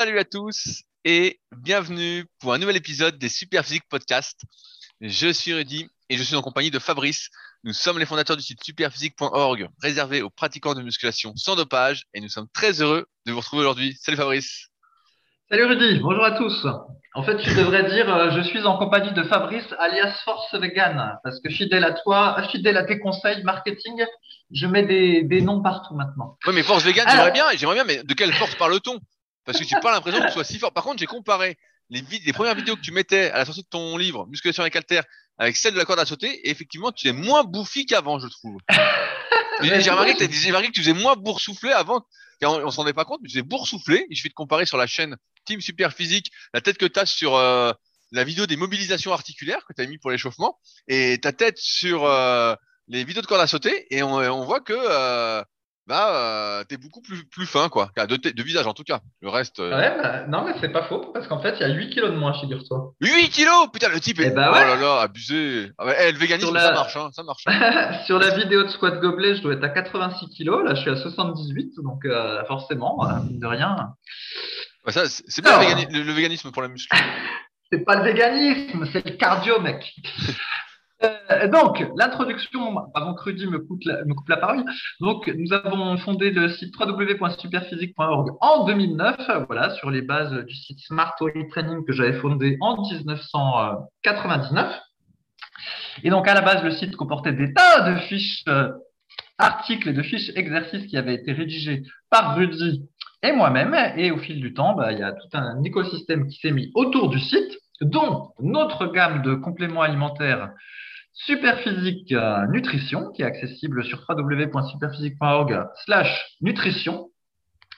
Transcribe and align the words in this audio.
Salut 0.00 0.18
à 0.18 0.24
tous 0.24 0.80
et 1.04 1.40
bienvenue 1.54 2.24
pour 2.40 2.54
un 2.54 2.58
nouvel 2.58 2.74
épisode 2.74 3.18
des 3.18 3.28
Super 3.28 3.66
Physique 3.66 3.86
Podcast. 3.90 4.40
Je 5.02 5.30
suis 5.30 5.52
Rudy 5.52 5.90
et 6.08 6.16
je 6.16 6.22
suis 6.22 6.36
en 6.36 6.40
compagnie 6.40 6.70
de 6.70 6.78
Fabrice. 6.78 7.28
Nous 7.64 7.74
sommes 7.74 7.98
les 7.98 8.06
fondateurs 8.06 8.38
du 8.38 8.42
site 8.42 8.64
superphysique.org 8.64 9.68
réservé 9.82 10.22
aux 10.22 10.30
pratiquants 10.30 10.72
de 10.72 10.80
musculation 10.80 11.36
sans 11.36 11.54
dopage 11.54 12.04
et 12.14 12.22
nous 12.22 12.30
sommes 12.30 12.46
très 12.54 12.80
heureux 12.80 13.04
de 13.26 13.32
vous 13.32 13.40
retrouver 13.40 13.60
aujourd'hui. 13.60 13.94
Salut 14.00 14.16
Fabrice. 14.16 14.68
Salut 15.50 15.66
Rudy, 15.66 15.98
bonjour 15.98 16.24
à 16.24 16.30
tous. 16.30 16.66
En 17.14 17.22
fait, 17.22 17.36
tu 17.36 17.54
devrais 17.54 17.90
dire 17.90 18.08
euh, 18.08 18.30
je 18.30 18.40
suis 18.40 18.62
en 18.64 18.78
compagnie 18.78 19.12
de 19.12 19.22
Fabrice 19.24 19.66
alias 19.78 20.14
Force 20.24 20.54
Vegan 20.54 21.18
parce 21.22 21.40
que 21.42 21.50
fidèle 21.50 21.84
à 21.84 21.92
toi, 21.92 22.42
fidèle 22.50 22.78
à 22.78 22.84
tes 22.84 22.98
conseils 23.00 23.42
marketing, 23.42 24.02
je 24.50 24.66
mets 24.66 24.86
des, 24.86 25.24
des 25.24 25.42
noms 25.42 25.60
partout 25.60 25.94
maintenant. 25.94 26.38
Oui, 26.46 26.54
mais 26.54 26.62
Force 26.62 26.84
Vegan, 26.84 27.06
j'aimerais 27.06 27.32
bien, 27.32 27.44
j'aimerais 27.54 27.74
bien, 27.74 27.84
mais 27.84 28.02
de 28.02 28.14
quelle 28.14 28.32
force 28.32 28.54
parle-t-on? 28.54 28.98
Parce 29.44 29.58
que 29.58 29.64
j'ai 29.64 29.76
pas 29.80 29.92
l'impression 29.92 30.20
que 30.20 30.26
tu 30.26 30.32
sois 30.32 30.44
si 30.44 30.58
fort. 30.58 30.72
Par 30.72 30.84
contre, 30.84 30.98
j'ai 30.98 31.06
comparé 31.06 31.56
les, 31.88 32.02
les 32.24 32.32
premières 32.32 32.54
vidéos 32.54 32.76
que 32.76 32.80
tu 32.80 32.92
mettais 32.92 33.30
à 33.30 33.38
la 33.38 33.44
sortie 33.44 33.62
de 33.62 33.68
ton 33.68 33.96
livre 33.96 34.26
Musculation 34.26 34.62
avec 34.62 34.76
Alter 34.76 35.00
avec 35.38 35.56
celle 35.56 35.72
de 35.72 35.78
la 35.78 35.86
corde 35.86 35.98
à 35.98 36.06
sauter 36.06 36.28
et 36.46 36.50
effectivement, 36.50 36.92
tu 36.92 37.08
es 37.08 37.12
moins 37.12 37.44
bouffi 37.44 37.86
qu'avant, 37.86 38.18
je 38.18 38.28
trouve. 38.28 38.58
j'ai 39.62 39.90
remarqué, 39.90 40.14
que 40.14 40.70
tu 40.70 40.80
faisais 40.82 40.92
moins 40.92 41.16
boursouflé 41.16 41.72
avant. 41.72 42.04
Et 42.42 42.46
on, 42.46 42.56
on 42.56 42.70
s'en 42.70 42.82
rendait 42.82 42.92
pas 42.92 43.06
compte, 43.06 43.20
mais 43.22 43.28
tu 43.28 43.34
faisais 43.34 43.42
boursouflé. 43.42 44.06
Il 44.10 44.16
suffit 44.16 44.28
de 44.28 44.34
comparer 44.34 44.66
sur 44.66 44.76
la 44.76 44.86
chaîne 44.86 45.16
Team 45.46 45.60
Super 45.60 45.92
Physique 45.92 46.30
la 46.52 46.60
tête 46.60 46.76
que 46.76 46.86
tu 46.86 47.00
as 47.00 47.06
sur 47.06 47.36
euh, 47.36 47.72
la 48.12 48.24
vidéo 48.24 48.46
des 48.46 48.56
mobilisations 48.56 49.12
articulaires 49.12 49.64
que 49.66 49.72
tu 49.72 49.80
as 49.80 49.86
mis 49.86 49.98
pour 49.98 50.10
l'échauffement 50.10 50.58
et 50.88 51.18
ta 51.20 51.32
tête 51.32 51.58
sur 51.58 52.04
euh, 52.04 52.54
les 52.88 53.04
vidéos 53.04 53.22
de 53.22 53.26
corde 53.26 53.40
à 53.40 53.46
sauter 53.46 53.86
et 53.94 54.02
on, 54.02 54.16
on 54.16 54.44
voit 54.44 54.60
que 54.60 54.74
euh, 54.76 55.42
bah 55.90 56.14
euh, 56.14 56.64
t'es 56.64 56.78
beaucoup 56.78 57.02
plus 57.02 57.24
plus 57.28 57.44
fin 57.46 57.68
quoi, 57.68 57.90
de, 57.96 58.16
de 58.16 58.42
visage 58.42 58.66
en 58.66 58.72
tout 58.72 58.84
cas. 58.84 59.00
Le 59.20 59.28
reste 59.28 59.60
euh, 59.60 59.76
Ouais, 59.76 59.94
bah, 60.02 60.26
non, 60.28 60.44
mais 60.46 60.54
c'est 60.60 60.70
pas 60.70 60.84
faux 60.84 61.10
parce 61.12 61.26
qu'en 61.28 61.42
fait, 61.42 61.56
il 61.58 61.60
y 61.60 61.64
a 61.64 61.74
8 61.74 61.90
kilos 61.90 62.10
de 62.10 62.16
moins, 62.16 62.32
figure-toi. 62.32 62.92
8 63.02 63.28
kilos? 63.28 63.68
Putain 63.72 63.88
le 63.90 64.00
type 64.00 64.20
est 64.20 64.28
Eh 64.28 64.30
bah 64.30 64.48
oh 64.50 64.54
ouais. 64.54 64.64
là 64.64 64.76
là 64.76 65.00
abusé. 65.02 65.70
Ah 65.76 65.84
ouais, 65.86 65.96
eh, 66.00 66.12
le 66.12 66.18
véganisme 66.18 66.46
Sur 66.48 66.54
la- 66.54 66.62
ça 66.62 66.72
marche 66.72 66.96
hein, 66.96 67.10
ça 67.12 67.22
marche. 67.22 67.42
hein. 67.46 67.92
Sur 68.06 68.18
la 68.18 68.30
vidéo 68.36 68.62
de 68.62 68.68
squat 68.68 69.00
gobelet, 69.00 69.36
je 69.36 69.42
dois 69.42 69.52
être 69.54 69.64
à 69.64 69.68
86 69.68 70.28
kilos. 70.30 70.64
Là, 70.64 70.74
je 70.74 70.80
suis 70.80 70.90
à 70.90 70.96
78, 70.96 71.72
donc 71.84 72.04
euh, 72.06 72.42
forcément, 72.46 72.98
mine 73.28 73.38
de 73.40 73.46
rien. 73.46 73.76
Ça 74.88 75.02
c'est 75.08 75.44
le, 75.44 75.50
végani- 75.50 75.92
le- 75.92 76.02
le 76.04 76.12
véganisme 76.12 76.50
pour 76.52 76.62
la 76.62 76.68
muscu. 76.68 76.96
C'est 77.72 77.84
pas 77.84 77.94
le 77.94 78.02
véganisme, 78.02 78.84
c'est 78.92 79.04
le 79.08 79.12
cardio, 79.16 79.60
mec. 79.60 79.94
Euh, 81.02 81.48
donc, 81.48 81.84
l'introduction, 81.96 82.78
avant 82.94 83.14
que 83.14 83.22
Rudy 83.22 83.46
me 83.46 83.58
coupe, 83.58 83.82
la, 83.84 84.36
parole. 84.36 84.64
Donc, 85.00 85.28
nous 85.28 85.52
avons 85.52 85.96
fondé 85.98 86.30
le 86.30 86.48
site 86.50 86.74
www.superphysique.org 86.78 88.30
en 88.40 88.64
2009, 88.64 89.16
euh, 89.28 89.44
voilà, 89.46 89.70
sur 89.70 89.90
les 89.90 90.02
bases 90.02 90.32
du 90.44 90.54
site 90.54 90.80
Smart 90.80 91.14
Weight 91.20 91.48
Training 91.50 91.84
que 91.86 91.92
j'avais 91.92 92.14
fondé 92.14 92.58
en 92.60 92.82
1999. 92.82 94.78
Et 96.02 96.10
donc, 96.10 96.28
à 96.28 96.34
la 96.34 96.42
base, 96.42 96.62
le 96.62 96.70
site 96.72 96.96
comportait 96.96 97.32
des 97.32 97.52
tas 97.54 97.90
de 97.90 97.96
fiches 98.00 98.44
euh, 98.48 98.70
articles 99.38 99.88
et 99.88 99.92
de 99.92 100.02
fiches 100.02 100.30
exercices 100.34 100.86
qui 100.86 100.98
avaient 100.98 101.14
été 101.14 101.32
rédigés 101.32 101.82
par 102.10 102.36
Rudy 102.36 102.86
et 103.22 103.32
moi-même. 103.32 103.74
Et 103.96 104.10
au 104.10 104.18
fil 104.18 104.40
du 104.40 104.52
temps, 104.52 104.74
bah, 104.74 104.92
il 104.92 104.98
y 104.98 105.02
a 105.02 105.12
tout 105.12 105.28
un 105.32 105.62
écosystème 105.62 106.26
qui 106.28 106.38
s'est 106.38 106.52
mis 106.52 106.70
autour 106.74 107.08
du 107.08 107.18
site, 107.18 107.58
dont 107.80 108.32
notre 108.40 108.86
gamme 108.86 109.22
de 109.22 109.34
compléments 109.34 109.80
alimentaires 109.80 110.50
Superphysique 111.12 112.12
euh, 112.12 112.46
Nutrition, 112.48 113.10
qui 113.12 113.22
est 113.22 113.26
accessible 113.26 113.84
sur 113.84 114.04
www.superphysique.org 114.08 115.66
slash 115.84 116.36
nutrition. 116.40 117.08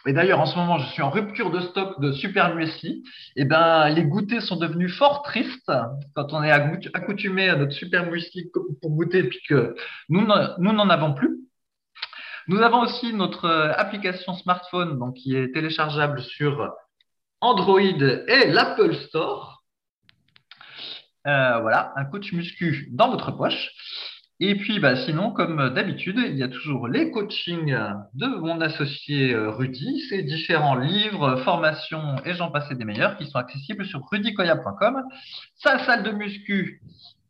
Et 0.04 0.12
d'ailleurs, 0.12 0.40
en 0.40 0.46
ce 0.46 0.56
moment, 0.56 0.78
je 0.78 0.86
suis 0.92 1.02
en 1.02 1.10
rupture 1.10 1.50
de 1.50 1.60
stock 1.60 2.00
de 2.00 2.10
Super 2.12 2.54
Muesli. 2.54 3.04
Et 3.36 3.44
ben, 3.44 3.88
les 3.88 4.04
goûters 4.04 4.42
sont 4.42 4.56
devenus 4.56 4.96
fort 4.96 5.22
tristes 5.22 5.70
quand 6.14 6.32
on 6.32 6.42
est 6.42 6.50
accoutu- 6.50 6.90
accoutumé 6.92 7.48
à 7.48 7.56
notre 7.56 7.72
Super 7.72 8.10
Muesli 8.10 8.50
pour 8.80 8.90
goûter, 8.90 9.22
puis 9.24 9.38
que 9.48 9.74
nous 10.08 10.24
n'en- 10.26 10.58
nous 10.58 10.72
n'en 10.72 10.88
avons 10.90 11.14
plus. 11.14 11.38
Nous 12.48 12.60
avons 12.60 12.80
aussi 12.80 13.12
notre 13.12 13.44
euh, 13.44 13.72
application 13.76 14.34
smartphone 14.34 14.98
donc, 14.98 15.14
qui 15.14 15.36
est 15.36 15.52
téléchargeable 15.54 16.20
sur 16.20 16.72
Android 17.40 17.80
et 17.80 18.50
l'Apple 18.50 18.94
Store. 18.96 19.51
Euh, 21.26 21.58
voilà, 21.60 21.92
un 21.96 22.04
coach 22.04 22.32
muscu 22.32 22.88
dans 22.92 23.10
votre 23.10 23.30
poche. 23.32 23.70
Et 24.40 24.56
puis, 24.56 24.80
bah, 24.80 24.96
sinon, 24.96 25.30
comme 25.30 25.72
d'habitude, 25.72 26.18
il 26.18 26.36
y 26.36 26.42
a 26.42 26.48
toujours 26.48 26.88
les 26.88 27.12
coachings 27.12 27.76
de 28.14 28.26
mon 28.26 28.60
associé 28.60 29.32
euh, 29.32 29.50
Rudy, 29.50 30.00
ces 30.08 30.22
différents 30.24 30.74
livres, 30.74 31.36
formations 31.44 32.16
et 32.24 32.34
j'en 32.34 32.50
passe 32.50 32.68
des 32.70 32.84
meilleurs 32.84 33.16
qui 33.16 33.26
sont 33.26 33.38
accessibles 33.38 33.86
sur 33.86 34.00
rudykoya.com. 34.10 35.04
Sa 35.54 35.78
salle 35.84 36.02
de 36.02 36.10
muscu, 36.10 36.82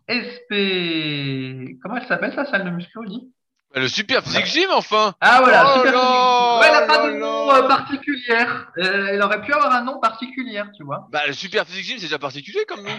SP... 0.09 1.77
Comment 1.83 1.97
elle 1.97 2.07
s'appelle, 2.07 2.33
sa 2.35 2.47
salle 2.47 2.65
de 2.65 2.71
muscu, 2.71 2.99
Rudy? 2.99 3.31
Bah, 3.75 3.81
Le 3.81 3.89
super 3.89 4.23
physique 4.23 4.47
gym 4.47 4.71
enfin. 4.71 5.15
ah 5.21 5.41
voilà, 5.43 5.65
Oh 5.67 5.79
super. 5.79 5.95
Ouais, 5.95 6.67
elle 6.67 6.81
n'a 6.81 6.87
pas 6.87 7.11
de 7.11 7.17
nom 7.19 7.53
euh, 7.53 7.69
particulier. 7.69 8.45
Euh, 8.79 9.09
elle 9.11 9.23
aurait 9.23 9.43
pu 9.43 9.53
avoir 9.53 9.75
un 9.75 9.85
nom 9.85 9.99
particulier, 10.01 10.63
tu 10.77 10.85
vois. 10.85 11.09
Bah 11.11 11.21
le 11.27 11.33
super 11.33 11.67
physique 11.67 11.85
gym 11.85 11.99
c'est 11.99 12.07
déjà 12.07 12.19
particulier 12.19 12.65
comme 12.67 12.83
nom. 12.83 12.99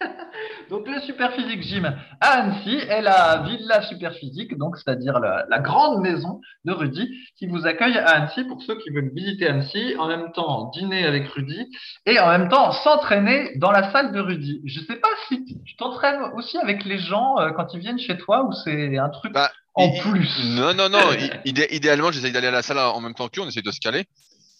Donc 0.70 0.88
le 0.88 1.00
Superphysique 1.02 1.62
Gym 1.62 1.84
à 2.20 2.26
Annecy 2.26 2.74
est 2.76 3.02
la 3.02 3.42
Villa 3.46 3.82
Superphysique, 3.82 4.56
donc 4.58 4.76
c'est-à-dire 4.76 5.18
la, 5.20 5.44
la 5.48 5.58
grande 5.60 6.00
maison 6.00 6.40
de 6.64 6.72
Rudy 6.72 7.08
qui 7.38 7.46
vous 7.46 7.66
accueille 7.66 7.96
à 7.98 8.06
Annecy 8.16 8.44
pour 8.44 8.62
ceux 8.62 8.76
qui 8.78 8.90
veulent 8.90 9.10
visiter 9.14 9.46
Annecy, 9.48 9.94
en 9.98 10.08
même 10.08 10.32
temps 10.32 10.70
dîner 10.74 11.04
avec 11.06 11.28
Rudy 11.28 11.68
et 12.06 12.18
en 12.18 12.28
même 12.28 12.48
temps 12.48 12.72
s'entraîner 12.72 13.52
dans 13.56 13.70
la 13.70 13.90
salle 13.92 14.12
de 14.12 14.20
Rudy. 14.20 14.62
Je 14.64 14.80
sais 14.80 14.96
pas 14.96 15.08
si 15.28 15.44
tu 15.44 15.76
t'entraînes 15.76 16.22
aussi 16.34 16.58
avec 16.58 16.84
les 16.84 16.98
gens 16.98 17.38
euh, 17.38 17.50
quand 17.50 17.72
ils 17.74 17.80
viennent 17.80 17.98
chez 17.98 18.16
toi 18.16 18.44
ou 18.44 18.52
c'est 18.52 18.96
un 18.98 19.10
truc 19.10 19.32
Bah, 19.32 19.50
en 19.74 19.84
il- 19.92 20.00
plus? 20.00 20.30
Non, 20.56 20.74
non, 20.74 20.88
non. 20.88 21.12
idé- 21.44 21.68
idéalement, 21.70 22.10
j'essaye 22.10 22.32
d'aller 22.32 22.48
à 22.48 22.52
la 22.52 22.62
salle 22.62 22.78
en 22.78 23.00
même 23.00 23.14
temps 23.14 23.28
qu'eux. 23.28 23.42
On 23.42 23.48
essaye 23.48 23.62
de 23.62 23.70
se 23.70 23.80
caler 23.80 24.04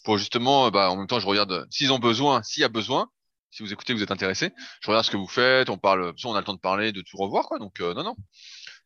pour 0.05 0.19
justement, 0.19 0.67
euh, 0.67 0.71
bah, 0.71 0.91
en 0.91 0.97
même 0.97 1.07
temps, 1.07 1.19
je 1.19 1.27
regarde 1.27 1.53
euh, 1.53 1.65
s'ils 1.71 1.93
ont 1.93 1.99
besoin, 1.99 2.43
s'il 2.43 2.61
y 2.61 2.65
a 2.65 2.69
besoin. 2.69 3.09
Si 3.55 3.63
vous 3.63 3.73
écoutez, 3.73 3.95
vous 3.95 4.03
êtes 4.03 4.11
intéressé. 4.11 4.53
Je 4.81 4.89
regarde 4.89 5.07
ce 5.07 5.13
que 5.13 5.17
vous 5.17 5.29
faites. 5.29 5.71
On 5.71 5.79
parle, 5.79 6.13
on 6.25 6.35
a 6.35 6.41
le 6.41 6.45
temps 6.45 6.55
de 6.55 6.59
parler, 6.59 6.91
de 6.91 7.03
tout 7.03 7.17
revoir, 7.17 7.47
quoi. 7.47 7.61
Donc, 7.61 7.81
euh, 7.81 7.95
non, 7.95 8.03
non. 8.03 8.17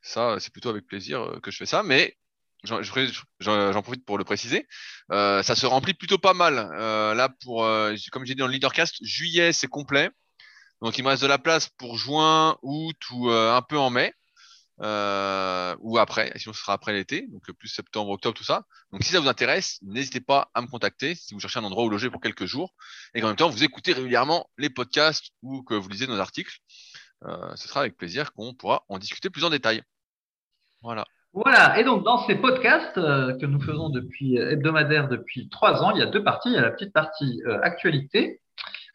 Ça, 0.03 0.37
c'est 0.41 0.53
plutôt 0.53 0.69
avec 0.69 0.87
plaisir 0.87 1.23
euh, 1.23 1.41
que 1.41 1.51
je 1.51 1.57
fais 1.57 1.65
ça. 1.65 1.83
Mais 1.83 2.19
j'en 2.65 3.83
profite 3.83 4.05
pour 4.05 4.19
le 4.19 4.25
préciser. 4.25 4.67
Euh, 5.11 5.43
ça 5.43 5.55
se 5.55 5.65
remplit 5.65 5.95
plutôt 5.95 6.19
pas 6.19 6.35
mal. 6.35 6.57
Là, 7.17 7.31
pour, 7.43 7.67
comme 8.13 8.27
j'ai 8.27 8.35
dit 8.35 8.41
dans 8.41 8.47
le 8.47 8.53
leadercast, 8.53 8.97
juillet, 9.01 9.55
c'est 9.55 9.69
complet. 9.69 10.11
Donc, 10.83 10.99
il 10.99 11.03
me 11.03 11.09
reste 11.09 11.23
de 11.23 11.29
la 11.29 11.39
place 11.39 11.71
pour 11.79 11.97
juin, 11.97 12.59
août 12.61 12.97
ou 13.13 13.31
un 13.31 13.63
peu 13.63 13.79
en 13.79 13.89
mai 13.89 14.13
euh, 14.81 15.75
ou 15.81 15.99
après, 15.99 16.33
sinon 16.37 16.53
ce 16.53 16.61
sera 16.61 16.73
après 16.73 16.93
l'été, 16.93 17.27
donc 17.29 17.49
euh, 17.51 17.53
plus 17.53 17.69
septembre, 17.69 18.11
octobre, 18.11 18.37
tout 18.37 18.45
ça. 18.45 18.65
Donc 18.93 19.03
si 19.03 19.11
ça 19.11 19.21
vous 19.21 19.29
intéresse, 19.29 19.79
n'hésitez 19.83 20.21
pas 20.21 20.51
à 20.55 20.61
me 20.63 20.67
contacter 20.67 21.15
si 21.15 21.35
vous 21.35 21.41
cherchez 21.41 21.59
un 21.59 21.65
endroit 21.65 21.85
où 21.85 21.89
loger 21.89 22.11
pour 22.11 22.21
quelques 22.21 22.47
jours 22.47 22.75
et 23.15 23.21
qu'en 23.21 23.29
même 23.29 23.37
temps 23.37 23.49
vous 23.49 23.65
écoutez 23.65 23.93
régulièrement 23.93 24.49
les 24.57 24.71
podcasts 24.71 25.31
ou 25.43 25.63
que 25.63 25.75
vous 25.75 25.89
lisez 25.89 26.07
nos 26.07 26.19
articles. 26.19 26.59
Euh, 27.25 27.57
ce 27.57 27.69
sera 27.69 27.81
avec 27.81 27.97
plaisir 27.97 28.33
qu'on 28.33 28.55
pourra 28.55 28.85
en 28.89 28.99
discuter 28.99 29.31
plus 29.31 29.45
en 29.45 29.51
détail. 29.51 29.83
Voilà. 30.83 31.05
Voilà, 31.33 31.79
et 31.79 31.85
donc 31.85 32.05
dans 32.05 32.27
ces 32.27 32.37
podcasts 32.37 32.97
euh, 32.99 33.37
que 33.39 33.47
nous 33.47 33.61
faisons 33.61 33.91
depuis 33.91 34.39
euh, 34.39 34.53
hebdomadaire 34.53 35.09
depuis 35.09 35.49
trois 35.49 35.83
ans, 35.83 35.91
il 35.91 35.99
y 35.99 36.03
a 36.03 36.07
deux 36.07 36.23
parties. 36.23 36.51
Il 36.51 36.55
y 36.55 36.59
a 36.59 36.63
la 36.63 36.71
petite 36.71 36.93
partie 36.93 37.43
actualité 37.63 38.41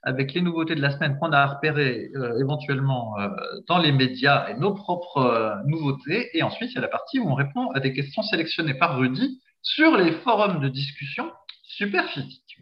avec 0.03 0.33
les 0.33 0.41
nouveautés 0.41 0.75
de 0.75 0.81
la 0.81 0.91
semaine 0.91 1.17
qu'on 1.17 1.31
a 1.31 1.45
repérées 1.45 2.11
euh, 2.15 2.39
éventuellement 2.39 3.17
euh, 3.19 3.29
dans 3.67 3.77
les 3.77 3.91
médias 3.91 4.49
et 4.49 4.55
nos 4.55 4.73
propres 4.73 5.17
euh, 5.17 5.55
nouveautés. 5.65 6.29
Et 6.37 6.43
ensuite, 6.43 6.71
il 6.71 6.75
y 6.75 6.77
a 6.77 6.81
la 6.81 6.89
partie 6.89 7.19
où 7.19 7.29
on 7.29 7.33
répond 7.33 7.71
à 7.71 7.79
des 7.79 7.93
questions 7.93 8.21
sélectionnées 8.21 8.73
par 8.73 8.97
Rudy 8.97 9.41
sur 9.61 9.97
les 9.97 10.11
forums 10.11 10.59
de 10.59 10.67
discussion 10.67 11.31
super 11.63 12.09
physique. 12.09 12.57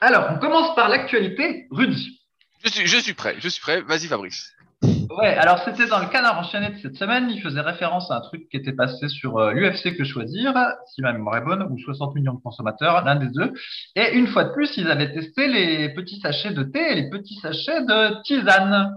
Alors, 0.00 0.28
on 0.30 0.38
commence 0.38 0.74
par 0.74 0.88
l'actualité. 0.88 1.66
Rudy. 1.70 2.20
Je 2.62 2.98
suis 2.98 3.14
prêt, 3.14 3.36
je 3.38 3.48
suis 3.48 3.60
prêt. 3.60 3.80
Vas-y 3.80 4.06
Fabrice. 4.06 4.52
Ouais, 4.82 5.34
alors 5.36 5.58
c'était 5.64 5.86
dans 5.86 5.98
le 5.98 6.06
canard 6.06 6.38
enchaîné 6.38 6.70
de 6.70 6.78
cette 6.78 6.96
semaine. 6.96 7.28
Il 7.30 7.42
faisait 7.42 7.60
référence 7.60 8.10
à 8.10 8.16
un 8.16 8.20
truc 8.20 8.48
qui 8.48 8.56
était 8.56 8.72
passé 8.72 9.08
sur 9.08 9.38
euh, 9.38 9.52
l'UFC 9.52 9.96
que 9.96 10.04
choisir, 10.04 10.54
si 10.86 11.02
ma 11.02 11.12
mémoire 11.12 11.36
est 11.36 11.44
bonne, 11.44 11.62
ou 11.70 11.78
60 11.78 12.14
millions 12.14 12.34
de 12.34 12.40
consommateurs, 12.40 13.04
l'un 13.04 13.16
des 13.16 13.28
deux. 13.28 13.52
Et 13.96 14.12
une 14.12 14.26
fois 14.28 14.44
de 14.44 14.52
plus, 14.52 14.74
ils 14.76 14.90
avaient 14.90 15.12
testé 15.12 15.48
les 15.48 15.92
petits 15.94 16.20
sachets 16.20 16.52
de 16.54 16.62
thé 16.62 16.92
et 16.92 16.94
les 16.94 17.10
petits 17.10 17.36
sachets 17.36 17.82
de 17.82 18.22
tisane. 18.22 18.94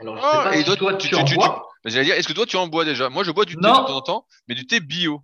Alors, 0.00 0.16
je 0.16 0.22
sais 0.22 0.28
Oh, 0.32 0.44
pas 0.44 0.54
et 0.56 0.58
si 0.60 0.64
toi, 0.64 0.76
toi 0.76 0.94
tu- 0.94 1.14
en 1.16 1.24
tu- 1.24 1.34
bois. 1.34 1.66
J'allais 1.84 2.04
dire, 2.06 2.14
est-ce 2.14 2.28
que 2.28 2.32
toi 2.32 2.46
tu 2.46 2.56
en 2.56 2.66
bois 2.68 2.84
déjà? 2.84 3.08
Moi 3.08 3.24
je 3.24 3.30
bois 3.30 3.44
du 3.44 3.56
thé 3.56 3.60
de 3.60 3.66
temps 3.66 3.96
en 3.96 4.00
temps, 4.00 4.26
mais 4.48 4.54
du 4.54 4.66
thé 4.66 4.80
bio. 4.80 5.20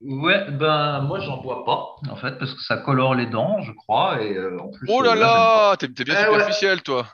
Ouais, 0.00 0.50
ben 0.50 1.00
moi 1.02 1.20
j'en 1.20 1.38
bois 1.38 1.64
pas 1.64 1.96
en 2.12 2.16
fait 2.16 2.38
parce 2.38 2.52
que 2.52 2.60
ça 2.62 2.76
colore 2.76 3.14
les 3.14 3.26
dents, 3.26 3.62
je 3.62 3.72
crois, 3.72 4.20
et 4.22 4.36
euh, 4.36 4.58
en 4.60 4.68
plus. 4.68 4.88
Oh 4.90 5.00
euh, 5.02 5.06
là 5.06 5.14
là, 5.14 5.76
t'es 5.78 5.88
bien 5.88 6.04
Eh 6.08 6.18
ouais. 6.18 6.24
superficiel 6.24 6.82
toi. 6.82 7.06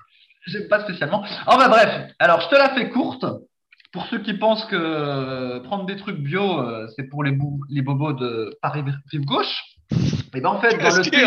J'aime 0.46 0.68
pas 0.68 0.80
spécialement. 0.80 1.22
Enfin 1.46 1.68
bref, 1.68 2.12
alors 2.18 2.40
je 2.40 2.48
te 2.48 2.54
la 2.54 2.70
fais 2.70 2.88
courte. 2.90 3.24
Pour 3.92 4.06
ceux 4.06 4.20
qui 4.20 4.34
pensent 4.34 4.64
que 4.66 4.76
euh, 4.76 5.60
prendre 5.60 5.84
des 5.84 5.96
trucs 5.96 6.18
bio, 6.18 6.60
euh, 6.60 6.86
c'est 6.94 7.08
pour 7.08 7.24
les, 7.24 7.32
bou- 7.32 7.60
les 7.68 7.82
bobos 7.82 8.12
de 8.12 8.56
Paris 8.62 8.84
rive 9.10 9.24
gauche. 9.24 9.64
Et 10.32 10.40
ben 10.40 10.50
en 10.50 10.60
fait, 10.60 10.78
dans, 10.78 10.96
le 10.96 11.02
thé, 11.02 11.24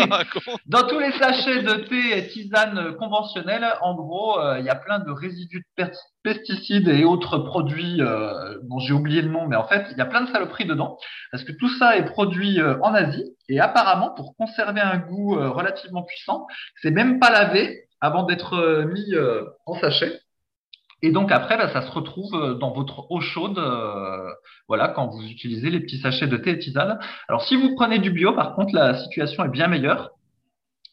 dans 0.64 0.86
tous 0.86 0.98
les 0.98 1.12
sachets 1.12 1.62
de 1.62 1.74
thé 1.74 2.16
et 2.16 2.26
tisane 2.28 2.94
conventionnels, 2.96 3.66
en 3.82 3.94
gros, 3.94 4.40
euh, 4.40 4.58
il 4.60 4.64
y 4.64 4.70
a 4.70 4.74
plein 4.74 4.98
de 4.98 5.10
résidus 5.10 5.62
de 5.76 5.90
pesticides 6.22 6.88
et 6.88 7.04
autres 7.04 7.36
produits 7.36 8.00
euh, 8.00 8.58
dont 8.62 8.78
j'ai 8.78 8.94
oublié 8.94 9.20
le 9.20 9.28
nom, 9.28 9.46
mais 9.46 9.56
en 9.56 9.68
fait, 9.68 9.84
il 9.90 9.98
y 9.98 10.00
a 10.00 10.06
plein 10.06 10.22
de 10.22 10.30
saloperies 10.30 10.64
dedans, 10.64 10.96
parce 11.30 11.44
que 11.44 11.52
tout 11.52 11.68
ça 11.78 11.98
est 11.98 12.06
produit 12.06 12.62
euh, 12.62 12.78
en 12.80 12.94
Asie, 12.94 13.36
et 13.50 13.60
apparemment, 13.60 14.14
pour 14.14 14.34
conserver 14.38 14.80
un 14.80 14.96
goût 14.96 15.34
relativement 15.34 16.02
puissant, 16.02 16.46
c'est 16.80 16.90
même 16.90 17.20
pas 17.20 17.28
lavé 17.30 17.83
avant 18.04 18.24
d'être 18.24 18.84
mis 18.84 19.14
en 19.66 19.74
sachet. 19.74 20.20
Et 21.04 21.10
donc 21.10 21.30
après, 21.30 21.58
bah, 21.58 21.68
ça 21.68 21.82
se 21.82 21.90
retrouve 21.92 22.34
euh, 22.34 22.54
dans 22.54 22.70
votre 22.70 23.10
eau 23.10 23.20
chaude, 23.20 23.58
euh, 23.58 24.30
voilà, 24.68 24.88
quand 24.88 25.08
vous 25.08 25.22
utilisez 25.22 25.68
les 25.68 25.80
petits 25.80 25.98
sachets 25.98 26.26
de 26.26 26.38
thé 26.38 26.52
et 26.52 26.58
tisane. 26.58 26.98
Alors 27.28 27.44
si 27.44 27.56
vous 27.56 27.74
prenez 27.74 27.98
du 27.98 28.10
bio, 28.10 28.32
par 28.32 28.54
contre, 28.54 28.74
la 28.74 28.94
situation 28.94 29.44
est 29.44 29.50
bien 29.50 29.68
meilleure. 29.68 30.12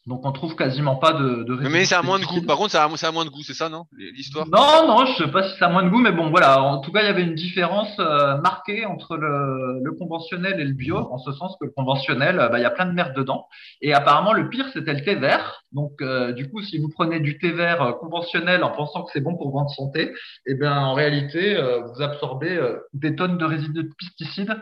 Donc 0.06 0.26
on 0.26 0.32
trouve 0.32 0.56
quasiment 0.56 0.96
pas 0.96 1.12
de, 1.12 1.44
de 1.44 1.54
Mais 1.68 1.84
c'est 1.84 1.94
à 1.94 2.02
moins 2.02 2.18
de 2.18 2.24
goût. 2.24 2.42
Par 2.42 2.56
contre, 2.56 2.72
c'est 2.72 3.06
à, 3.06 3.12
moins 3.12 3.24
de 3.24 3.30
goût, 3.30 3.42
c'est 3.44 3.54
ça, 3.54 3.68
non? 3.68 3.84
L'histoire? 3.96 4.46
Non, 4.48 4.88
non, 4.88 5.06
je 5.06 5.22
sais 5.22 5.30
pas 5.30 5.44
si 5.44 5.54
c'est 5.56 5.64
à 5.64 5.68
moins 5.68 5.84
de 5.84 5.90
goût, 5.90 6.00
mais 6.00 6.10
bon, 6.10 6.28
voilà. 6.30 6.60
En 6.60 6.80
tout 6.80 6.90
cas, 6.90 7.02
il 7.02 7.06
y 7.06 7.08
avait 7.08 7.22
une 7.22 7.36
différence 7.36 7.96
euh, 8.00 8.36
marquée 8.38 8.84
entre 8.84 9.16
le, 9.16 9.80
le, 9.80 9.92
conventionnel 9.92 10.58
et 10.58 10.64
le 10.64 10.72
bio, 10.72 10.96
en 10.96 11.18
ce 11.18 11.30
sens 11.32 11.56
que 11.60 11.66
le 11.66 11.70
conventionnel, 11.70 12.36
bah, 12.36 12.58
il 12.58 12.62
y 12.62 12.64
a 12.64 12.70
plein 12.70 12.86
de 12.86 12.92
merde 12.92 13.14
dedans. 13.14 13.46
Et 13.80 13.94
apparemment, 13.94 14.32
le 14.32 14.48
pire, 14.48 14.66
c'était 14.72 14.92
le 14.92 15.04
thé 15.04 15.14
vert. 15.14 15.62
Donc, 15.70 15.92
euh, 16.00 16.32
du 16.32 16.50
coup, 16.50 16.62
si 16.62 16.78
vous 16.78 16.88
prenez 16.88 17.20
du 17.20 17.38
thé 17.38 17.52
vert 17.52 17.82
euh, 17.82 17.92
conventionnel 17.92 18.64
en 18.64 18.70
pensant 18.70 19.04
que 19.04 19.10
c'est 19.12 19.20
bon 19.20 19.36
pour 19.36 19.52
votre 19.52 19.70
santé, 19.70 20.12
eh 20.46 20.54
bien, 20.54 20.80
en 20.80 20.94
réalité, 20.94 21.56
vous 21.84 22.02
absorbez 22.02 22.60
des 22.92 23.14
tonnes 23.14 23.38
de 23.38 23.44
résidus 23.44 23.84
de 23.84 23.90
pesticides 23.98 24.56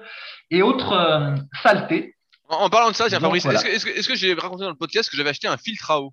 et 0.51 0.63
autres 0.63 1.35
saletés 1.63 2.15
en, 2.51 2.69
parlant 2.69 2.91
de 2.91 2.97
ça, 2.97 3.09
tiens, 3.09 3.21
Fabrice, 3.21 3.47
est-ce 3.47 4.09
que, 4.09 4.15
j'ai 4.15 4.35
raconté 4.35 4.65
dans 4.65 4.71
le 4.71 4.77
podcast 4.77 5.09
que 5.09 5.17
j'avais 5.17 5.31
acheté 5.31 5.47
un 5.47 5.57
filtre 5.57 5.91
à 5.91 6.01
eau? 6.01 6.13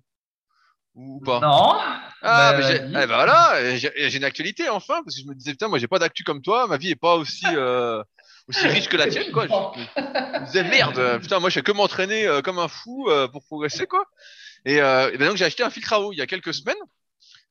Ou 0.94 1.20
pas? 1.20 1.40
Non. 1.40 1.76
Ah, 2.22 2.54
mais, 2.56 2.76
eh 2.76 2.92
ben 2.92 3.06
voilà, 3.06 3.76
j'ai 3.76 4.16
une 4.16 4.24
actualité 4.24 4.68
enfin, 4.68 5.02
parce 5.04 5.16
que 5.16 5.22
je 5.22 5.26
me 5.26 5.34
disais, 5.34 5.52
putain, 5.52 5.68
moi 5.68 5.78
j'ai 5.78 5.86
pas 5.86 5.98
d'actu 5.98 6.24
comme 6.24 6.42
toi, 6.42 6.66
ma 6.66 6.76
vie 6.76 6.90
est 6.90 6.96
pas 6.96 7.16
aussi, 7.16 7.46
euh, 7.46 8.02
aussi 8.48 8.66
riche 8.66 8.88
que 8.88 8.96
la 8.96 9.06
tienne, 9.10 9.30
quoi. 9.30 9.46
Je, 9.46 9.52
me 10.40 10.46
disais, 10.46 10.64
merde, 10.64 11.20
putain, 11.20 11.38
moi 11.38 11.50
je 11.50 11.54
fais 11.54 11.62
que 11.62 11.72
m'entraîner 11.72 12.26
euh, 12.26 12.40
comme 12.40 12.58
un 12.58 12.68
fou 12.68 13.08
euh, 13.08 13.28
pour 13.28 13.44
progresser, 13.44 13.86
quoi. 13.86 14.04
Et, 14.64 14.76
et 14.76 14.80
ben 14.80 15.28
donc 15.28 15.36
j'ai 15.36 15.44
acheté 15.44 15.62
un 15.62 15.70
filtre 15.70 15.92
à 15.92 16.00
eau 16.00 16.12
il 16.12 16.16
y 16.18 16.22
a 16.22 16.26
quelques 16.26 16.54
semaines, 16.54 16.76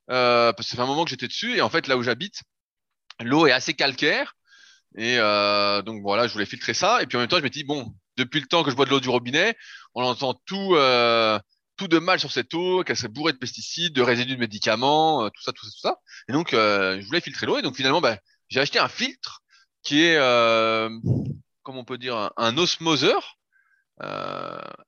parce 0.07 0.55
que 0.57 0.63
ça 0.63 0.75
fait 0.75 0.81
un 0.81 0.87
moment 0.87 1.03
que 1.03 1.09
j'étais 1.09 1.27
dessus, 1.27 1.55
et 1.55 1.61
en 1.61 1.69
fait 1.69 1.87
là 1.87 1.97
où 1.97 2.03
j'habite, 2.03 2.41
l'eau 3.21 3.47
est 3.47 3.53
assez 3.53 3.73
calcaire, 3.73 4.35
et 4.95 5.17
donc 5.85 6.01
voilà, 6.01 6.27
je 6.27 6.33
voulais 6.33 6.45
filtrer 6.45 6.73
ça, 6.73 7.01
et 7.01 7.07
puis 7.07 7.17
en 7.17 7.19
même 7.19 7.29
temps 7.29 7.37
je 7.37 7.43
me 7.43 7.49
dis, 7.49 7.63
bon, 7.63 7.93
depuis 8.17 8.41
le 8.41 8.47
temps 8.47 8.63
que 8.63 8.71
je 8.71 8.75
bois 8.75 8.85
de 8.85 8.89
l'eau 8.89 8.99
du 8.99 9.09
robinet, 9.09 9.55
on 9.93 10.03
entend 10.03 10.33
tout, 10.45 10.75
euh, 10.75 11.39
tout 11.77 11.87
de 11.87 11.99
mal 11.99 12.19
sur 12.19 12.31
cette 12.31 12.53
eau, 12.53 12.83
qu'elle 12.83 12.97
serait 12.97 13.07
bourrée 13.07 13.33
de 13.33 13.37
pesticides, 13.37 13.93
de 13.93 14.01
résidus 14.01 14.35
de 14.35 14.39
médicaments, 14.39 15.23
euh, 15.23 15.29
tout 15.29 15.41
ça, 15.41 15.53
tout 15.53 15.65
ça, 15.65 15.71
tout 15.71 15.79
ça. 15.79 15.95
Et 16.27 16.33
donc, 16.33 16.53
euh, 16.53 16.99
je 16.99 17.05
voulais 17.05 17.21
filtrer 17.21 17.45
l'eau. 17.45 17.57
Et 17.57 17.61
donc, 17.61 17.75
finalement, 17.75 18.01
bah, 18.01 18.17
j'ai 18.49 18.59
acheté 18.59 18.79
un 18.79 18.89
filtre 18.89 19.41
qui 19.83 20.03
est, 20.03 20.17
euh, 20.17 20.89
comment 21.63 21.81
on 21.81 21.85
peut 21.85 21.99
dire, 21.99 22.31
un, 22.35 22.57
osmoseur 22.57 23.37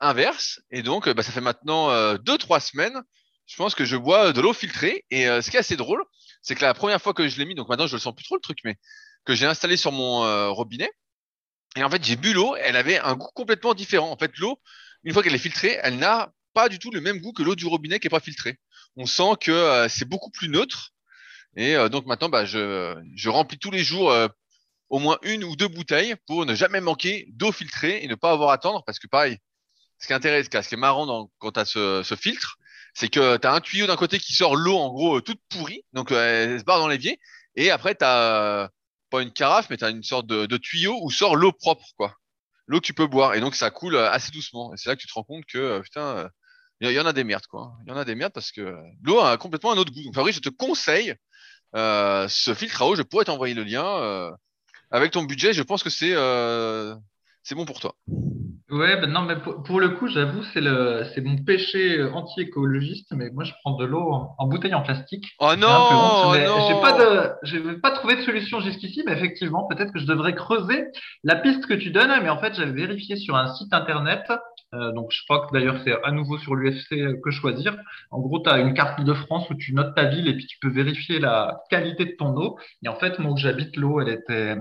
inverse. 0.02 0.60
Et 0.72 0.84
donc, 0.84 1.08
bah, 1.10 1.24
ça 1.24 1.32
fait 1.32 1.42
maintenant 1.42 2.16
deux, 2.18 2.38
trois 2.38 2.60
semaines, 2.60 3.02
je 3.48 3.56
pense 3.56 3.74
que 3.74 3.86
je 3.86 3.96
bois 3.96 4.34
de 4.34 4.42
l'eau 4.42 4.54
filtrée. 4.54 5.06
Et 5.10 5.26
ce 5.26 5.50
qui 5.50 5.58
est 5.58 5.62
assez 5.62 5.78
drôle, 5.78 6.04
c'est 6.42 6.56
que 6.56 6.62
la 6.62 6.74
première 6.74 7.02
fois 7.02 7.14
que 7.14 7.28
je 7.28 7.38
l'ai 7.40 7.46
mis, 7.46 7.56
donc 7.56 7.70
maintenant 7.70 7.88
je 7.88 7.96
le 7.96 8.00
sens 8.00 8.14
plus 8.14 8.24
trop 8.24 8.36
le 8.36 8.42
truc, 8.42 8.60
mais 8.64 8.78
que 9.26 9.36
j'ai 9.36 9.46
installé 9.46 9.78
sur 9.78 9.92
mon 9.92 10.54
robinet, 10.54 10.92
et 11.76 11.84
en 11.84 11.90
fait, 11.90 12.04
j'ai 12.04 12.16
bu 12.16 12.34
l'eau, 12.34 12.56
elle 12.58 12.76
avait 12.76 13.00
un 13.00 13.16
goût 13.16 13.30
complètement 13.34 13.74
différent. 13.74 14.12
En 14.12 14.18
fait, 14.18 14.38
l'eau, 14.38 14.60
une 15.04 15.14
fois 15.14 15.24
qu'elle 15.24 15.36
est 15.36 15.38
filtrée, 15.38 15.80
elle 15.84 15.98
n'a 15.98 16.32
pas 16.54 16.70
du 16.70 16.80
tout 16.80 16.92
le 16.92 17.02
même 17.02 17.20
goût 17.20 17.32
que 17.32 17.44
l'eau 17.44 17.56
du 17.56 17.68
robinet 17.68 18.00
qui 18.00 18.08
n'est 18.08 18.12
pas 18.12 18.20
filtrée. 18.20 18.58
On 18.96 19.06
sent 19.06 19.34
que 19.42 19.52
euh, 19.52 19.88
c'est 19.88 20.06
beaucoup 20.06 20.32
plus 20.32 20.50
neutre. 20.50 20.92
Et 21.56 21.76
euh, 21.76 21.90
donc 21.90 22.06
maintenant, 22.06 22.30
bah, 22.30 22.46
je, 22.46 22.96
je, 23.16 23.30
remplis 23.30 23.60
tous 23.60 23.72
les 23.72 23.84
jours 23.84 24.12
euh, 24.12 24.28
au 24.90 25.00
moins 25.00 25.20
une 25.24 25.44
ou 25.44 25.56
deux 25.56 25.68
bouteilles 25.68 26.16
pour 26.28 26.46
ne 26.46 26.56
jamais 26.56 26.82
manquer 26.82 27.28
d'eau 27.30 27.52
filtrée 27.52 28.04
et 28.04 28.08
ne 28.08 28.16
pas 28.16 28.32
avoir 28.32 28.50
à 28.50 28.54
attendre. 28.54 28.84
Parce 28.86 29.00
que 29.00 29.08
pareil, 29.08 29.38
ce 30.00 30.08
qui 30.08 30.14
est 30.14 30.16
intéressant, 30.16 30.62
ce 30.62 30.68
qui 30.68 30.76
est 30.76 30.78
marrant 30.78 31.30
quand 31.38 31.52
tu 31.52 31.60
as 31.60 31.66
ce, 31.66 32.02
ce 32.04 32.16
filtre, 32.16 32.58
c'est 32.96 33.10
que 33.10 33.38
tu 33.38 33.48
as 33.48 33.54
un 33.54 33.62
tuyau 33.62 33.86
d'un 33.88 33.96
côté 33.96 34.20
qui 34.20 34.34
sort 34.34 34.56
l'eau 34.56 34.78
en 34.78 34.90
gros 34.90 35.22
toute 35.22 35.40
pourrie, 35.50 35.84
donc 35.94 36.12
elle 36.12 36.60
se 36.60 36.64
barre 36.64 36.80
dans 36.80 36.88
l'évier. 36.88 37.20
Et 37.56 37.70
après, 37.72 37.96
tu 37.96 38.04
as 38.04 38.72
pas 39.10 39.22
une 39.22 39.32
carafe, 39.32 39.70
mais 39.70 39.78
tu 39.78 39.86
as 39.86 39.90
une 39.90 40.04
sorte 40.04 40.28
de, 40.28 40.58
tuyau 40.58 41.00
où 41.02 41.12
sort 41.12 41.36
l'eau 41.36 41.52
propre, 41.52 41.86
quoi. 41.98 42.16
L'eau 42.68 42.80
que 42.80 42.86
tu 42.86 42.94
peux 42.94 43.08
boire. 43.08 43.34
Et 43.34 43.40
donc, 43.40 43.56
ça 43.56 43.72
coule 43.72 43.96
euh, 43.96 44.12
assez 44.12 44.32
doucement. 44.32 44.74
Et 44.74 44.78
c'est 44.78 44.90
là 44.90 44.96
que 44.96 45.02
tu 45.02 45.08
te 45.08 45.14
rends 45.14 45.24
compte 45.24 45.46
que, 45.46 45.58
euh, 45.58 45.80
putain, 45.82 46.30
il 46.82 46.88
euh, 46.88 46.94
y, 46.94 47.00
en 47.00 47.06
a 47.06 47.14
des 47.14 47.24
merdes, 47.24 47.48
quoi. 47.48 47.74
Il 47.86 47.90
y 47.90 47.92
en 47.92 47.98
a 47.98 48.06
des 48.06 48.16
merdes 48.16 48.34
parce 48.34 48.52
que 48.52 48.76
l'eau 49.02 49.20
a 49.20 49.38
complètement 49.38 49.72
un 49.72 49.78
autre 49.78 49.92
goût. 49.92 50.04
Donc, 50.04 50.16
Fabrice, 50.16 50.36
je 50.36 50.42
te 50.42 50.50
conseille 50.50 51.16
ce 51.74 52.54
filtre 52.56 52.82
à 52.82 52.88
eau. 52.88 52.96
Je 52.96 53.02
pourrais 53.02 53.26
t'envoyer 53.26 53.54
le 53.56 53.64
lien. 53.64 54.32
avec 54.92 55.12
ton 55.12 55.24
budget, 55.24 55.54
je 55.54 55.64
pense 55.64 55.84
que 55.84 55.90
c'est 55.90 56.16
c'est 57.44 57.56
bon 57.56 57.66
pour 57.66 57.80
toi. 57.80 57.96
Ouais, 58.72 59.02
ben 59.02 59.12
non, 59.12 59.24
mais 59.24 59.36
pour, 59.38 59.80
le 59.80 59.90
coup, 59.90 60.08
j'avoue, 60.08 60.44
c'est 60.54 60.62
le, 60.62 61.04
c'est 61.14 61.22
mon 61.22 61.38
péché 61.38 62.04
anti-écologiste, 62.04 63.12
mais 63.16 63.32
moi, 63.32 63.44
je 63.44 63.52
prends 63.64 63.76
de 63.76 63.86
l'eau 63.86 64.12
en, 64.38 64.48
bouteille 64.48 64.76
en 64.76 64.84
plastique. 64.84 65.26
Oh 65.40 65.54
non, 65.58 66.34
J'ai 66.34 66.82
pas 66.82 66.94
de, 66.94 67.32
j'ai 67.44 67.60
pas 67.80 67.92
trouvé 67.92 68.18
de 68.18 68.22
solution 68.22 68.60
jusqu'ici, 68.60 69.02
mais 69.08 69.14
effectivement, 69.14 69.68
peut-être 69.68 69.92
que 69.92 70.00
je 70.00 70.06
devrais 70.06 70.36
creuser 70.36 70.86
la 71.24 71.36
piste 71.36 71.66
que 71.66 71.74
tu 71.74 71.90
donnes. 71.90 72.12
Mais 72.22 72.30
en 72.30 72.38
fait, 72.38 72.54
j'avais 72.54 72.72
vérifié 72.72 73.16
sur 73.16 73.36
un 73.36 73.48
site 73.56 73.74
internet. 73.74 74.32
Euh, 74.76 74.92
donc, 74.92 75.08
je 75.12 75.24
crois 75.24 75.48
que 75.48 75.54
d'ailleurs, 75.54 75.78
c'est 75.84 75.96
à 76.04 76.12
nouveau 76.12 76.38
sur 76.38 76.54
l'UFC 76.54 77.20
que 77.24 77.32
choisir. 77.32 77.76
En 78.12 78.20
gros, 78.20 78.40
tu 78.40 78.52
as 78.52 78.60
une 78.60 78.76
carte 78.76 79.04
de 79.04 79.14
France 79.14 79.50
où 79.50 79.56
tu 79.56 79.74
notes 79.74 79.96
ta 79.96 80.06
ville 80.06 80.28
et 80.28 80.36
puis 80.36 80.46
tu 80.46 80.60
peux 80.60 80.70
vérifier 80.70 81.18
la 81.18 81.62
qualité 81.72 82.06
de 82.06 82.16
ton 82.20 82.36
eau. 82.36 82.60
Et 82.84 82.88
en 82.88 82.96
fait, 82.96 83.18
moi 83.18 83.32
où 83.32 83.38
j'habite, 83.38 83.76
l'eau, 83.78 84.00
elle 84.00 84.10
était, 84.10 84.58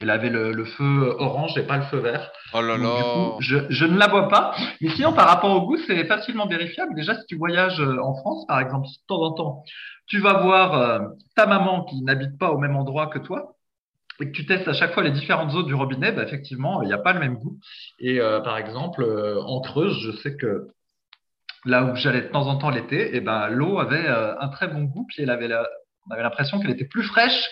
elle 0.00 0.10
avait 0.10 0.30
le, 0.30 0.64
feu 0.64 1.16
orange 1.18 1.58
et 1.58 1.62
pas 1.62 1.76
le 1.76 1.82
feu 1.84 1.98
vert. 1.98 2.30
Oh 2.54 2.60
là 2.60 2.76
là. 2.76 2.96
Du 2.96 3.02
coup, 3.02 3.40
je, 3.40 3.58
je, 3.68 3.84
ne 3.84 3.98
la 3.98 4.06
vois 4.06 4.28
pas. 4.28 4.54
Mais 4.80 4.90
sinon, 4.90 5.12
par 5.12 5.28
rapport 5.28 5.50
au 5.50 5.66
goût, 5.66 5.76
c'est 5.86 6.04
facilement 6.04 6.46
vérifiable. 6.46 6.94
Déjà, 6.94 7.16
si 7.16 7.26
tu 7.26 7.36
voyages 7.36 7.80
euh, 7.80 7.98
en 8.00 8.14
France, 8.14 8.46
par 8.46 8.60
exemple, 8.60 8.86
de 8.86 9.06
temps 9.08 9.22
en 9.22 9.32
temps, 9.32 9.64
tu 10.06 10.20
vas 10.20 10.34
voir 10.34 10.74
euh, 10.74 11.00
ta 11.34 11.46
maman 11.46 11.84
qui 11.84 12.02
n'habite 12.02 12.38
pas 12.38 12.50
au 12.50 12.58
même 12.58 12.76
endroit 12.76 13.08
que 13.08 13.18
toi 13.18 13.56
et 14.20 14.26
que 14.26 14.30
tu 14.30 14.46
testes 14.46 14.68
à 14.68 14.72
chaque 14.72 14.94
fois 14.94 15.02
les 15.02 15.10
différentes 15.10 15.54
eaux 15.54 15.62
du 15.64 15.74
robinet, 15.74 16.12
bah, 16.12 16.22
effectivement, 16.22 16.82
il 16.82 16.86
n'y 16.86 16.94
a 16.94 16.98
pas 16.98 17.12
le 17.12 17.20
même 17.20 17.36
goût. 17.36 17.58
Et 17.98 18.20
euh, 18.20 18.40
par 18.40 18.56
exemple, 18.56 19.04
en 19.44 19.60
Creuse, 19.60 19.98
je 20.00 20.12
sais 20.12 20.36
que 20.36 20.68
là 21.64 21.84
où 21.84 21.96
j'allais 21.96 22.22
de 22.22 22.28
temps 22.28 22.46
en 22.46 22.56
temps 22.56 22.70
l'été, 22.70 23.00
et 23.00 23.16
eh 23.16 23.20
ben 23.20 23.48
l'eau 23.48 23.80
avait 23.80 24.06
un 24.06 24.48
très 24.48 24.68
bon 24.68 24.84
goût, 24.84 25.04
puis 25.08 25.22
elle 25.22 25.30
avait 25.30 25.52
on 26.08 26.12
avait 26.12 26.22
l'impression 26.22 26.60
qu'elle 26.60 26.70
était 26.70 26.86
plus 26.86 27.02
fraîche 27.02 27.48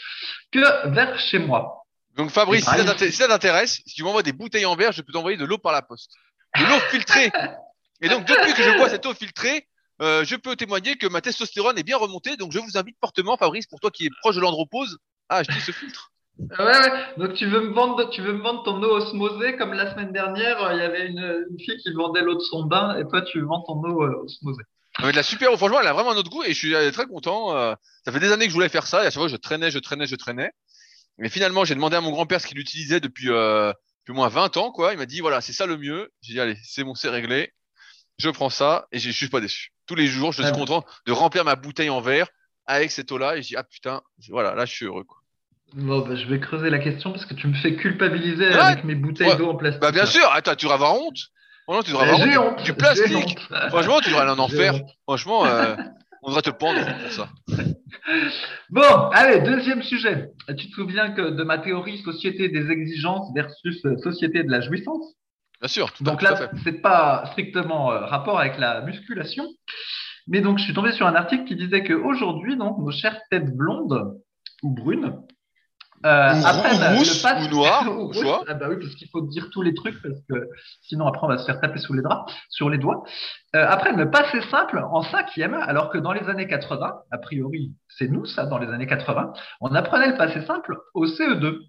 que 0.53 0.89
vers 0.91 1.19
chez 1.19 1.39
moi. 1.39 1.86
Donc 2.17 2.31
Fabrice, 2.31 2.65
si 2.65 3.13
ça 3.13 3.29
t'intéresse, 3.29 3.83
si 3.87 3.95
tu 3.95 4.03
m'envoies 4.03 4.23
des 4.23 4.33
bouteilles 4.33 4.67
en 4.67 4.75
verre, 4.75 4.93
je 4.93 5.03
peux 5.03 5.13
t'envoyer 5.13 5.37
de 5.37 5.45
l'eau 5.45 5.59
par 5.59 5.73
la 5.73 5.83
poste. 5.83 6.13
De 6.59 6.65
l'eau 6.65 6.81
filtrée. 6.91 7.31
Et 8.01 8.09
donc 8.09 8.25
depuis 8.27 8.55
que 8.55 8.63
je 8.63 8.77
bois 8.77 8.89
cette 8.89 9.05
eau 9.07 9.15
filtrée, 9.15 9.69
euh, 10.03 10.25
je 10.25 10.37
peux 10.37 10.57
témoigner 10.57 10.97
que 10.97 11.07
ma 11.07 11.21
testostérone 11.21 11.79
est 11.79 11.83
bien 11.83 11.99
remontée. 11.99 12.37
Donc 12.37 12.53
je 12.53 12.59
vous 12.59 12.77
invite 12.77 12.97
fortement, 13.01 13.37
Fabrice, 13.37 13.67
pour 13.67 13.81
toi 13.81 13.91
qui 13.91 14.07
es 14.07 14.11
proche 14.21 14.37
de 14.37 14.41
l'andropause, 14.41 14.99
à 15.29 15.37
acheter 15.37 15.61
ce 15.61 15.73
filtre. 15.73 16.11
Ouais, 16.39 16.65
ouais. 16.65 17.05
Donc 17.17 17.35
tu 17.35 17.47
veux 17.47 17.61
me 17.61 17.73
vendre, 17.73 18.11
tu 18.11 18.21
veux 18.21 18.35
me 18.35 18.43
vendre 18.43 18.63
ton 18.63 18.83
eau 18.83 18.97
osmosée 18.97 19.57
comme 19.57 19.73
la 19.73 19.91
semaine 19.93 20.13
dernière, 20.13 20.71
il 20.73 20.79
y 20.79 20.83
avait 20.83 21.07
une, 21.07 21.47
fille 21.59 21.79
qui 21.79 21.93
vendait 21.93 22.23
l'eau 22.23 22.35
de 22.35 22.41
son 22.41 22.65
bain 22.65 22.99
et 22.99 23.07
toi 23.09 23.23
tu 23.23 23.41
vends 23.41 23.63
ton 23.63 23.83
eau 23.85 24.03
euh, 24.03 24.23
osmosée. 24.25 24.63
de 25.03 25.11
la 25.11 25.23
super 25.23 25.53
eau. 25.53 25.57
Franchement, 25.57 25.81
elle 25.81 25.87
a 25.87 25.95
vraiment 25.95 26.13
un 26.13 26.17
autre 26.17 26.31
goût 26.31 26.45
et 26.45 26.49
je 26.53 26.59
suis 26.59 26.75
euh, 26.75 26.91
très 26.91 27.07
content. 27.07 27.53
ça 28.05 28.13
fait 28.13 28.21
des 28.21 28.33
années 28.33 28.45
que 28.45 28.51
je 28.51 28.55
voulais 28.55 28.69
faire 28.69 28.87
ça 28.87 29.05
et 29.05 29.07
à 29.07 29.11
chaque 29.11 29.21
fois 29.21 29.29
je 29.29 29.37
traînais, 29.37 29.71
je 29.71 29.79
traînais, 29.79 30.07
je 30.07 30.17
traînais. 30.17 30.51
Mais 31.19 31.29
finalement, 31.29 31.65
j'ai 31.65 31.75
demandé 31.75 31.97
à 31.97 32.01
mon 32.01 32.11
grand-père 32.11 32.41
ce 32.41 32.47
qu'il 32.47 32.59
utilisait 32.59 33.01
depuis 33.01 33.31
euh, 33.31 33.73
plus 34.05 34.13
ou 34.13 34.17
moins 34.17 34.29
20 34.29 34.57
ans, 34.57 34.71
quoi. 34.71 34.93
Il 34.93 34.99
m'a 34.99 35.07
dit, 35.07 35.21
voilà, 35.21 35.41
c'est 35.41 35.53
ça 35.53 35.67
le 35.67 35.77
mieux. 35.77 36.11
J'ai 36.23 36.35
dit, 36.35 36.41
allez, 36.41 36.57
c'est 36.63 36.85
bon, 36.85 36.95
c'est 36.95 37.09
réglé. 37.09 37.53
Je 38.19 38.31
prends 38.31 38.51
ça 38.51 38.87
et 38.93 38.99
je 38.99 39.11
suis 39.11 39.29
pas 39.29 39.41
déçu. 39.41 39.73
Tous 39.87 39.95
les 39.95 40.07
jours, 40.07 40.33
je 40.33 40.43
suis 40.43 40.53
content 40.53 40.85
de 41.07 41.13
remplir 41.13 41.45
ma 41.45 41.55
bouteille 41.55 41.91
en 41.91 42.01
verre 42.01 42.29
avec 42.67 42.91
cette 42.91 43.11
eau-là 43.13 43.37
et 43.37 43.43
je 43.43 43.49
dis, 43.49 43.57
ah 43.57 43.65
putain, 43.65 44.03
voilà, 44.31 44.55
là, 44.55 44.65
je 44.65 44.73
suis 44.73 44.87
heureux, 44.87 45.05
quoi. 45.05 45.19
Bon, 45.75 46.07
bah, 46.07 46.15
je 46.15 46.27
vais 46.27 46.41
creuser 46.41 46.71
la 46.71 46.79
question 46.79 47.11
parce 47.11 47.27
que 47.27 47.35
tu 47.35 47.49
me 47.49 47.55
fais 47.55 47.77
culpabiliser 47.77 48.47
avec 48.47 48.85
mes 48.85 48.95
bouteilles 48.95 49.37
d'eau 49.37 49.51
en 49.51 49.57
plastique. 49.57 49.83
Bah, 49.83 49.93
bien 49.93 50.07
sûr, 50.07 50.31
attends, 50.33 50.55
tu 50.55 50.65
devrais 50.65 50.77
avoir 50.77 50.95
honte. 50.95 51.19
Oh 51.69 51.83
tu 51.85 51.91
devrais 51.91 52.09
avoir 52.09 52.53
honte. 52.53 52.63
Du 52.63 52.73
plastique. 52.75 53.39
Franchement, 53.69 54.01
tu 54.01 54.11
devrais 54.11 54.23
aller 54.23 54.31
en 54.31 54.39
enfer. 54.39 54.75
Franchement, 55.05 55.45
euh, 55.45 55.77
on 56.27 56.31
devrait 56.31 56.43
te 56.43 56.51
pendre 56.51 56.81
pour 57.03 57.13
ça. 57.13 57.29
Bon, 58.71 59.11
allez, 59.13 59.41
deuxième 59.41 59.83
sujet. 59.83 60.31
Tu 60.59 60.69
te 60.69 60.75
souviens 60.75 61.11
que 61.13 61.31
de 61.31 61.43
ma 61.45 61.59
théorie 61.59 61.99
société 61.99 62.49
des 62.49 62.71
exigences 62.71 63.33
versus 63.35 63.85
euh, 63.85 63.97
société 63.99 64.43
de 64.43 64.51
la 64.51 64.61
jouissance? 64.61 65.15
Bien 65.61 65.69
sûr. 65.69 65.93
Tout 65.93 66.05
donc 66.05 66.23
là, 66.23 66.51
c'est 66.65 66.81
pas 66.83 67.25
strictement 67.31 67.93
euh, 67.93 68.01
rapport 68.01 68.39
avec 68.39 68.59
la 68.59 68.83
musculation, 68.83 69.47
mais 70.27 70.41
donc 70.41 70.59
je 70.59 70.65
suis 70.65 70.75
tombé 70.75 70.93
sur 70.93 71.07
un 71.07 71.15
article 71.15 71.45
qui 71.45 71.57
disait 71.57 71.85
qu'aujourd'hui, 71.85 72.57
nos 72.57 72.91
chères 72.91 73.21
têtes 73.31 73.57
blondes 73.57 74.21
ou 74.63 74.71
brunes 74.71 75.17
Euh, 76.05 76.35
Ou 76.35 76.47
après, 76.47 76.71
rou- 76.95 76.99
le- 77.01 77.23
pass- 77.23 77.47
ou 77.47 77.51
noir, 77.51 77.89
ou 77.99 78.07
rousse. 78.09 78.19
Ah 78.49 78.55
bah 78.55 78.67
oui, 78.69 78.77
parce 78.81 78.95
qu'il 78.95 79.09
faut 79.09 79.23
dire 79.23 79.49
tous 79.51 79.63
les 79.63 79.75
trucs, 79.75 80.01
parce 80.03 80.21
que 80.29 80.49
sinon 80.83 81.07
après 81.07 81.25
on 81.25 81.29
va 81.29 81.39
se 81.39 81.47
faire 81.47 81.61
taper 81.61 81.79
sous 81.79 81.95
les 81.95 82.03
draps, 82.03 82.33
sur 82.51 82.69
les 82.71 82.79
doigts. 82.79 83.03
Euh, 83.55 83.65
après, 83.67 83.93
le 83.93 84.11
pass 84.11 84.33
est 84.35 84.49
simple 84.51 84.79
en 84.93 85.03
cinquième, 85.03 85.55
alors 85.55 85.91
que 85.91 85.99
dans 85.99 86.13
les 86.13 86.29
années 86.29 86.47
80, 86.47 86.95
a 87.11 87.19
priori, 87.19 87.73
c'est 87.89 88.09
nous 88.09 88.27
ça, 88.27 88.45
dans 88.47 88.59
les 88.59 88.69
années 88.69 88.87
80, 88.87 89.33
on 89.61 89.75
apprenait 89.75 90.09
le 90.09 90.17
passé 90.17 90.43
simple 90.45 90.77
au 90.95 91.07
CE2. 91.07 91.61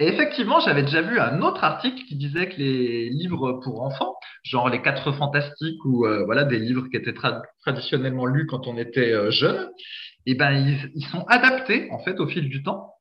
Et 0.00 0.06
effectivement, 0.06 0.60
j'avais 0.60 0.82
déjà 0.82 1.00
vu 1.02 1.18
un 1.18 1.40
autre 1.42 1.64
article 1.64 2.04
qui 2.04 2.14
disait 2.16 2.48
que 2.50 2.56
les 2.58 3.08
livres 3.10 3.54
pour 3.64 3.82
enfants, 3.82 4.14
genre 4.44 4.68
les 4.68 4.80
Quatre 4.80 5.10
Fantastiques 5.10 5.84
ou 5.84 6.06
euh, 6.06 6.24
voilà 6.24 6.44
des 6.44 6.58
livres 6.60 6.86
qui 6.88 6.96
étaient 6.96 7.10
tra- 7.10 7.42
traditionnellement 7.62 8.26
lus 8.26 8.46
quand 8.46 8.68
on 8.68 8.76
était 8.76 9.12
euh, 9.12 9.30
jeune, 9.32 9.68
eh 10.26 10.34
ben 10.36 10.52
ils, 10.52 10.90
ils 10.94 11.06
sont 11.06 11.24
adaptés 11.26 11.88
en 11.90 11.98
fait 11.98 12.20
au 12.20 12.28
fil 12.28 12.48
du 12.48 12.62
temps. 12.62 12.94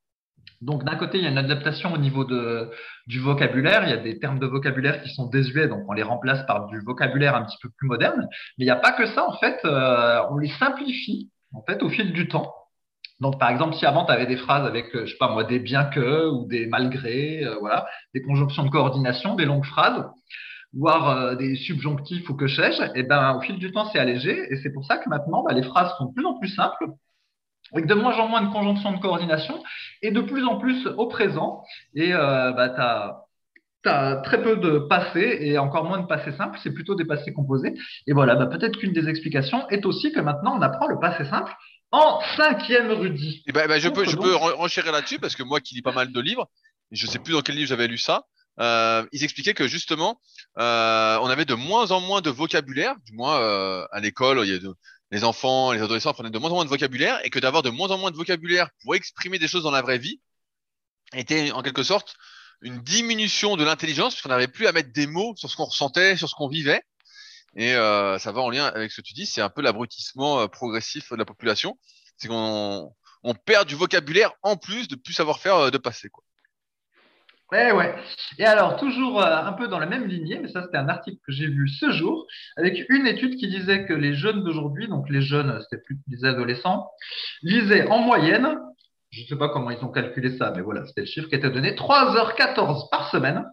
Donc 0.62 0.84
d'un 0.84 0.96
côté, 0.96 1.20
il 1.20 1.24
y 1.24 1.28
a 1.28 1.30
une 1.30 1.38
adaptation 1.38 1.94
au 1.94 1.98
niveau 1.98 2.24
de, 2.24 2.72
du 3.06 3.20
vocabulaire. 3.20 3.84
Il 3.84 3.90
y 3.90 3.94
a 3.94 3.98
des 3.98 4.20
termes 4.20 4.40
de 4.40 4.48
vocabulaire 4.48 5.02
qui 5.04 5.10
sont 5.10 5.28
désuets, 5.28 5.68
donc 5.68 5.84
on 5.88 5.94
les 5.94 6.04
remplace 6.04 6.46
par 6.48 6.68
du 6.68 6.80
vocabulaire 6.80 7.36
un 7.36 7.44
petit 7.44 7.58
peu 7.62 7.70
plus 7.78 7.88
moderne. 7.88 8.28
Mais 8.58 8.64
il 8.64 8.66
n'y 8.66 8.72
a 8.72 8.76
pas 8.76 8.92
que 8.92 9.06
ça, 9.06 9.28
en 9.28 9.34
fait, 9.38 9.60
euh, 9.66 10.22
on 10.32 10.38
les 10.38 10.50
simplifie 10.60 11.30
en 11.54 11.62
fait 11.64 11.84
au 11.84 11.90
fil 11.90 12.12
du 12.12 12.28
temps. 12.28 12.54
Donc 13.20 13.40
par 13.40 13.50
exemple, 13.50 13.76
si 13.76 13.86
avant 13.86 14.06
tu 14.06 14.12
avais 14.12 14.26
des 14.26 14.38
phrases 14.38 14.66
avec, 14.66 14.96
euh, 14.96 15.06
je 15.06 15.12
sais 15.12 15.18
pas 15.18 15.30
moi, 15.30 15.44
des 15.44 15.60
bien 15.60 15.86
que 15.86 16.28
ou 16.30 16.48
des 16.48 16.68
malgré, 16.68 17.44
euh, 17.44 17.56
voilà, 17.60 17.88
des 18.14 18.22
conjonctions 18.22 18.64
de 18.64 18.70
coordination, 18.70 19.36
des 19.36 19.46
longues 19.46 19.66
phrases, 19.66 20.06
voire 20.74 21.38
des 21.38 21.56
subjonctifs 21.56 22.30
ou 22.30 22.36
que 22.36 22.48
sais-je, 22.48 22.84
et 22.96 23.04
ben 23.04 23.36
au 23.36 23.42
fil 23.42 23.58
du 23.58 23.72
temps 23.72 23.90
c'est 23.92 24.00
allégé 24.00 24.38
et 24.52 24.58
c'est 24.58 24.72
pour 24.72 24.86
ça 24.86 24.98
que 24.98 25.10
maintenant 25.10 25.44
bah, 25.44 25.54
les 25.54 25.64
phrases 25.64 25.96
sont 25.98 26.06
de 26.06 26.14
plus 26.14 26.26
en 26.26 26.38
plus 26.38 26.50
simples 26.50 26.86
avec 27.74 27.86
de 27.86 27.94
moins 27.94 28.18
en 28.18 28.28
moins 28.28 28.42
de 28.42 28.52
conjonctions 28.52 28.92
de 28.92 29.00
coordination 29.00 29.62
et 30.02 30.12
de 30.12 30.22
plus 30.22 30.46
en 30.46 30.58
plus 30.58 30.88
au 30.88 31.08
présent. 31.08 31.64
Et 31.96 32.14
euh, 32.14 32.52
bah, 32.52 32.70
tu 33.84 33.90
as, 33.90 34.22
très 34.24 34.42
peu 34.44 34.58
de 34.58 34.80
passés 34.80 35.38
et 35.42 35.58
encore 35.58 35.86
moins 35.86 36.00
de 36.00 36.08
passés 36.08 36.34
simples, 36.34 36.60
c'est 36.62 36.74
plutôt 36.74 36.96
des 36.96 37.06
passés 37.06 37.32
composés. 37.32 37.74
Et 38.06 38.14
voilà, 38.14 38.36
bah, 38.36 38.48
peut-être 38.48 38.78
qu'une 38.78 38.92
des 38.92 39.08
explications 39.08 39.68
est 39.70 39.86
aussi 39.86 40.12
que 40.12 40.20
maintenant 40.20 40.58
on 40.58 40.62
apprend 40.62 40.88
le 40.88 41.00
passé 41.00 41.24
simple 41.26 41.54
en 41.92 42.20
cinquième 42.36 42.92
Rudy. 42.92 43.44
Eh 43.48 43.54
ben, 43.54 43.68
ben, 43.68 43.80
je 43.80 43.88
peux, 43.88 44.04
je 44.04 44.16
Donc, 44.18 44.26
peux 44.26 44.36
ren- 44.36 44.56
renchérir 44.58 44.92
là-dessus 44.92 45.20
parce 45.20 45.36
que 45.36 45.44
moi 45.44 45.62
qui 45.62 45.74
lis 45.76 45.82
pas 45.82 45.94
mal 45.94 46.12
de 46.12 46.20
livres, 46.20 46.50
et 46.92 46.96
je 46.98 47.08
sais 47.08 47.20
plus 47.20 47.32
dans 47.34 47.42
quel 47.42 47.56
livre 47.56 47.70
j'avais 47.70 47.88
lu 47.88 47.98
ça, 47.98 48.24
euh, 48.60 49.06
ils 49.14 49.24
expliquaient 49.24 49.54
que 49.54 49.68
justement, 49.68 50.20
euh, 50.58 51.18
on 51.22 51.28
avait 51.28 51.46
de 51.46 51.54
moins 51.54 51.92
en 51.92 52.02
moins 52.02 52.22
de 52.22 52.30
vocabulaire, 52.30 52.96
du 53.06 53.14
moins 53.14 53.38
à 53.92 54.00
l'école, 54.02 54.42
il 54.44 54.52
y 54.52 54.56
a 54.56 54.60
de- 54.60 54.74
les 55.12 55.24
enfants, 55.24 55.72
les 55.72 55.82
adolescents 55.82 56.14
prenaient 56.14 56.30
de 56.30 56.38
moins 56.38 56.52
en 56.52 56.56
moins 56.56 56.66
de 56.66 56.70
vocabulaire, 56.70 57.20
et 57.24 57.30
que 57.30 57.40
d'avoir 57.40 57.64
de 57.64 57.70
moins 57.70 57.90
en 57.90 57.98
moins 57.98 58.12
de 58.12 58.18
vocabulaire 58.18 58.70
pour 58.84 58.96
exprimer 58.96 59.40
des 59.40 59.48
choses 59.48 59.64
dans 59.64 59.72
la 59.72 59.82
vraie 59.82 59.98
vie 59.98 60.20
était 61.14 61.52
en 61.52 61.62
quelque 61.62 61.84
sorte 61.84 62.16
une 62.62 62.82
diminution 62.82 63.56
de 63.56 63.64
l'intelligence, 63.64 64.14
puisqu'on 64.14 64.30
n'avait 64.30 64.48
plus 64.48 64.68
à 64.68 64.72
mettre 64.72 64.92
des 64.92 65.08
mots 65.08 65.36
sur 65.36 65.50
ce 65.50 65.56
qu'on 65.56 65.66
ressentait, 65.66 66.18
sur 66.18 66.28
ce 66.28 66.36
qu'on 66.36 66.48
vivait. 66.48 66.82
Et 67.56 67.74
euh, 67.74 68.20
ça 68.20 68.32
va 68.32 68.42
en 68.42 68.50
lien 68.50 68.66
avec 68.66 68.92
ce 68.92 69.02
que 69.02 69.06
tu 69.06 69.14
dis, 69.14 69.26
c'est 69.26 69.42
un 69.42 69.50
peu 69.50 69.62
l'abrutissement 69.62 70.42
euh, 70.42 70.48
progressif 70.48 71.12
de 71.12 71.18
la 71.18 71.26
population. 71.26 71.78
C'est 72.18 72.28
qu'on 72.28 72.94
on 73.24 73.34
perd 73.34 73.68
du 73.68 73.76
vocabulaire 73.76 74.34
en 74.44 74.58
plus 74.58 74.88
de 74.88 74.96
plus 74.96 75.14
savoir 75.14 75.40
faire 75.40 75.56
euh, 75.56 75.72
de 75.72 75.78
passé. 75.78 76.10
Quoi. 76.10 76.24
Ouais, 77.52 77.72
ouais. 77.72 77.96
Et 78.38 78.46
alors, 78.46 78.76
toujours 78.76 79.22
euh, 79.22 79.38
un 79.38 79.54
peu 79.54 79.68
dans 79.68 79.80
la 79.80 79.86
même 79.86 80.06
lignée, 80.06 80.40
mais 80.42 80.50
ça, 80.50 80.64
c'était 80.64 80.78
un 80.78 80.90
article 80.90 81.18
que 81.26 81.32
j'ai 81.32 81.48
vu 81.48 81.70
ce 81.70 81.92
jour, 81.92 82.28
avec 82.58 82.86
une 82.90 83.08
étude 83.08 83.38
qui 83.38 83.48
disait 83.48 83.86
que 83.86 83.94
les 83.94 84.14
jeunes 84.14 84.44
d'aujourd'hui, 84.44 84.88
donc 84.88 85.10
les 85.10 85.22
jeunes, 85.22 85.60
c'était 85.64 85.82
plus 85.82 85.98
des 86.08 86.26
adolescents, 86.26 86.90
lisaient 87.42 87.88
en 87.88 88.00
moyenne, 88.00 88.60
je 89.12 89.22
ne 89.22 89.28
sais 89.28 89.38
pas 89.38 89.48
comment 89.50 89.72
ils 89.72 89.84
ont 89.84 89.92
calculé 89.92 90.38
ça, 90.38 90.52
mais 90.56 90.62
voilà, 90.62 90.86
c'était 90.86 91.02
le 91.02 91.08
chiffre 91.08 91.30
qui 91.30 91.36
était 91.36 91.50
donné, 91.50 91.72
3h14 91.72 92.90
par 92.90 93.10
semaine. 93.10 93.46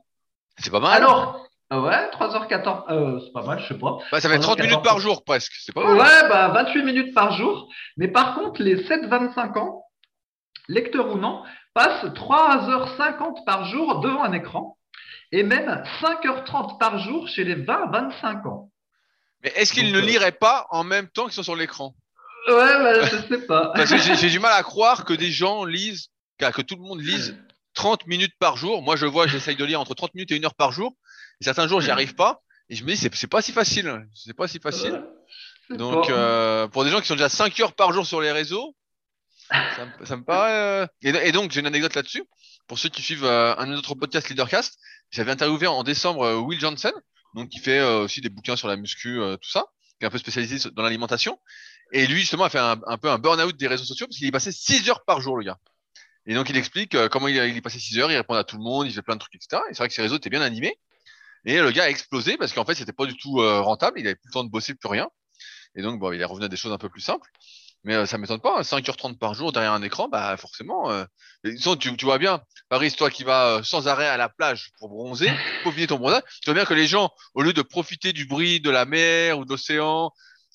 C'est 0.59 0.73
pas 0.73 0.81
mal. 0.81 1.01
Alors, 1.01 1.47
euh, 1.73 1.81
ouais, 1.81 2.11
3h14, 2.11 2.85
euh, 2.91 3.21
c'est 3.25 3.33
pas 3.33 3.45
mal, 3.45 3.61
je 3.61 3.69
sais 3.69 3.79
pas. 3.79 3.99
Bah, 4.11 4.21
ça 4.21 4.29
fait 4.29 4.39
30 4.41 4.59
minutes 4.59 4.75
14. 4.75 4.89
par 4.89 4.99
jour 4.99 5.25
presque. 5.25 5.53
C'est 5.61 5.73
pas 5.73 5.85
mal. 5.85 5.97
Ouais, 5.97 6.29
bah 6.29 6.49
28 6.49 6.83
minutes 6.83 7.15
par 7.15 7.33
jour. 7.37 7.69
Mais 7.97 8.09
par 8.09 8.35
contre, 8.35 8.61
les 8.61 8.77
7-25 8.77 9.57
ans, 9.59 9.85
lecteurs 10.69 11.13
ou 11.13 11.19
non, 11.19 11.43
passent 11.75 12.05
3h50 12.05 13.45
par 13.45 13.67
jour 13.67 14.01
devant 14.01 14.23
un 14.23 14.33
écran 14.33 14.79
et 15.33 15.43
même 15.43 15.83
5h30 16.01 16.79
par 16.79 16.99
jour 16.99 17.29
chez 17.29 17.45
les 17.45 17.57
20-25 17.57 18.49
ans. 18.49 18.71
Mais 19.43 19.53
est-ce 19.57 19.73
qu'ils 19.73 19.93
ne 19.93 19.99
euh, 19.99 20.01
liraient 20.01 20.33
pas 20.33 20.67
en 20.71 20.85
même 20.85 21.09
temps 21.09 21.25
qu'ils 21.25 21.35
sont 21.35 21.43
sur 21.43 21.57
l'écran? 21.57 21.95
Ouais, 22.49 22.55
bah, 22.55 23.05
je 23.05 23.17
sais 23.29 23.47
pas. 23.47 23.73
Parce 23.75 23.91
que 23.91 23.99
j'ai 23.99 24.31
du 24.31 24.39
mal 24.39 24.53
à 24.53 24.63
croire 24.63 25.05
que 25.05 25.13
des 25.13 25.31
gens 25.31 25.65
lisent, 25.65 26.09
que 26.39 26.63
tout 26.63 26.77
le 26.77 26.83
monde 26.83 27.01
lise 27.01 27.37
30 27.75 28.07
minutes 28.07 28.35
par 28.39 28.57
jour. 28.57 28.83
Moi, 28.83 28.97
je 28.97 29.07
vois, 29.07 29.27
j'essaye 29.27 29.57
de 29.57 29.65
lire 29.65 29.81
entre 29.81 29.95
30 29.95 30.15
minutes 30.15 30.31
et 30.33 30.37
une 30.37 30.45
heure 30.45 30.55
par 30.55 30.73
jour. 30.73 30.95
Et 31.41 31.45
certains 31.45 31.67
jours, 31.67 31.81
j'y 31.81 31.91
arrive 31.91 32.15
pas. 32.15 32.41
Et 32.69 32.77
je 32.77 32.85
me 32.85 32.91
dis, 32.91 32.97
c'est 32.97 33.27
pas 33.27 33.43
si 33.43 33.53
facile. 33.53 34.07
C'est 34.15 34.35
pas 34.35 34.49
si 34.49 34.61
facile. 34.61 35.03
Donc, 35.71 36.09
euh, 36.11 36.69
pour 36.69 36.85
des 36.85 36.91
gens 36.91 37.01
qui 37.01 37.07
sont 37.07 37.15
déjà 37.15 37.29
5 37.29 37.59
heures 37.61 37.75
par 37.75 37.93
jour 37.93 38.07
sur 38.07 38.21
les 38.21 38.33
réseaux, 38.33 38.75
ça, 40.05 40.17
me- 40.17 40.25
paraît. 40.25 40.53
euh, 40.53 40.87
Et, 41.03 41.11
et 41.11 41.33
donc, 41.33 41.51
j'ai 41.51 41.61
une 41.61 41.67
anecdote 41.67 41.95
là-dessus. 41.95 42.25
Pour 42.67 42.79
ceux 42.79 42.89
qui 42.89 43.03
suivent 43.03 43.25
euh, 43.25 43.55
un 43.57 43.73
autre 43.73 43.95
podcast 43.95 44.29
Leadercast, 44.29 44.79
j'avais 45.11 45.33
interviewé 45.33 45.67
en 45.67 45.83
décembre 45.83 46.23
euh, 46.23 46.37
Will 46.37 46.59
Johnson, 46.59 46.93
donc 47.35 47.51
qui 47.51 47.59
fait 47.59 47.83
aussi 47.83 48.21
des 48.21 48.29
bouquins 48.29 48.57
sur 48.57 48.69
la 48.69 48.77
muscu, 48.77 49.19
tout 49.41 49.51
ça, 49.51 49.65
qui 49.99 50.05
est 50.05 50.07
un 50.07 50.11
peu 50.11 50.19
spécialisé 50.19 50.71
dans 50.73 50.83
l'alimentation. 50.83 51.39
Et 51.93 52.07
lui, 52.07 52.21
justement, 52.21 52.45
a 52.45 52.49
fait 52.51 52.59
un, 52.59 52.77
peu 52.97 53.11
un 53.11 53.19
burn-out 53.19 53.57
des 53.57 53.67
réseaux 53.67 53.85
sociaux 53.85 54.07
parce 54.07 54.17
qu'il 54.19 54.27
y 54.29 54.31
passait 54.31 54.53
6 54.53 54.89
heures 54.89 55.05
par 55.05 55.21
jour, 55.21 55.37
le 55.37 55.45
gars. 55.45 55.59
Et 56.27 56.35
donc, 56.35 56.49
il 56.49 56.57
explique 56.57 56.97
comment 57.09 57.27
il, 57.29 57.37
y 57.37 57.61
passait 57.61 57.81
6 57.81 57.99
heures, 57.99 58.11
il 58.11 58.17
répondait 58.17 58.39
à 58.41 58.45
tout 58.45 58.57
le 58.57 58.63
monde, 58.63 58.87
il 58.87 58.91
faisait 58.91 59.03
plein 59.03 59.15
de 59.17 59.21
trucs, 59.21 59.35
etc. 59.35 59.63
Et 59.69 59.75
c'est 59.75 59.79
vrai 59.79 59.89
que 59.89 59.95
ses 59.95 60.03
réseaux 60.03 60.17
étaient 60.17 60.31
bien 60.31 60.43
animés. 60.43 60.79
Et 61.45 61.59
le 61.61 61.71
gars 61.73 61.85
a 61.85 61.89
explosé 61.91 62.37
parce 62.37 62.53
qu'en 62.53 62.65
fait, 62.65 62.77
c'était 62.77 62.93
pas 62.93 63.07
du 63.07 63.17
tout 63.17 63.35
rentable, 63.39 63.99
il 64.01 64.07
avait 64.07 64.15
plus 64.15 64.29
le 64.29 64.33
temps 64.33 64.45
de 64.45 64.51
bosser, 64.51 64.75
plus 64.75 64.89
rien. 64.89 65.09
Et 65.77 65.83
donc, 65.83 65.99
bon, 65.99 66.13
il 66.13 66.21
est 66.21 66.25
revenu 66.25 66.45
à 66.47 66.49
des 66.49 66.57
choses 66.57 66.73
un 66.73 66.79
peu 66.79 66.89
plus 66.89 67.01
simples. 67.03 67.29
Mais 67.85 67.95
euh, 67.95 68.07
ça 68.07 68.17
m'étonne 68.17 68.41
pas, 68.41 68.59
hein, 68.59 68.63
5h30 68.63 69.19
par 69.19 69.35
jour 69.35 69.53
derrière 69.53 69.73
un 69.73 69.83
écran, 69.83 70.09
bah 70.09 70.37
forcément. 70.39 70.91
Euh, 70.91 71.05
tu, 71.79 71.95
tu 71.97 72.05
vois 72.07 72.17
bien, 72.19 72.41
Paris, 72.71 72.91
toi 72.93 73.11
qui 73.11 73.25
vas 73.25 73.59
euh, 73.59 73.63
sans 73.63 73.89
arrêt 73.89 74.09
à 74.09 74.17
la 74.17 74.31
plage 74.31 74.71
pour 74.79 74.89
bronzer, 74.89 75.31
peaufiner 75.65 75.87
ton 75.87 75.99
bronzage, 75.99 76.23
tu 76.41 76.47
vois 76.47 76.55
bien 76.55 76.65
que 76.65 76.73
les 76.73 76.87
gens, 76.87 77.11
au 77.35 77.43
lieu 77.43 77.53
de 77.53 77.61
profiter 77.61 78.15
du 78.15 78.25
bruit 78.25 78.61
de 78.61 78.71
la 78.71 78.87
mer 78.87 79.39
ou 79.39 79.45
de 79.45 79.51
l'océan, 79.51 80.11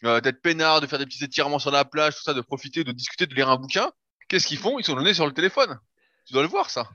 euh, 0.05 0.21
d'être 0.21 0.41
peinards, 0.41 0.81
de 0.81 0.88
faire 0.88 0.98
des 0.98 1.05
petits 1.05 1.24
étirements 1.24 1.59
sur 1.59 1.69
la 1.69 1.86
plage, 1.86 2.15
tout 2.15 2.24
ça, 2.24 2.33
de 2.33 2.41
profiter, 2.41 2.83
de 2.83 2.91
discuter, 2.91 3.27
de 3.27 3.36
lire 3.36 3.50
un 3.50 3.57
bouquin, 3.57 3.91
qu'est-ce 4.27 4.48
qu'ils 4.48 4.57
font? 4.57 4.79
Ils 4.79 4.86
sont 4.86 4.95
donnés 4.95 5.13
sur 5.13 5.27
le 5.27 5.33
téléphone. 5.33 5.77
Tu 6.25 6.33
dois 6.33 6.41
le 6.41 6.48
voir, 6.48 6.71
ça. 6.71 6.88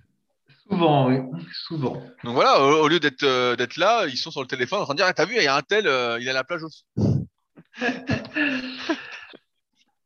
Souvent, 0.68 1.08
oui, 1.08 1.18
souvent. 1.52 1.92
Donc 2.24 2.34
voilà, 2.34 2.60
au, 2.60 2.84
au 2.84 2.88
lieu 2.88 2.98
d'être 2.98 3.22
euh, 3.22 3.54
d'être 3.54 3.76
là, 3.76 4.06
ils 4.06 4.16
sont 4.16 4.32
sur 4.32 4.40
le 4.40 4.48
téléphone 4.48 4.80
en 4.80 4.84
train 4.84 4.94
de 4.94 4.98
dire, 4.98 5.06
ah, 5.06 5.12
t'as 5.12 5.26
vu, 5.26 5.36
il 5.36 5.44
y 5.44 5.46
a 5.46 5.54
un 5.54 5.62
tel, 5.62 5.84
il 6.20 6.26
est 6.26 6.30
à 6.30 6.32
la 6.32 6.42
plage 6.42 6.64
aussi. 6.64 6.84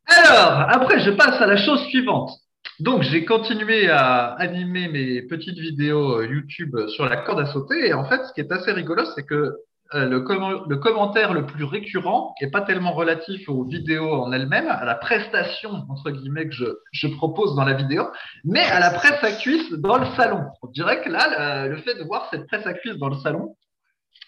Alors, 0.09 0.65
après, 0.69 0.99
je 0.99 1.11
passe 1.11 1.41
à 1.41 1.45
la 1.45 1.57
chose 1.57 1.81
suivante. 1.85 2.31
Donc, 2.79 3.03
j'ai 3.03 3.25
continué 3.25 3.89
à 3.89 4.33
animer 4.39 4.87
mes 4.87 5.21
petites 5.23 5.57
vidéos 5.59 6.19
euh, 6.19 6.27
YouTube 6.27 6.75
sur 6.87 7.07
la 7.07 7.17
corde 7.17 7.41
à 7.41 7.45
sauter. 7.45 7.87
Et 7.87 7.93
en 7.93 8.05
fait, 8.05 8.23
ce 8.25 8.33
qui 8.33 8.41
est 8.41 8.51
assez 8.51 8.71
rigolo, 8.71 9.03
c'est 9.15 9.23
que 9.23 9.55
euh, 9.95 10.05
le, 10.05 10.21
commen- 10.21 10.63
le 10.67 10.77
commentaire 10.77 11.33
le 11.33 11.45
plus 11.45 11.63
récurrent 11.63 12.33
n'est 12.41 12.51
pas 12.51 12.61
tellement 12.61 12.93
relatif 12.93 13.49
aux 13.49 13.63
vidéos 13.63 14.13
en 14.13 14.31
elles-mêmes, 14.31 14.69
à 14.69 14.85
la 14.85 14.95
prestation, 14.95 15.71
entre 15.89 16.11
guillemets, 16.11 16.47
que 16.47 16.55
je, 16.55 16.65
je 16.91 17.07
propose 17.07 17.55
dans 17.55 17.65
la 17.65 17.73
vidéo, 17.73 18.07
mais 18.45 18.63
à 18.63 18.79
la 18.79 18.91
presse 18.91 19.23
à 19.23 19.31
cuisse 19.31 19.71
dans 19.73 19.97
le 19.97 20.05
salon. 20.15 20.43
On 20.61 20.67
dirait 20.67 21.01
que 21.01 21.09
là, 21.09 21.65
le, 21.67 21.75
le 21.75 21.77
fait 21.81 21.95
de 21.95 22.03
voir 22.03 22.27
cette 22.31 22.47
presse 22.47 22.65
à 22.65 22.73
cuisse 22.73 22.97
dans 22.97 23.09
le 23.09 23.17
salon, 23.17 23.55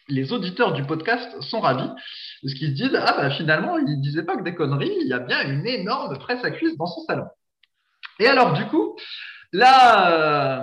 les 0.07 0.33
auditeurs 0.33 0.73
du 0.73 0.83
podcast 0.83 1.29
sont 1.41 1.59
ravis 1.61 1.87
parce 2.41 2.53
qu'ils 2.55 2.69
se 2.69 2.73
disent 2.83 2.95
ah 2.95 3.13
bah 3.17 3.29
finalement 3.31 3.77
il 3.77 4.01
disait 4.01 4.23
pas 4.23 4.35
que 4.35 4.43
des 4.43 4.55
conneries 4.55 4.95
il 5.01 5.07
y 5.07 5.13
a 5.13 5.19
bien 5.19 5.41
une 5.47 5.65
énorme 5.65 6.17
presse 6.19 6.43
à 6.43 6.51
cuisse 6.51 6.75
dans 6.77 6.87
son 6.87 7.01
salon 7.05 7.25
et 8.19 8.27
alors 8.27 8.53
du 8.53 8.65
coup 8.67 8.95
là 9.53 10.11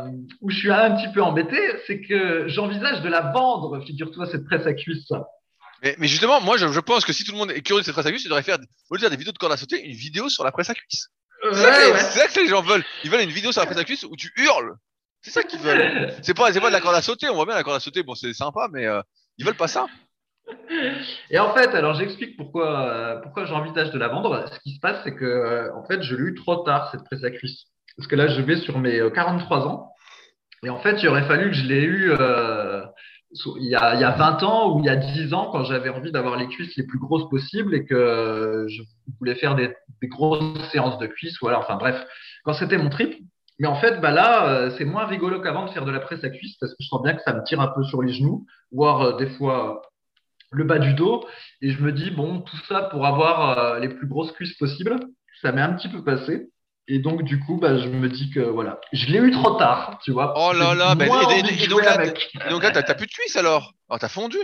euh, 0.06 0.10
où 0.40 0.50
je 0.50 0.56
suis 0.58 0.70
un 0.72 0.96
petit 0.96 1.08
peu 1.12 1.22
embêté 1.22 1.56
c'est 1.86 2.00
que 2.00 2.48
j'envisage 2.48 3.02
de 3.02 3.08
la 3.08 3.20
vendre 3.32 3.80
figure-toi 3.84 4.26
cette 4.26 4.44
presse 4.44 4.66
à 4.66 4.72
cuisse 4.74 5.08
Mais, 5.82 5.94
mais 5.98 6.08
justement, 6.08 6.40
moi, 6.40 6.56
je, 6.56 6.66
je 6.72 6.80
pense 6.80 7.04
que 7.04 7.12
si 7.12 7.22
tout 7.24 7.30
le 7.32 7.38
monde 7.38 7.52
est 7.52 7.62
curieux 7.62 7.82
de 7.82 7.86
cette 7.86 7.94
presse 7.94 8.06
à 8.06 8.10
cuisse, 8.10 8.24
il 8.24 8.28
devrait 8.28 8.42
faire, 8.42 8.58
au 8.90 8.94
lieu 8.94 8.98
de 8.98 9.02
faire 9.02 9.10
des 9.10 9.16
vidéos 9.16 9.30
de 9.32 9.38
corde 9.38 9.52
à 9.52 9.56
sauter, 9.56 9.80
une 9.84 9.94
vidéo 9.94 10.28
sur 10.28 10.42
la 10.42 10.50
presse 10.50 10.70
à 10.70 10.74
cuisse. 10.74 11.06
Ouais, 11.44 11.50
C'est 11.52 11.62
ça, 11.62 11.70
que- 11.70 11.92
ouais. 11.92 11.98
c'est 12.00 12.18
ça 12.18 12.26
que 12.28 12.40
les 12.40 12.48
gens 12.48 12.62
veulent. 12.62 12.84
Ils 13.04 13.10
veulent 13.12 13.20
une 13.20 13.30
vidéo 13.30 13.52
sur 13.52 13.60
la 13.60 13.66
presse 13.66 13.78
à 13.78 13.84
cuisse 13.84 14.02
où 14.02 14.16
tu 14.16 14.32
hurles. 14.38 14.74
C'est 15.22 15.30
ça 15.30 15.44
qu'ils 15.44 15.60
veulent. 15.60 16.12
C'est 16.22 16.34
pas, 16.34 16.50
pas 16.52 16.66
de 16.68 16.72
la 16.72 16.80
corde 16.80 16.96
à 16.96 17.02
sauter. 17.02 17.28
On 17.28 17.34
voit 17.36 17.46
bien 17.46 17.54
la 17.54 17.62
corde 17.62 17.76
à 17.76 17.80
sauter. 17.80 18.02
Bon, 18.02 18.16
c'est 18.16 18.32
sympa, 18.32 18.66
mais 18.72 18.86
euh, 18.86 19.00
ils 19.38 19.46
veulent 19.46 19.56
pas 19.56 19.68
ça. 19.68 19.86
Et 21.30 21.38
en 21.38 21.54
fait, 21.54 21.68
alors 21.74 21.94
j'explique 21.94 22.36
pourquoi, 22.36 22.88
euh, 22.88 23.16
pourquoi 23.20 23.44
j'envisage 23.44 23.90
de 23.90 23.98
la 23.98 24.08
vendre. 24.08 24.46
Ce 24.52 24.60
qui 24.60 24.74
se 24.74 24.80
passe, 24.80 25.00
c'est 25.04 25.14
que 25.14 25.24
euh, 25.24 25.74
en 25.74 25.84
fait, 25.84 26.02
je 26.02 26.16
l'ai 26.16 26.22
eu 26.22 26.34
trop 26.34 26.56
tard 26.56 26.90
cette 26.90 27.04
presse 27.04 27.24
à 27.24 27.30
cuisse. 27.30 27.64
Parce 27.96 28.06
que 28.06 28.16
là, 28.16 28.28
je 28.28 28.40
vais 28.40 28.56
sur 28.56 28.78
mes 28.78 28.98
euh, 28.98 29.10
43 29.10 29.66
ans. 29.66 29.92
Et 30.64 30.70
en 30.70 30.78
fait, 30.80 31.02
il 31.02 31.08
aurait 31.08 31.26
fallu 31.26 31.50
que 31.50 31.56
je 31.56 31.66
l'ai 31.66 31.82
eu 31.82 32.10
euh, 32.12 32.82
il, 33.56 33.66
y 33.66 33.74
a, 33.74 33.94
il 33.94 34.00
y 34.00 34.04
a 34.04 34.10
20 34.10 34.42
ans 34.42 34.74
ou 34.74 34.80
il 34.80 34.86
y 34.86 34.88
a 34.88 34.96
10 34.96 35.34
ans 35.34 35.50
quand 35.50 35.64
j'avais 35.64 35.90
envie 35.90 36.12
d'avoir 36.12 36.36
les 36.36 36.48
cuisses 36.48 36.76
les 36.76 36.84
plus 36.84 36.98
grosses 36.98 37.28
possibles 37.28 37.74
et 37.74 37.84
que 37.84 37.94
euh, 37.94 38.68
je 38.68 38.82
voulais 39.18 39.34
faire 39.34 39.54
des, 39.54 39.74
des 40.00 40.08
grosses 40.08 40.58
séances 40.70 40.98
de 40.98 41.06
cuisses. 41.06 41.36
Voilà, 41.40 41.58
enfin 41.58 41.76
bref, 41.76 42.02
quand 42.44 42.54
c'était 42.54 42.78
mon 42.78 42.88
trip. 42.88 43.14
Mais 43.58 43.66
en 43.66 43.74
fait, 43.76 44.00
bah 44.00 44.10
là, 44.12 44.48
euh, 44.48 44.70
c'est 44.78 44.84
moins 44.84 45.06
rigolo 45.06 45.40
qu'avant 45.40 45.66
de 45.66 45.70
faire 45.70 45.84
de 45.84 45.90
la 45.90 46.00
presse 46.00 46.22
à 46.24 46.30
cuisse 46.30 46.56
parce 46.60 46.72
que 46.72 46.78
je 46.80 46.86
sens 46.88 47.02
bien 47.02 47.14
que 47.14 47.22
ça 47.22 47.32
me 47.32 47.42
tire 47.44 47.60
un 47.60 47.68
peu 47.68 47.82
sur 47.84 48.02
les 48.02 48.12
genoux, 48.12 48.46
voire 48.72 49.00
euh, 49.02 49.16
des 49.16 49.28
fois 49.30 49.82
euh, 49.82 49.88
le 50.52 50.64
bas 50.64 50.78
du 50.78 50.94
dos. 50.94 51.26
Et 51.60 51.70
je 51.70 51.82
me 51.82 51.92
dis, 51.92 52.10
bon, 52.10 52.40
tout 52.40 52.56
ça 52.68 52.82
pour 52.82 53.04
avoir 53.06 53.78
les 53.80 53.88
plus 53.88 54.06
grosses 54.06 54.32
cuisses 54.32 54.56
possibles, 54.58 54.98
ça 55.42 55.52
m'est 55.52 55.62
un 55.62 55.72
petit 55.72 55.88
peu 55.88 56.04
passé. 56.04 56.50
Et 56.90 57.00
donc, 57.00 57.22
du 57.22 57.38
coup, 57.40 57.58
bah, 57.58 57.76
je 57.78 57.88
me 57.88 58.08
dis 58.08 58.30
que 58.30 58.40
voilà, 58.40 58.80
je 58.92 59.06
l'ai 59.08 59.18
eu 59.18 59.30
trop 59.30 59.58
tard, 59.58 59.98
tu 60.02 60.12
vois. 60.12 60.32
Oh 60.36 60.52
là 60.54 60.74
là, 60.74 60.94
moins 60.94 61.28
et- 61.30 61.40
et- 61.40 61.64
et 61.64 61.66
donc 61.68 61.84
là, 61.84 61.98
donc 62.50 62.62
là, 62.62 62.70
t'as 62.70 62.94
plus 62.94 63.06
de 63.06 63.12
cuisses 63.12 63.36
alors? 63.36 63.74
Alors 63.90 63.98
t'as 64.00 64.08
fondu 64.08 64.38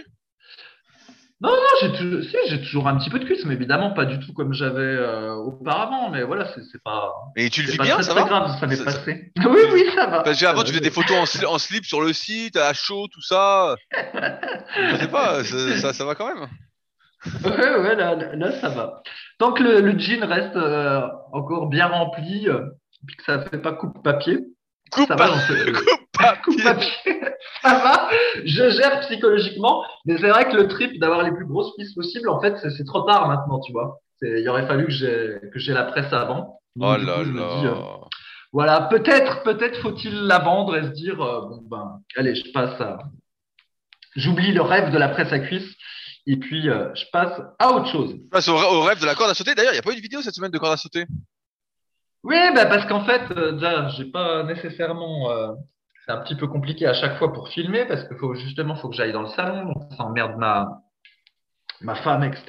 Non, 1.44 1.50
non, 1.50 1.56
j'ai 1.82 1.92
toujours, 1.92 2.22
si, 2.22 2.36
j'ai 2.48 2.60
toujours 2.62 2.88
un 2.88 2.96
petit 2.96 3.10
peu 3.10 3.18
de 3.18 3.24
cuisses, 3.26 3.44
mais 3.44 3.52
évidemment 3.54 3.90
pas 3.92 4.06
du 4.06 4.18
tout 4.18 4.32
comme 4.32 4.54
j'avais 4.54 4.80
euh, 4.80 5.34
auparavant. 5.34 6.08
Mais 6.10 6.22
voilà, 6.22 6.46
c'est 6.54 6.62
c'est 6.72 6.82
pas, 6.82 7.12
Et 7.36 7.50
tu 7.50 7.62
le 7.62 7.70
vis 7.70 7.78
bien, 7.78 7.94
très, 7.94 8.02
ça 8.02 8.12
très 8.14 8.22
va 8.22 8.28
grave, 8.28 8.58
ça 8.58 8.66
m'est 8.66 8.82
passé. 8.82 9.32
Oui, 9.44 9.60
oui, 9.72 9.84
ça 9.94 10.06
va. 10.06 10.22
Parce 10.22 10.40
qu'avant, 10.40 10.60
Ça 10.60 10.64
tu 10.64 10.70
faisais 10.72 10.80
des 10.82 10.90
photos 10.90 11.16
en, 11.18 11.24
sli- 11.24 11.46
en 11.46 11.58
slip 11.58 11.84
sur 11.84 12.00
le 12.00 12.12
site, 12.14 12.56
à 12.56 12.72
chaud, 12.72 13.08
tout 13.12 13.20
ça. 13.20 13.76
Je 13.92 14.96
sais 14.96 15.08
pas, 15.08 15.44
ça, 15.44 15.92
ça, 15.92 16.04
va 16.06 16.14
quand 16.14 16.26
même. 16.34 16.46
Ouais, 17.44 17.78
ouais, 17.78 17.94
là, 17.96 18.14
là, 18.34 18.52
ça 18.60 18.68
va. 18.70 19.02
Tant 19.38 19.52
que 19.52 19.62
le, 19.62 19.80
le 19.80 19.98
jean 19.98 20.24
reste 20.24 20.56
euh, 20.56 21.00
encore 21.32 21.68
bien 21.68 21.86
rempli, 21.88 22.48
euh, 22.48 22.60
puis 23.06 23.16
que 23.16 23.24
ça 23.24 23.40
fait 23.50 23.58
pas 23.58 23.72
coupe 23.72 24.02
papier, 24.02 24.40
Coupe 24.90 25.08
ça 25.08 25.16
va. 25.16 25.28
euh, 25.50 25.72
coupe 25.72 26.03
pas. 26.33 26.37
coupe 26.45 26.62
papier, 26.62 27.21
ça 27.62 27.75
va. 27.78 28.09
Je 28.45 28.71
gère 28.71 29.00
psychologiquement, 29.00 29.85
mais 30.04 30.16
c'est 30.19 30.28
vrai 30.28 30.49
que 30.49 30.57
le 30.57 30.69
trip 30.69 30.99
d'avoir 31.00 31.23
les 31.23 31.33
plus 31.33 31.47
grosses 31.47 31.75
pistes 31.76 31.95
possibles, 31.95 32.28
en 32.28 32.40
fait, 32.40 32.57
c'est 32.76 32.85
trop 32.85 33.02
tard 33.02 33.28
maintenant, 33.28 33.61
tu 33.61 33.73
vois. 33.73 34.00
Il 34.23 34.49
aurait 34.49 34.66
fallu 34.66 34.87
que 34.87 35.59
j'ai 35.59 35.73
la 35.73 35.85
presse 35.85 36.12
avant. 36.12 36.61
Donc, 36.76 36.97
Oh 36.99 37.04
là 37.04 37.16
coup, 37.19 37.25
je 37.25 37.33
là. 37.33 37.61
dis, 37.61 37.66
euh, 37.66 37.75
voilà, 38.52 38.83
peut-être, 38.83 39.43
peut-être 39.43 39.81
faut-il 39.81 40.26
la 40.26 40.38
vendre 40.38 40.76
et 40.76 40.83
se 40.83 40.88
dire, 40.88 41.21
euh, 41.21 41.43
bon 41.43 41.62
ben, 41.71 42.00
allez, 42.16 42.35
je 42.35 42.50
passe 42.52 42.81
à, 42.81 42.99
j'oublie 44.16 44.52
le 44.52 44.62
rêve 44.62 44.90
de 44.93 44.99
la 44.99 45.09
presse 45.09 45.33
à 45.33 45.38
cuisse 45.40 45.75
et 46.26 46.37
puis 46.37 46.69
euh, 46.71 46.93
je 46.95 47.04
passe 47.12 47.38
à 47.59 47.71
autre 47.73 47.87
chose. 47.93 48.14
Passe 48.31 48.49
au, 48.49 48.54
au 48.54 48.81
rêve 48.83 49.00
de 49.00 49.07
la 49.07 49.14
corde 49.14 49.31
à 49.31 49.35
sauter. 49.35 49.54
D'ailleurs, 49.54 49.73
il 49.73 49.76
n'y 49.76 49.81
a 49.81 49.83
pas 49.83 49.93
eu 49.93 49.97
de 49.97 50.00
vidéo 50.00 50.23
cette 50.23 50.35
semaine 50.35 50.50
de 50.50 50.59
corde 50.59 50.73
à 50.73 50.76
sauter? 50.76 51.04
Oui, 52.23 52.37
bah 52.54 52.66
parce 52.66 52.87
qu'en 52.87 53.04
fait, 53.04 53.31
déjà, 53.52 53.88
j'ai 53.90 54.07
pas 54.07 54.43
nécessairement. 54.45 55.28
C'est 56.04 56.12
un 56.12 56.18
petit 56.18 56.34
peu 56.34 56.46
compliqué 56.46 56.87
à 56.87 56.94
chaque 56.94 57.18
fois 57.18 57.32
pour 57.32 57.49
filmer 57.49 57.87
parce 57.87 58.04
que 58.04 58.14
faut 58.16 58.34
justement, 58.34 58.76
faut 58.76 58.88
que 58.88 58.96
j'aille 58.96 59.12
dans 59.12 59.23
le 59.23 59.28
salon, 59.28 59.73
donc 59.73 59.82
ça 59.96 60.04
emmerde 60.04 60.37
ma 60.37 60.83
ma 61.81 61.95
femme, 61.95 62.25
etc. 62.25 62.45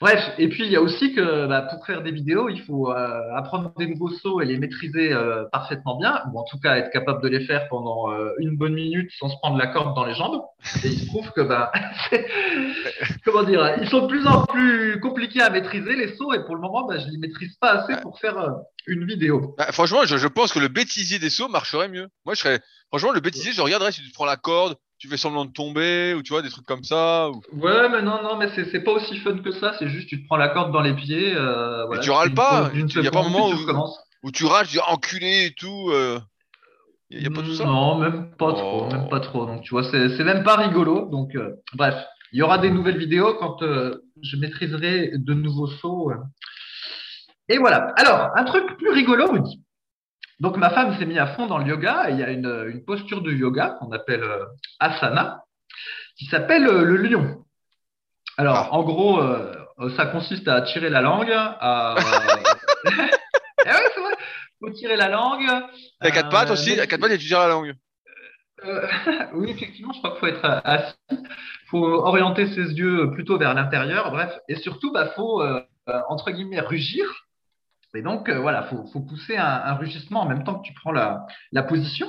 Bref, 0.00 0.32
et 0.38 0.48
puis 0.48 0.64
il 0.64 0.72
y 0.72 0.76
a 0.76 0.80
aussi 0.80 1.14
que 1.14 1.46
bah, 1.46 1.62
pour 1.62 1.86
faire 1.86 2.02
des 2.02 2.10
vidéos, 2.10 2.48
il 2.48 2.60
faut 2.62 2.90
euh, 2.90 3.36
apprendre 3.36 3.72
des 3.78 3.86
nouveaux 3.86 4.10
sauts 4.10 4.40
et 4.40 4.44
les 4.44 4.58
maîtriser 4.58 5.12
euh, 5.12 5.44
parfaitement 5.52 5.98
bien, 5.98 6.22
ou 6.32 6.38
en 6.38 6.44
tout 6.44 6.58
cas 6.58 6.76
être 6.76 6.90
capable 6.90 7.22
de 7.22 7.28
les 7.28 7.44
faire 7.46 7.68
pendant 7.68 8.10
euh, 8.10 8.32
une 8.38 8.56
bonne 8.56 8.74
minute 8.74 9.10
sans 9.18 9.28
se 9.28 9.36
prendre 9.38 9.56
la 9.56 9.68
corde 9.68 9.94
dans 9.94 10.04
les 10.04 10.14
jambes. 10.14 10.42
Et 10.84 10.88
il 10.88 10.98
se 10.98 11.06
trouve 11.06 11.30
que 11.32 11.40
bah, 11.40 11.72
comment 13.24 13.44
dire, 13.44 13.76
ils 13.80 13.88
sont 13.88 14.02
de 14.02 14.06
plus 14.06 14.26
en 14.26 14.44
plus 14.44 15.00
compliqués 15.00 15.42
à 15.42 15.50
maîtriser 15.50 15.96
les 15.96 16.16
sauts 16.16 16.32
et 16.32 16.44
pour 16.44 16.54
le 16.54 16.60
moment, 16.60 16.86
bah, 16.86 16.98
je 16.98 17.06
les 17.08 17.18
maîtrise 17.18 17.56
pas 17.56 17.72
assez 17.72 18.00
pour 18.00 18.18
faire 18.18 18.38
euh, 18.38 18.50
une 18.86 19.06
vidéo. 19.06 19.54
Bah, 19.58 19.70
franchement, 19.72 20.04
je, 20.04 20.26
pense 20.26 20.52
que 20.52 20.58
le 20.58 20.68
bêtisier 20.68 21.18
des 21.18 21.30
sauts 21.30 21.48
marcherait 21.48 21.88
mieux. 21.88 22.08
Moi, 22.24 22.34
je 22.34 22.40
serais. 22.40 22.60
Franchement, 22.88 23.12
le 23.12 23.20
bêtisier, 23.20 23.52
je 23.52 23.62
regarderais 23.62 23.92
si 23.92 24.02
tu 24.02 24.12
prends 24.12 24.26
la 24.26 24.36
corde, 24.36 24.76
tu 25.02 25.08
fais 25.08 25.16
semblant 25.16 25.44
de 25.44 25.50
tomber, 25.50 26.14
ou 26.14 26.22
tu 26.22 26.32
vois, 26.32 26.42
des 26.42 26.48
trucs 26.48 26.64
comme 26.64 26.84
ça. 26.84 27.28
Ou... 27.28 27.42
Ouais, 27.54 27.88
mais 27.88 28.02
non, 28.02 28.22
non, 28.22 28.36
mais 28.36 28.46
c'est 28.54 28.84
pas 28.84 28.92
aussi 28.92 29.18
fun 29.18 29.36
que 29.38 29.50
ça. 29.50 29.74
C'est 29.80 29.88
juste, 29.88 30.08
tu 30.08 30.22
te 30.22 30.26
prends 30.28 30.36
la 30.36 30.48
corde 30.48 30.72
dans 30.72 30.80
les 30.80 30.94
pieds. 30.94 31.34
Euh, 31.34 31.84
voilà, 31.86 32.00
tu 32.02 32.10
râles 32.12 32.32
pas 32.34 32.70
Il 32.72 33.02
y 33.02 33.08
a 33.08 33.10
pas 33.10 33.18
un 33.18 33.28
moment 33.28 33.50
où- 34.22 34.30
tu 34.30 34.44
rages, 34.46 34.68
tu 34.68 34.74
dis 34.74 34.80
enculé 34.88 35.46
et 35.46 35.54
tout. 35.54 35.90
Il 37.10 37.18
n'y 37.18 37.26
a, 37.26 37.30
pas 37.30 37.42
tout 37.42 37.52
ça? 37.52 37.64
Non, 37.64 37.96
même 37.98 38.30
pas 38.36 38.52
trop, 38.52 38.86
Oh. 38.88 38.92
même 38.92 39.08
pas 39.08 39.18
trop. 39.18 39.44
Donc, 39.44 39.62
tu 39.62 39.70
vois, 39.70 39.82
c'est 39.82 40.16
c'est 40.16 40.22
même 40.22 40.44
pas 40.44 40.54
rigolo. 40.54 41.08
Donc, 41.10 41.34
euh, 41.34 41.56
bref, 41.74 41.96
il 42.32 42.38
y 42.38 42.42
aura 42.42 42.58
des 42.58 42.70
nouvelles 42.70 42.96
vidéos 42.96 43.34
quand 43.40 43.60
euh, 43.64 44.04
je 44.22 44.36
maîtriserai 44.36 45.10
de 45.16 45.34
nouveaux 45.34 45.66
sauts. 45.66 46.12
euh. 46.12 46.16
Et 47.48 47.58
voilà. 47.58 47.92
Alors, 47.96 48.30
un 48.36 48.44
truc 48.44 48.76
plus 48.78 48.90
rigolo, 48.90 49.32
Rudy. 49.32 49.60
Donc, 50.40 50.56
ma 50.56 50.70
femme 50.70 50.96
s'est 50.98 51.06
mise 51.06 51.18
à 51.18 51.28
fond 51.28 51.46
dans 51.46 51.58
le 51.58 51.66
yoga. 51.66 52.08
Et 52.08 52.12
il 52.12 52.18
y 52.18 52.22
a 52.22 52.30
une, 52.30 52.66
une 52.72 52.84
posture 52.84 53.22
de 53.22 53.32
yoga 53.32 53.76
qu'on 53.78 53.92
appelle 53.92 54.22
euh, 54.24 54.44
asana, 54.80 55.44
qui 56.16 56.26
s'appelle 56.26 56.66
euh, 56.66 56.82
le 56.84 56.96
lion. 56.96 57.44
Alors, 58.38 58.56
Ah. 58.70 58.74
en 58.74 58.82
gros, 58.82 59.20
euh, 59.20 59.54
ça 59.96 60.06
consiste 60.06 60.48
à 60.48 60.62
tirer 60.62 60.90
la 60.90 61.00
langue, 61.00 61.30
à. 61.32 61.94
Eh 63.64 63.68
ouais, 63.68 63.90
c'est 63.94 64.00
vrai. 64.00 64.14
Faut 64.60 64.70
tirer 64.70 64.96
la 64.96 65.08
langue. 65.08 65.46
À 66.00 66.10
quatre 66.10 66.26
euh, 66.28 66.30
pattes 66.30 66.50
aussi, 66.50 66.78
à 66.80 66.86
quatre 66.86 67.00
pattes, 67.00 67.12
et 67.12 67.18
tu 67.18 67.26
tires 67.26 67.40
la 67.40 67.48
langue. 67.48 67.74
euh, 68.64 68.86
oui, 69.34 69.50
effectivement, 69.50 69.92
je 69.92 69.98
crois 69.98 70.10
qu'il 70.12 70.20
faut 70.20 70.26
être 70.26 70.62
assis. 70.64 70.94
Il 71.10 71.68
faut 71.68 71.84
orienter 71.84 72.46
ses 72.48 72.72
yeux 72.72 73.10
plutôt 73.12 73.38
vers 73.38 73.54
l'intérieur. 73.54 74.10
Bref, 74.10 74.32
et 74.48 74.56
surtout, 74.56 74.92
bah, 74.92 75.06
faut 75.14 75.42
euh, 75.42 75.60
entre 76.08 76.30
guillemets 76.32 76.60
rugir. 76.60 77.04
Et 77.94 78.02
donc, 78.02 78.28
euh, 78.28 78.38
voilà, 78.38 78.62
faut, 78.64 78.84
faut 78.92 79.00
pousser 79.00 79.36
un, 79.36 79.74
rugissement 79.74 80.22
en 80.22 80.26
même 80.26 80.44
temps 80.44 80.58
que 80.58 80.66
tu 80.66 80.72
prends 80.74 80.92
la, 80.92 81.26
position. 81.68 82.08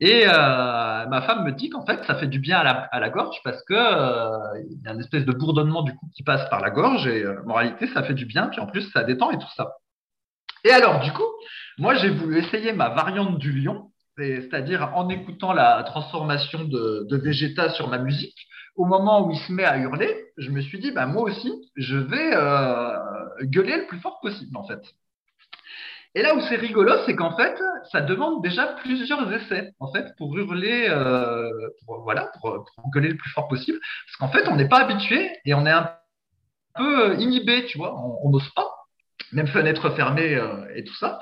Et 0.00 0.24
euh, 0.26 1.06
ma 1.06 1.22
femme 1.22 1.44
me 1.44 1.52
dit 1.52 1.70
qu'en 1.70 1.84
fait, 1.84 2.02
ça 2.04 2.16
fait 2.16 2.26
du 2.26 2.38
bien 2.38 2.58
à 2.58 3.00
la, 3.00 3.10
gorge 3.10 3.36
parce 3.44 3.62
que 3.64 3.74
euh, 3.74 4.60
il 4.70 4.82
y 4.82 4.88
a 4.88 4.92
une 4.92 5.00
espèce 5.00 5.24
de 5.24 5.32
bourdonnement 5.32 5.82
du 5.82 5.94
coup 5.94 6.08
qui 6.14 6.22
passe 6.22 6.48
par 6.50 6.60
la 6.60 6.70
gorge 6.70 7.06
et 7.06 7.24
en 7.26 7.54
réalité, 7.54 7.86
ça 7.88 8.02
fait 8.02 8.14
du 8.14 8.26
bien. 8.26 8.48
Puis 8.48 8.60
en 8.60 8.66
plus, 8.66 8.90
ça 8.90 9.04
détend 9.04 9.30
et 9.30 9.38
tout 9.38 9.50
ça. 9.56 9.76
Et 10.64 10.70
alors, 10.70 11.00
du 11.00 11.12
coup, 11.12 11.22
moi, 11.78 11.94
j'ai 11.94 12.08
voulu 12.08 12.38
essayer 12.38 12.72
ma 12.72 12.88
variante 12.88 13.38
du 13.38 13.52
lion, 13.52 13.92
c'est-à-dire 14.16 14.92
en 14.94 15.08
écoutant 15.10 15.52
la 15.52 15.82
transformation 15.84 16.64
de 16.64 17.16
Vegeta 17.16 17.70
sur 17.70 17.88
ma 17.88 17.98
musique. 17.98 18.48
Au 18.76 18.84
moment 18.84 19.26
où 19.26 19.30
il 19.30 19.38
se 19.38 19.52
met 19.52 19.64
à 19.64 19.78
hurler, 19.78 20.32
je 20.36 20.50
me 20.50 20.60
suis 20.60 20.78
dit, 20.78 20.90
bah, 20.90 21.06
moi 21.06 21.22
aussi, 21.22 21.70
je 21.76 21.96
vais 21.96 22.30
euh, 22.34 22.96
gueuler 23.42 23.76
le 23.76 23.86
plus 23.86 24.00
fort 24.00 24.20
possible, 24.20 24.56
en 24.56 24.66
fait. 24.66 24.82
Et 26.16 26.22
là 26.22 26.34
où 26.36 26.40
c'est 26.42 26.56
rigolo, 26.56 26.92
c'est 27.06 27.16
qu'en 27.16 27.36
fait, 27.36 27.60
ça 27.90 28.00
demande 28.00 28.42
déjà 28.42 28.66
plusieurs 28.82 29.32
essais, 29.32 29.72
en 29.80 29.92
fait, 29.92 30.14
pour 30.16 30.36
hurler, 30.36 30.86
euh, 30.88 31.50
pour, 31.84 32.02
voilà, 32.02 32.30
pour, 32.40 32.64
gueuler 32.92 33.08
le 33.08 33.16
plus 33.16 33.30
fort 33.30 33.48
possible. 33.48 33.78
Parce 34.06 34.16
qu'en 34.16 34.28
fait, 34.28 34.48
on 34.48 34.56
n'est 34.56 34.68
pas 34.68 34.80
habitué 34.80 35.30
et 35.44 35.54
on 35.54 35.66
est 35.66 35.72
un 35.72 35.90
peu 36.76 37.18
inhibé, 37.20 37.66
tu 37.66 37.78
vois, 37.78 37.94
on 37.98 38.18
on 38.24 38.30
n'ose 38.30 38.48
pas, 38.50 38.68
même 39.32 39.48
fenêtre 39.48 39.90
fermée 39.90 40.34
euh, 40.34 40.66
et 40.74 40.84
tout 40.84 40.94
ça. 40.94 41.20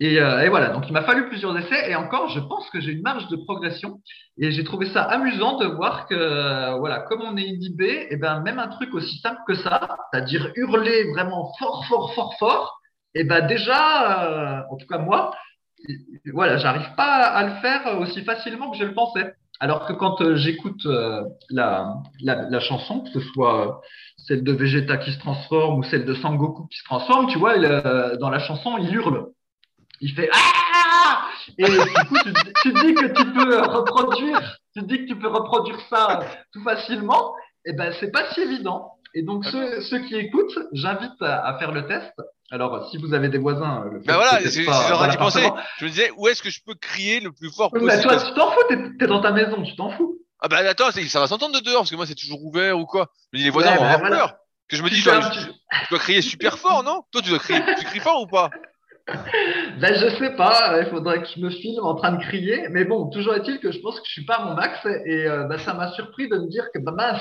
Et, 0.00 0.18
euh, 0.18 0.42
et 0.42 0.48
voilà, 0.48 0.70
donc 0.70 0.88
il 0.88 0.92
m'a 0.92 1.02
fallu 1.02 1.28
plusieurs 1.28 1.56
essais 1.56 1.90
et 1.90 1.94
encore, 1.94 2.28
je 2.28 2.40
pense 2.40 2.68
que 2.70 2.80
j'ai 2.80 2.92
une 2.92 3.02
marge 3.02 3.28
de 3.28 3.36
progression 3.36 4.00
et 4.38 4.50
j'ai 4.50 4.64
trouvé 4.64 4.86
ça 4.86 5.02
amusant 5.02 5.58
de 5.58 5.66
voir 5.66 6.06
que, 6.06 6.14
euh, 6.14 6.74
voilà, 6.78 7.00
comme 7.00 7.20
on 7.22 7.36
est 7.36 7.42
inhibé, 7.44 8.08
et 8.10 8.16
ben 8.16 8.40
même 8.40 8.58
un 8.58 8.68
truc 8.68 8.94
aussi 8.94 9.18
simple 9.18 9.40
que 9.46 9.54
ça, 9.54 9.96
c'est-à-dire 10.10 10.50
hurler 10.56 11.04
vraiment 11.12 11.52
fort, 11.58 11.84
fort, 11.86 12.14
fort, 12.14 12.34
fort, 12.38 12.80
et 13.14 13.24
ben 13.24 13.46
déjà, 13.46 14.24
euh, 14.24 14.62
en 14.70 14.76
tout 14.76 14.86
cas 14.86 14.98
moi, 14.98 15.32
voilà, 16.32 16.56
j'arrive 16.56 16.94
pas 16.96 17.24
à 17.26 17.44
le 17.44 17.54
faire 17.60 17.98
aussi 18.00 18.22
facilement 18.24 18.70
que 18.70 18.78
je 18.78 18.84
le 18.84 18.94
pensais. 18.94 19.34
Alors 19.60 19.86
que 19.86 19.92
quand 19.92 20.34
j'écoute 20.34 20.84
la, 21.50 21.94
la, 22.20 22.60
chanson, 22.60 23.00
que 23.02 23.10
ce 23.10 23.20
soit 23.20 23.80
celle 24.16 24.42
de 24.42 24.52
Vegeta 24.52 24.96
qui 24.96 25.12
se 25.12 25.18
transforme 25.20 25.78
ou 25.78 25.82
celle 25.84 26.04
de 26.04 26.14
Sangoku 26.14 26.66
qui 26.66 26.78
se 26.78 26.84
transforme, 26.84 27.28
tu 27.28 27.38
vois, 27.38 27.58
dans 28.16 28.30
la 28.30 28.40
chanson, 28.40 28.78
il 28.78 28.92
hurle. 28.92 29.28
Il 30.02 30.12
fait 30.14 30.28
Ah 30.32 31.28
Et 31.56 31.64
du 31.64 31.78
coup, 32.08 32.16
tu, 32.62 32.72
dis 32.72 32.94
que 32.94 33.06
tu 33.06 33.32
peux 33.32 33.60
reproduire, 33.60 34.58
tu 34.74 34.82
dis 34.82 34.98
que 34.98 35.12
tu 35.12 35.18
peux 35.18 35.28
reproduire 35.28 35.78
ça 35.88 36.20
tout 36.52 36.62
facilement. 36.62 37.34
Et 37.64 37.72
ben, 37.72 37.94
c'est 38.00 38.10
pas 38.10 38.32
si 38.34 38.40
évident. 38.40 38.98
Et 39.14 39.22
donc, 39.22 39.44
ceux, 39.44 39.80
ceux 39.82 40.00
qui 40.00 40.16
écoutent, 40.16 40.58
j'invite 40.72 41.20
à, 41.20 41.46
à 41.46 41.58
faire 41.58 41.70
le 41.70 41.86
test. 41.86 42.12
Alors, 42.50 42.90
si 42.90 42.98
vous 42.98 43.14
avez 43.14 43.28
des 43.28 43.38
voisins, 43.38 43.84
le 43.90 44.00
Ben 44.00 44.14
voilà, 44.14 44.40
j'aurais 44.88 45.08
d'y 45.08 45.16
penser. 45.16 45.48
Je 45.78 45.84
me 45.84 45.90
disais, 45.90 46.10
où 46.16 46.26
est-ce 46.28 46.42
que 46.42 46.50
je 46.50 46.60
peux 46.66 46.74
crier 46.74 47.20
le 47.20 47.30
plus 47.30 47.50
fort 47.50 47.70
possible 47.70 48.02
toi, 48.02 48.16
tu 48.16 48.34
t'en 48.34 48.50
fous, 48.50 48.60
t'es, 48.98 49.06
dans 49.06 49.20
ta 49.20 49.30
maison, 49.30 49.62
tu 49.62 49.76
t'en 49.76 49.90
fous. 49.90 50.18
Ah 50.40 50.48
bah 50.48 50.56
attends, 50.68 50.90
ça 50.90 51.20
va 51.20 51.28
s'entendre 51.28 51.60
de 51.60 51.64
dehors, 51.64 51.82
parce 51.82 51.90
que 51.90 51.96
moi 51.96 52.04
c'est 52.04 52.16
toujours 52.16 52.44
ouvert 52.44 52.76
ou 52.76 52.84
quoi. 52.84 53.06
Je 53.32 53.36
me 53.36 53.38
dis, 53.38 53.44
les 53.44 53.50
voisins 53.50 53.70
Ouais, 53.70 53.76
vont 53.76 53.82
bah, 53.84 53.92
avoir 53.92 54.10
voilà. 54.10 54.16
peur. 54.16 54.36
Que 54.68 54.76
je 54.76 54.82
me 54.82 54.88
dis, 54.88 54.96
Tu 54.96 55.02
je 55.02 55.10
dois, 55.10 55.20
je 55.20 55.88
dois 55.90 55.98
crier 56.00 56.20
super 56.20 56.58
fort, 56.58 56.82
non? 56.82 57.04
Toi, 57.12 57.22
tu 57.22 57.30
dois 57.30 57.38
crier, 57.38 57.60
tu 57.78 57.84
cries 57.84 58.00
fort 58.00 58.20
ou 58.20 58.26
pas? 58.26 58.50
Ben, 59.80 59.94
je 59.94 60.08
sais 60.16 60.30
pas, 60.36 60.78
il 60.80 60.86
faudrait 60.90 61.22
que 61.22 61.28
je 61.34 61.40
me 61.40 61.50
filme 61.50 61.84
en 61.84 61.94
train 61.94 62.12
de 62.12 62.22
crier, 62.22 62.66
mais 62.70 62.84
bon, 62.84 63.08
toujours 63.10 63.34
est-il 63.34 63.58
que 63.58 63.72
je 63.72 63.78
pense 63.80 63.98
que 64.00 64.06
je 64.06 64.12
suis 64.12 64.24
pas 64.24 64.34
à 64.36 64.44
mon 64.44 64.54
max 64.54 64.78
et 65.06 65.26
euh, 65.26 65.44
ben, 65.44 65.58
ça 65.58 65.74
m'a 65.74 65.90
surpris 65.92 66.28
de 66.28 66.36
me 66.36 66.48
dire 66.48 66.64
que 66.72 66.78
bah 66.78 66.92
mince, 66.96 67.20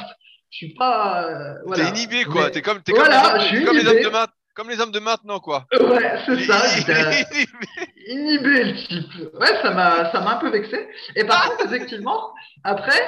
je 0.51 0.57
suis 0.57 0.73
pas. 0.75 1.23
euh, 1.25 1.53
voilà. 1.65 1.85
T'es 1.85 1.89
inhibé, 1.91 2.23
quoi. 2.25 2.45
Mais- 2.45 2.51
T'es 2.51 2.61
comme, 2.61 2.81
t'es 2.83 2.91
Voilà, 2.93 3.21
comme, 3.39 3.41
les, 3.59 3.63
comme 3.65 3.77
les 3.77 3.87
hommes 3.87 4.01
de 4.03 4.09
maintenant, 4.09 4.33
comme 4.53 4.69
les 4.69 4.81
hommes 4.81 4.91
de 4.91 4.99
maintenant, 4.99 5.39
quoi. 5.39 5.65
Ouais, 5.79 6.19
c'est 6.25 6.39
ça, 6.41 6.67
j'étais 6.75 6.93
Inhibé. 6.93 7.87
inhibé 8.07 8.63
le 8.65 8.73
type. 8.87 9.33
Ouais, 9.39 9.61
ça 9.61 9.71
m'a, 9.71 10.11
ça 10.11 10.19
m'a 10.21 10.33
un 10.35 10.37
peu 10.39 10.49
vexé. 10.49 10.87
Et 11.15 11.23
par 11.23 11.49
contre, 11.49 11.65
effectivement, 11.65 12.31
après, 12.63 13.01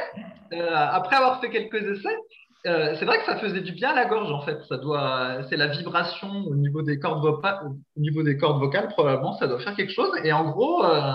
euh, 0.53 0.69
après 0.73 1.15
avoir 1.17 1.41
fait 1.41 1.49
quelques 1.49 1.75
essais, 1.83 2.15
euh, 2.65 2.95
c'est 2.97 3.05
vrai 3.05 3.19
que 3.19 3.25
ça 3.25 3.37
faisait 3.37 3.61
du 3.61 3.73
bien 3.73 3.89
à 3.89 3.95
la 3.95 4.05
gorge 4.05 4.31
en 4.31 4.41
fait. 4.41 4.57
Ça 4.69 4.77
doit, 4.77 5.39
c'est 5.49 5.57
la 5.57 5.67
vibration 5.67 6.29
au 6.47 6.55
niveau 6.55 6.81
des 6.81 6.99
cordes 6.99 7.21
vocales, 7.21 7.59
au 7.65 7.99
niveau 7.99 8.23
des 8.23 8.37
cordes 8.37 8.59
vocales 8.59 8.87
probablement, 8.87 9.33
ça 9.37 9.47
doit 9.47 9.59
faire 9.59 9.75
quelque 9.75 9.93
chose. 9.93 10.11
Et 10.23 10.31
en 10.31 10.49
gros, 10.49 10.85
euh, 10.85 11.13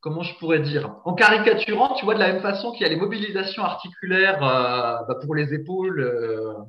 comment 0.00 0.22
je 0.22 0.34
pourrais 0.38 0.60
dire? 0.60 0.90
En 1.04 1.14
caricaturant, 1.14 1.94
tu 1.94 2.04
vois, 2.04 2.14
de 2.14 2.20
la 2.20 2.32
même 2.32 2.42
façon 2.42 2.72
qu'il 2.72 2.82
y 2.82 2.84
a 2.86 2.88
les 2.88 2.96
mobilisations 2.96 3.64
articulaires 3.64 4.42
euh, 4.42 5.04
bah, 5.06 5.16
pour 5.22 5.34
les 5.34 5.52
épaules 5.54 6.00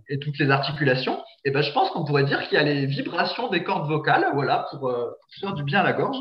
et 0.09 0.19
toutes 0.19 0.37
les 0.39 0.49
articulations, 0.49 1.21
et 1.45 1.51
ben 1.51 1.61
je 1.61 1.71
pense 1.71 1.89
qu'on 1.89 2.05
pourrait 2.05 2.23
dire 2.23 2.41
qu'il 2.47 2.53
y 2.53 2.61
a 2.61 2.63
les 2.63 2.85
vibrations 2.85 3.49
des 3.49 3.63
cordes 3.63 3.87
vocales, 3.87 4.25
voilà, 4.33 4.67
pour, 4.71 4.79
pour 4.79 5.15
faire 5.39 5.53
du 5.53 5.63
bien 5.63 5.81
à 5.81 5.83
la 5.83 5.93
gorge. 5.93 6.17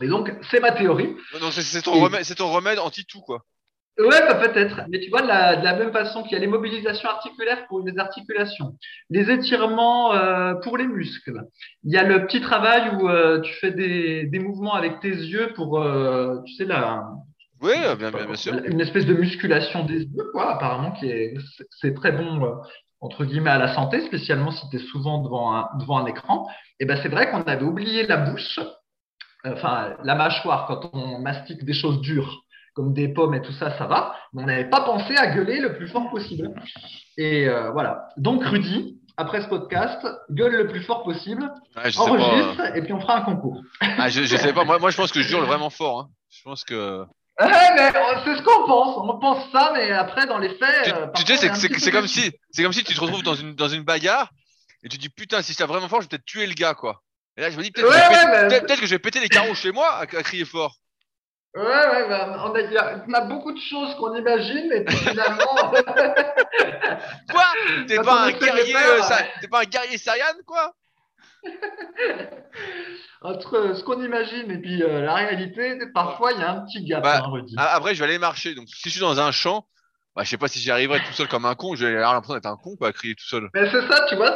Et 0.00 0.06
donc, 0.06 0.32
c'est 0.50 0.60
ma 0.60 0.70
théorie. 0.70 1.16
C'est 1.50 1.62
c'est 1.62 1.82
ton, 1.82 1.92
ton 2.36 2.52
remède 2.52 2.78
anti-tout, 2.78 3.20
quoi. 3.20 3.42
Ouais, 3.98 4.20
bah, 4.28 4.36
peut-être. 4.36 4.82
Mais 4.90 5.00
tu 5.00 5.10
vois, 5.10 5.22
de 5.22 5.26
la, 5.26 5.56
de 5.56 5.64
la 5.64 5.74
même 5.76 5.92
façon 5.92 6.22
qu'il 6.22 6.32
y 6.32 6.36
a 6.36 6.38
les 6.38 6.46
mobilisations 6.46 7.08
articulaires 7.08 7.66
pour 7.66 7.80
les 7.80 7.98
articulations, 7.98 8.76
les 9.10 9.28
étirements 9.30 10.14
euh, 10.14 10.54
pour 10.62 10.76
les 10.78 10.86
muscles. 10.86 11.42
Il 11.82 11.92
y 11.92 11.98
a 11.98 12.04
le 12.04 12.24
petit 12.26 12.40
travail 12.40 12.90
où 12.94 13.08
euh, 13.08 13.40
tu 13.40 13.52
fais 13.54 13.72
des, 13.72 14.26
des 14.26 14.38
mouvements 14.38 14.74
avec 14.74 15.00
tes 15.00 15.10
yeux 15.10 15.52
pour, 15.56 15.80
euh, 15.82 16.36
tu 16.46 16.54
sais, 16.54 16.64
la, 16.64 17.02
Oui, 17.60 17.72
euh, 17.84 17.96
bien, 17.96 18.12
bien, 18.12 18.24
bien 18.26 18.36
sûr. 18.36 18.54
une 18.64 18.80
espèce 18.80 19.04
de 19.06 19.14
musculation 19.14 19.84
des 19.84 20.02
yeux, 20.04 20.30
quoi, 20.32 20.54
apparemment, 20.54 20.92
qui 20.92 21.06
est, 21.10 21.34
c'est- 21.56 21.66
c'est 21.80 21.94
très 21.94 22.12
bon, 22.12 22.44
euh, 22.44 22.54
entre 23.00 23.24
guillemets, 23.24 23.50
à 23.50 23.58
la 23.58 23.74
santé, 23.74 24.00
spécialement 24.06 24.52
si 24.52 24.68
tu 24.70 24.76
es 24.76 24.78
souvent 24.78 25.22
devant 25.22 25.54
un, 25.56 25.68
devant 25.80 25.98
un 25.98 26.06
écran. 26.06 26.46
Et 26.80 26.84
ben, 26.86 26.98
c'est 27.02 27.08
vrai 27.08 27.30
qu'on 27.30 27.42
avait 27.42 27.64
oublié 27.64 28.06
la 28.06 28.16
bouche, 28.18 28.60
euh, 29.46 29.52
enfin, 29.54 29.96
la 30.04 30.14
mâchoire, 30.14 30.66
quand 30.66 30.90
on 30.92 31.20
mastique 31.20 31.64
des 31.64 31.72
choses 31.74 32.00
dures, 32.00 32.42
comme 32.78 32.94
des 32.94 33.08
pommes 33.08 33.34
et 33.34 33.42
tout 33.42 33.50
ça, 33.52 33.76
ça 33.76 33.86
va. 33.88 34.14
Mais 34.32 34.44
on 34.44 34.46
n'avait 34.46 34.70
pas 34.70 34.82
pensé 34.82 35.16
à 35.16 35.26
gueuler 35.26 35.58
le 35.58 35.76
plus 35.76 35.88
fort 35.88 36.08
possible. 36.10 36.54
Et 37.16 37.48
euh, 37.48 37.72
voilà. 37.72 38.08
Donc, 38.16 38.44
Rudy, 38.44 39.00
après 39.16 39.42
ce 39.42 39.48
podcast, 39.48 40.06
gueule 40.30 40.54
le 40.54 40.68
plus 40.68 40.82
fort 40.84 41.02
possible, 41.02 41.42
Ouais, 41.76 41.82
je 41.86 41.90
sais 41.90 41.98
pas. 41.98 42.04
euh, 42.04 42.18
enregistre, 42.18 42.76
et 42.76 42.82
puis 42.82 42.92
on 42.92 43.00
fera 43.00 43.16
un 43.16 43.22
concours. 43.22 43.60
Ah, 43.80 44.08
je, 44.08 44.22
je 44.22 44.36
sais 44.36 44.52
pas. 44.52 44.62
Moi, 44.64 44.78
moi, 44.78 44.90
je 44.90 44.96
pense 44.96 45.10
que 45.10 45.20
je 45.22 45.32
hurle 45.32 45.44
vraiment 45.44 45.70
fort. 45.70 45.98
Hein. 46.00 46.08
Je 46.30 46.40
pense 46.44 46.62
que. 46.62 47.00
Ouais, 47.40 47.46
mais 47.74 47.88
euh, 47.96 48.20
c'est 48.24 48.36
ce 48.36 48.42
qu'on 48.42 48.66
pense. 48.66 48.96
On 48.96 49.18
pense 49.18 49.50
ça, 49.50 49.72
mais 49.74 49.90
après, 49.90 50.26
dans 50.26 50.38
les 50.38 50.50
faits. 50.50 50.84
Tu, 50.84 50.92
euh, 50.92 51.06
tu 51.16 51.22
sais, 51.26 51.36
c'est- 51.36 51.54
c'est 51.56 51.78
c'est 51.80 51.90
comme 51.90 52.06
si, 52.06 52.30
c'est 52.52 52.62
comme 52.62 52.72
si 52.72 52.84
tu 52.84 52.94
te 52.94 53.00
retrouves 53.00 53.24
dans 53.24 53.34
une, 53.34 53.54
dans 53.56 53.68
une 53.68 53.82
bagarre 53.82 54.30
et 54.84 54.88
tu 54.88 54.98
dis 54.98 55.08
putain, 55.08 55.42
si 55.42 55.56
tape 55.56 55.68
vraiment 55.68 55.88
fort, 55.88 56.00
je 56.00 56.04
vais 56.04 56.10
peut-être 56.10 56.24
tuer 56.24 56.46
le 56.46 56.54
gars, 56.54 56.74
quoi. 56.74 57.02
Et 57.36 57.40
là, 57.40 57.50
je 57.50 57.56
me 57.56 57.62
dis 57.64 57.72
peut-être 57.72 57.88
Ouais, 57.88 57.94
que, 57.94 58.14
je 58.14 58.26
vais 58.26 58.42
ouais, 58.42 58.48
péter- 58.60 58.66
mais- 58.74 58.76
que 58.80 58.86
je 58.86 58.90
vais 58.90 58.98
péter 59.00 59.18
les 59.20 59.28
carreaux 59.28 59.54
chez 59.54 59.72
moi 59.72 59.88
à, 59.88 60.02
à 60.02 60.06
crier 60.06 60.44
fort. 60.44 60.76
Ouais, 61.54 61.62
ouais, 61.64 62.08
bah, 62.08 62.44
on, 62.46 62.54
a, 62.54 62.60
il 62.60 62.72
y 62.72 62.76
a- 62.76 63.04
on 63.08 63.12
a 63.14 63.20
beaucoup 63.22 63.52
de 63.52 63.58
choses 63.58 63.94
qu'on 63.96 64.14
imagine, 64.14 64.70
et 64.72 64.84
puis 64.84 64.96
finalement. 64.96 65.72
Quoi? 67.30 67.44
T'es 67.86 67.96
Quand 67.96 68.04
pas 68.04 68.26
un 68.26 68.32
guerrier, 68.32 68.76
euh, 68.76 69.00
t'es 69.40 69.48
pas 69.48 69.60
un 69.62 69.64
guerrier 69.64 69.98
Saiyan, 69.98 70.24
quoi? 70.46 70.74
Entre 73.22 73.74
ce 73.76 73.82
qu'on 73.82 74.02
imagine 74.02 74.50
et 74.50 74.58
puis 74.58 74.82
euh, 74.82 75.00
la 75.02 75.14
réalité, 75.14 75.76
parfois 75.92 76.32
il 76.32 76.40
y 76.40 76.42
a 76.42 76.50
un 76.52 76.60
petit 76.66 76.84
gap, 76.84 77.02
Bah, 77.02 77.22
hein, 77.24 77.44
Après, 77.56 77.94
je 77.94 78.00
vais 78.00 78.08
aller 78.08 78.18
marcher. 78.18 78.54
Donc, 78.54 78.68
si 78.68 78.88
je 78.88 78.90
suis 78.90 79.00
dans 79.00 79.18
un 79.20 79.32
champ, 79.32 79.66
bah, 80.18 80.24
je 80.24 80.30
sais 80.30 80.36
pas 80.36 80.48
si 80.48 80.58
j'y 80.58 80.72
arriverai 80.72 80.98
tout 80.98 81.12
seul 81.12 81.28
comme 81.28 81.44
un 81.46 81.54
con. 81.54 81.74
Avoir 81.74 82.12
l'impression 82.12 82.34
d'être 82.34 82.46
un 82.46 82.56
con, 82.56 82.74
quoi, 82.74 82.88
à 82.88 82.92
crier 82.92 83.14
tout 83.14 83.24
seul. 83.24 83.48
Mais 83.54 83.70
c'est 83.70 83.86
ça, 83.86 84.04
tu 84.08 84.16
vois, 84.16 84.32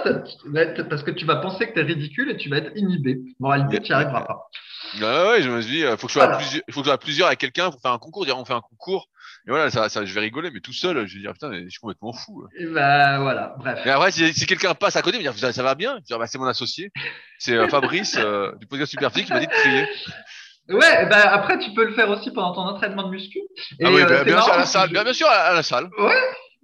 parce 0.89 1.03
que 1.03 1.11
tu 1.11 1.25
vas 1.27 1.37
penser 1.37 1.67
que 1.67 1.73
tu 1.75 1.81
es 1.81 1.83
ridicule 1.83 2.31
et 2.31 2.37
tu 2.37 2.49
vas 2.49 2.59
être 2.59 2.71
inhibé. 2.77 3.19
En 3.43 3.49
réalité, 3.49 3.81
tu 3.81 3.91
n'y 3.91 3.95
arriveras 3.97 4.21
pas. 4.23 4.47
Ouais, 5.01 5.01
ouais, 5.31 5.43
je 5.43 5.51
me 5.51 5.61
suis 5.61 5.73
dit, 5.73 5.85
euh, 5.85 5.97
faut 5.97 6.07
que 6.07 6.13
je 6.13 6.19
sois 6.19 6.23
à 6.23 6.27
Voilà. 6.27 6.39
plusieurs, 6.39 6.63
il 6.69 6.73
faut 6.73 6.81
que 6.83 6.85
je 6.85 6.89
sois 6.91 6.95
à 6.95 6.99
plusieurs 6.99 7.27
avec 7.27 7.41
quelqu'un 7.41 7.73
pour 7.73 7.81
faire 7.81 7.91
un 7.91 7.99
concours. 7.99 8.25
Dire, 8.27 8.39
on 8.39 8.45
fait 8.45 8.53
un 8.53 8.61
concours. 8.61 9.09
Et 9.49 9.51
voilà, 9.51 9.71
ça, 9.71 9.89
ça, 9.89 10.05
je 10.05 10.15
vais 10.15 10.21
rigoler, 10.21 10.53
mais 10.53 10.61
tout 10.61 10.73
seul, 10.73 11.05
je 11.09 11.15
vais 11.15 11.21
dire, 11.21 11.33
putain, 11.33 11.49
mais 11.49 11.65
je 11.65 11.71
suis 11.71 11.81
complètement 11.81 12.13
fou. 12.13 12.47
Et 12.57 12.67
bah 12.67 13.19
voilà, 13.19 13.57
bref. 13.59 13.81
Et 13.85 13.91
après, 13.91 14.13
si, 14.13 14.33
si 14.35 14.47
quelqu'un 14.47 14.73
passe 14.75 14.95
à 14.95 15.03
côté, 15.03 15.19
il 15.19 15.27
me 15.27 15.33
dit, 15.33 15.39
ça, 15.41 15.53
ça 15.53 15.63
va 15.65 15.75
bien. 15.75 15.95
Je 15.95 15.97
vais 15.97 16.03
dire, 16.03 16.19
bah, 16.21 16.29
c'est 16.29 16.39
mon 16.39 16.47
associé. 16.47 16.93
C'est 17.39 17.55
euh, 17.57 17.67
Fabrice, 17.67 18.17
euh, 18.19 18.53
du 18.61 18.67
podcast 18.69 18.93
Superphysique, 18.93 19.27
qui 19.27 19.33
m'a 19.33 19.41
dit 19.41 19.49
de 19.49 19.53
crier. 19.53 19.89
Ouais, 20.69 21.07
bah 21.09 21.33
après, 21.33 21.59
tu 21.59 21.71
peux 21.73 21.85
le 21.85 21.93
faire 21.93 22.09
aussi 22.11 22.31
pendant 22.33 22.53
ton 22.55 22.61
entraînement 22.63 23.03
de 23.05 23.11
muscu. 23.11 23.39
Et, 23.81 23.85
ah 23.85 23.91
oui, 23.91 24.03
euh, 24.03 24.07
bah, 24.07 24.25
bien 24.25 24.41
sûr, 24.41 24.53
à 24.53 24.59
la 24.59 24.65
salle. 24.67 24.89
je- 24.89 24.93
Bien, 25.03 25.13
sûr, 25.13 25.27
à, 25.29 25.55
la 25.55 25.63
salle. 25.63 25.89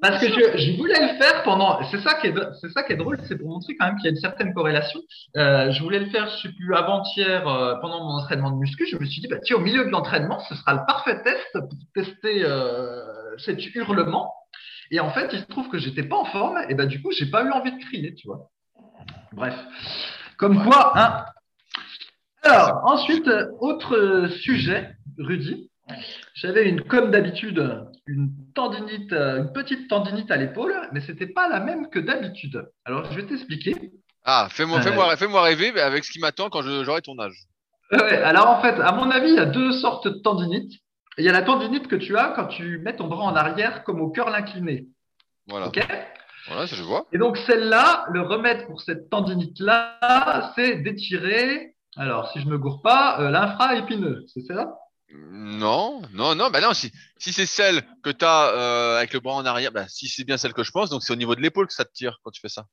Parce 0.00 0.20
que 0.20 0.28
je, 0.28 0.56
je 0.56 0.76
voulais 0.76 1.00
le 1.00 1.18
faire 1.18 1.42
pendant. 1.42 1.82
C'est 1.90 2.00
ça 2.00 2.14
qui 2.14 2.28
est, 2.28 2.34
c'est 2.60 2.70
ça 2.70 2.84
qui 2.84 2.92
est 2.92 2.96
drôle, 2.96 3.18
c'est 3.26 3.36
pour 3.36 3.48
montrer 3.48 3.76
quand 3.76 3.86
même 3.86 3.96
qu'il 3.96 4.04
y 4.04 4.08
a 4.08 4.10
une 4.10 4.20
certaine 4.20 4.54
corrélation. 4.54 5.00
Euh, 5.36 5.72
je 5.72 5.82
voulais 5.82 5.98
le 5.98 6.06
faire, 6.10 6.28
je 6.30 6.42
sais 6.42 6.54
plus, 6.54 6.72
avant-hier, 6.76 7.46
euh, 7.48 7.74
pendant 7.80 8.04
mon 8.04 8.12
entraînement 8.18 8.52
de 8.52 8.58
muscu. 8.58 8.86
Je 8.86 8.96
me 8.96 9.04
suis 9.04 9.20
dit, 9.20 9.26
bah, 9.26 9.38
tiens, 9.42 9.56
au 9.56 9.60
milieu 9.60 9.84
de 9.84 9.90
l'entraînement, 9.90 10.38
ce 10.48 10.54
sera 10.54 10.74
le 10.74 10.80
parfait 10.86 11.20
test 11.24 11.48
pour 11.52 11.68
tester 11.94 12.44
euh, 12.44 13.02
cet 13.38 13.64
hurlement. 13.74 14.32
Et 14.92 15.00
en 15.00 15.10
fait, 15.10 15.30
il 15.32 15.40
se 15.40 15.46
trouve 15.46 15.68
que 15.68 15.78
j'étais 15.78 16.04
pas 16.04 16.16
en 16.16 16.24
forme, 16.26 16.58
et 16.68 16.74
bah, 16.74 16.86
du 16.86 17.02
coup, 17.02 17.10
j'ai 17.10 17.26
pas 17.26 17.42
eu 17.42 17.50
envie 17.50 17.72
de 17.72 17.84
crier, 17.84 18.14
tu 18.14 18.28
vois. 18.28 18.48
Bref. 19.32 19.54
Comme 20.38 20.62
quoi, 20.64 20.92
hein. 20.96 21.24
Alors, 22.42 22.80
ensuite, 22.84 23.26
euh, 23.28 23.46
autre 23.60 24.28
sujet, 24.40 24.90
Rudy. 25.18 25.70
J'avais 26.34 26.68
une, 26.68 26.82
comme 26.82 27.10
d'habitude, 27.10 27.86
une 28.06 28.30
tendinite, 28.54 29.12
euh, 29.12 29.38
une 29.38 29.52
petite 29.52 29.88
tendinite 29.88 30.30
à 30.30 30.36
l'épaule, 30.36 30.74
mais 30.92 31.00
c'était 31.00 31.26
pas 31.26 31.48
la 31.48 31.60
même 31.60 31.88
que 31.88 31.98
d'habitude. 31.98 32.68
Alors, 32.84 33.10
je 33.10 33.20
vais 33.20 33.26
t'expliquer. 33.26 33.74
Ah, 34.24 34.48
fais-moi, 34.50 34.78
Euh, 34.78 34.82
fais-moi, 34.82 35.16
fais-moi 35.16 35.42
rêver 35.42 35.72
mais 35.72 35.80
avec 35.80 36.04
ce 36.04 36.10
qui 36.10 36.20
m'attend 36.20 36.50
quand 36.50 36.62
j'aurai 36.62 37.00
ton 37.00 37.18
âge. 37.18 37.36
Ouais, 37.90 38.18
alors, 38.18 38.48
en 38.48 38.60
fait, 38.60 38.78
à 38.80 38.92
mon 38.92 39.10
avis, 39.10 39.30
il 39.30 39.36
y 39.36 39.40
a 39.40 39.46
deux 39.46 39.72
sortes 39.72 40.06
de 40.06 40.18
tendinites. 40.20 40.72
Il 41.16 41.24
y 41.24 41.28
a 41.28 41.32
la 41.32 41.42
tendinite 41.42 41.88
que 41.88 41.96
tu 41.96 42.16
as 42.16 42.32
quand 42.36 42.46
tu 42.46 42.78
mets 42.78 42.94
ton 42.94 43.08
bras 43.08 43.24
en 43.24 43.34
arrière, 43.34 43.82
comme 43.84 44.00
au 44.02 44.10
cœur 44.10 44.28
incliné. 44.32 44.86
Voilà. 45.48 45.68
Ok? 45.68 45.80
Voilà, 46.48 46.66
ça 46.66 46.76
je 46.76 46.82
vois. 46.82 47.06
Et 47.12 47.18
donc, 47.18 47.38
celle-là, 47.38 48.04
le 48.10 48.20
remède 48.20 48.66
pour 48.66 48.82
cette 48.82 49.08
tendinite-là, 49.10 50.52
c'est 50.54 50.76
d'étirer, 50.76 51.74
alors, 51.98 52.30
si 52.32 52.40
je 52.40 52.46
me 52.46 52.58
gourre 52.58 52.80
pas, 52.82 53.20
euh, 53.20 53.30
l'infra-épineux. 53.30 54.24
C'est 54.32 54.42
ça? 54.42 54.78
Non, 55.10 56.02
non, 56.12 56.34
non, 56.34 56.50
bah 56.50 56.60
non, 56.60 56.74
si, 56.74 56.92
si 57.16 57.32
c'est 57.32 57.46
celle 57.46 57.82
que 58.02 58.10
tu 58.10 58.24
as 58.24 58.98
avec 58.98 59.12
le 59.12 59.20
bras 59.20 59.34
en 59.34 59.46
arrière, 59.46 59.72
bah 59.72 59.88
si 59.88 60.06
c'est 60.06 60.24
bien 60.24 60.36
celle 60.36 60.52
que 60.52 60.62
je 60.62 60.70
pense, 60.70 60.90
donc 60.90 61.02
c'est 61.02 61.12
au 61.12 61.16
niveau 61.16 61.34
de 61.34 61.40
l'épaule 61.40 61.66
que 61.66 61.72
ça 61.72 61.86
te 61.86 61.92
tire 61.92 62.18
quand 62.22 62.30
tu 62.30 62.40
fais 62.40 62.50
ça. 62.50 62.66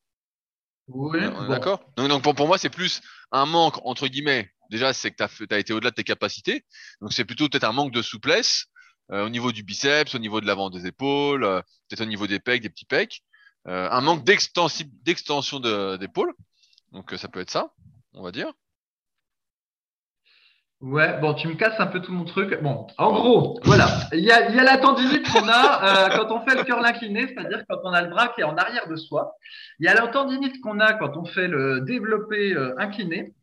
Oui. 0.88 1.20
Bon. 1.28 1.48
d'accord? 1.48 1.80
Donc, 1.98 2.10
donc 2.10 2.24
pour, 2.24 2.36
pour 2.36 2.48
moi, 2.48 2.58
c'est 2.58 2.70
plus 2.70 3.02
un 3.32 3.46
manque, 3.46 3.78
entre 3.86 4.08
guillemets. 4.08 4.52
Déjà, 4.70 4.94
c'est 4.94 5.12
que 5.12 5.24
tu 5.24 5.54
as, 5.54 5.60
été 5.60 5.74
au-delà 5.74 5.92
de 5.92 5.96
tes 5.96 6.04
capacités. 6.04 6.66
Donc 7.02 7.14
c'est 7.14 7.26
plutôt 7.26 7.48
peut-être 7.50 7.64
un 7.64 7.72
manque 7.72 7.94
de 7.94 8.02
souplesse 8.02 8.66
euh, 9.12 9.26
au 9.26 9.30
niveau 9.30 9.52
du 9.52 9.64
biceps, 9.64 10.16
au 10.16 10.20
niveau 10.20 10.42
de 10.42 10.48
l'avant 10.48 10.70
des 10.70 10.88
épaules, 10.88 11.44
euh, 11.44 11.62
peut-être 11.88 12.02
au 12.02 12.06
niveau 12.06 12.28
des 12.28 12.40
pecs, 12.40 12.62
des 12.62 12.70
petits 12.70 12.86
pecs. 12.86 13.22
Euh, 13.68 13.90
un 13.90 14.02
manque 14.02 14.24
d'extensi- 14.24 14.90
d'extension 15.04 15.60
de- 15.60 15.98
d'épaule. 15.98 16.34
Donc 16.92 17.14
euh, 17.14 17.18
ça 17.18 17.28
peut 17.28 17.40
être 17.40 17.52
ça, 17.52 17.74
on 18.14 18.24
va 18.24 18.32
dire. 18.32 18.52
Ouais, 20.86 21.20
bon, 21.20 21.34
tu 21.34 21.48
me 21.48 21.56
casses 21.56 21.80
un 21.80 21.88
peu 21.88 22.00
tout 22.00 22.12
mon 22.12 22.26
truc. 22.26 22.62
Bon, 22.62 22.86
en 23.00 23.12
gros, 23.12 23.60
voilà. 23.64 23.88
Il 24.14 24.20
y 24.20 24.32
a, 24.32 24.50
la 24.52 24.78
tendinite 24.78 25.28
qu'on 25.32 25.48
a 25.50 26.12
euh, 26.12 26.16
quand 26.16 26.32
on 26.32 26.46
fait 26.46 26.56
le 26.56 26.64
curl 26.64 26.86
incliné, 26.86 27.28
c'est-à-dire 27.28 27.64
quand 27.68 27.80
on 27.84 27.92
a 27.92 28.04
le 28.04 28.12
bras 28.12 28.28
qui 28.28 28.42
est 28.42 28.44
en 28.44 28.56
arrière 28.56 28.88
de 28.88 28.96
soi. 28.96 29.34
Il 29.80 29.88
y 29.88 29.90
a 29.90 29.96
la 29.96 30.06
tendinite 30.10 30.62
qu'on 30.62 30.80
a 30.80 30.94
quand 30.94 31.18
on 31.18 31.26
fait 31.26 31.48
le 31.48 31.82
développé 31.82 32.54
euh, 32.54 32.76
incliné. 32.78 33.34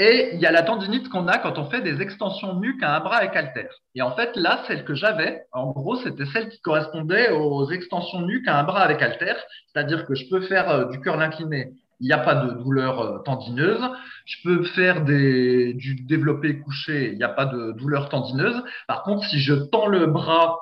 Et 0.00 0.30
il 0.32 0.40
y 0.40 0.46
a 0.46 0.50
la 0.50 0.64
tendinite 0.64 1.08
qu'on 1.08 1.28
a 1.28 1.38
quand 1.38 1.56
on 1.56 1.70
fait 1.70 1.82
des 1.82 2.02
extensions 2.02 2.54
nuque 2.54 2.82
à 2.82 2.96
un 2.96 3.00
bras 3.00 3.18
avec 3.18 3.36
haltère. 3.36 3.72
Et 3.94 4.02
en 4.02 4.16
fait, 4.16 4.34
là, 4.34 4.64
celle 4.66 4.84
que 4.84 4.96
j'avais, 4.96 5.44
en 5.52 5.70
gros, 5.70 5.98
c'était 5.98 6.26
celle 6.26 6.48
qui 6.48 6.60
correspondait 6.62 7.30
aux 7.30 7.70
extensions 7.70 8.22
nuque 8.22 8.48
à 8.48 8.58
un 8.58 8.64
bras 8.64 8.80
avec 8.80 9.00
haltère. 9.02 9.36
C'est-à-dire 9.72 10.04
que 10.04 10.16
je 10.16 10.28
peux 10.28 10.40
faire 10.40 10.68
euh, 10.68 10.86
du 10.86 11.00
curl 11.00 11.22
incliné 11.22 11.74
il 12.00 12.06
n'y 12.06 12.12
a 12.12 12.18
pas 12.18 12.34
de 12.34 12.52
douleur 12.62 13.00
euh, 13.00 13.18
tendineuse. 13.20 13.82
Je 14.26 14.36
peux 14.44 14.64
faire 14.64 15.04
des, 15.04 15.74
du 15.74 15.94
développé 15.96 16.58
couché, 16.60 17.10
il 17.12 17.18
n'y 17.18 17.24
a 17.24 17.28
pas 17.28 17.46
de 17.46 17.72
douleur 17.72 18.08
tendineuse. 18.08 18.62
Par 18.88 19.02
contre, 19.02 19.26
si 19.26 19.40
je 19.40 19.54
tends 19.54 19.86
le 19.86 20.06
bras 20.06 20.58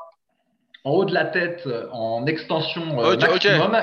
en 0.85 0.91
haut 0.93 1.05
de 1.05 1.15
la 1.15 1.25
tête 1.25 1.63
euh, 1.67 1.89
en 1.93 2.27
extension 2.27 3.01
euh, 3.03 3.15
Ok, 3.15 3.23
ok. 3.23 3.31
maximum, 3.33 3.77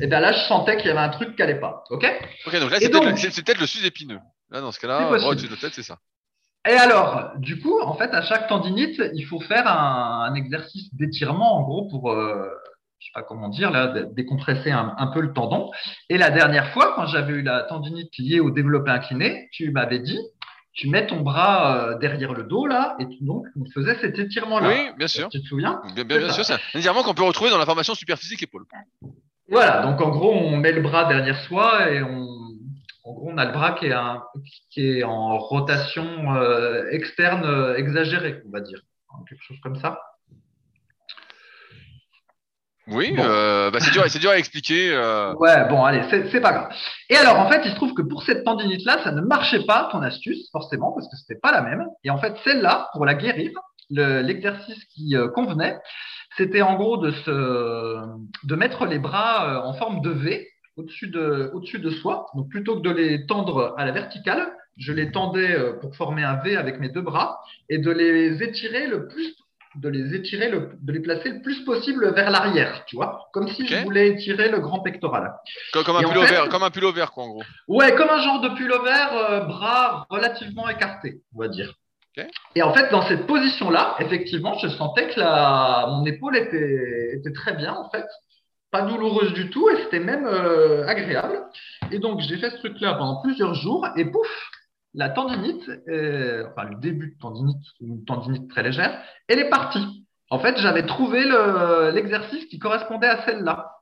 et 0.00 0.06
bien 0.06 0.20
là, 0.20 0.32
je 0.32 0.40
sentais 0.48 0.76
qu'il 0.76 0.86
y 0.86 0.90
avait 0.90 1.00
un 1.00 1.08
truc 1.10 1.34
qui 1.36 1.42
n'allait 1.42 1.60
pas. 1.60 1.84
OK? 1.90 2.06
Ok, 2.46 2.56
donc 2.60 2.70
là, 2.70 2.80
c'est 2.80 2.88
peut-être 2.90 3.60
le- 3.60 3.66
sus-épineux. 3.66 4.20
Là, 4.50 4.60
dans 4.60 4.72
ce 4.72 4.78
cas-là, 4.78 5.16
bras 5.18 5.28
au-dessus 5.30 5.46
de 5.46 5.52
la 5.54 5.56
tête, 5.60 5.74
c'est 5.74 5.82
ça. 5.82 5.98
Et 6.68 6.72
alors, 6.72 7.32
du 7.38 7.60
coup, 7.60 7.80
en 7.80 7.94
fait, 7.94 8.12
à 8.12 8.22
chaque 8.22 8.48
tendinite, 8.48 9.00
il 9.14 9.24
faut 9.24 9.40
faire 9.40 9.66
un, 9.68 10.24
un 10.30 10.34
exercice 10.34 10.92
d'étirement, 10.94 11.56
en 11.58 11.62
gros, 11.62 11.88
pour, 11.88 12.10
euh, 12.10 12.48
je 12.98 13.06
sais 13.06 13.10
pas 13.14 13.22
comment 13.22 13.48
dire, 13.48 13.70
là, 13.70 13.88
dé- 13.88 14.04
décompresser 14.12 14.70
un, 14.70 14.94
un 14.98 15.06
peu 15.08 15.20
le 15.20 15.32
tendon. 15.32 15.70
Et 16.08 16.16
la 16.18 16.30
dernière 16.30 16.70
fois, 16.72 16.92
quand 16.96 17.06
j'avais 17.06 17.34
eu 17.34 17.42
la 17.42 17.62
tendinite 17.64 18.16
liée 18.18 18.40
au 18.40 18.50
développé 18.50 18.90
incliné, 18.90 19.48
tu 19.52 19.70
m'avais 19.70 19.98
dit, 19.98 20.18
tu 20.72 20.88
mets 20.88 21.06
ton 21.06 21.20
bras 21.20 21.76
euh, 21.90 21.98
derrière 21.98 22.32
le 22.34 22.42
dos, 22.44 22.66
là, 22.66 22.96
et 22.98 23.06
tu- 23.08 23.22
donc, 23.24 23.44
on 23.60 23.64
faisait 23.70 23.96
cet 24.00 24.18
étirement-là. 24.18 24.68
Oui, 24.68 24.90
bien 24.98 25.08
sûr. 25.08 25.28
Tu 25.28 25.40
te 25.40 25.46
souviens? 25.46 25.80
Bien, 25.94 26.04
bien, 26.04 26.18
bien 26.18 26.28
C'est 26.28 26.34
sûr, 26.34 26.44
c'est 26.44 26.54
un 26.54 26.78
étirement 26.78 27.02
qu'on 27.02 27.14
peut 27.14 27.22
retrouver 27.22 27.50
dans 27.50 27.58
la 27.58 27.66
formation 27.66 27.94
superphysique 27.94 28.42
épaule. 28.42 28.64
Voilà, 29.48 29.82
donc 29.82 30.00
en 30.00 30.08
gros, 30.10 30.32
on 30.32 30.56
met 30.56 30.72
le 30.72 30.80
bras 30.82 31.04
derrière 31.04 31.38
soi 31.42 31.90
et 31.90 32.02
on, 32.02 32.26
en 33.04 33.12
gros, 33.12 33.30
on 33.30 33.38
a 33.38 33.44
le 33.44 33.52
bras 33.52 33.72
qui 33.72 33.86
est, 33.86 33.92
un- 33.92 34.22
qui 34.70 34.98
est 34.98 35.04
en 35.04 35.38
rotation 35.38 36.34
euh, 36.34 36.84
externe 36.90 37.44
euh, 37.44 37.76
exagérée, 37.76 38.42
on 38.46 38.50
va 38.50 38.60
dire. 38.60 38.80
Quelque 39.28 39.42
chose 39.44 39.56
comme 39.62 39.76
ça. 39.76 39.98
Oui, 42.88 43.12
Bon. 43.16 43.22
euh, 43.24 43.70
bah, 43.70 43.78
c'est 43.80 43.90
dur, 43.90 44.04
c'est 44.08 44.18
dur 44.20 44.30
à 44.30 44.38
expliquer. 44.38 44.92
euh. 44.92 45.34
Ouais, 45.34 45.68
bon, 45.68 45.82
allez, 45.82 46.02
c'est 46.10 46.40
pas 46.40 46.52
grave. 46.52 46.68
Et 47.10 47.16
alors, 47.16 47.38
en 47.40 47.50
fait, 47.50 47.62
il 47.64 47.70
se 47.70 47.74
trouve 47.76 47.94
que 47.94 48.02
pour 48.02 48.22
cette 48.22 48.44
tendinite-là, 48.44 48.98
ça 49.02 49.10
ne 49.12 49.22
marchait 49.22 49.64
pas, 49.66 49.88
ton 49.90 50.02
astuce, 50.02 50.48
forcément, 50.52 50.92
parce 50.92 51.08
que 51.08 51.16
c'était 51.16 51.40
pas 51.40 51.50
la 51.50 51.62
même. 51.62 51.84
Et 52.04 52.10
en 52.10 52.18
fait, 52.18 52.34
celle-là, 52.44 52.88
pour 52.92 53.04
la 53.04 53.14
guérir, 53.14 53.50
le- 53.90 54.20
l'exercice 54.22 54.84
qui 54.94 55.16
euh, 55.16 55.28
convenait, 55.28 55.76
c'était 56.36 56.62
en 56.62 56.74
gros 56.76 56.96
de 56.98 57.10
se, 57.10 57.96
de 58.44 58.54
mettre 58.54 58.86
les 58.86 58.98
bras 59.00 59.48
euh, 59.50 59.68
en 59.68 59.72
forme 59.74 60.00
de 60.00 60.10
V 60.10 60.46
au-dessus 60.76 61.08
de, 61.08 61.50
au-dessus 61.54 61.78
de 61.80 61.90
soi. 61.90 62.26
Donc, 62.36 62.48
plutôt 62.50 62.76
que 62.76 62.82
de 62.82 62.90
les 62.90 63.26
tendre 63.26 63.74
à 63.78 63.84
la 63.84 63.92
verticale, 63.92 64.52
je 64.76 64.92
les 64.92 65.10
tendais 65.10 65.52
euh, 65.58 65.72
pour 65.80 65.96
former 65.96 66.22
un 66.22 66.36
V 66.36 66.56
avec 66.56 66.78
mes 66.78 66.90
deux 66.90 67.00
bras 67.00 67.40
et 67.68 67.78
de 67.78 67.90
les 67.90 68.42
étirer 68.42 68.86
le 68.86 69.08
plus 69.08 69.34
de 69.80 69.88
les 69.88 70.14
étirer, 70.14 70.48
le- 70.48 70.70
de 70.80 70.92
les 70.92 71.00
placer 71.00 71.28
le 71.30 71.42
plus 71.42 71.64
possible 71.64 72.12
vers 72.14 72.30
l'arrière, 72.30 72.84
tu 72.86 72.96
vois, 72.96 73.28
comme 73.32 73.48
si 73.48 73.66
je 73.66 73.76
voulais 73.84 74.08
étirer 74.08 74.48
le 74.48 74.58
grand 74.60 74.80
pectoral. 74.80 75.34
Comme, 75.72 75.84
comme 75.84 75.96
un 75.96 76.00
Et 76.00 76.04
en 76.06 76.10
pull 76.12 76.22
fait- 76.26 76.34
vert, 76.34 76.48
comme 76.48 76.62
un 76.62 76.70
pull 76.70 76.92
vert, 76.94 77.12
quoi, 77.12 77.24
en 77.24 77.28
gros. 77.28 77.42
Ouais, 77.68 77.94
comme 77.94 78.08
un 78.10 78.20
genre 78.20 78.40
de 78.40 78.48
pullover, 78.50 79.06
euh, 79.12 79.40
bras 79.40 80.06
relativement 80.10 80.68
écartés, 80.68 81.20
on 81.34 81.40
va 81.40 81.48
dire. 81.48 81.74
Et 82.54 82.62
en 82.62 82.72
fait, 82.72 82.90
dans 82.90 83.02
cette 83.02 83.26
position-là, 83.26 83.96
effectivement, 84.00 84.56
je 84.58 84.68
sentais 84.68 85.08
que 85.10 85.20
la... 85.20 85.84
mon 85.90 86.04
épaule 86.06 86.34
était... 86.36 87.10
était 87.16 87.32
très 87.32 87.52
bien, 87.52 87.74
en 87.74 87.90
fait. 87.90 88.06
Pas 88.70 88.82
douloureuse 88.82 89.34
du 89.34 89.50
tout, 89.50 89.68
et 89.68 89.76
c'était 89.82 90.00
même 90.00 90.26
euh, 90.26 90.86
agréable. 90.86 91.42
Et 91.92 91.98
donc, 91.98 92.20
j'ai 92.20 92.38
fait 92.38 92.48
ce 92.50 92.56
truc-là 92.56 92.94
pendant 92.94 93.20
plusieurs 93.22 93.54
jours, 93.54 93.86
et 93.96 94.06
pouf, 94.06 94.50
la 94.96 95.10
tendinite, 95.10 95.62
euh, 95.88 96.48
enfin 96.50 96.68
le 96.68 96.76
début 96.80 97.12
de 97.12 97.18
tendinite, 97.20 97.62
une 97.80 98.04
tendinite 98.04 98.48
très 98.50 98.62
légère, 98.64 99.00
elle 99.28 99.38
est 99.38 99.48
partie. 99.50 100.04
En 100.30 100.40
fait, 100.40 100.58
j'avais 100.58 100.84
trouvé 100.86 101.24
le- 101.24 101.90
l'exercice 101.94 102.46
qui 102.46 102.58
correspondait 102.58 103.06
à 103.06 103.24
celle-là. 103.24 103.72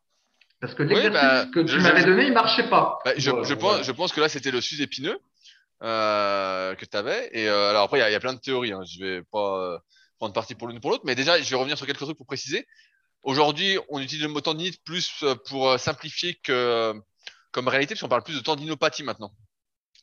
Parce 0.61 0.75
que 0.75 0.83
l'exercice 0.83 1.13
bah, 1.13 1.47
que 1.55 1.61
tu 1.61 1.79
m'avais 1.81 2.05
donné, 2.05 2.27
il 2.27 2.33
marchait 2.33 2.69
pas. 2.69 2.99
Bah, 3.05 3.13
je, 3.17 3.31
pense, 3.55 3.83
je 3.83 3.93
pense 3.93 4.13
que 4.13 4.21
là, 4.21 4.29
c'était 4.29 4.51
le 4.51 4.61
sus-épineux 4.61 5.19
euh, 5.83 6.75
que 6.75 6.85
tu 6.85 6.97
avais. 6.97 7.31
Et 7.33 7.49
euh, 7.49 7.71
alors 7.71 7.85
après, 7.85 7.99
il 7.99 8.01
y, 8.01 8.05
a- 8.05 8.11
il 8.11 8.13
y 8.13 8.17
a 8.17 8.21
plein 8.21 8.35
de 8.35 8.41
théories. 8.41 8.73
Hein. 8.73 8.83
Je 8.85 8.99
vais 9.05 9.23
pas 9.23 9.79
prendre 10.19 10.33
parti 10.35 10.55
pour 10.55 10.69
l'une 10.69 10.79
ou 10.79 10.81
pour 10.81 10.91
l'autre. 10.91 11.05
Mais 11.07 11.15
déjà, 11.15 11.41
je 11.41 11.49
vais 11.51 11.57
revenir 11.57 11.77
sur 11.77 11.87
quelques 11.87 11.99
trucs 12.01 12.17
pour 12.17 12.27
préciser. 12.27 12.67
Aujourd'hui, 13.23 13.79
on 13.89 14.01
utilise 14.01 14.23
le 14.25 14.29
mot 14.31 14.41
tendinite 14.41 14.83
plus 14.85 15.25
pour 15.49 15.79
simplifier 15.79 16.35
que 16.43 16.95
comme 17.53 17.69
réalité, 17.69 17.95
puisqu'on 17.95 18.09
parle 18.09 18.23
plus 18.25 18.37
de 18.37 18.43
tendinopathie 18.43 19.03
maintenant. 19.03 19.33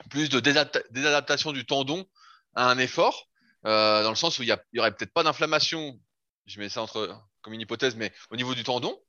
Plus 0.09 0.29
de 0.29 0.39
désadaptation 0.39 1.51
du 1.51 1.65
tendon 1.65 2.05
à 2.55 2.69
un 2.69 2.77
effort, 2.77 3.27
euh, 3.65 4.03
dans 4.03 4.09
le 4.09 4.15
sens 4.15 4.39
où 4.39 4.43
il 4.43 4.49
y, 4.73 4.79
aurait 4.79 4.95
peut-être 4.95 5.13
pas 5.13 5.23
d'inflammation. 5.23 5.99
Je 6.45 6.59
mets 6.59 6.69
ça 6.69 6.81
entre 6.81 7.17
comme 7.41 7.53
une 7.53 7.61
hypothèse, 7.61 7.95
mais 7.95 8.11
au 8.29 8.35
niveau 8.35 8.53
du 8.55 8.63
tendon. 8.63 8.99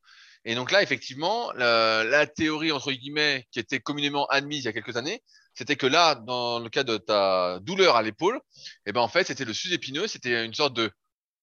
Et 0.45 0.55
donc 0.55 0.73
là, 0.73 0.83
effectivement, 0.83 1.53
la, 1.53 2.27
théorie, 2.27 2.73
entre 2.73 2.93
guillemets, 2.93 3.47
qui 3.53 3.61
était 3.61 3.81
communément 3.81 4.27
admise 4.27 4.61
il 4.61 4.65
y 4.65 4.69
a 4.69 4.73
quelques 4.73 4.97
années, 4.97 5.23
c'était 5.55 5.77
que 5.77 5.87
là, 5.87 6.15
dans 6.15 6.59
le 6.59 6.69
cas 6.69 6.83
de 6.83 6.97
ta 6.97 7.61
douleur 7.61 7.97
à 7.97 8.03
l'épaule, 8.03 8.41
eh 8.87 8.93
ben, 8.93 9.01
en 9.01 9.09
fait, 9.09 9.25
c'était 9.25 9.45
le 9.45 9.53
sus-épineux, 9.53 10.07
c'était 10.07 10.45
une 10.45 10.55
sorte 10.55 10.75
de 10.75 10.91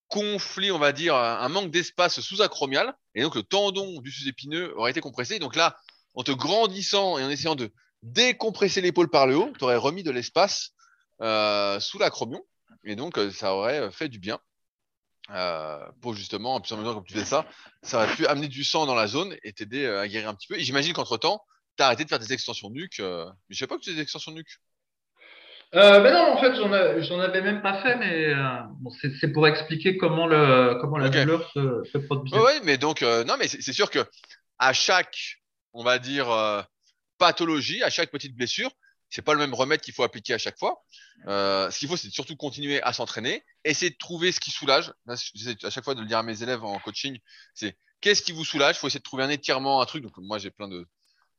conflit, 0.07 0.71
on 0.71 0.79
va 0.79 0.91
dire, 0.91 1.15
un 1.15 1.47
manque 1.49 1.71
d'espace 1.71 2.19
sous-acromial. 2.19 2.93
Et 3.15 3.21
donc, 3.21 3.35
le 3.35 3.43
tendon 3.43 4.01
du 4.01 4.11
sus-épineux 4.11 4.75
aurait 4.75 4.91
été 4.91 5.01
compressé. 5.01 5.39
Donc 5.39 5.55
là, 5.55 5.77
en 6.15 6.23
te 6.23 6.31
grandissant 6.31 7.17
et 7.17 7.23
en 7.23 7.29
essayant 7.29 7.55
de 7.55 7.71
décompresser 8.03 8.81
l'épaule 8.81 9.09
par 9.09 9.27
le 9.27 9.37
haut, 9.37 9.51
tu 9.57 9.63
aurais 9.63 9.75
remis 9.75 10.03
de 10.03 10.11
l'espace 10.11 10.71
euh, 11.21 11.79
sous 11.79 11.99
l'acromion. 11.99 12.41
Et 12.83 12.95
donc, 12.95 13.17
euh, 13.17 13.31
ça 13.31 13.53
aurait 13.53 13.91
fait 13.91 14.09
du 14.09 14.19
bien. 14.19 14.39
Euh, 15.31 15.85
pour 16.01 16.15
justement, 16.15 16.55
en 16.55 16.61
plus 16.61 16.73
en 16.73 16.77
même 16.77 16.85
temps, 16.85 16.95
comme 16.95 17.05
tu 17.05 17.13
faisais 17.13 17.25
ça, 17.25 17.45
ça 17.83 17.97
aurait 17.97 18.15
pu 18.15 18.25
amener 18.25 18.47
du 18.47 18.63
sang 18.63 18.85
dans 18.87 18.95
la 18.95 19.05
zone 19.05 19.35
et 19.43 19.53
t'aider 19.53 19.85
euh, 19.85 20.01
à 20.01 20.07
guérir 20.07 20.29
un 20.29 20.33
petit 20.33 20.47
peu. 20.47 20.55
Et 20.55 20.63
j'imagine 20.63 20.93
qu'entre 20.93 21.17
temps, 21.17 21.43
t'as 21.75 21.85
arrêté 21.85 22.03
de 22.03 22.09
faire 22.09 22.19
des 22.19 22.33
extensions 22.33 22.69
nuque. 22.71 22.99
euh, 22.99 23.25
Mais 23.47 23.55
je 23.55 23.59
sais 23.59 23.67
pas 23.67 23.75
que 23.75 23.81
tu 23.81 23.91
fais 23.91 23.95
des 23.95 24.01
extensions 24.01 24.31
nuque. 24.31 24.57
Euh, 25.75 25.99
ben 25.99 26.11
non, 26.13 26.31
en 26.33 26.37
fait, 26.41 26.55
j'en 26.55 27.19
avais 27.19 27.41
même 27.41 27.61
pas 27.61 27.79
fait, 27.83 27.95
mais 27.97 28.33
euh, 28.33 28.43
bon, 28.79 28.89
c'est 29.21 29.27
pour 29.31 29.47
expliquer 29.47 29.97
comment, 29.97 30.25
le, 30.25 30.79
comment 30.81 30.97
la 30.97 31.07
Ok. 31.09 31.13
douleur 31.13 31.47
se. 31.51 31.59
Ouais, 31.59 32.41
ouais, 32.41 32.59
mais 32.63 32.79
donc, 32.79 33.03
euh, 33.03 33.23
non, 33.23 33.35
mais 33.37 33.47
c'est 33.47 33.73
sûr 33.73 33.91
que 33.91 33.99
à 34.57 34.73
chaque, 34.73 35.43
on 35.73 35.83
va 35.83 35.99
dire, 35.99 36.27
pathologie, 37.19 37.83
à 37.83 37.91
chaque 37.91 38.09
petite 38.09 38.35
blessure, 38.35 38.71
c'est 39.09 39.21
pas 39.21 39.33
le 39.33 39.39
même 39.39 39.53
remède 39.53 39.81
qu'il 39.81 39.93
faut 39.93 40.03
appliquer 40.03 40.33
à 40.33 40.37
chaque 40.37 40.57
fois. 40.57 40.83
Euh, 41.27 41.69
ce 41.71 41.79
qu'il 41.79 41.87
faut, 41.87 41.97
c'est 41.97 42.09
surtout 42.09 42.35
continuer 42.35 42.81
à 42.81 42.93
s'entraîner, 42.93 43.43
essayer 43.63 43.91
de 43.91 43.97
trouver 43.97 44.31
ce 44.31 44.39
qui 44.39 44.51
soulage. 44.51 44.93
J'essaie 45.33 45.57
à 45.63 45.69
chaque 45.69 45.83
fois 45.83 45.95
de 45.95 46.01
le 46.01 46.07
dire 46.07 46.19
à 46.19 46.23
mes 46.23 46.43
élèves 46.43 46.63
en 46.63 46.79
coaching, 46.79 47.17
c'est 47.53 47.75
qu'est-ce 48.01 48.21
qui 48.21 48.31
vous 48.31 48.45
soulage? 48.45 48.77
Il 48.77 48.79
faut 48.79 48.87
essayer 48.87 48.99
de 48.99 49.03
trouver 49.03 49.23
un 49.23 49.29
étirement, 49.29 49.81
un 49.81 49.85
truc. 49.85 50.03
Donc 50.03 50.13
moi, 50.17 50.37
j'ai 50.37 50.51
plein 50.51 50.69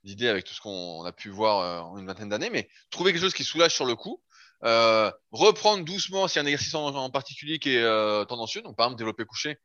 d'idées 0.05 0.29
avec 0.29 0.45
tout 0.45 0.55
ce 0.55 0.61
qu'on 0.61 1.05
a 1.05 1.13
pu 1.13 1.31
voir 1.31 1.59
euh, 1.59 1.81
en 1.81 1.99
une 1.99 2.07
vingtaine 2.07 2.29
d'années, 2.29 2.51
mais 2.51 2.69
trouver 2.91 3.13
quelque 3.13 3.23
chose 3.23 3.35
qui 3.35 3.45
soulage 3.45 3.75
sur 3.75 3.87
le 3.87 3.95
coup. 3.95 4.23
Euh, 4.63 5.11
reprendre 5.31 5.85
doucement 5.85 6.27
a 6.27 6.39
un 6.39 6.47
exercice 6.47 6.75
en, 6.75 7.11
particulier 7.11 7.59
qui 7.59 7.77
est 7.77 8.27
tendancieux. 8.27 8.63
Donc 8.63 8.77
par 8.77 8.87
exemple, 8.87 8.99
développer 8.99 9.25
couché. 9.25 9.59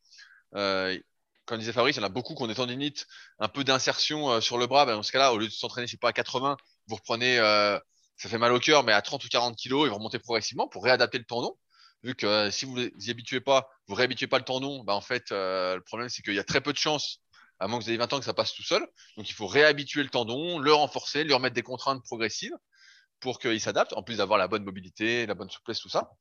Comme 1.46 1.60
disait 1.60 1.74
Fabrice, 1.74 1.96
il 1.96 2.00
y 2.00 2.04
en 2.04 2.06
a 2.06 2.10
beaucoup 2.10 2.36
qui 2.36 2.44
ont 2.44 2.48
des 2.48 2.56
tendinites, 2.56 3.08
un 3.40 3.48
peu 3.48 3.64
d'insertion 3.64 4.32
euh, 4.32 4.42
sur 4.42 4.58
le 4.58 4.68
bras. 4.68 4.86
Ben, 4.86 4.96
dans 4.96 5.04
ce 5.04 5.12
cas-là, 5.12 5.34
au 5.34 5.38
lieu 5.38 5.48
de 5.48 5.52
s'entraîner, 5.52 5.88
je 5.88 5.92
sais 5.92 5.98
pas, 5.98 6.10
à 6.10 6.14
80, 6.14 6.58
vous 6.88 6.96
reprenez, 6.96 7.40
euh, 7.40 7.80
ça 8.18 8.30
fait 8.30 8.38
mal 8.38 8.52
au 8.52 8.60
cœur, 8.60 8.84
mais 8.84 8.94
à 8.94 9.02
30 9.02 9.24
ou 9.24 9.28
40 9.28 9.56
kilos 9.56 9.86
et 9.86 9.90
vous 9.90 9.96
remontez 9.96 10.20
progressivement 10.20 10.68
pour 10.68 10.84
réadapter 10.84 11.18
le 11.18 11.26
tendon. 11.26 11.58
Vu 12.04 12.16
que 12.16 12.26
euh, 12.26 12.52
si 12.52 12.66
vous 12.66 12.80
y 12.80 13.12
habituez 13.12 13.42
pas, 13.42 13.70
vous 13.88 13.96
réhabituez 13.96 14.28
pas 14.28 14.38
le 14.40 14.46
tendon, 14.46 14.84
ben, 14.84 14.94
en 14.94 15.02
fait, 15.02 15.32
le 15.32 15.80
problème, 15.80 16.10
c'est 16.10 16.22
qu'il 16.22 16.36
y 16.36 16.40
a 16.40 16.44
très 16.44 16.62
peu 16.62 16.74
de 16.74 16.78
chances, 16.78 17.22
à 17.60 17.68
moins 17.68 17.80
que 17.80 17.84
vous 17.84 17.90
ayez 17.90 17.98
20 17.98 18.14
ans, 18.14 18.20
que 18.20 18.26
ça 18.26 18.34
passe 18.34 18.54
tout 18.54 18.64
seul. 18.64 18.86
Donc, 19.18 19.30
il 19.30 19.34
faut 19.34 19.48
réhabituer 19.48 20.04
le 20.04 20.10
tendon, 20.10 20.60
le 20.60 20.74
renforcer, 20.74 21.24
lui 21.24 21.34
remettre 21.34 21.56
des 21.56 21.64
contraintes 21.64 22.04
progressives 22.04 22.56
pour 23.20 23.40
qu'il 23.40 23.62
s'adapte, 23.62 23.94
en 23.94 24.04
plus 24.04 24.18
d'avoir 24.18 24.38
la 24.38 24.48
bonne 24.48 24.64
mobilité, 24.64 25.26
la 25.26 25.36
bonne 25.36 25.50
souplesse, 25.50 25.80
tout 25.80 25.90
ça. 25.90 26.12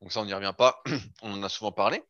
Donc 0.00 0.12
ça, 0.12 0.20
on 0.20 0.26
n'y 0.26 0.34
revient 0.34 0.54
pas, 0.56 0.82
on 1.22 1.32
en 1.32 1.42
a 1.42 1.48
souvent 1.48 1.72
parlé. 1.72 2.02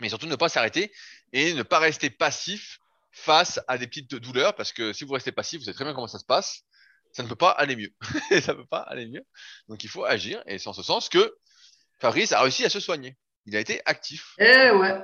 Mais 0.00 0.08
surtout 0.08 0.26
ne 0.26 0.36
pas 0.36 0.48
s'arrêter 0.48 0.92
et 1.32 1.54
ne 1.54 1.62
pas 1.62 1.78
rester 1.78 2.10
passif 2.10 2.78
face 3.12 3.60
à 3.68 3.78
des 3.78 3.86
petites 3.86 4.14
douleurs, 4.14 4.54
parce 4.54 4.72
que 4.72 4.92
si 4.92 5.04
vous 5.04 5.14
restez 5.14 5.32
passif, 5.32 5.58
vous 5.58 5.64
savez 5.64 5.74
très 5.74 5.84
bien 5.84 5.94
comment 5.94 6.06
ça 6.06 6.18
se 6.18 6.24
passe, 6.24 6.62
ça 7.12 7.22
ne 7.22 7.28
peut 7.28 7.36
pas 7.36 7.50
aller 7.50 7.76
mieux. 7.76 7.92
ça 8.40 8.52
ne 8.52 8.58
peut 8.58 8.66
pas 8.66 8.80
aller 8.80 9.06
mieux. 9.06 9.24
Donc 9.68 9.84
il 9.84 9.90
faut 9.90 10.04
agir, 10.04 10.42
et 10.46 10.58
c'est 10.58 10.68
en 10.68 10.72
ce 10.72 10.82
sens 10.82 11.08
que 11.08 11.34
Fabrice 12.00 12.32
a 12.32 12.40
réussi 12.40 12.64
à 12.64 12.70
se 12.70 12.80
soigner. 12.80 13.16
Il 13.46 13.56
a 13.56 13.60
été 13.60 13.80
actif. 13.84 14.34
Eh 14.38 14.70
ouais, 14.70 15.00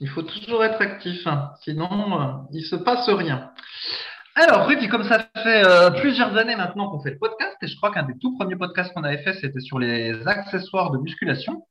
il 0.00 0.08
faut 0.08 0.22
toujours 0.22 0.64
être 0.64 0.80
actif, 0.80 1.26
hein. 1.26 1.52
sinon 1.62 2.20
euh, 2.20 2.32
il 2.52 2.64
se 2.64 2.76
passe 2.76 3.08
rien. 3.08 3.52
Alors 4.34 4.66
Rudy, 4.66 4.88
comme 4.88 5.04
ça 5.04 5.28
fait 5.42 5.66
euh, 5.66 5.90
plusieurs 5.90 6.36
années 6.36 6.56
maintenant 6.56 6.90
qu'on 6.90 7.02
fait 7.02 7.10
le 7.10 7.18
podcast, 7.18 7.56
et 7.60 7.66
je 7.66 7.76
crois 7.76 7.92
qu'un 7.92 8.04
des 8.04 8.16
tout 8.18 8.36
premiers 8.38 8.56
podcasts 8.56 8.94
qu'on 8.94 9.04
avait 9.04 9.22
fait, 9.22 9.34
c'était 9.34 9.60
sur 9.60 9.78
les 9.78 10.26
accessoires 10.26 10.90
de 10.90 10.98
musculation. 10.98 11.66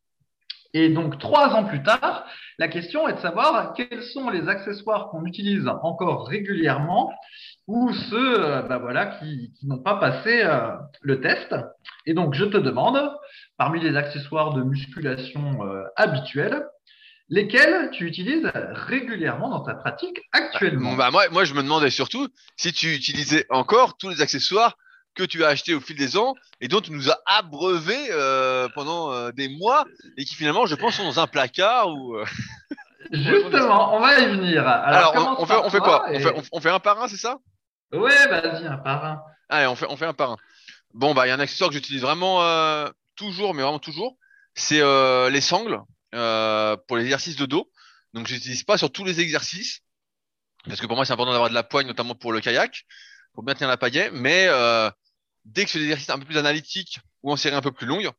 Et 0.74 0.90
donc 0.90 1.20
trois 1.20 1.50
ans 1.50 1.66
plus 1.66 1.84
tard, 1.84 2.26
la 2.58 2.68
question 2.68 3.08
est 3.08 3.14
de 3.14 3.20
savoir 3.20 3.74
quels 3.74 4.04
sont 4.04 4.30
les 4.30 4.48
accessoires 4.48 5.10
qu'on 5.10 5.26
utilise 5.26 5.68
encore 5.68 6.28
régulièrement 6.28 7.12
ou 7.68 7.92
ceux 7.94 8.38
bah 8.68 8.78
voilà, 8.78 9.08
qui, 9.18 9.52
n'ont 9.64 9.80
pas 9.80 9.96
passé 9.96 10.42
euh, 10.44 10.72
le 11.02 11.22
test. 11.22 11.56
Et 12.06 12.14
donc 12.14 12.34
je 12.34 12.46
te 12.46 12.58
demande, 12.58 13.00
parmi 13.58 13.80
les 13.82 13.96
accessoires 13.96 14.54
de 14.54 14.64
musculation 14.64 15.66
euh, 15.66 15.84
habituels, 15.96 16.66
lesquels 17.32 17.90
tu 17.92 18.06
utilises 18.06 18.50
régulièrement 18.54 19.50
dans 19.50 19.62
ta 19.62 19.74
pratique 19.74 20.22
actuellement? 20.34 20.96
Bah, 20.96 21.10
moi, 21.12 21.24
moi, 21.32 21.46
je 21.46 21.54
me 21.54 21.64
demandais 21.64 21.90
surtout 21.90 22.28
si 22.58 22.74
tu 22.74 22.94
utilisais 22.94 23.46
encore 23.50 23.98
tous 23.98 24.10
les 24.10 24.22
accessoires 24.22 24.78
que 25.16 25.24
tu 25.24 25.44
as 25.44 25.50
achetés 25.50 25.74
au 25.74 25.82
fil 25.82 25.98
des 25.98 26.18
ans 26.18 26.36
et 26.62 26.68
dont 26.68 26.82
tu 26.82 26.92
nous 26.92 27.10
as 27.10 27.20
abreuvé 27.26 27.98
euh, 28.12 28.70
pendant 28.76 29.12
euh, 29.12 29.32
des 29.32 29.50
mois 29.50 29.86
et 30.18 30.26
qui 30.26 30.36
finalement, 30.36 30.66
je 30.66 30.76
pense, 30.76 30.96
sont 30.96 31.04
dans 31.04 31.20
un 31.20 31.28
placard 31.28 31.90
ou. 31.90 32.16
euh, 32.16 32.26
Justement, 33.12 33.96
on 33.96 34.00
va 34.00 34.20
y 34.20 34.26
venir. 34.28 34.66
Alors, 34.68 35.14
Alors, 35.14 35.40
on, 35.40 35.46
fait, 35.46 35.56
on 35.56 35.70
quoi? 35.82 36.06
On 36.10 36.20
fait, 36.20 36.34
on, 36.36 36.44
on 36.54 36.62
fait 36.62 36.70
un 36.70 36.80
par 36.80 37.02
un, 37.02 37.08
c'est 37.08 37.18
ça? 37.18 37.38
Ouais, 37.92 38.28
vas-y, 38.28 38.66
un 38.68 38.78
par 38.78 39.04
un. 39.04 39.22
Allez, 39.50 39.68
on 39.68 39.76
fait, 39.76 39.88
on 39.90 39.98
fait 39.98 40.06
un 40.06 40.14
par 40.14 40.32
un. 40.32 40.38
Bon, 40.94 41.14
bah, 41.14 41.26
il 41.26 41.30
y 41.30 41.32
a 41.32 41.36
un 41.36 41.40
accessoire 41.40 41.70
que 41.70 41.76
j'utilise 41.76 42.02
vraiment 42.02 42.42
euh, 42.44 42.88
toujours, 43.16 43.54
mais 43.54 43.64
vraiment 43.64 43.80
toujours. 43.80 44.16
C'est 44.56 44.82
les 45.30 45.42
sangles 45.42 45.82
pour 46.12 46.98
les 46.98 47.04
exercices 47.04 47.36
de 47.36 47.46
dos. 47.46 47.70
Donc, 48.14 48.28
je 48.28 48.36
n'utilise 48.36 48.64
pas 48.64 48.78
sur 48.78 48.92
tous 48.92 49.04
les 49.04 49.20
exercices. 49.20 49.82
Parce 50.68 50.80
que 50.80 50.86
pour 50.86 50.96
moi, 50.96 51.06
c'est 51.06 51.14
important 51.14 51.32
d'avoir 51.32 51.50
de 51.50 51.56
la 51.56 51.64
poigne, 51.64 51.88
notamment 51.88 52.14
pour 52.14 52.32
le 52.32 52.40
kayak, 52.40 52.84
pour 53.34 53.44
bien 53.44 53.54
tenir 53.54 53.70
la 53.70 53.78
pagaie. 53.78 54.10
Mais 54.12 54.48
euh, 54.48 54.90
dès 55.46 55.66
que 55.66 55.72
c'est 55.72 55.80
des 55.80 56.12
un 56.12 56.20
peu 56.20 56.26
plus 56.26 56.38
analytiques 56.38 57.00
ou 57.24 57.32
en 57.32 57.38
série 57.38 57.56
un 57.56 57.62
peu 57.62 57.72
plus 57.72 57.88
longue, 57.88 58.10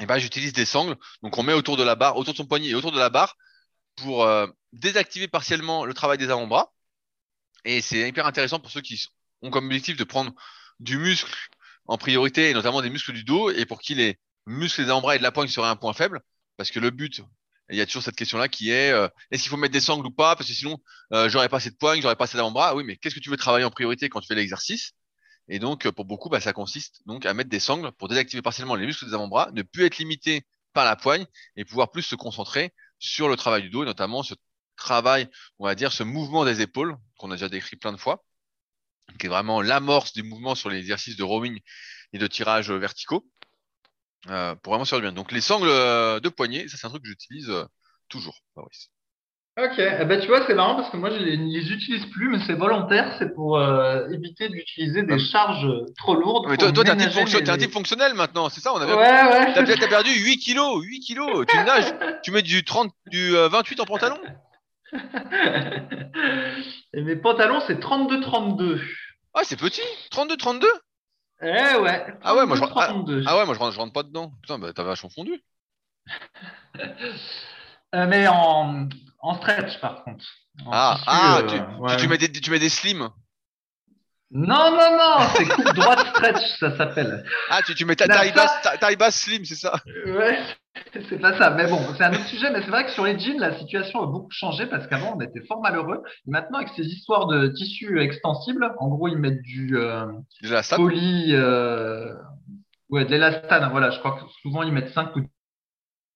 eh 0.00 0.06
ben, 0.06 0.18
j'utilise 0.18 0.52
des 0.52 0.64
sangles. 0.64 0.96
Donc, 1.22 1.36
on 1.38 1.42
met 1.42 1.52
autour 1.52 1.76
de 1.76 1.82
la 1.82 1.94
barre, 1.94 2.16
autour 2.16 2.34
de 2.34 2.38
son 2.38 2.46
poignet 2.46 2.68
et 2.68 2.74
autour 2.74 2.92
de 2.92 2.98
la 2.98 3.10
barre 3.10 3.36
pour 3.96 4.24
euh, 4.24 4.46
désactiver 4.72 5.28
partiellement 5.28 5.84
le 5.84 5.94
travail 5.94 6.18
des 6.18 6.30
avant-bras. 6.30 6.72
Et 7.64 7.80
c'est 7.82 8.08
hyper 8.08 8.26
intéressant 8.26 8.60
pour 8.60 8.70
ceux 8.70 8.80
qui 8.80 9.04
ont 9.42 9.50
comme 9.50 9.66
objectif 9.66 9.96
de 9.96 10.04
prendre 10.04 10.32
du 10.78 10.96
muscle 10.96 11.34
en 11.86 11.98
priorité, 11.98 12.50
et 12.50 12.54
notamment 12.54 12.82
des 12.82 12.90
muscles 12.90 13.12
du 13.12 13.24
dos, 13.24 13.50
et 13.50 13.66
pour 13.66 13.80
qui 13.80 13.94
les 13.94 14.18
muscles 14.46 14.84
des 14.84 14.90
avant-bras 14.90 15.16
et 15.16 15.18
de 15.18 15.22
la 15.22 15.32
poigne 15.32 15.48
seraient 15.48 15.68
un 15.68 15.76
point 15.76 15.92
faible, 15.92 16.20
parce 16.56 16.70
que 16.70 16.78
le 16.78 16.90
but 16.90 17.22
il 17.70 17.76
y 17.76 17.80
a 17.80 17.86
toujours 17.86 18.02
cette 18.02 18.16
question-là 18.16 18.48
qui 18.48 18.70
est 18.70 18.90
euh, 18.90 19.08
est-ce 19.30 19.42
qu'il 19.42 19.50
faut 19.50 19.56
mettre 19.56 19.72
des 19.72 19.80
sangles 19.80 20.06
ou 20.06 20.10
pas? 20.10 20.36
Parce 20.36 20.48
que 20.48 20.54
sinon, 20.54 20.78
euh, 21.12 21.28
j'aurais 21.28 21.48
pas 21.48 21.58
assez 21.58 21.70
de 21.70 21.76
poigne, 21.76 22.02
j'aurais 22.02 22.16
pas 22.16 22.24
assez 22.24 22.36
d'avant-bras. 22.36 22.74
Oui, 22.74 22.84
mais 22.84 22.96
qu'est-ce 22.96 23.14
que 23.14 23.20
tu 23.20 23.30
veux 23.30 23.36
travailler 23.36 23.64
en 23.64 23.70
priorité 23.70 24.08
quand 24.08 24.20
tu 24.20 24.26
fais 24.26 24.34
l'exercice? 24.34 24.92
Et 25.48 25.58
donc, 25.58 25.88
pour 25.90 26.04
beaucoup, 26.04 26.28
bah, 26.28 26.40
ça 26.40 26.52
consiste 26.52 27.02
donc 27.06 27.26
à 27.26 27.34
mettre 27.34 27.50
des 27.50 27.60
sangles 27.60 27.92
pour 27.92 28.08
désactiver 28.08 28.42
partiellement 28.42 28.76
les 28.76 28.86
muscles 28.86 29.06
des 29.06 29.14
avant-bras, 29.14 29.50
ne 29.52 29.62
plus 29.62 29.84
être 29.84 29.98
limité 29.98 30.46
par 30.72 30.84
la 30.84 30.96
poigne 30.96 31.26
et 31.56 31.64
pouvoir 31.64 31.90
plus 31.90 32.02
se 32.02 32.14
concentrer 32.14 32.72
sur 32.98 33.28
le 33.28 33.36
travail 33.36 33.62
du 33.62 33.70
dos, 33.70 33.82
et 33.82 33.86
notamment 33.86 34.22
ce 34.22 34.34
travail, 34.76 35.28
on 35.58 35.66
va 35.66 35.74
dire, 35.74 35.92
ce 35.92 36.02
mouvement 36.02 36.44
des 36.44 36.60
épaules 36.60 36.96
qu'on 37.18 37.30
a 37.30 37.34
déjà 37.34 37.48
décrit 37.48 37.76
plein 37.76 37.92
de 37.92 37.96
fois, 37.96 38.24
qui 39.18 39.26
est 39.26 39.28
vraiment 39.28 39.60
l'amorce 39.60 40.12
du 40.12 40.22
mouvement 40.22 40.54
sur 40.54 40.70
les 40.70 40.78
exercices 40.78 41.16
de 41.16 41.24
rowing 41.24 41.58
et 42.12 42.18
de 42.18 42.26
tirage 42.26 42.70
verticaux. 42.70 43.28
Euh, 44.28 44.54
pour 44.56 44.72
vraiment 44.72 44.84
faire 44.84 44.98
du 44.98 45.02
bien. 45.02 45.12
Donc 45.12 45.32
les 45.32 45.40
sangles 45.40 45.70
euh, 45.70 46.20
de 46.20 46.28
poignet, 46.28 46.68
ça 46.68 46.76
c'est 46.76 46.86
un 46.86 46.90
truc 46.90 47.02
que 47.02 47.08
j'utilise 47.08 47.48
euh, 47.48 47.64
toujours, 48.08 48.38
Fabrice. 48.54 48.90
Ok, 49.58 49.78
eh 49.78 50.04
ben, 50.04 50.20
tu 50.20 50.28
vois, 50.28 50.46
c'est 50.46 50.54
marrant 50.54 50.76
parce 50.76 50.90
que 50.90 50.96
moi 50.96 51.10
je 51.10 51.16
les, 51.16 51.36
les 51.36 51.72
utilise 51.72 52.06
plus, 52.06 52.28
mais 52.28 52.38
c'est 52.46 52.54
volontaire, 52.54 53.14
c'est 53.18 53.34
pour 53.34 53.60
éviter 54.10 54.48
d'utiliser 54.48 55.02
des 55.02 55.18
charges 55.18 55.66
trop 55.98 56.14
lourdes. 56.14 56.46
Mais 56.48 56.56
toi, 56.56 56.72
t'es 56.72 56.88
un, 56.88 56.94
un, 56.94 57.58
type 57.58 57.72
fonctionnel 57.72 58.14
maintenant, 58.14 58.48
c'est 58.48 58.60
ça? 58.60 58.72
On 58.72 58.80
avait... 58.80 58.92
Ouais, 58.92 58.98
ouais. 58.98 59.52
T'as 59.52 59.62
as 59.62 59.88
perdu 59.88 60.10
8 60.10 60.38
kilos, 60.38 60.82
8 60.82 61.00
kilos, 61.00 61.44
tu 61.46 61.56
nages, 61.64 61.92
tu 62.22 62.30
mets 62.30 62.42
du, 62.42 62.64
30, 62.64 62.90
du 63.08 63.32
28 63.32 63.80
en 63.80 63.84
pantalon? 63.84 64.18
Et 66.94 67.02
mes 67.02 67.16
pantalons 67.16 67.60
c'est 67.66 67.80
32-32. 67.80 68.80
Ah, 69.34 69.40
c'est 69.44 69.58
petit, 69.58 69.82
32-32 70.12 70.64
eh 71.42 71.76
ouais. 71.76 72.06
Ah 72.22 72.34
ouais, 72.34 72.46
moi 72.46 72.56
je, 72.56 72.62
ah, 72.62 72.94
ah, 73.26 73.38
ouais, 73.38 73.46
moi 73.46 73.54
je 73.54 73.58
rentre, 73.58 73.72
je 73.72 73.78
rentre 73.78 73.92
pas 73.92 74.02
dedans. 74.02 74.32
Putain, 74.42 74.58
bah 74.58 74.72
t'as 74.74 74.82
vachement 74.82 75.10
fondu. 75.10 75.42
euh, 76.78 78.06
mais 78.06 78.26
en, 78.28 78.88
en 79.20 79.34
stretch 79.34 79.80
par 79.80 80.04
contre. 80.04 80.24
ah, 80.70 80.98
ah 81.06 81.38
euh, 81.38 81.46
tu, 81.46 81.82
ouais. 81.82 81.96
tu, 81.96 82.08
mets 82.08 82.18
des, 82.18 82.30
tu 82.30 82.50
mets 82.50 82.58
des 82.58 82.68
slims. 82.68 83.10
Non, 84.32 84.70
non, 84.70 84.96
non, 84.96 85.28
c'est 85.34 85.44
coupe 85.44 85.64
droite 85.74 86.06
stretch, 86.10 86.58
ça 86.60 86.76
s'appelle. 86.76 87.24
Ah, 87.48 87.62
tu, 87.62 87.74
tu 87.74 87.84
mets 87.84 87.96
ta 87.96 88.06
taille 88.06 88.32
basse, 88.32 88.62
taille 88.78 88.96
basse 88.96 89.20
slim, 89.20 89.44
c'est 89.44 89.56
ça? 89.56 89.74
Ouais, 90.06 90.38
c'est 91.08 91.20
pas 91.20 91.36
ça. 91.36 91.50
Mais 91.50 91.68
bon, 91.68 91.78
c'est 91.96 92.04
un 92.04 92.12
autre 92.12 92.26
sujet. 92.26 92.50
Mais 92.52 92.62
c'est 92.62 92.70
vrai 92.70 92.84
que 92.84 92.90
sur 92.90 93.04
les 93.04 93.18
jeans, 93.18 93.38
la 93.38 93.58
situation 93.58 94.02
a 94.02 94.06
beaucoup 94.06 94.30
changé 94.30 94.66
parce 94.66 94.86
qu'avant, 94.86 95.16
on 95.16 95.20
était 95.20 95.44
fort 95.46 95.60
malheureux. 95.60 96.02
maintenant, 96.26 96.58
avec 96.58 96.70
ces 96.76 96.86
histoires 96.86 97.26
de 97.26 97.48
tissus 97.48 98.00
extensibles, 98.00 98.72
en 98.78 98.88
gros, 98.88 99.08
ils 99.08 99.18
mettent 99.18 99.42
du 99.42 99.76
euh, 99.76 100.06
poly, 100.76 101.34
euh, 101.34 102.14
ouais, 102.88 103.04
de 103.04 103.10
l'élastane. 103.10 103.68
Voilà, 103.70 103.90
je 103.90 103.98
crois 103.98 104.12
que 104.12 104.30
souvent, 104.42 104.62
ils 104.62 104.72
mettent 104.72 104.92
5 104.92 105.16
ou 105.16 105.20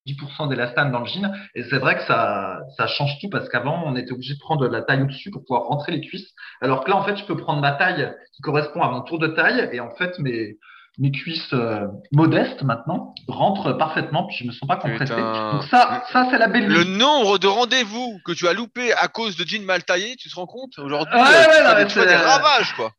10% 0.07 0.49
d'élastane 0.49 0.93
dans 0.93 1.01
le 1.01 1.07
jean. 1.07 1.33
Et 1.55 1.65
c'est 1.65 1.79
vrai 1.79 1.97
que 1.97 2.05
ça, 2.05 2.61
ça 2.77 2.87
change 2.87 3.19
tout 3.21 3.31
parce 3.31 3.49
qu'avant, 3.49 3.83
on 3.87 3.97
était 3.97 4.13
obligé 4.13 4.35
de 4.35 4.39
prendre 4.39 4.69
la 4.69 4.83
taille 4.83 5.03
au-dessus 5.03 5.31
pour 5.31 5.45
pouvoir 5.45 5.65
rentrer 5.65 5.93
les 5.93 6.01
cuisses. 6.01 6.31
Alors 6.61 6.85
que 6.85 6.91
là, 6.91 6.97
en 6.97 7.05
fait, 7.05 7.17
je 7.17 7.25
peux 7.25 7.37
prendre 7.37 7.61
ma 7.61 7.73
taille 7.73 8.15
qui 8.35 8.43
correspond 8.43 8.83
à 8.83 8.91
mon 8.91 9.01
tour 9.01 9.19
de 9.19 9.29
taille 9.29 9.69
et 9.73 9.81
en 9.81 9.91
fait, 9.97 10.19
mes, 10.19 10.59
mes 10.99 11.11
cuisses 11.11 11.53
euh, 11.53 11.87
modestes 12.13 12.63
maintenant 12.63 13.15
rentrent 13.27 13.73
parfaitement 13.73 14.27
puis 14.27 14.37
je 14.37 14.45
me 14.45 14.53
sens 14.53 14.69
pas 14.69 14.77
compressé. 14.77 15.15
Donc 15.15 15.65
ça, 15.71 16.05
ça 16.13 16.27
c'est 16.31 16.39
la 16.39 16.47
belle 16.47 16.67
Le 16.67 16.85
nombre 16.85 17.39
de 17.39 17.47
rendez-vous 17.47 18.21
que 18.25 18.33
tu 18.33 18.47
as 18.47 18.53
loupé 18.53 18.93
à 18.93 19.09
cause 19.09 19.37
de 19.37 19.45
jeans 19.45 19.65
mal 19.65 19.83
taillés, 19.83 20.17
tu 20.17 20.29
te 20.29 20.35
rends 20.37 20.47
compte 20.47 20.79
aujourd'hui? 20.79 21.15
Ouais, 21.15 21.23
ouais, 21.23 21.87
tu, 21.87 21.99
fais 21.99 22.07
des 22.07 22.15
ravages 22.15 22.75
quoi. 22.75 22.93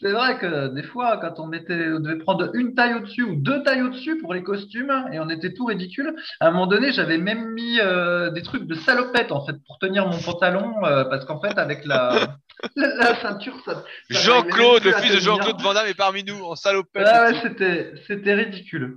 C'est 0.00 0.12
vrai 0.12 0.38
que 0.38 0.68
des 0.68 0.82
fois, 0.82 1.18
quand 1.18 1.40
on 1.40 1.46
mettait, 1.46 1.88
on 1.92 2.00
devait 2.00 2.18
prendre 2.18 2.50
une 2.54 2.74
taille 2.74 2.94
au-dessus 2.94 3.22
ou 3.22 3.36
deux 3.36 3.62
tailles 3.62 3.82
au-dessus 3.82 4.18
pour 4.18 4.34
les 4.34 4.42
costumes, 4.42 4.92
et 5.12 5.18
on 5.18 5.28
était 5.30 5.52
tout 5.52 5.66
ridicule. 5.66 6.14
À 6.40 6.48
un 6.48 6.50
moment 6.50 6.66
donné, 6.66 6.92
j'avais 6.92 7.18
même 7.18 7.52
mis 7.52 7.80
euh, 7.80 8.30
des 8.30 8.42
trucs 8.42 8.66
de 8.66 8.74
salopette 8.74 9.32
en 9.32 9.44
fait 9.44 9.56
pour 9.66 9.78
tenir 9.78 10.06
mon 10.06 10.18
pantalon, 10.18 10.84
euh, 10.84 11.04
parce 11.04 11.24
qu'en 11.24 11.40
fait, 11.40 11.58
avec 11.58 11.84
la, 11.84 12.36
la, 12.76 13.14
ceinture, 13.16 13.54
ça. 13.64 13.82
Jean-Claude, 14.10 14.84
le 14.84 14.92
fils 14.92 15.14
de 15.14 15.20
Jean-Claude 15.20 15.60
Van 15.62 15.74
Damme 15.74 15.86
est 15.86 15.94
parmi 15.94 16.24
nous 16.24 16.42
en 16.44 16.54
salopette. 16.54 17.06
Ah 17.06 17.26
ouais, 17.26 17.40
c'était, 17.42 17.94
c'était 18.06 18.34
ridicule. 18.34 18.96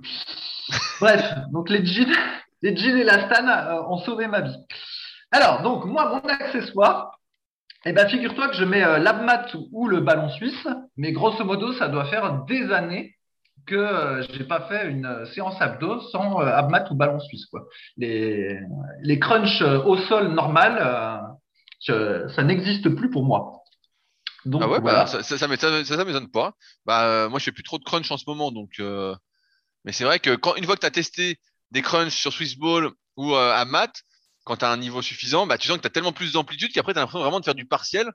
Bref, 1.00 1.22
donc 1.52 1.70
les 1.70 1.84
jeans, 1.84 2.12
les 2.62 2.76
jeans 2.76 2.96
et 2.96 3.04
la 3.04 3.26
stan 3.26 3.48
euh, 3.48 3.82
ont 3.88 3.98
sauvé 3.98 4.26
ma 4.26 4.42
vie. 4.42 4.56
Alors, 5.30 5.62
donc 5.62 5.84
moi, 5.84 6.08
mon 6.08 6.28
accessoire, 6.28 7.17
eh 7.84 7.92
ben, 7.92 8.08
figure-toi 8.08 8.48
que 8.48 8.56
je 8.56 8.64
mets 8.64 8.82
euh, 8.82 8.98
l'abmat 8.98 9.46
ou 9.72 9.86
le 9.86 10.00
ballon 10.00 10.28
suisse, 10.30 10.66
mais 10.96 11.12
grosso 11.12 11.44
modo, 11.44 11.72
ça 11.74 11.88
doit 11.88 12.06
faire 12.06 12.44
des 12.44 12.72
années 12.72 13.16
que 13.66 13.76
euh, 13.76 14.22
je 14.22 14.38
n'ai 14.38 14.44
pas 14.44 14.62
fait 14.62 14.88
une 14.88 15.06
euh, 15.06 15.26
séance 15.26 15.60
abdos 15.60 16.00
sans 16.10 16.38
abmat 16.38 16.90
ou 16.90 16.96
ballon 16.96 17.20
suisse. 17.20 17.46
Quoi. 17.46 17.66
Les, 17.96 18.58
les 19.02 19.18
crunchs 19.18 19.62
au 19.62 19.96
sol 19.96 20.28
normal, 20.28 21.28
ça 21.80 22.42
n'existe 22.42 22.88
plus 22.88 23.10
pour 23.10 23.24
moi. 23.24 23.62
Donc, 24.44 24.62
ah 24.64 24.68
ouais, 24.68 24.80
bah, 24.80 25.06
ça, 25.06 25.22
ça, 25.22 25.36
ça, 25.36 25.46
m'étonne 25.48 26.30
pas. 26.30 26.54
Bah, 26.86 27.28
moi, 27.28 27.38
je 27.38 27.44
fais 27.44 27.52
plus 27.52 27.62
trop 27.62 27.78
de 27.78 27.84
crunch 27.84 28.10
en 28.10 28.16
ce 28.16 28.24
moment, 28.26 28.50
donc. 28.50 28.80
Mais 29.84 29.92
c'est 29.92 30.04
vrai 30.04 30.18
que 30.18 30.34
quand 30.34 30.56
une 30.56 30.64
fois 30.64 30.74
que 30.74 30.80
tu 30.80 30.86
as 30.86 30.90
testé 30.90 31.38
des 31.70 31.82
crunchs 31.82 32.16
sur 32.16 32.32
Swissball 32.32 32.90
ou 33.16 33.34
à 33.34 33.64
mat, 33.64 33.92
quand 34.48 34.56
tu 34.56 34.64
as 34.64 34.70
un 34.70 34.78
niveau 34.78 35.02
suffisant, 35.02 35.46
bah, 35.46 35.58
tu 35.58 35.68
sens 35.68 35.76
que 35.76 35.82
tu 35.82 35.86
as 35.86 35.90
tellement 35.90 36.12
plus 36.12 36.32
d'amplitude 36.32 36.72
qu'après 36.72 36.94
tu 36.94 36.98
as 36.98 37.02
l'impression 37.02 37.20
vraiment 37.20 37.38
de 37.38 37.44
faire 37.44 37.54
du 37.54 37.66
partiel. 37.66 38.10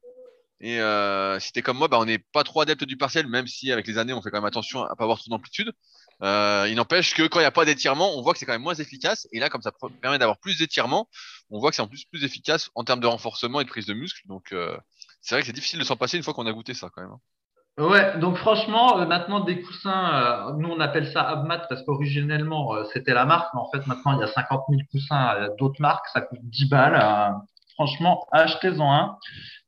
Et 0.59 0.79
euh, 0.79 1.39
si 1.39 1.51
tu 1.51 1.59
es 1.59 1.61
comme 1.61 1.77
moi, 1.77 1.87
bah, 1.87 1.99
on 1.99 2.05
n'est 2.05 2.19
pas 2.19 2.43
trop 2.43 2.61
adepte 2.61 2.83
du 2.85 2.97
partiel, 2.97 3.27
même 3.27 3.47
si 3.47 3.71
avec 3.71 3.87
les 3.87 3.97
années 3.97 4.13
on 4.13 4.21
fait 4.21 4.31
quand 4.31 4.37
même 4.37 4.45
attention 4.45 4.83
à 4.83 4.95
pas 4.95 5.03
avoir 5.03 5.19
trop 5.19 5.29
d'amplitude. 5.29 5.71
Euh, 6.21 6.67
il 6.69 6.75
n'empêche 6.75 7.13
que 7.13 7.23
quand 7.23 7.39
il 7.39 7.43
n'y 7.43 7.47
a 7.47 7.51
pas 7.51 7.65
d'étirement, 7.65 8.17
on 8.17 8.21
voit 8.21 8.33
que 8.33 8.39
c'est 8.39 8.45
quand 8.45 8.53
même 8.53 8.61
moins 8.61 8.75
efficace. 8.75 9.27
Et 9.31 9.39
là, 9.39 9.49
comme 9.49 9.61
ça 9.61 9.71
permet 10.01 10.17
d'avoir 10.17 10.39
plus 10.39 10.57
d'étirement, 10.57 11.07
on 11.49 11.59
voit 11.59 11.69
que 11.69 11.75
c'est 11.75 11.81
en 11.81 11.87
plus 11.87 12.05
plus 12.05 12.23
efficace 12.23 12.69
en 12.75 12.83
termes 12.83 12.99
de 13.01 13.07
renforcement 13.07 13.61
et 13.61 13.63
de 13.63 13.69
prise 13.69 13.85
de 13.85 13.93
muscle. 13.93 14.21
Donc 14.27 14.53
euh, 14.53 14.77
c'est 15.21 15.35
vrai 15.35 15.41
que 15.41 15.47
c'est 15.47 15.53
difficile 15.53 15.79
de 15.79 15.83
s'en 15.83 15.97
passer 15.97 16.17
une 16.17 16.23
fois 16.23 16.33
qu'on 16.33 16.47
a 16.47 16.53
goûté 16.53 16.73
ça 16.73 16.89
quand 16.93 17.01
même. 17.01 17.17
Ouais, 17.79 18.19
donc 18.19 18.37
franchement, 18.37 18.99
euh, 18.99 19.07
maintenant 19.07 19.39
des 19.39 19.59
coussins, 19.63 20.13
euh, 20.13 20.53
nous 20.57 20.69
on 20.69 20.79
appelle 20.79 21.11
ça 21.11 21.23
Abmat 21.23 21.65
parce 21.69 21.81
qu'originellement 21.81 22.75
euh, 22.75 22.83
c'était 22.93 23.15
la 23.15 23.25
marque, 23.25 23.51
mais 23.55 23.61
en 23.61 23.69
fait 23.71 23.87
maintenant 23.87 24.13
il 24.13 24.19
y 24.19 24.23
a 24.23 24.27
50 24.27 24.65
000 24.69 24.81
coussins 24.91 25.49
d'autres 25.57 25.81
marques, 25.81 26.05
ça 26.13 26.21
coûte 26.21 26.39
10 26.43 26.69
balles. 26.69 27.33
franchement, 27.73 28.27
achetez-en 28.31 28.93
un, 28.93 29.17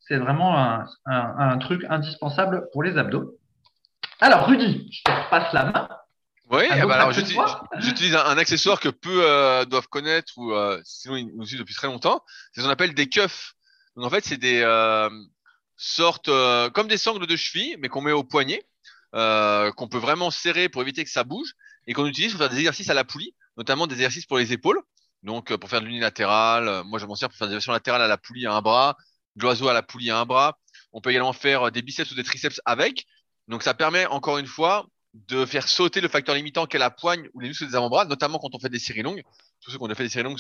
c'est 0.08 0.18
vraiment 0.18 0.56
un, 0.56 0.86
un, 1.08 1.58
truc 1.58 1.84
indispensable 1.90 2.70
pour 2.72 2.84
les 2.84 2.96
abdos. 3.00 3.40
Alors 4.22 4.46
Rudy, 4.46 4.88
je 4.92 5.02
te 5.02 5.30
passe 5.32 5.52
la 5.52 5.66
main. 5.66 5.90
Oui, 6.52 6.62
eh 6.72 6.82
ben 6.82 6.92
alors 6.92 7.12
j'utilise 7.12 8.16
un, 8.16 8.38
accessoire 8.38 8.80
que 8.80 8.90
peu 8.90 9.66
doivent 9.66 9.88
connaître 9.88 10.34
ou 10.38 10.54
sinon 10.84 11.16
ils 11.16 11.36
nous 11.36 11.46
suivent 11.48 11.62
depuis 11.62 11.74
très 11.74 11.88
longtemps. 11.88 12.22
C'est 12.52 12.62
ce 12.62 12.68
qu'on 12.68 12.72
appelle 12.72 12.94
des 12.94 13.10
cuffs. 13.10 13.56
Donc 13.96 14.06
en 14.06 14.10
fait 14.12 14.24
c'est 14.24 14.38
des 14.38 14.62
sortent 15.86 16.30
euh, 16.30 16.70
comme 16.72 16.88
des 16.88 16.98
sangles 16.98 17.28
de 17.28 17.36
cheville, 17.36 17.78
mais 17.80 17.90
qu'on 17.90 18.02
met 18.02 18.12
au 18.12 18.24
poignet, 18.24 18.64
euh, 19.14 19.72
qu'on 19.72 19.88
peut 19.88 20.00
vraiment 20.00 20.32
serrer 20.32 20.68
pour 20.68 20.82
éviter 20.82 21.04
que 21.04 21.12
ça 21.12 21.24
bouge, 21.24 21.54
et 21.88 21.94
qu'on 21.94 22.08
utilise 22.08 22.32
pour 22.32 22.40
faire 22.40 22.50
des 22.50 22.58
exercices 22.58 22.90
à 22.90 22.96
la 22.96 23.04
poulie, 23.04 23.36
notamment 23.56 23.86
des 23.86 23.96
exercices 23.96 24.26
pour 24.26 24.38
les 24.40 24.52
épaules. 24.52 24.82
Donc 25.22 25.52
euh, 25.52 25.58
pour 25.58 25.70
faire 25.70 25.82
de 25.82 25.86
l'unilatéral, 25.86 26.84
moi 26.86 26.98
je 26.98 27.06
m'en 27.06 27.16
sers 27.16 27.30
pour 27.30 27.38
faire 27.38 27.48
des 27.48 27.54
versions 27.54 27.72
latérales 27.72 28.02
à 28.02 28.08
la 28.08 28.18
poulie 28.18 28.48
à 28.48 28.54
un 28.54 28.62
bras, 28.62 28.98
de 29.36 29.44
l'oiseau 29.44 29.68
à 29.68 29.74
la 29.74 29.84
poulie 29.84 30.10
à 30.10 30.20
un 30.20 30.26
bras. 30.26 30.58
On 30.92 31.02
peut 31.02 31.12
également 31.12 31.34
faire 31.34 31.72
des 31.72 31.82
biceps 31.84 32.12
ou 32.12 32.16
des 32.16 32.24
triceps 32.24 32.60
avec. 32.66 33.06
Donc 33.48 33.62
ça 33.62 33.76
permet 33.76 34.08
encore 34.08 34.40
une 34.40 34.48
fois 34.48 34.88
de 35.14 35.46
faire 35.46 35.68
sauter 35.68 36.02
le 36.02 36.08
facteur 36.08 36.36
limitant 36.36 36.66
qu'est 36.66 36.80
la 36.80 36.90
poigne 36.90 37.30
ou 37.34 37.40
les 37.40 37.50
muscles 37.50 37.68
des 37.68 37.76
avant-bras, 37.76 38.06
notamment 38.06 38.40
quand 38.40 38.54
on 38.54 38.60
fait 38.60 38.70
des 38.70 38.80
séries 38.80 39.04
longues. 39.04 39.24
Tous 39.62 39.72
ceux 39.72 39.78
qui 39.78 39.84
ont 39.84 39.96
fait 39.96 40.04
des 40.04 40.10
séries 40.10 40.26
longues 40.26 40.40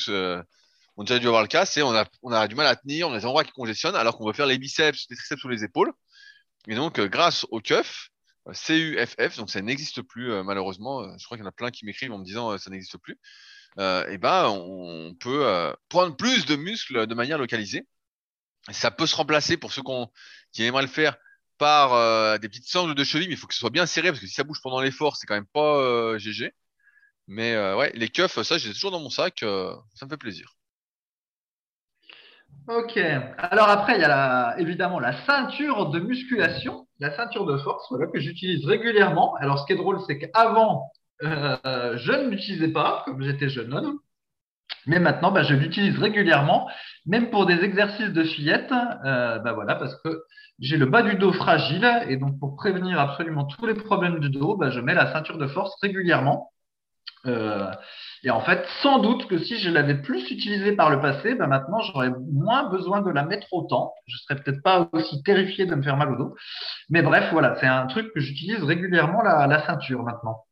on 0.97 1.03
a 1.03 1.05
déjà 1.05 1.19
dû 1.19 1.27
avoir 1.27 1.41
le 1.41 1.47
cas, 1.47 1.65
c'est 1.65 1.81
on 1.81 1.93
a, 1.93 2.05
on 2.21 2.31
a 2.31 2.47
du 2.47 2.55
mal 2.55 2.67
à 2.67 2.75
tenir, 2.75 3.10
on 3.10 3.13
a 3.13 3.19
des 3.19 3.25
endroits 3.25 3.43
qui 3.43 3.51
congestionnent 3.51 3.95
alors 3.95 4.17
qu'on 4.17 4.25
veut 4.25 4.34
faire 4.34 4.45
les 4.45 4.58
biceps, 4.58 5.05
les 5.10 5.15
triceps 5.15 5.43
ou 5.43 5.49
les 5.49 5.63
épaules. 5.63 5.91
Et 6.67 6.75
donc, 6.75 6.99
euh, 6.99 7.08
grâce 7.08 7.45
au 7.51 7.62
CUF, 7.62 8.10
euh, 8.47 8.53
CUFF, 8.53 9.38
donc 9.38 9.49
ça 9.49 9.62
n'existe 9.62 10.01
plus 10.01 10.31
euh, 10.31 10.43
malheureusement. 10.43 11.17
Je 11.17 11.25
crois 11.25 11.38
qu'il 11.38 11.43
y 11.43 11.47
en 11.47 11.49
a 11.49 11.53
plein 11.53 11.71
qui 11.71 11.86
m'écrivent 11.86 12.12
en 12.12 12.17
me 12.19 12.25
disant 12.25 12.58
ça 12.58 12.69
n'existe 12.69 12.97
plus. 12.97 13.19
et 13.77 14.17
ben, 14.17 14.47
on 14.47 15.15
peut 15.15 15.73
prendre 15.89 16.15
plus 16.15 16.45
de 16.45 16.55
muscles 16.55 17.08
de 17.08 17.15
manière 17.15 17.38
localisée. 17.38 17.88
Ça 18.71 18.91
peut 18.91 19.08
se 19.08 19.15
remplacer 19.15 19.58
pour 19.58 19.73
ceux 19.73 19.84
qui 20.51 20.63
aimeraient 20.63 20.81
le 20.84 20.88
faire 20.88 21.17
par 21.58 22.39
des 22.39 22.49
petites 22.49 22.67
sangles 22.67 22.95
de 22.95 23.03
cheville, 23.03 23.27
mais 23.27 23.36
il 23.36 23.38
faut 23.38 23.47
que 23.47 23.53
ce 23.53 23.60
soit 23.60 23.69
bien 23.69 23.86
serré 23.86 24.10
parce 24.10 24.19
que 24.19 24.27
si 24.27 24.34
ça 24.34 24.43
bouge 24.43 24.62
pendant 24.63 24.81
l'effort, 24.81 25.17
c'est 25.17 25.27
quand 25.27 25.36
même 25.36 25.45
pas 25.45 26.17
GG. 26.17 26.53
Mais 27.27 27.56
ouais, 27.75 27.91
les 27.96 28.10
cuffs, 28.10 28.41
ça, 28.43 28.58
j'ai 28.58 28.73
toujours 28.73 28.91
dans 28.91 29.00
mon 29.00 29.10
sac, 29.10 29.39
ça 29.41 30.06
me 30.06 30.10
fait 30.10 30.17
plaisir. 30.17 30.54
Ok. 32.67 32.97
Alors 33.37 33.69
après, 33.69 33.95
il 33.95 34.01
y 34.01 34.05
a 34.05 34.55
évidemment 34.57 34.99
la 34.99 35.13
ceinture 35.25 35.89
de 35.89 35.99
musculation, 35.99 36.87
la 36.99 37.15
ceinture 37.15 37.45
de 37.45 37.57
force, 37.57 37.85
voilà, 37.91 38.07
que 38.07 38.19
j'utilise 38.19 38.65
régulièrement. 38.65 39.35
Alors 39.35 39.59
ce 39.59 39.65
qui 39.67 39.73
est 39.73 39.75
drôle, 39.75 39.99
c'est 40.07 40.17
qu'avant, 40.17 40.91
euh, 41.23 41.95
je 41.97 42.11
ne 42.11 42.29
l'utilisais 42.29 42.69
pas, 42.69 43.03
comme 43.05 43.21
j'étais 43.21 43.49
jeune 43.49 43.73
homme. 43.73 43.99
Mais 44.87 44.99
maintenant, 44.99 45.31
bah, 45.31 45.43
je 45.43 45.53
l'utilise 45.53 45.97
régulièrement, 45.99 46.67
même 47.05 47.29
pour 47.29 47.45
des 47.45 47.63
exercices 47.63 48.11
de 48.11 48.23
fillette, 48.23 48.71
euh, 49.05 49.39
bah, 49.39 49.53
voilà, 49.53 49.75
parce 49.75 49.95
que 50.01 50.23
j'ai 50.59 50.77
le 50.77 50.85
bas 50.85 51.03
du 51.03 51.15
dos 51.15 51.33
fragile, 51.33 51.87
et 52.07 52.17
donc 52.17 52.39
pour 52.39 52.55
prévenir 52.55 52.99
absolument 52.99 53.45
tous 53.45 53.65
les 53.65 53.75
problèmes 53.75 54.19
du 54.19 54.29
dos, 54.29 54.55
bah, 54.55 54.71
je 54.71 54.79
mets 54.79 54.93
la 54.93 55.11
ceinture 55.11 55.37
de 55.37 55.47
force 55.47 55.75
régulièrement. 55.81 56.51
Euh, 57.27 57.71
et 58.26 58.32
en 58.32 58.42
fait, 58.42 58.65
sans 58.82 58.98
doute 58.98 59.28
que 59.28 59.38
si 59.38 59.60
je 59.60 59.69
l'avais 59.69 59.94
plus 59.94 60.32
utilisée 60.32 60.71
par 60.71 60.90
le 60.90 61.00
passé, 61.00 61.36
ben 61.36 61.46
maintenant 61.46 61.80
j'aurais 61.82 62.10
moins 62.34 62.63
besoin 62.69 63.02
de 63.02 63.12
la 63.12 63.23
mettre 63.23 63.46
autant. 63.52 63.94
Je 64.08 64.17
serais 64.17 64.42
peut-être 64.42 64.63
pas 64.63 64.90
aussi 64.94 65.21
terrifié 65.21 65.67
de 65.67 65.76
me 65.76 65.84
faire 65.84 65.96
mal 65.96 66.12
au 66.12 66.15
dos. 66.15 66.36
Mais 66.90 67.04
bref, 67.04 67.30
voilà, 67.32 67.56
c'est 67.60 67.67
un 67.67 67.86
truc 67.86 68.12
que 68.15 68.19
j'utilise 68.19 68.63
régulièrement 68.63 69.21
la, 69.21 69.46
la 69.46 69.63
ceinture 69.67 70.02
maintenant. 70.02 70.44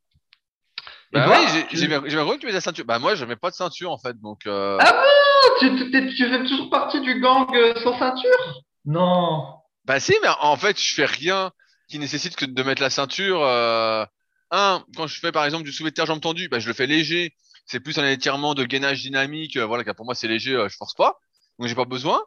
Bah 1.13 1.25
oui, 1.27 1.65
j'ai 1.71 1.87
bien 1.87 2.01
que 2.01 2.37
tu 2.37 2.45
mets 2.45 2.51
la 2.51 2.61
ceinture. 2.61 2.85
Bah 2.85 2.99
moi, 2.99 3.15
je 3.15 3.25
mets 3.25 3.35
pas 3.35 3.49
de 3.49 3.55
ceinture 3.55 3.91
en 3.91 3.97
fait, 3.97 4.21
donc. 4.21 4.45
Euh... 4.45 4.77
Ah 4.79 4.91
bon? 4.91 5.67
Tu, 5.67 6.15
tu, 6.15 6.29
fais 6.29 6.43
toujours 6.43 6.69
partie 6.69 7.01
du 7.01 7.19
gang 7.21 7.47
euh, 7.55 7.73
sans 7.83 7.97
ceinture? 7.97 8.61
Non. 8.85 9.45
Bah 9.85 9.99
si, 9.99 10.13
mais 10.21 10.29
en 10.41 10.55
fait, 10.57 10.79
je 10.79 10.93
fais 10.93 11.05
rien 11.05 11.51
qui 11.89 11.97
nécessite 11.97 12.35
que 12.35 12.45
de 12.45 12.63
mettre 12.63 12.83
la 12.83 12.91
ceinture. 12.91 13.43
Euh... 13.43 14.05
Un, 14.51 14.83
quand 14.95 15.07
je 15.07 15.19
fais 15.19 15.31
par 15.31 15.45
exemple 15.45 15.63
du 15.63 15.71
soulevé 15.71 15.89
de 15.89 15.95
terre 15.95 16.05
jambes 16.05 16.21
tendues, 16.21 16.49
bah 16.49 16.59
je 16.59 16.67
le 16.67 16.73
fais 16.75 16.85
léger. 16.85 17.33
C'est 17.65 17.79
plus 17.79 17.97
un 17.97 18.07
étirement 18.07 18.53
de 18.53 18.63
gainage 18.65 19.01
dynamique. 19.01 19.57
Euh, 19.57 19.65
voilà, 19.65 19.93
pour 19.93 20.05
moi 20.05 20.15
c'est 20.15 20.27
léger, 20.27 20.53
euh, 20.53 20.67
je 20.69 20.75
force 20.75 20.93
pas, 20.93 21.19
donc 21.59 21.67
j'ai 21.67 21.75
pas 21.75 21.85
besoin. 21.85 22.21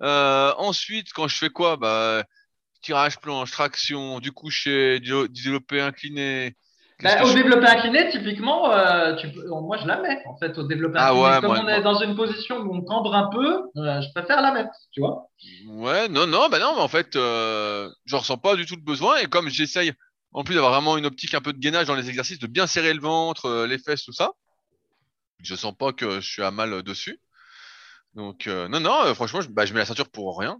ensuite, 0.00 1.12
quand 1.12 1.28
je 1.28 1.36
fais 1.36 1.50
quoi, 1.50 1.76
bah 1.76 2.24
tirage 2.80 3.18
planche, 3.18 3.50
traction, 3.50 4.20
du 4.20 4.32
coucher, 4.32 5.00
du 5.00 5.12
développé 5.28 5.80
incliné, 5.80 6.56
bah, 7.00 7.22
au 7.22 7.32
développé 7.32 7.64
incliné, 7.64 8.08
typiquement, 8.08 8.72
euh, 8.72 9.14
tu 9.14 9.28
moi 9.46 9.76
je 9.76 9.86
la 9.86 10.00
mets 10.00 10.20
en 10.26 10.36
fait 10.36 10.58
au 10.58 10.64
développé 10.64 10.96
ah 10.98 11.12
incliné. 11.12 11.40
Comme 11.40 11.64
on 11.64 11.68
est 11.68 11.80
dans 11.80 12.00
une 12.00 12.16
position 12.16 12.56
où 12.58 12.74
on 12.74 12.82
cambre 12.82 13.14
un 13.14 13.30
peu, 13.30 13.70
euh, 13.76 14.00
je 14.00 14.10
préfère 14.12 14.42
la 14.42 14.50
mettre, 14.50 14.70
tu 14.90 15.00
vois. 15.00 15.28
Ouais, 15.68 16.08
non, 16.08 16.26
non, 16.26 16.48
bah 16.48 16.58
non, 16.58 16.74
mais 16.74 16.82
en 16.82 16.88
fait, 16.88 17.14
euh, 17.14 17.88
je 18.04 18.16
ressens 18.16 18.38
pas 18.38 18.56
du 18.56 18.66
tout 18.66 18.74
le 18.74 18.82
besoin 18.82 19.18
et 19.18 19.26
comme 19.26 19.48
j'essaye 19.48 19.92
en 20.32 20.42
plus 20.42 20.54
d'avoir 20.56 20.72
vraiment 20.72 20.96
une 20.96 21.06
optique 21.06 21.34
un 21.34 21.40
peu 21.40 21.52
de 21.52 21.58
gainage 21.58 21.86
dans 21.86 21.94
les 21.94 22.08
exercices, 22.08 22.40
de 22.40 22.48
bien 22.48 22.66
serrer 22.66 22.92
le 22.92 23.00
ventre, 23.00 23.46
euh, 23.46 23.66
les 23.68 23.78
fesses, 23.78 24.02
tout 24.02 24.12
ça, 24.12 24.32
je 25.42 25.54
sens 25.54 25.74
pas 25.76 25.92
que 25.92 26.20
je 26.20 26.28
suis 26.28 26.42
à 26.42 26.50
mal 26.50 26.82
dessus. 26.82 27.20
Donc 28.14 28.46
non, 28.46 28.80
non, 28.80 29.14
franchement, 29.14 29.40
je, 29.40 29.48
bah, 29.48 29.66
je 29.66 29.72
mets 29.72 29.80
la 29.80 29.86
ceinture 29.86 30.10
pour 30.10 30.38
rien. 30.38 30.58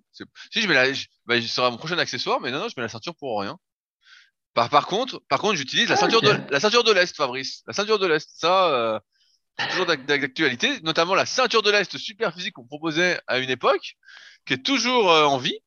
Si 0.53 0.63
je 0.63 0.69
mets 0.69 0.75
la, 0.75 0.87
bah, 1.27 1.41
ce 1.41 1.49
sera 1.49 1.71
mon 1.71 1.77
prochain 1.77 1.99
accessoire, 1.99 2.41
mais 2.41 2.51
non, 2.51 2.59
non, 2.61 2.69
je 2.69 2.75
mets 2.77 2.83
la 2.83 2.89
ceinture 2.89 3.17
pour 3.17 3.41
rien. 3.41 3.59
Par, 4.67 4.87
contre, 4.87 5.23
par 5.29 5.39
contre, 5.39 5.57
j'utilise 5.57 5.89
la 5.89 5.95
ah, 5.95 5.99
ceinture 5.99 6.21
de 6.21 6.37
la 6.51 6.59
ceinture 6.59 6.83
de 6.83 6.93
l'est, 6.93 7.15
Fabrice. 7.15 7.63
La 7.67 7.73
ceinture 7.73 7.99
de 7.99 8.07
l'est, 8.07 8.29
ça, 8.35 8.75
euh, 8.75 8.99
c'est 9.59 9.69
toujours 9.69 9.87
d'actualité, 9.87 10.81
notamment 10.81 11.15
la 11.15 11.27
ceinture 11.27 11.63
de 11.63 11.71
l'est 11.71 11.97
super 11.97 12.35
physique 12.35 12.55
qu'on 12.55 12.67
proposait 12.67 13.21
à 13.29 13.39
une 13.39 13.51
époque, 13.51 13.95
qui 14.47 14.55
est 14.55 14.65
toujours 14.65 15.13
euh, 15.13 15.25
en 15.25 15.39
vie, 15.39 15.59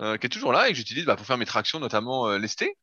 euh, 0.00 0.16
qui 0.16 0.26
est 0.26 0.30
toujours 0.30 0.52
là 0.52 0.68
et 0.68 0.72
que 0.72 0.78
j'utilise 0.78 1.04
bah, 1.04 1.16
pour 1.16 1.26
faire 1.26 1.36
mes 1.36 1.44
tractions, 1.44 1.78
notamment 1.78 2.30
lesté. 2.38 2.76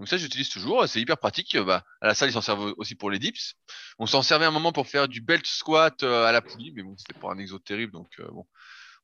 Donc 0.00 0.08
ça, 0.08 0.16
j'utilise 0.16 0.48
toujours. 0.48 0.88
C'est 0.88 1.00
hyper 1.00 1.18
pratique. 1.18 1.56
Bah, 1.56 1.84
à 2.00 2.08
la 2.08 2.14
salle, 2.14 2.30
ils 2.30 2.32
s'en 2.32 2.40
servent 2.40 2.74
aussi 2.78 2.96
pour 2.96 3.10
les 3.10 3.20
dips. 3.20 3.54
On 4.00 4.06
s'en 4.06 4.22
servait 4.22 4.46
un 4.46 4.50
moment 4.50 4.72
pour 4.72 4.88
faire 4.88 5.06
du 5.06 5.20
belt 5.20 5.46
squat 5.46 6.02
à 6.02 6.32
la 6.32 6.42
poulie, 6.42 6.72
mais 6.74 6.82
bon, 6.82 6.96
c'était 6.96 7.20
pas 7.20 7.30
un 7.30 7.38
exo 7.38 7.60
terrible, 7.60 7.92
donc 7.92 8.20
bon, 8.32 8.46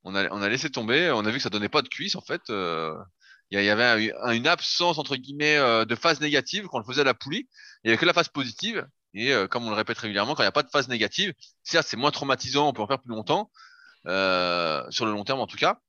on 0.02 0.14
a, 0.14 0.48
laissé 0.48 0.70
tomber. 0.70 1.12
On 1.14 1.24
a 1.24 1.30
vu 1.30 1.36
que 1.36 1.42
ça 1.42 1.50
donnait 1.50 1.68
pas 1.68 1.82
de 1.82 1.88
cuisse 1.88 2.16
en 2.16 2.22
fait 2.22 2.50
il 3.50 3.62
y 3.62 3.70
avait 3.70 4.12
une 4.36 4.46
absence 4.46 4.98
entre 4.98 5.16
guillemets 5.16 5.56
euh, 5.56 5.84
de 5.84 5.94
phase 5.94 6.20
négative 6.20 6.66
quand 6.66 6.78
on 6.78 6.80
le 6.80 6.86
faisait 6.86 7.02
à 7.02 7.04
la 7.04 7.14
poulie. 7.14 7.48
Il 7.84 7.88
n'y 7.88 7.90
avait 7.90 7.98
que 7.98 8.06
la 8.06 8.12
phase 8.12 8.28
positive. 8.28 8.86
Et 9.14 9.32
euh, 9.32 9.46
comme 9.46 9.66
on 9.66 9.70
le 9.70 9.76
répète 9.76 9.98
régulièrement, 9.98 10.34
quand 10.34 10.42
il 10.42 10.46
n'y 10.46 10.48
a 10.48 10.52
pas 10.52 10.62
de 10.62 10.70
phase 10.70 10.88
négative, 10.88 11.32
certes 11.62 11.86
c'est 11.88 11.96
moins 11.96 12.10
traumatisant, 12.10 12.68
on 12.68 12.72
peut 12.72 12.82
en 12.82 12.86
faire 12.86 13.00
plus 13.00 13.10
longtemps, 13.10 13.50
euh, 14.06 14.84
sur 14.90 15.06
le 15.06 15.12
long 15.12 15.24
terme 15.24 15.40
en 15.40 15.46
tout 15.46 15.56
cas. 15.56 15.80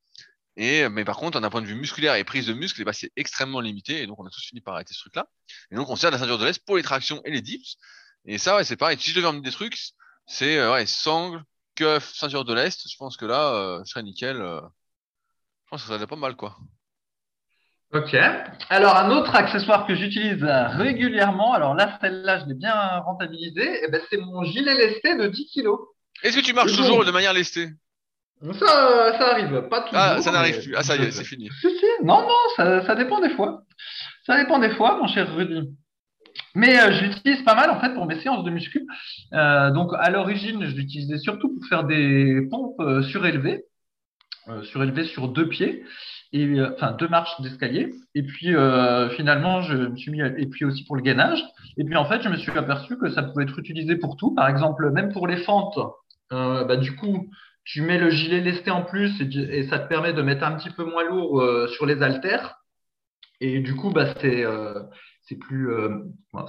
Et 0.58 0.90
mais 0.90 1.06
par 1.06 1.18
contre, 1.18 1.40
d'un 1.40 1.50
point 1.50 1.62
de 1.62 1.68
vue 1.68 1.76
musculaire 1.76 2.16
et 2.16 2.24
prise 2.24 2.48
de 2.48 2.54
muscle, 2.54 2.82
eh 2.82 2.84
ben, 2.84 2.92
c'est 2.92 3.12
extrêmement 3.16 3.62
limité. 3.62 4.02
Et 4.02 4.08
donc 4.08 4.20
on 4.20 4.26
a 4.26 4.30
tous 4.30 4.44
fini 4.44 4.60
par 4.60 4.74
arrêter 4.74 4.94
ce 4.94 5.00
truc-là. 5.02 5.28
Et 5.72 5.76
donc 5.76 5.90
on 5.90 5.96
sert 5.96 6.12
la 6.12 6.18
ceinture 6.18 6.40
de 6.40 6.46
l'Est 6.46 6.66
pour 6.66 6.78
les 6.78 6.84
tractions 6.84 7.22
et 7.26 7.32
les 7.32 7.42
dips. 7.42 7.78
Et 8.26 8.38
ça, 8.38 8.58
ouais, 8.58 8.64
c'est 8.64 8.76
pareil. 8.76 8.98
Si 9.00 9.12
je 9.12 9.16
devais 9.16 9.28
emmener 9.28 9.44
des 9.44 9.52
trucs, 9.52 9.78
c'est 10.26 10.68
ouais, 10.70 10.86
sangle, 10.86 11.44
cuff, 11.76 12.12
ceinture 12.14 12.44
de 12.44 12.54
l'Est. 12.54 12.90
Je 12.90 12.98
pense 12.98 13.16
que 13.16 13.26
là, 13.26 13.82
je 13.86 13.90
serais 13.90 14.04
nickel. 14.04 14.38
je 14.38 15.70
pense 15.70 15.84
que 15.84 15.88
ça 15.88 15.94
serait 15.96 16.08
pas 16.08 16.16
mal, 16.16 16.36
quoi. 16.36 16.58
Ok. 17.94 18.16
Alors, 18.70 18.98
un 18.98 19.12
autre 19.12 19.34
accessoire 19.34 19.88
que 19.88 19.96
j'utilise 19.96 20.44
régulièrement, 20.44 21.54
alors 21.54 21.74
là, 21.74 21.98
celle-là, 22.02 22.42
je 22.42 22.46
l'ai 22.46 22.54
bien 22.54 23.00
rentabilisé, 23.00 23.80
eh 23.84 23.88
ben, 23.90 24.02
c'est 24.10 24.18
mon 24.18 24.44
gilet 24.44 24.76
lesté 24.76 25.16
de 25.16 25.28
10 25.28 25.52
kg. 25.54 25.70
Est-ce 26.24 26.38
que 26.38 26.44
tu 26.44 26.54
marches 26.54 26.76
toujours 26.76 27.06
de 27.06 27.12
manière 27.12 27.32
lestée? 27.32 27.70
Ça, 28.42 29.18
ça 29.18 29.32
arrive, 29.32 29.62
pas 29.70 29.82
toujours. 29.82 30.00
Ah, 30.00 30.22
ça 30.22 30.32
n'arrive 30.32 30.62
plus. 30.62 30.76
Ah, 30.76 30.84
ça 30.84 30.96
y 30.96 31.04
est, 31.04 31.12
c'est 31.12 31.24
fini. 31.24 31.50
Si, 31.62 31.70
si. 31.70 31.86
Non, 32.04 32.22
non, 32.22 32.36
ça, 32.56 32.86
ça, 32.86 32.96
dépend 32.96 33.20
des 33.20 33.32
fois. 33.32 33.64
Ça 34.26 34.38
dépend 34.38 34.60
des 34.60 34.72
fois, 34.72 34.98
mon 34.98 35.08
cher 35.08 35.34
Rudy. 35.36 35.76
Mais 36.56 36.80
euh, 36.80 36.92
je 36.92 37.06
l'utilise 37.06 37.44
pas 37.44 37.56
mal 37.56 37.70
en 37.70 37.80
fait 37.80 37.94
pour 37.94 38.06
mes 38.06 38.20
séances 38.20 38.44
de 38.44 38.50
muscu. 38.50 38.88
Euh, 39.34 39.72
donc 39.72 39.92
à 39.98 40.10
l'origine, 40.10 40.66
je 40.66 40.76
l'utilisais 40.76 41.18
surtout 41.18 41.54
pour 41.54 41.66
faire 41.68 41.84
des 41.84 42.48
pompes 42.50 42.80
euh, 42.80 43.04
surélevées, 43.04 43.66
surélevées 44.64 45.06
sur 45.06 45.28
deux 45.28 45.50
pieds 45.50 45.84
et 46.34 46.62
enfin 46.74 46.94
deux 46.94 47.08
marches 47.08 47.40
d'escalier. 47.42 47.94
Et 48.16 48.24
puis 48.24 48.56
finalement, 49.16 49.62
je 49.62 49.76
me 49.76 49.96
suis 49.96 50.12
mis, 50.12 50.22
et 50.22 50.48
puis 50.48 50.66
aussi 50.66 50.84
pour 50.86 50.96
le 50.96 51.02
gainage. 51.02 51.44
Et 51.78 51.84
puis 51.84 51.96
en 51.96 52.06
fait, 52.06 52.22
je 52.22 52.30
me 52.30 52.38
suis 52.38 52.52
aperçu 52.58 52.98
que 52.98 53.10
ça 53.10 53.24
pouvait 53.24 53.44
être 53.44 53.60
utilisé 53.60 53.96
pour 53.96 54.18
tout. 54.18 54.34
Par 54.34 54.48
exemple, 54.48 54.90
même 54.92 55.12
pour 55.12 55.28
les 55.28 55.38
fentes. 55.38 55.78
Bah, 56.30 56.76
du 56.76 56.96
coup, 56.96 57.30
tu 57.68 57.82
mets 57.82 57.98
le 57.98 58.10
gilet 58.10 58.40
lesté 58.40 58.72
en 58.72 58.84
plus 58.84 59.22
et, 59.22 59.68
ça 59.68 59.80
te 59.80 59.88
permet 59.88 60.14
de 60.14 60.22
mettre 60.22 60.44
un 60.44 60.54
petit 60.54 60.70
peu 60.70 60.86
moins 60.86 61.04
lourd 61.04 61.42
euh, 61.42 61.68
sur 61.68 61.86
les 61.86 62.02
haltères. 62.02 62.60
Et 63.40 63.60
du 63.60 63.76
coup, 63.76 63.92
bah, 63.92 64.14
c'est 64.22 64.46
c'est 65.28 65.36
plus 65.36 65.72
euh, 65.72 65.90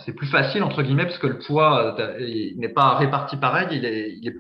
c'est 0.05 0.13
plus 0.13 0.29
facile 0.29 0.63
entre 0.63 0.83
guillemets 0.83 1.05
parce 1.05 1.19
que 1.19 1.27
le 1.27 1.39
poids 1.39 1.99
euh, 1.99 2.53
n'est 2.57 2.69
pas 2.69 2.95
réparti 2.97 3.37
pareil. 3.37 3.67
Il 3.73 3.85
est 3.85 4.35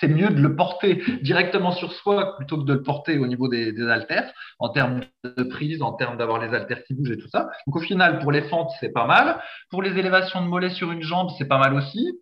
c'est 0.00 0.08
mieux 0.08 0.30
de 0.30 0.40
le 0.40 0.56
porter 0.56 1.02
directement 1.22 1.70
sur 1.72 1.92
soi 1.92 2.36
plutôt 2.36 2.58
que 2.58 2.64
de 2.64 2.74
le 2.74 2.82
porter 2.82 3.18
au 3.18 3.26
niveau 3.26 3.48
des, 3.48 3.72
des 3.72 3.88
haltères 3.88 4.32
en 4.58 4.70
termes 4.70 5.02
de 5.22 5.42
prise 5.44 5.80
en 5.82 5.92
termes 5.92 6.16
d'avoir 6.16 6.44
les 6.44 6.54
haltères 6.54 6.82
qui 6.84 6.94
bougent 6.94 7.12
et 7.12 7.18
tout 7.18 7.28
ça. 7.28 7.50
Donc 7.66 7.76
au 7.76 7.80
final 7.80 8.18
pour 8.18 8.32
les 8.32 8.42
fentes 8.42 8.70
c'est 8.80 8.92
pas 8.92 9.06
mal. 9.06 9.40
Pour 9.70 9.82
les 9.82 9.96
élévations 9.96 10.42
de 10.42 10.48
mollets 10.48 10.70
sur 10.70 10.90
une 10.90 11.02
jambe 11.02 11.28
c'est 11.38 11.48
pas 11.48 11.58
mal 11.58 11.74
aussi 11.74 12.18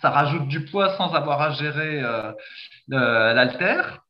ça 0.00 0.10
rajoute 0.10 0.48
du 0.48 0.64
poids 0.64 0.96
sans 0.96 1.14
avoir 1.14 1.40
à 1.42 1.50
gérer 1.52 2.02
euh, 2.02 2.32
euh 2.92 3.34
l'haltère 3.34 4.06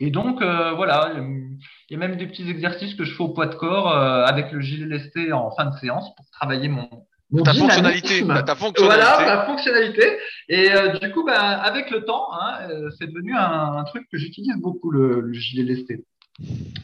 et 0.00 0.10
donc, 0.10 0.42
euh, 0.42 0.72
voilà, 0.74 1.12
il 1.16 1.58
y 1.90 1.94
a 1.94 1.98
même 1.98 2.16
des 2.16 2.26
petits 2.26 2.48
exercices 2.48 2.94
que 2.94 3.04
je 3.04 3.14
fais 3.14 3.22
au 3.22 3.30
poids 3.30 3.46
de 3.46 3.54
corps 3.54 3.90
euh, 3.90 4.24
avec 4.24 4.52
le 4.52 4.60
gilet 4.60 4.86
lesté 4.86 5.32
en 5.32 5.50
fin 5.50 5.66
de 5.66 5.76
séance 5.78 6.14
pour 6.14 6.24
travailler 6.30 6.68
mon, 6.68 6.88
mon 7.30 7.42
ta 7.42 7.52
fonctionnalité, 7.52 8.24
ta, 8.46 8.54
fonctionnalité. 8.54 8.82
Voilà, 8.84 9.36
ma 9.36 9.46
fonctionnalité. 9.46 10.18
Et 10.48 10.70
euh, 10.70 10.98
du 10.98 11.10
coup, 11.10 11.24
bah, 11.24 11.40
avec 11.40 11.90
le 11.90 12.04
temps, 12.04 12.28
hein, 12.32 12.68
c'est 12.98 13.08
devenu 13.08 13.34
un, 13.34 13.72
un, 13.78 13.84
truc 13.84 14.06
que 14.10 14.18
j'utilise 14.18 14.54
beaucoup, 14.58 14.92
le, 14.92 15.20
le 15.20 15.32
gilet 15.32 15.64
lesté. 15.64 16.04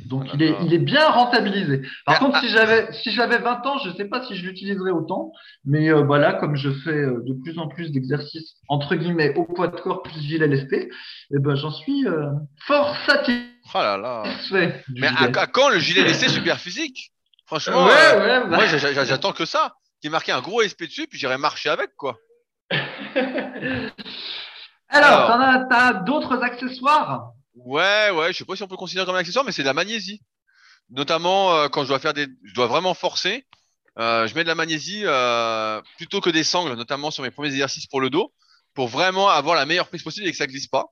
Donc 0.07 0.27
il 0.35 0.43
est, 0.43 0.55
il 0.63 0.75
est 0.75 0.79
bien 0.79 1.09
rentabilisé. 1.09 1.83
Par 2.07 2.19
contre, 2.19 2.41
si 2.41 2.49
j'avais 2.49 2.93
si 2.93 3.13
j'avais 3.13 3.39
20 3.39 3.65
ans, 3.67 3.79
je 3.79 3.91
ne 3.91 3.95
sais 3.95 4.07
pas 4.07 4.25
si 4.25 4.35
je 4.35 4.45
l'utiliserais 4.45 4.91
autant, 4.91 5.33
mais 5.65 5.91
euh, 5.91 6.03
voilà, 6.03 6.33
comme 6.33 6.57
je 6.57 6.71
fais 6.71 6.91
euh, 6.91 7.23
de 7.25 7.35
plus 7.35 7.57
en 7.59 7.69
plus 7.69 7.93
d'exercices 7.93 8.57
entre 8.69 8.97
guillemets 8.97 9.33
au 9.37 9.45
poids 9.45 9.69
de 9.69 9.81
corps 9.81 10.03
plus 10.03 10.21
gilet 10.21 10.49
LSP, 10.49 10.75
eh 10.75 10.91
ben 11.31 11.55
j'en 11.55 11.71
suis 11.71 12.07
euh, 12.07 12.31
fort 12.67 12.97
satisfait. 13.07 13.45
Oh 13.75 13.79
là 13.79 13.97
là. 13.97 14.25
Mais 14.51 15.07
à, 15.07 15.47
quand 15.47 15.69
le 15.69 15.79
gilet 15.79 16.03
LSP 16.03 16.29
super 16.31 16.59
physique 16.59 17.13
Franchement, 17.47 17.85
ouais, 17.85 18.17
ouais, 18.19 18.47
moi 18.47 18.67
j'attends 18.67 19.33
que 19.33 19.45
ça. 19.45 19.75
Qui 20.01 20.09
marqué 20.11 20.33
un 20.33 20.41
gros 20.41 20.63
SP 20.63 20.85
dessus, 20.85 21.07
puis 21.07 21.19
j'irai 21.19 21.39
marcher 21.39 21.69
avec 21.69 21.95
quoi. 21.97 22.17
Alors, 24.89 25.31
Alors. 25.31 25.67
t'as 25.71 25.93
d'autres 25.93 26.43
accessoires? 26.43 27.33
Ouais, 27.55 28.11
ouais, 28.11 28.33
je 28.33 28.39
sais 28.39 28.45
pas 28.45 28.57
si 28.57 28.63
on 28.63 28.69
peut 28.69 28.77
considérer 28.77 29.07
comme 29.07 29.15
un 29.15 29.19
accessoire, 29.19 29.45
mais 29.45 29.53
c'est 29.53 29.63
de 29.63 29.69
la 29.69 29.75
magnésie. 29.75 30.21
Notamment 30.91 31.55
euh, 31.55 31.69
quand 31.69 31.83
je 31.83 31.89
dois 31.89 31.99
faire 31.99 32.15
des, 32.15 32.27
je 32.43 32.55
dois 32.55 32.67
vraiment 32.67 32.95
forcer, 32.95 33.47
euh, 33.99 34.27
je 34.27 34.35
mets 34.35 34.43
de 34.43 34.49
la 34.49 34.55
magnésie 34.55 35.03
euh, 35.05 35.81
plutôt 35.97 36.21
que 36.21 36.31
des 36.31 36.45
sangles, 36.45 36.75
notamment 36.75 37.11
sur 37.11 37.23
mes 37.23 37.31
premiers 37.31 37.49
exercices 37.51 37.87
pour 37.87 38.01
le 38.01 38.11
dos, 38.11 38.35
pour 38.75 38.89
vraiment 38.89 39.29
avoir 39.29 39.57
la 39.57 39.67
meilleure 39.67 39.89
prise 39.89 40.03
possible 40.03 40.27
et 40.27 40.31
que 40.31 40.37
ça 40.37 40.47
glisse 40.47 40.67
pas. 40.67 40.87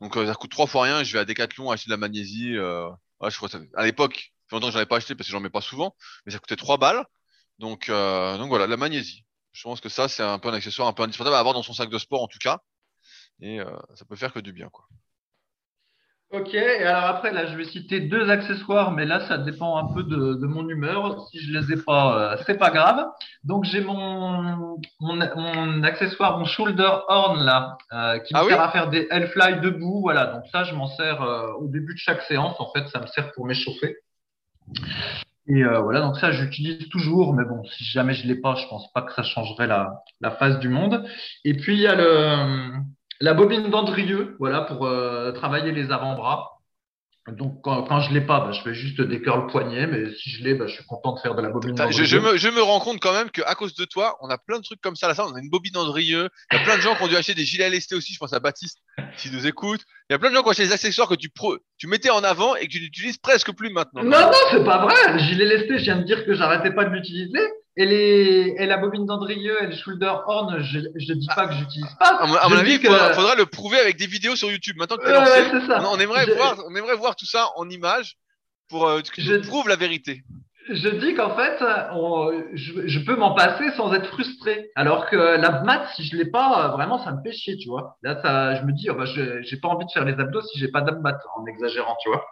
Donc 0.00 0.14
ça 0.14 0.34
coûte 0.34 0.50
trois 0.50 0.66
fois 0.66 0.84
rien. 0.84 1.04
Je 1.04 1.12
vais 1.12 1.18
à 1.20 1.24
Decathlon 1.24 1.70
acheter 1.70 1.88
de 1.88 1.94
la 1.94 1.98
magnésie. 1.98 2.58
Ouais, 2.58 3.30
je 3.30 3.36
crois 3.36 3.48
ça... 3.48 3.60
à 3.76 3.84
l'époque, 3.84 4.32
ça 4.50 4.56
longtemps 4.56 4.68
que 4.68 4.78
j'en 4.78 4.84
pas 4.86 4.96
acheté 4.96 5.14
parce 5.14 5.28
que 5.28 5.32
j'en 5.32 5.40
mets 5.40 5.50
pas 5.50 5.60
souvent, 5.60 5.94
mais 6.24 6.32
ça 6.32 6.38
coûtait 6.38 6.56
trois 6.56 6.76
balles. 6.78 7.04
Donc 7.58 7.88
donc 7.88 8.48
voilà, 8.48 8.66
la 8.66 8.76
magnésie. 8.76 9.24
Je 9.52 9.62
pense 9.62 9.80
que 9.80 9.88
ça 9.88 10.08
c'est 10.08 10.22
un 10.22 10.38
peu 10.38 10.48
un 10.48 10.54
accessoire 10.54 10.88
un 10.88 10.92
peu 10.92 11.02
indispensable 11.02 11.36
à 11.36 11.38
avoir 11.38 11.54
dans 11.54 11.62
son 11.62 11.72
sac 11.72 11.88
de 11.88 11.98
sport 11.98 12.22
en 12.22 12.28
tout 12.28 12.38
cas, 12.38 12.60
et 13.40 13.58
ça 13.94 14.04
peut 14.04 14.16
faire 14.16 14.32
que 14.32 14.40
du 14.40 14.52
bien 14.52 14.68
quoi. 14.70 14.86
Ok, 16.32 16.54
et 16.54 16.82
alors 16.82 17.04
après, 17.04 17.32
là, 17.32 17.46
je 17.46 17.56
vais 17.56 17.64
citer 17.64 18.00
deux 18.00 18.28
accessoires, 18.30 18.90
mais 18.90 19.04
là, 19.04 19.20
ça 19.28 19.38
dépend 19.38 19.76
un 19.76 19.94
peu 19.94 20.02
de, 20.02 20.34
de 20.34 20.46
mon 20.46 20.68
humeur. 20.68 21.24
Si 21.28 21.38
je 21.38 21.56
les 21.56 21.72
ai 21.72 21.76
pas, 21.76 22.32
euh, 22.32 22.36
c'est 22.44 22.58
pas 22.58 22.70
grave. 22.70 23.06
Donc, 23.44 23.64
j'ai 23.64 23.80
mon, 23.80 24.42
mon, 24.98 25.14
mon, 25.14 25.82
accessoire, 25.84 26.36
mon 26.38 26.44
shoulder 26.44 26.90
horn, 27.06 27.44
là, 27.44 27.78
euh, 27.92 28.18
qui 28.18 28.34
me 28.34 28.40
ah 28.40 28.44
sert 28.44 28.60
à 28.60 28.70
faire 28.70 28.90
des 28.90 29.06
L-fly 29.08 29.60
debout. 29.60 30.00
Voilà, 30.00 30.26
donc 30.26 30.42
ça, 30.50 30.64
je 30.64 30.74
m'en 30.74 30.88
sers 30.88 31.22
euh, 31.22 31.52
au 31.60 31.68
début 31.68 31.94
de 31.94 31.98
chaque 31.98 32.22
séance. 32.22 32.56
En 32.58 32.72
fait, 32.72 32.88
ça 32.88 33.00
me 33.00 33.06
sert 33.06 33.30
pour 33.32 33.46
m'échauffer. 33.46 33.96
Et 35.48 35.62
euh, 35.62 35.78
voilà, 35.78 36.00
donc 36.00 36.16
ça, 36.16 36.32
j'utilise 36.32 36.88
toujours, 36.88 37.34
mais 37.34 37.44
bon, 37.44 37.62
si 37.66 37.84
jamais 37.84 38.14
je 38.14 38.26
l'ai 38.26 38.34
pas, 38.34 38.56
je 38.56 38.66
pense 38.66 38.92
pas 38.92 39.02
que 39.02 39.12
ça 39.12 39.22
changerait 39.22 39.68
la, 39.68 40.02
la 40.20 40.32
face 40.32 40.58
du 40.58 40.68
monde. 40.68 41.04
Et 41.44 41.54
puis, 41.54 41.74
il 41.74 41.80
y 41.82 41.86
a 41.86 41.94
le, 41.94 42.72
la 43.20 43.34
bobine 43.34 43.70
d'Andrieux, 43.70 44.36
voilà, 44.38 44.62
pour 44.62 44.86
euh, 44.86 45.32
travailler 45.32 45.72
les 45.72 45.90
avant-bras. 45.90 46.52
Donc, 47.28 47.60
quand, 47.64 47.82
quand 47.82 48.00
je 48.02 48.14
l'ai 48.14 48.20
pas, 48.20 48.38
bah, 48.38 48.52
je 48.52 48.60
fais 48.62 48.72
juste 48.72 49.00
des 49.00 49.20
curls 49.20 49.48
poignets, 49.48 49.88
mais 49.88 50.14
si 50.14 50.30
je 50.30 50.44
l'ai, 50.44 50.54
bah, 50.54 50.68
je 50.68 50.74
suis 50.74 50.84
content 50.84 51.12
de 51.12 51.18
faire 51.18 51.34
de 51.34 51.42
la 51.42 51.48
bobine 51.48 51.72
Je, 51.76 51.82
d'Andrieux. 51.82 52.04
je 52.04 52.18
me, 52.18 52.36
je 52.36 52.48
me 52.48 52.62
rends 52.62 52.78
compte 52.78 53.00
quand 53.00 53.12
même 53.12 53.30
qu'à 53.30 53.52
cause 53.56 53.74
de 53.74 53.84
toi, 53.84 54.16
on 54.20 54.28
a 54.30 54.38
plein 54.38 54.58
de 54.58 54.62
trucs 54.62 54.80
comme 54.80 54.94
ça. 54.94 55.08
Là, 55.08 55.14
ça, 55.14 55.26
on 55.26 55.34
a 55.34 55.40
une 55.40 55.50
bobine 55.50 55.76
Andrieux. 55.76 56.28
Il 56.52 56.56
y 56.56 56.60
a 56.60 56.62
plein 56.62 56.76
de 56.76 56.82
gens 56.82 56.94
qui 56.94 57.02
ont 57.02 57.08
dû 57.08 57.16
acheter 57.16 57.34
des 57.34 57.44
gilets 57.44 57.68
LST 57.68 57.94
aussi. 57.94 58.12
Je 58.12 58.18
pense 58.20 58.32
à 58.32 58.38
Baptiste, 58.38 58.78
qui 59.18 59.32
nous 59.32 59.44
écoute. 59.44 59.80
Il 60.08 60.12
y 60.12 60.14
a 60.14 60.20
plein 60.20 60.30
de 60.30 60.36
gens 60.36 60.42
qui 60.42 60.48
ont 60.48 60.52
acheté 60.52 60.66
des 60.66 60.72
accessoires 60.72 61.08
que 61.08 61.16
tu, 61.16 61.28
pro, 61.28 61.56
tu 61.78 61.88
mettais 61.88 62.10
en 62.10 62.22
avant 62.22 62.54
et 62.54 62.68
que 62.68 62.72
tu 62.72 62.80
n'utilises 62.80 63.18
presque 63.18 63.50
plus 63.56 63.70
maintenant. 63.70 64.04
Non, 64.04 64.20
non, 64.20 64.30
c'est 64.52 64.64
pas 64.64 64.78
vrai. 64.84 64.94
Le 65.14 65.18
gilet 65.18 65.46
lesté, 65.46 65.78
je 65.78 65.82
viens 65.84 65.96
de 65.96 66.04
dire 66.04 66.24
que 66.24 66.32
j'arrêtais 66.32 66.70
pas 66.70 66.84
de 66.84 66.90
l'utiliser. 66.90 67.40
Et, 67.78 67.84
les, 67.84 68.54
et 68.58 68.64
la 68.66 68.78
bobine 68.78 69.04
d'Andrieux 69.04 69.62
et 69.62 69.66
le 69.66 69.76
shoulder 69.76 70.10
horn, 70.26 70.62
je, 70.62 70.78
je 70.94 71.12
dis 71.12 71.26
pas 71.34 71.46
que 71.46 71.54
j'utilise 71.54 71.94
pas. 72.00 72.16
À 72.20 72.26
mon, 72.26 72.34
à 72.36 72.48
mon 72.48 72.56
avis, 72.56 72.72
il 72.74 72.80
que- 72.80 72.86
faudra, 72.88 73.12
faudra 73.12 73.34
le 73.34 73.44
prouver 73.44 73.78
avec 73.78 73.98
des 73.98 74.06
vidéos 74.06 74.34
sur 74.34 74.50
YouTube. 74.50 74.76
Maintenant 74.78 74.96
que 74.96 75.06
lancé, 75.10 75.30
ouais, 75.42 75.76
on, 75.80 75.84
on 75.92 75.98
aimerait 75.98 76.24
Je- 76.26 76.32
voir, 76.32 76.56
on 76.66 76.74
aimerait 76.74 76.96
voir 76.96 77.16
tout 77.16 77.26
ça 77.26 77.48
en 77.56 77.68
images 77.68 78.16
pour 78.70 78.86
euh, 78.88 79.00
que 79.02 79.08
tu 79.16 79.20
Je- 79.20 79.34
nous 79.34 79.42
prouves 79.46 79.68
la 79.68 79.76
vérité. 79.76 80.22
Je 80.70 80.88
dis 80.88 81.14
qu'en 81.14 81.36
fait, 81.36 81.62
on- 81.92 82.32
je, 82.54 82.88
je 82.88 82.98
peux 83.00 83.14
m'en 83.14 83.34
passer 83.34 83.70
sans 83.76 83.92
être 83.92 84.06
frustré. 84.06 84.70
Alors 84.74 85.06
que 85.10 85.14
la 85.16 85.60
mat, 85.62 85.86
si 85.94 86.02
je 86.04 86.16
l'ai 86.16 86.24
pas, 86.30 86.68
vraiment, 86.68 87.04
ça 87.04 87.12
me 87.12 87.22
fait 87.22 87.32
chier, 87.36 87.56
tu 87.58 87.68
vois. 87.68 87.98
Là, 88.02 88.20
ça, 88.22 88.54
je 88.56 88.62
me 88.62 88.72
dis, 88.72 88.88
oh, 88.90 88.94
bah, 88.94 89.04
je 89.04 89.42
j'ai 89.42 89.58
pas 89.58 89.68
envie 89.68 89.84
de 89.86 89.90
faire 89.92 90.04
les 90.06 90.14
abdos 90.18 90.42
si 90.42 90.58
j'ai 90.58 90.68
pas 90.68 90.80
d'abmat, 90.80 91.18
en 91.36 91.44
exagérant, 91.46 91.96
tu 92.02 92.08
vois. 92.08 92.24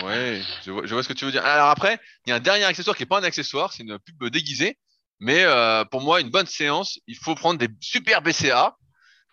Ouais, 0.00 0.40
je 0.64 0.70
vois, 0.70 0.86
je 0.86 0.94
vois 0.94 1.02
ce 1.02 1.08
que 1.08 1.12
tu 1.12 1.24
veux 1.24 1.32
dire. 1.32 1.44
Alors 1.44 1.68
après, 1.68 1.98
il 2.26 2.30
y 2.30 2.32
a 2.32 2.36
un 2.36 2.40
dernier 2.40 2.64
accessoire 2.64 2.96
qui 2.96 3.02
est 3.02 3.06
pas 3.06 3.18
un 3.18 3.24
accessoire, 3.24 3.72
c'est 3.72 3.82
une 3.82 3.98
pub 3.98 4.24
déguisée. 4.30 4.78
Mais 5.20 5.44
euh, 5.44 5.84
pour 5.84 6.00
moi, 6.00 6.20
une 6.20 6.30
bonne 6.30 6.46
séance, 6.46 6.98
il 7.06 7.16
faut 7.16 7.34
prendre 7.34 7.58
des 7.58 7.68
super 7.80 8.22
BCA, 8.22 8.76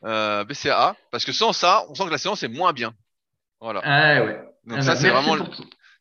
euh, 0.04 0.44
BCA, 0.44 0.96
parce 1.12 1.26
que 1.26 1.32
sans 1.32 1.54
ça, 1.54 1.86
on 1.90 1.96
sent 1.96 2.06
que 2.06 2.12
la 2.12 2.18
séance 2.18 2.44
est 2.44 2.48
moins 2.50 2.74
bien. 2.74 2.94
Voilà. 3.62 3.82
Ah 3.84 4.24
ouais. 4.24 4.42
Donc 4.66 4.80
Ah 4.80 4.82
ça, 4.82 4.94
bah, 4.96 5.00
c'est 5.00 5.10
vraiment, 5.10 5.38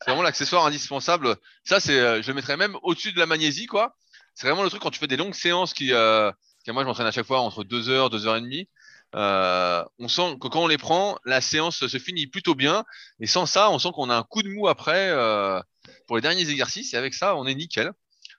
c'est 0.01 0.11
vraiment 0.11 0.23
l'accessoire 0.23 0.67
indispensable. 0.67 1.37
Ça, 1.65 1.81
c'est, 1.81 1.99
euh, 1.99 2.23
je 2.23 2.29
le 2.29 2.35
mettrais 2.35 2.57
même 2.57 2.77
au-dessus 2.83 3.13
de 3.13 3.19
la 3.19 3.27
magnésie, 3.27 3.67
quoi. 3.67 3.95
C'est 4.35 4.47
vraiment 4.47 4.63
le 4.63 4.71
truc 4.71 4.83
quand 4.83 4.91
tu 4.91 4.99
fais 4.99 5.07
des 5.07 5.17
longues 5.17 5.35
séances 5.35 5.73
qui, 5.75 5.93
euh, 5.93 6.31
qui 6.65 6.73
moi, 6.73 6.83
je 6.83 6.89
m'entraîne 6.89 7.07
à 7.07 7.13
chaque 7.13 7.27
fois 7.27 7.41
entre 7.41 7.65
deux 7.65 7.89
heures, 7.89 8.11
deux 8.11 8.27
heures 8.27 8.37
et 8.37 8.41
demie. 8.41 8.69
Euh, 9.15 9.83
on 9.99 10.09
sent 10.09 10.37
que 10.41 10.49
quand 10.49 10.63
on 10.63 10.67
les 10.67 10.79
prend, 10.79 11.19
la 11.25 11.41
séance 11.41 11.87
se 11.87 11.99
finit 11.99 12.27
plutôt 12.27 12.55
bien. 12.55 12.85
Et 13.21 13.27
sans 13.27 13.47
ça, 13.47 13.71
on 13.71 13.79
sent 13.79 13.91
qu'on 13.95 14.11
a 14.11 14.17
un 14.17 14.23
coup 14.23 14.43
de 14.43 14.49
mou 14.49 14.69
après 14.69 15.11
euh, 15.11 15.61
pour 16.07 16.17
les 16.17 16.23
derniers 16.23 16.49
exercices. 16.51 16.95
Et 16.95 16.97
avec 16.97 17.15
ça, 17.15 17.37
on 17.37 17.47
est 17.47 17.55
nickel. 17.55 17.93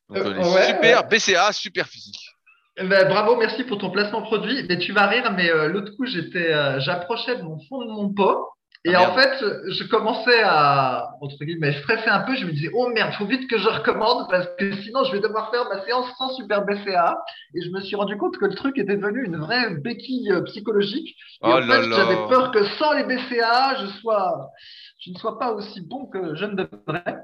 Donc, 0.10 0.18
Euh, 0.26 0.54
ouais, 0.54 0.68
super 0.68 1.08
BCA, 1.08 1.52
super 1.54 1.88
physique. 1.88 2.20
Eh 2.78 2.84
ben, 2.86 3.08
bravo, 3.08 3.36
merci 3.36 3.64
pour 3.64 3.78
ton 3.78 3.90
placement 3.90 4.22
produit. 4.22 4.66
Mais 4.70 4.80
tu 4.80 4.94
vas 4.94 5.08
rire, 5.08 5.32
mais 5.32 5.50
l'autre 5.68 5.96
coup, 5.96 6.06
j'étais, 6.06 6.80
j'approchais 6.80 7.38
de 7.38 7.42
mon 7.42 7.60
fond 7.68 7.84
de 7.86 7.92
mon 7.92 8.14
pot. 8.14 8.48
Et 8.86 8.96
Ah, 8.96 9.04
en 9.04 9.14
merde. 9.14 9.14
fait, 9.14 9.46
je 9.72 9.84
commençais 9.90 10.42
à, 10.44 11.10
entre 11.22 11.44
guillemets, 11.44 11.74
stresser 11.80 12.08
un 12.10 12.22
peu. 12.22 12.36
Je 12.36 12.46
me 12.46 12.52
disais, 12.52 12.70
oh 12.74 12.88
merde, 12.90 13.14
faut 13.16 13.26
vite 13.26 13.50
que 13.50 13.58
je 13.58 13.68
recommande 13.68 14.30
parce 14.30 14.48
que 14.58 14.72
sinon, 14.82 15.04
je 15.04 15.12
vais 15.12 15.20
devoir 15.20 15.52
faire 15.52 15.66
ma 15.68 15.84
séance 15.86 16.08
sans 16.18 16.30
super 16.36 16.64
BCA. 16.66 17.18
Et 17.56 17.62
je 17.62 17.70
me 17.72 17.82
suis 17.82 17.96
rendu 17.98 18.18
compte 18.18 18.38
que 18.38 18.46
le 18.46 18.56
truc 18.56 18.78
était 18.78 18.96
devenu 18.96 19.26
une 19.26 19.38
vraie 19.38 19.72
béquille 19.76 20.32
euh, 20.32 20.42
psychologique. 20.44 21.10
Et 21.10 21.14
Oh 21.44 21.48
en 21.48 21.60
là 21.60 21.82
fait, 21.82 21.90
j'avais 21.94 22.28
peur 22.30 22.52
que 22.52 22.64
sans 22.78 22.94
les 22.94 23.04
BCA, 23.04 23.76
je 23.82 23.88
sois, 24.00 24.50
je 25.00 25.12
ne 25.12 25.18
sois 25.18 25.38
pas 25.40 25.52
aussi 25.52 25.82
bon 25.82 26.06
que 26.08 26.36
je 26.36 26.46
ne 26.46 26.56
devrais. 26.56 27.18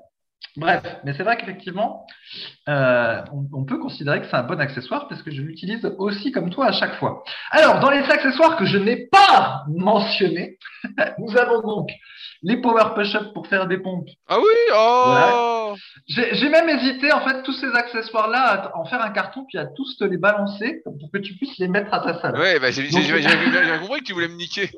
Bref, 0.58 0.84
mais 1.04 1.14
c'est 1.14 1.24
vrai 1.24 1.36
qu'effectivement, 1.36 2.06
euh, 2.70 3.22
on, 3.34 3.46
on 3.52 3.66
peut 3.66 3.78
considérer 3.78 4.22
que 4.22 4.28
c'est 4.28 4.38
un 4.38 4.44
bon 4.44 4.60
accessoire 4.62 5.08
parce 5.10 5.22
que 5.22 5.30
je 5.30 5.42
l'utilise 5.42 5.86
aussi 5.98 6.32
comme 6.32 6.50
toi 6.50 6.68
à 6.68 6.72
chaque 6.72 6.96
fois. 6.96 7.24
Alors, 7.52 7.82
dans 7.82 7.90
les 7.90 8.04
accessoires 8.04 8.56
que 8.56 8.66
je 8.66 8.78
n'ai 8.78 9.08
pas 9.08 9.66
mentionnés, 9.68 10.58
nous 11.20 11.38
avons 11.38 11.62
donc 11.62 11.90
les 12.42 12.58
power 12.58 12.94
push-up 12.96 13.34
pour 13.34 13.48
faire 13.48 13.68
des 13.68 13.80
pompes. 13.80 14.08
Ah 14.30 14.38
oui, 14.40 14.74
oh. 14.74 15.76
J'ai 16.08 16.36
j'ai 16.36 16.50
même 16.50 16.70
hésité, 16.70 17.12
en 17.12 17.22
fait, 17.22 17.44
tous 17.44 17.54
ces 17.54 17.74
accessoires-là, 17.74 18.72
à 18.74 18.78
en 18.78 18.86
faire 18.86 19.02
un 19.02 19.10
carton 19.10 19.46
puis 19.50 19.58
à 19.58 19.66
tous 19.66 19.98
te 19.98 20.06
les 20.06 20.18
balancer 20.18 20.82
pour 20.84 21.12
que 21.12 21.18
tu 21.18 21.34
puisses 21.36 21.58
les 21.58 21.68
mettre 21.68 21.94
à 21.94 22.00
ta 22.00 22.22
salle. 22.22 22.38
Ouais, 22.38 22.60
bah, 22.60 22.72
j'ai 22.72 22.88
compris 22.88 24.00
que 24.00 24.06
tu 24.06 24.14
voulais 24.14 24.30
me 24.30 24.36
niquer. 24.36 24.70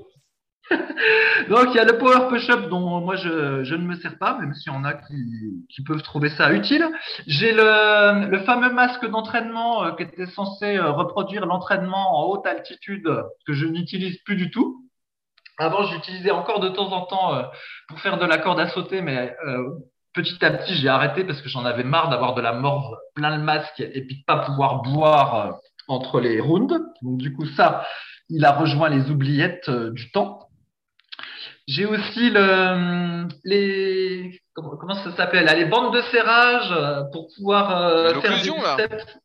Donc, 1.50 1.68
il 1.72 1.76
y 1.76 1.80
a 1.80 1.86
le 1.86 1.98
Power 1.98 2.28
Push-Up 2.30 2.70
dont 2.70 3.02
moi 3.02 3.16
je, 3.16 3.74
ne 3.74 3.86
me 3.86 3.96
sers 3.96 4.18
pas, 4.18 4.38
même 4.38 4.54
s'il 4.54 4.72
y 4.72 4.76
en 4.76 4.84
a 4.84 4.94
qui, 4.94 5.84
peuvent 5.86 6.02
trouver 6.02 6.30
ça 6.30 6.52
utile. 6.52 6.88
J'ai 7.28 7.54
le, 7.54 8.28
le 8.28 8.40
fameux 8.40 8.72
masque 8.72 9.06
d'entraînement 9.08 9.86
euh, 9.86 9.92
qui 9.92 10.04
était 10.04 10.26
censé 10.26 10.78
euh, 10.78 10.92
reproduire 10.92 11.46
l'entraînement 11.46 12.20
en 12.20 12.26
haute 12.30 12.46
altitude 12.46 13.08
que 13.46 13.54
je 13.54 13.66
n'utilise 13.66 14.18
plus 14.24 14.36
du 14.36 14.52
tout. 14.52 14.84
Avant, 15.58 15.84
j'utilisais 15.84 16.32
encore 16.32 16.60
de 16.60 16.70
temps 16.70 16.92
en 16.92 17.06
temps 17.06 17.34
euh, 17.36 17.44
pour 17.88 18.00
faire 18.02 18.18
de 18.18 18.26
la 18.26 18.38
corde 18.38 18.60
à 18.60 18.68
sauter, 18.68 19.02
mais 19.02 19.36
petit 20.14 20.44
à 20.44 20.52
petit, 20.52 20.74
j'ai 20.76 20.90
arrêté 20.90 21.24
parce 21.24 21.42
que 21.42 21.50
j'en 21.50 21.64
avais 21.64 21.84
marre 21.84 22.10
d'avoir 22.10 22.34
de 22.36 22.42
la 22.42 22.54
morve 22.54 22.96
plein 23.16 23.36
le 23.36 23.42
masque 23.42 23.80
et 23.80 24.06
puis 24.06 24.18
de 24.18 24.24
pas 24.26 24.40
pouvoir 24.40 24.82
boire 24.82 25.60
entre 25.88 26.20
les 26.20 26.42
rounds. 26.42 26.78
Donc, 27.02 27.18
du 27.18 27.34
coup, 27.34 27.46
ça, 27.46 27.86
il 28.30 28.44
a 28.44 28.52
rejoint 28.52 28.90
les 28.90 29.10
oubliettes 29.10 29.70
du 29.70 30.12
temps. 30.12 30.47
J'ai 31.68 31.86
aussi 31.86 32.30
le, 32.30 33.28
les, 33.44 34.42
comment, 34.54 34.78
comment 34.78 34.94
ça 35.04 35.14
s'appelle, 35.18 35.46
là, 35.46 35.54
les 35.54 35.66
bandes 35.66 35.94
de 35.94 36.02
serrage 36.12 36.74
pour 37.12 37.28
pouvoir 37.36 37.76
euh, 37.82 38.14
faire 38.22 38.32
des 38.58 38.62
là. 38.62 38.76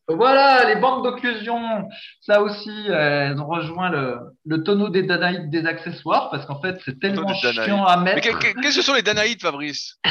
Voilà, 0.09 0.65
les 0.67 0.77
bandes 0.81 1.05
d'occlusion. 1.05 1.89
Ça 2.21 2.43
aussi, 2.43 2.87
elles 2.89 3.39
ont 3.41 3.47
rejoint 3.47 3.91
le, 3.91 4.19
le 4.45 4.63
tonneau 4.65 4.89
des 4.89 5.03
Danaïdes 5.05 5.51
des 5.51 5.65
accessoires 5.67 6.31
parce 6.31 6.45
qu'en 6.47 6.61
fait, 6.61 6.81
c'est 6.85 6.99
tellement 6.99 7.29
chiant 7.67 7.85
à 7.85 7.97
mettre. 7.99 8.21
que- 8.29 8.53
que- 8.53 8.61
qu'est-ce 8.61 8.77
que 8.79 8.83
sont 8.83 8.95
les 8.95 9.03
Danaïdes, 9.03 9.41
Fabrice? 9.41 9.99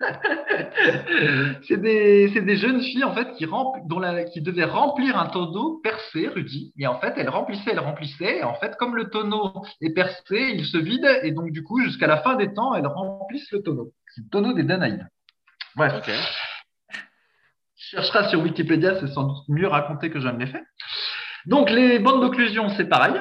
c'est 1.66 1.76
des, 1.80 2.28
des 2.40 2.56
jeunes 2.56 2.80
filles 2.80 3.04
en 3.04 3.14
fait 3.14 3.32
qui, 3.34 3.46
rempl- 3.46 3.86
dont 3.86 3.98
la, 3.98 4.24
qui 4.24 4.40
devaient 4.40 4.64
remplir 4.64 5.18
un 5.18 5.26
tonneau 5.26 5.80
percé, 5.82 6.28
Rudy. 6.28 6.72
Et 6.78 6.86
en 6.86 6.98
fait, 7.00 7.14
elles 7.16 7.28
remplissaient, 7.28 7.70
elles 7.72 7.78
remplissaient. 7.80 8.38
Et 8.38 8.44
en 8.44 8.54
fait, 8.54 8.76
comme 8.76 8.96
le 8.96 9.10
tonneau 9.10 9.52
est 9.80 9.94
percé, 9.94 10.52
il 10.54 10.64
se 10.64 10.78
vide. 10.78 11.06
Et 11.22 11.32
donc, 11.32 11.50
du 11.50 11.62
coup, 11.62 11.80
jusqu'à 11.82 12.06
la 12.06 12.18
fin 12.18 12.36
des 12.36 12.52
temps, 12.54 12.74
elles 12.74 12.86
remplissent 12.86 13.50
le 13.52 13.62
tonneau. 13.62 13.92
C'est 14.14 14.22
le 14.22 14.28
tonneau 14.30 14.52
des 14.52 14.62
Danaïdes. 14.64 15.06
Bref, 15.76 15.94
Ok. 15.98 16.10
tu 17.76 17.86
chercheras 17.96 18.28
sur 18.28 18.40
Wikipédia, 18.42 18.98
c'est 19.00 19.08
sans 19.08 19.24
doute 19.24 19.48
mieux 19.48 19.68
raconté 19.68 20.10
que 20.10 20.20
je 20.20 20.28
ne 20.28 20.38
l'ai 20.38 20.46
fait. 20.46 20.62
Donc, 21.46 21.70
les 21.70 21.98
bandes 21.98 22.20
d'occlusion, 22.20 22.68
c'est 22.70 22.88
pareil. 22.88 23.14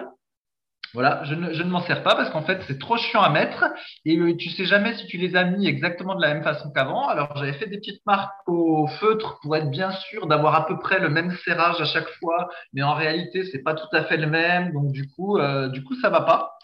Voilà, 0.94 1.22
je 1.26 1.36
ne, 1.36 1.70
m'en 1.70 1.82
sers 1.82 2.04
pas 2.04 2.16
parce 2.16 2.30
qu'en 2.30 2.44
fait, 2.44 2.62
c'est 2.68 2.80
trop 2.80 2.98
chiant 2.98 3.22
à 3.22 3.30
mettre 3.30 3.66
et 4.06 4.18
tu 4.38 4.50
sais 4.50 4.66
jamais 4.66 4.96
si 4.96 5.06
tu 5.08 5.18
les 5.18 5.36
as 5.36 5.44
mis 5.44 5.68
exactement 5.68 6.16
de 6.16 6.22
la 6.22 6.34
même 6.34 6.44
façon 6.44 6.72
qu'avant. 6.72 7.08
Alors, 7.08 7.36
j'avais 7.38 7.54
fait 7.54 7.68
des 7.68 7.78
petites 7.78 8.06
marques 8.06 8.34
au 8.48 8.88
feutre 8.88 9.40
pour 9.42 9.56
être 9.56 9.70
bien 9.70 9.92
sûr 9.92 10.28
d'avoir 10.28 10.56
à 10.56 10.66
peu 10.66 10.80
près 10.80 11.00
le 11.00 11.10
même 11.10 11.36
serrage 11.46 11.82
à 11.82 11.86
chaque 11.86 12.10
fois, 12.20 12.50
mais 12.74 12.84
en 12.84 12.94
réalité, 12.94 13.44
c'est 13.46 13.64
pas 13.64 13.74
tout 13.74 13.94
à 13.94 14.04
fait 14.06 14.18
le 14.18 14.28
même. 14.28 14.72
Donc, 14.72 14.92
du 14.92 15.08
coup, 15.10 15.38
euh, 15.38 15.70
du 15.70 15.84
coup, 15.84 15.96
ça 15.96 16.10
va 16.10 16.22
pas. 16.22 16.58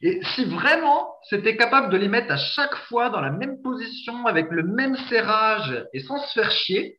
Et 0.00 0.20
si 0.34 0.44
vraiment 0.44 1.08
c'était 1.28 1.56
capable 1.56 1.90
de 1.90 1.96
les 1.96 2.08
mettre 2.08 2.32
à 2.32 2.36
chaque 2.36 2.74
fois 2.88 3.10
dans 3.10 3.20
la 3.20 3.30
même 3.30 3.60
position, 3.62 4.26
avec 4.26 4.46
le 4.50 4.62
même 4.62 4.96
serrage 5.08 5.84
et 5.92 6.00
sans 6.00 6.18
se 6.18 6.32
faire 6.32 6.50
chier, 6.50 6.98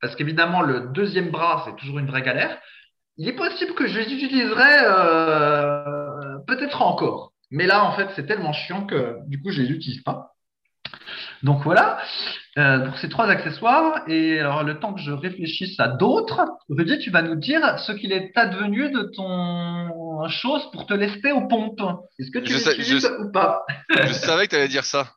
parce 0.00 0.16
qu'évidemment, 0.16 0.62
le 0.62 0.88
deuxième 0.92 1.30
bras, 1.30 1.62
c'est 1.64 1.76
toujours 1.76 2.00
une 2.00 2.08
vraie 2.08 2.22
galère, 2.22 2.58
il 3.16 3.28
est 3.28 3.36
possible 3.36 3.74
que 3.74 3.86
je 3.86 3.98
les 4.00 4.12
utiliserais 4.12 4.84
euh, 4.84 6.38
peut-être 6.46 6.82
encore. 6.82 7.32
Mais 7.50 7.66
là, 7.66 7.84
en 7.84 7.92
fait, 7.94 8.08
c'est 8.16 8.26
tellement 8.26 8.52
chiant 8.52 8.86
que 8.86 9.16
du 9.26 9.40
coup, 9.40 9.50
je 9.50 9.60
les 9.62 9.70
utilise 9.70 10.02
pas. 10.02 10.30
Donc 11.42 11.62
voilà 11.64 11.98
euh, 12.56 12.86
pour 12.86 12.98
ces 12.98 13.08
trois 13.08 13.28
accessoires. 13.28 14.02
Et 14.08 14.38
alors, 14.38 14.62
le 14.62 14.78
temps 14.78 14.94
que 14.94 15.00
je 15.00 15.10
réfléchisse 15.10 15.78
à 15.78 15.88
d'autres, 15.88 16.40
Rudy, 16.68 16.98
tu 16.98 17.10
vas 17.10 17.22
nous 17.22 17.34
dire 17.34 17.78
ce 17.80 17.92
qu'il 17.92 18.12
est 18.12 18.32
advenu 18.36 18.90
de 18.90 19.02
ton 19.14 20.28
chose 20.28 20.70
pour 20.72 20.86
te 20.86 20.94
lester 20.94 21.32
aux 21.32 21.46
pompes. 21.48 21.82
Est-ce 22.18 22.30
que 22.30 22.38
tu 22.38 22.54
l'utilises 22.54 23.10
ou 23.20 23.30
pas? 23.30 23.64
Je 23.90 24.12
savais 24.12 24.46
que 24.46 24.50
tu 24.50 24.56
allais 24.56 24.68
dire 24.68 24.84
ça. 24.84 25.12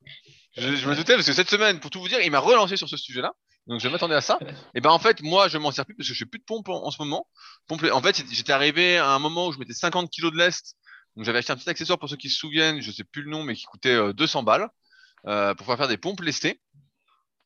Je, 0.57 0.75
je 0.75 0.89
me 0.89 0.95
doutais 0.95 1.15
parce 1.15 1.27
que 1.27 1.33
cette 1.33 1.49
semaine, 1.49 1.79
pour 1.79 1.91
tout 1.91 1.99
vous 1.99 2.07
dire, 2.07 2.19
il 2.23 2.31
m'a 2.31 2.39
relancé 2.39 2.75
sur 2.75 2.89
ce 2.89 2.97
sujet-là. 2.97 3.33
Donc 3.67 3.79
je 3.79 3.87
m'attendais 3.87 4.15
à 4.15 4.21
ça. 4.21 4.37
Et 4.75 4.81
ben 4.81 4.91
en 4.91 4.99
fait, 4.99 5.21
moi, 5.21 5.47
je 5.47 5.57
m'en 5.57 5.71
sers 5.71 5.85
plus 5.85 5.95
parce 5.95 6.07
que 6.07 6.13
je 6.13 6.19
fais 6.19 6.29
plus 6.29 6.39
de 6.39 6.43
pompe 6.45 6.69
en, 6.69 6.91
ce 6.91 7.01
moment. 7.01 7.27
En 7.69 8.01
fait, 8.01 8.23
j'étais 8.31 8.53
arrivé 8.53 8.97
à 8.97 9.09
un 9.09 9.19
moment 9.19 9.47
où 9.47 9.51
je 9.51 9.59
mettais 9.59 9.73
50 9.73 10.09
kilos 10.09 10.31
de 10.31 10.37
lest. 10.37 10.75
Donc 11.15 11.25
j'avais 11.25 11.39
acheté 11.39 11.53
un 11.53 11.55
petit 11.55 11.69
accessoire 11.69 11.97
pour 11.97 12.09
ceux 12.09 12.17
qui 12.17 12.29
se 12.29 12.37
souviennent, 12.37 12.81
je 12.81 12.91
sais 12.91 13.03
plus 13.03 13.23
le 13.23 13.29
nom, 13.29 13.43
mais 13.43 13.55
qui 13.55 13.63
coûtait 13.63 13.95
euh, 13.95 14.13
200 14.13 14.43
balles 14.43 14.69
euh, 15.27 15.49
pour 15.55 15.65
pouvoir 15.65 15.77
faire 15.77 15.87
des 15.87 15.97
pompes 15.97 16.21
lestées. 16.21 16.61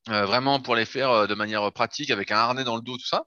Euh, 0.10 0.26
vraiment 0.26 0.60
pour 0.60 0.76
les 0.76 0.86
faire 0.86 1.12
euh, 1.12 1.28
de 1.28 1.36
manière 1.36 1.72
pratique 1.72 2.10
avec 2.10 2.32
un 2.32 2.38
harnais 2.38 2.64
dans 2.64 2.76
le 2.76 2.82
dos, 2.82 2.98
tout 2.98 3.06
ça. 3.06 3.26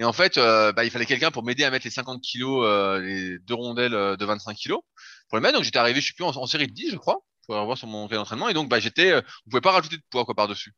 Et 0.00 0.04
en 0.04 0.14
fait, 0.14 0.38
euh, 0.38 0.72
bah, 0.72 0.84
il 0.84 0.90
fallait 0.90 1.04
quelqu'un 1.04 1.30
pour 1.30 1.44
m'aider 1.44 1.62
à 1.62 1.70
mettre 1.70 1.84
les 1.84 1.90
50 1.90 2.22
kilos, 2.22 2.64
euh, 2.66 3.00
les 3.00 3.38
deux 3.40 3.52
rondelles 3.52 3.94
euh, 3.94 4.16
de 4.16 4.24
25 4.24 4.56
kilos 4.56 4.80
pour 5.28 5.36
les 5.36 5.42
mettre. 5.42 5.56
Donc 5.56 5.64
j'étais 5.64 5.78
arrivé, 5.78 6.00
je 6.00 6.06
suis 6.06 6.14
plus 6.14 6.24
en, 6.24 6.46
série 6.46 6.66
de 6.66 6.72
10, 6.72 6.92
je 6.92 6.96
crois. 6.96 7.18
Faut 7.46 7.58
revoir 7.58 7.76
sur 7.76 7.86
mon 7.86 8.06
d'entraînement. 8.06 8.48
Et 8.48 8.54
donc 8.54 8.70
bah 8.70 8.80
j'étais, 8.80 9.12
euh, 9.12 9.20
on 9.46 9.50
pouvait 9.50 9.60
pas 9.60 9.72
rajouter 9.72 9.98
de 9.98 10.02
poids 10.10 10.24
quoi 10.24 10.34
par 10.34 10.48
dessus. 10.48 10.72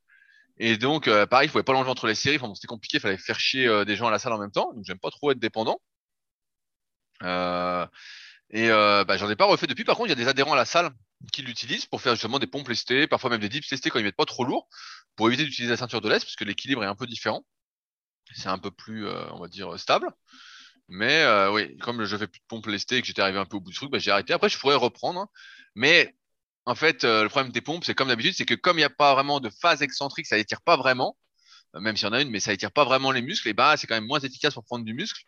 Et 0.59 0.77
donc, 0.77 1.09
euh, 1.09 1.27
pareil, 1.27 1.47
il 1.47 1.49
ne 1.49 1.53
pouvait 1.53 1.65
pas 1.65 1.73
l'enlever 1.73 1.91
entre 1.91 2.07
les 2.07 2.15
séries. 2.15 2.39
C'était 2.55 2.67
compliqué, 2.67 2.99
il 2.99 3.01
fallait 3.01 3.19
faire 3.19 3.41
chier 3.41 3.67
euh, 3.67 3.85
des 3.85 3.97
gens 3.97 4.07
à 4.09 4.11
la 4.11 4.19
salle 4.19 4.33
en 4.33 4.39
même 4.39 4.51
temps. 4.53 4.73
Donc, 4.75 4.85
j'aime 4.87 4.99
pas 4.99 5.11
trop 5.11 5.31
être 5.33 5.39
dépendant. 5.39 5.81
Euh, 7.23 7.87
et 8.51 8.71
euh, 8.71 9.05
bah, 9.05 9.17
j'en 9.17 9.31
ai 9.31 9.37
pas 9.37 9.47
refait 9.47 9.67
depuis. 9.67 9.85
Par 9.85 9.97
contre, 9.97 10.09
il 10.09 10.11
y 10.11 10.13
a 10.13 10.17
des 10.17 10.29
adhérents 10.29 10.53
à 10.53 10.57
la 10.57 10.65
salle 10.65 10.91
qui 11.33 11.43
l'utilisent 11.43 11.87
pour 11.87 12.01
faire 12.03 12.15
justement 12.15 12.39
des 12.39 12.47
pompes 12.47 12.69
lestées, 12.69 13.07
parfois 13.07 13.31
même 13.31 13.41
des 13.41 13.49
dips 13.49 13.71
lestés 13.71 13.91
quand 13.91 13.99
ils 13.99 14.05
mettent 14.05 14.17
pas 14.17 14.25
trop 14.27 14.45
lourd, 14.45 14.69
pour 15.17 15.29
éviter 15.29 15.45
d'utiliser 15.45 15.71
la 15.73 15.77
ceinture 15.77 16.01
de 16.01 16.09
lest, 16.09 16.25
parce 16.25 16.37
que 16.37 16.45
l'équilibre 16.45 16.83
est 16.85 16.87
un 16.87 16.97
peu 16.97 17.07
différent. 17.07 17.45
C'est 18.35 18.49
un 18.49 18.59
peu 18.59 18.71
plus, 18.71 19.07
euh, 19.07 19.25
on 19.33 19.41
va 19.41 19.49
dire, 19.49 19.79
stable. 19.79 20.09
Mais 20.89 21.25
oui, 21.51 21.77
comme 21.79 22.05
je 22.05 22.17
fais 22.17 22.27
plus 22.27 22.41
de 22.41 22.45
pompes 22.49 22.67
lestées 22.67 22.99
et 22.99 23.01
que 23.01 23.07
j'étais 23.07 23.23
arrivé 23.23 23.39
un 23.39 23.47
peu 23.47 23.57
au 23.57 23.61
bout 23.61 23.71
du 23.71 23.77
truc, 23.77 23.91
bah, 23.91 23.99
j'ai 23.99 24.11
arrêté. 24.11 24.33
Après, 24.33 24.49
je 24.49 24.59
pourrais 24.59 24.75
reprendre. 24.75 25.21
hein. 25.21 25.29
Mais 25.75 26.15
en 26.67 26.75
fait, 26.75 27.05
euh, 27.05 27.25
le 27.25 27.29
problème 27.29 27.53
des 27.53 27.61
pompes, 27.61 27.85
c'est 27.85 27.95
comme 27.95 28.09
d'habitude, 28.09 28.35
c'est 28.35 28.45
que 28.45 28.55
comme 28.55 28.77
il 28.77 28.81
n'y 28.81 28.85
a 28.85 28.91
pas 28.91 29.15
vraiment 29.15 29.41
de 29.41 29.51
phase 29.51 29.83
excentrique, 29.83 30.27
ça 30.27 30.39
étire 30.39 30.61
pas 30.61 30.77
vraiment, 30.77 31.17
euh, 31.75 31.81
même 31.81 31.97
s'il 31.97 32.07
y 32.07 32.11
en 32.11 32.13
a 32.13 32.23
une, 32.23 32.31
mais 32.31 32.41
ça 32.41 32.53
étire 32.53 32.71
pas 32.71 32.85
vraiment 32.85 33.11
les 33.11 33.23
muscles, 33.23 33.49
et 33.49 33.53
bah 33.53 33.77
c'est 33.77 33.87
quand 33.87 33.95
même 33.95 34.07
moins 34.07 34.21
efficace 34.21 34.55
pour 34.55 34.65
prendre 34.65 34.85
du 34.85 34.95
muscle. 34.95 35.25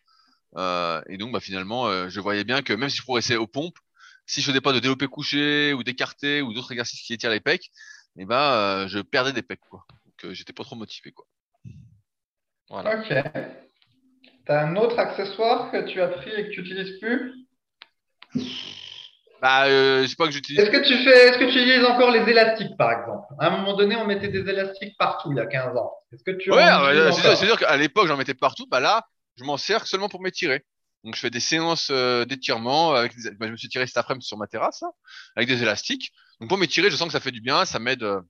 Euh, 0.57 1.03
et 1.09 1.17
donc, 1.17 1.33
bah, 1.33 1.41
finalement, 1.41 2.09
je 2.09 2.21
voyais 2.21 2.45
bien 2.45 2.63
que 2.63 2.73
même 2.73 2.89
si 2.89 2.99
je 2.99 3.03
progressais 3.03 3.37
aux 3.37 3.49
pompes, 3.49 3.79
si 4.27 4.41
je 4.41 4.47
faisais 4.47 4.61
pas 4.61 4.73
de 4.73 4.79
développé 4.79 5.09
couché 5.09 5.73
ou 5.73 5.83
d'écarté 5.83 6.43
ou 6.43 6.55
d'autres 6.55 6.71
exercices 6.71 7.03
qui 7.03 7.13
étirent 7.13 7.31
les 7.31 7.41
pecs, 7.41 7.71
et 8.17 8.25
bah, 8.25 8.87
je 8.87 9.01
perdais 9.01 9.33
des 9.33 9.43
pecs, 9.43 9.61
quoi. 9.69 9.85
Donc, 10.05 10.33
j'étais 10.33 10.53
pas 10.53 10.63
trop 10.63 10.77
motivé, 10.77 11.11
quoi. 11.11 11.27
Voilà. 12.71 13.01
Ok. 13.01 13.13
T'as 14.47 14.67
un 14.67 14.77
autre 14.77 14.99
accessoire 14.99 15.73
que 15.73 15.87
tu 15.89 16.01
as 16.01 16.09
pris 16.09 16.31
et 16.31 16.45
que 16.45 16.51
tu 16.53 16.61
n'utilises 16.61 16.99
plus? 17.01 17.33
Bah, 19.45 19.67
euh, 19.67 20.07
c'est 20.07 20.17
pas 20.17 20.25
que 20.25 20.33
j'utilise. 20.33 20.59
Est-ce 20.63 20.71
que 20.71 20.79
tu 20.79 20.95
fais, 21.05 21.29
est-ce 21.29 21.37
que 21.37 21.45
tu 21.45 21.59
utilises 21.59 21.85
encore 21.85 22.11
les 22.11 22.27
élastiques, 22.31 22.75
par 22.79 22.93
exemple? 22.93 23.27
À 23.39 23.49
un 23.49 23.51
moment 23.51 23.77
donné, 23.77 23.95
on 23.95 24.07
mettait 24.07 24.29
des 24.29 24.39
élastiques 24.49 24.97
partout 24.99 25.33
il 25.33 25.37
y 25.37 25.41
a 25.41 25.45
15 25.45 25.77
ans. 25.77 25.93
Est-ce 26.15 26.25
que 26.25 26.31
tu 26.31 26.51
Ouais, 26.51 26.65
euh, 26.67 27.13
c'est 27.13 27.37
sûr, 27.37 27.37
sûr 27.37 27.59
qu'à 27.59 27.77
l'époque, 27.77 28.07
j'en 28.07 28.17
mettais 28.17 28.33
partout. 28.33 28.67
Bah 28.71 28.81
là, 28.81 29.07
je 29.37 29.45
m'en 29.45 29.59
sers 29.59 29.87
seulement 29.87 30.09
pour 30.09 30.23
m'étirer. 30.23 30.65
Donc, 31.05 31.15
je 31.15 31.21
fais 31.21 31.29
des 31.29 31.41
séances 31.41 31.89
euh, 31.91 32.25
d'étirement. 32.25 32.95
Avec 32.95 33.15
des- 33.17 33.33
bah, 33.33 33.47
je 33.47 33.53
me 33.53 33.57
suis 33.59 33.69
tiré 33.69 33.87
cet 33.87 33.99
après-midi 33.99 34.27
sur 34.27 34.39
ma 34.39 34.47
terrasse, 34.47 34.81
là, 34.81 34.89
avec 35.37 35.47
des 35.47 35.63
élastiques. 35.63 36.11
Donc, 36.41 36.49
pour 36.49 36.57
m'étirer, 36.57 36.91
je 36.91 36.97
sens 36.97 37.09
que 37.09 37.13
ça 37.13 37.21
fait 37.21 37.31
du 37.31 37.43
bien. 37.43 37.67
Ça 37.67 37.79
m'aide 37.79 38.03
euh, 38.03 38.23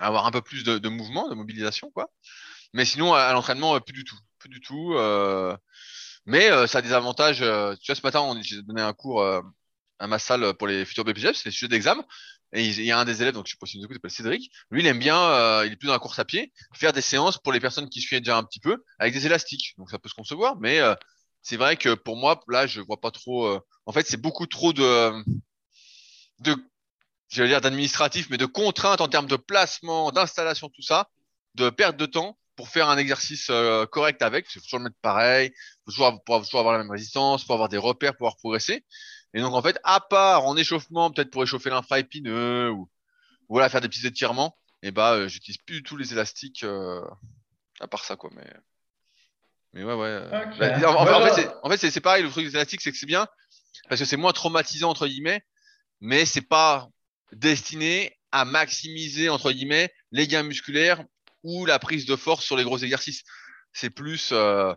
à 0.00 0.08
avoir 0.08 0.26
un 0.26 0.32
peu 0.32 0.42
plus 0.42 0.64
de, 0.64 0.78
de 0.78 0.88
mouvement, 0.88 1.28
de 1.28 1.36
mobilisation, 1.36 1.92
quoi. 1.92 2.10
Mais 2.74 2.84
sinon, 2.84 3.14
à, 3.14 3.20
à 3.20 3.32
l'entraînement, 3.32 3.78
plus 3.80 3.92
du 3.94 4.02
tout. 4.02 4.18
Plus 4.40 4.48
du 4.48 4.60
tout. 4.60 4.94
euh, 4.94 5.56
Mais 6.26 6.50
ça 6.66 6.78
a 6.78 6.82
des 6.82 6.92
avantages. 6.92 7.38
Tu 7.38 7.44
vois, 7.44 7.94
ce 7.94 8.02
matin, 8.02 8.20
on- 8.22 8.42
j'ai 8.42 8.62
donné 8.62 8.82
un 8.82 8.92
cours 8.92 9.22
à 9.98 10.06
ma 10.06 10.18
salle 10.18 10.54
pour 10.54 10.66
les 10.68 10.84
futurs 10.84 11.04
BPGF, 11.04 11.36
c'est 11.36 11.46
les 11.46 11.50
sujets 11.52 11.68
d'examen. 11.68 12.04
Et 12.52 12.64
il 12.64 12.78
il 12.78 12.84
y 12.86 12.92
a 12.92 12.98
un 12.98 13.04
des 13.04 13.22
élèves, 13.22 13.34
donc 13.34 13.46
je 13.46 13.52
sais 13.52 13.56
pas 13.60 13.66
si 13.66 13.76
vous 13.78 13.84
écoutez, 13.84 13.98
il 14.02 14.10
s'appelle 14.10 14.10
Cédric. 14.10 14.50
Lui, 14.70 14.82
il 14.82 14.86
aime 14.86 14.98
bien, 14.98 15.18
euh, 15.20 15.66
il 15.66 15.72
est 15.72 15.76
plus 15.76 15.86
dans 15.88 15.92
la 15.92 15.98
course 15.98 16.18
à 16.18 16.24
pied, 16.24 16.52
faire 16.74 16.92
des 16.92 17.00
séances 17.00 17.38
pour 17.38 17.52
les 17.52 17.60
personnes 17.60 17.88
qui 17.88 18.00
suivent 18.00 18.20
déjà 18.20 18.36
un 18.36 18.44
petit 18.44 18.60
peu 18.60 18.82
avec 18.98 19.12
des 19.14 19.26
élastiques. 19.26 19.74
Donc 19.78 19.90
ça 19.90 19.98
peut 19.98 20.08
se 20.08 20.14
concevoir, 20.14 20.56
mais 20.60 20.78
euh, 20.80 20.94
c'est 21.42 21.56
vrai 21.56 21.76
que 21.76 21.94
pour 21.94 22.16
moi, 22.16 22.40
là, 22.48 22.66
je 22.66 22.80
vois 22.80 23.00
pas 23.00 23.10
trop. 23.10 23.46
euh, 23.46 23.60
En 23.86 23.92
fait, 23.92 24.06
c'est 24.06 24.16
beaucoup 24.20 24.46
trop 24.46 24.72
de, 24.72 25.12
de, 26.40 26.56
j'allais 27.28 27.48
dire 27.48 27.60
d'administratif, 27.60 28.28
mais 28.30 28.38
de 28.38 28.46
contraintes 28.46 29.00
en 29.00 29.08
termes 29.08 29.26
de 29.26 29.36
placement, 29.36 30.12
d'installation, 30.12 30.68
tout 30.70 30.82
ça, 30.82 31.08
de 31.54 31.70
perte 31.70 31.96
de 31.96 32.06
temps 32.06 32.38
pour 32.56 32.68
faire 32.68 32.88
un 32.88 32.98
exercice 32.98 33.48
euh, 33.50 33.86
correct 33.86 34.22
avec. 34.22 34.46
Il 34.50 34.54
faut 34.54 34.60
toujours 34.60 34.78
le 34.80 34.84
mettre 34.84 34.96
pareil, 35.02 35.52
faut 35.84 35.92
toujours, 35.92 36.22
pour 36.24 36.36
avoir 36.58 36.72
la 36.72 36.78
même 36.78 36.90
résistance, 36.90 37.44
pour 37.44 37.54
avoir 37.54 37.68
des 37.68 37.78
repères, 37.78 38.14
pouvoir 38.16 38.36
progresser. 38.36 38.84
Et 39.34 39.40
donc 39.40 39.54
en 39.54 39.62
fait, 39.62 39.78
à 39.84 40.00
part 40.00 40.44
en 40.46 40.56
échauffement, 40.56 41.10
peut-être 41.10 41.30
pour 41.30 41.42
échauffer 41.42 41.70
l'infra-épineux 41.70 42.70
ou 42.70 42.88
voilà 43.48 43.68
faire 43.68 43.80
des 43.80 43.88
petits 43.88 44.06
étirements, 44.06 44.56
et 44.82 44.90
bah 44.90 45.12
euh, 45.12 45.28
j'utilise 45.28 45.58
plus 45.58 45.76
du 45.76 45.82
tout 45.82 45.96
les 45.96 46.12
élastiques 46.12 46.64
euh, 46.64 47.04
à 47.80 47.86
part 47.86 48.04
ça 48.04 48.16
quoi. 48.16 48.30
Mais 48.34 48.50
mais 49.72 49.84
ouais 49.84 49.94
ouais. 49.94 50.08
euh, 50.08 50.46
bah, 50.58 50.90
en, 50.90 51.26
fait 51.26 51.34
c'est 51.34 51.50
en 51.62 51.70
fait 51.70 51.76
c'est 51.76 51.90
c'est 51.90 52.00
pareil 52.00 52.22
le 52.22 52.30
truc 52.30 52.46
des 52.46 52.54
élastiques 52.54 52.80
c'est 52.80 52.92
que 52.92 52.98
c'est 52.98 53.06
bien 53.06 53.28
parce 53.88 54.00
que 54.00 54.04
c'est 54.06 54.16
moins 54.16 54.32
traumatisant 54.32 54.90
entre 54.90 55.06
guillemets, 55.06 55.44
mais 56.00 56.24
c'est 56.24 56.40
pas 56.40 56.88
destiné 57.32 58.18
à 58.32 58.44
maximiser 58.44 59.28
entre 59.28 59.52
guillemets 59.52 59.92
les 60.12 60.26
gains 60.26 60.42
musculaires 60.42 61.04
ou 61.42 61.66
la 61.66 61.78
prise 61.78 62.06
de 62.06 62.16
force 62.16 62.44
sur 62.44 62.56
les 62.56 62.64
gros 62.64 62.78
exercices. 62.78 63.22
C'est 63.72 63.90
plus 63.90 64.30
euh, 64.32 64.72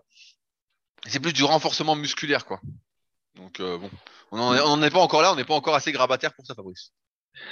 c'est 1.07 1.19
plus 1.19 1.33
du 1.33 1.43
renforcement 1.43 1.95
musculaire 1.95 2.45
quoi. 2.45 2.61
Donc 3.35 3.59
euh, 3.59 3.77
bon, 3.77 3.89
on 4.31 4.37
n'en 4.37 4.81
est, 4.83 4.89
pas 4.91 4.99
encore 4.99 5.21
là, 5.21 5.31
on 5.31 5.35
n'est 5.35 5.45
pas 5.45 5.53
encore 5.55 5.75
assez 5.75 5.91
grabataire 5.91 6.33
pour 6.33 6.45
ça, 6.45 6.55
Fabrice. 6.55 6.91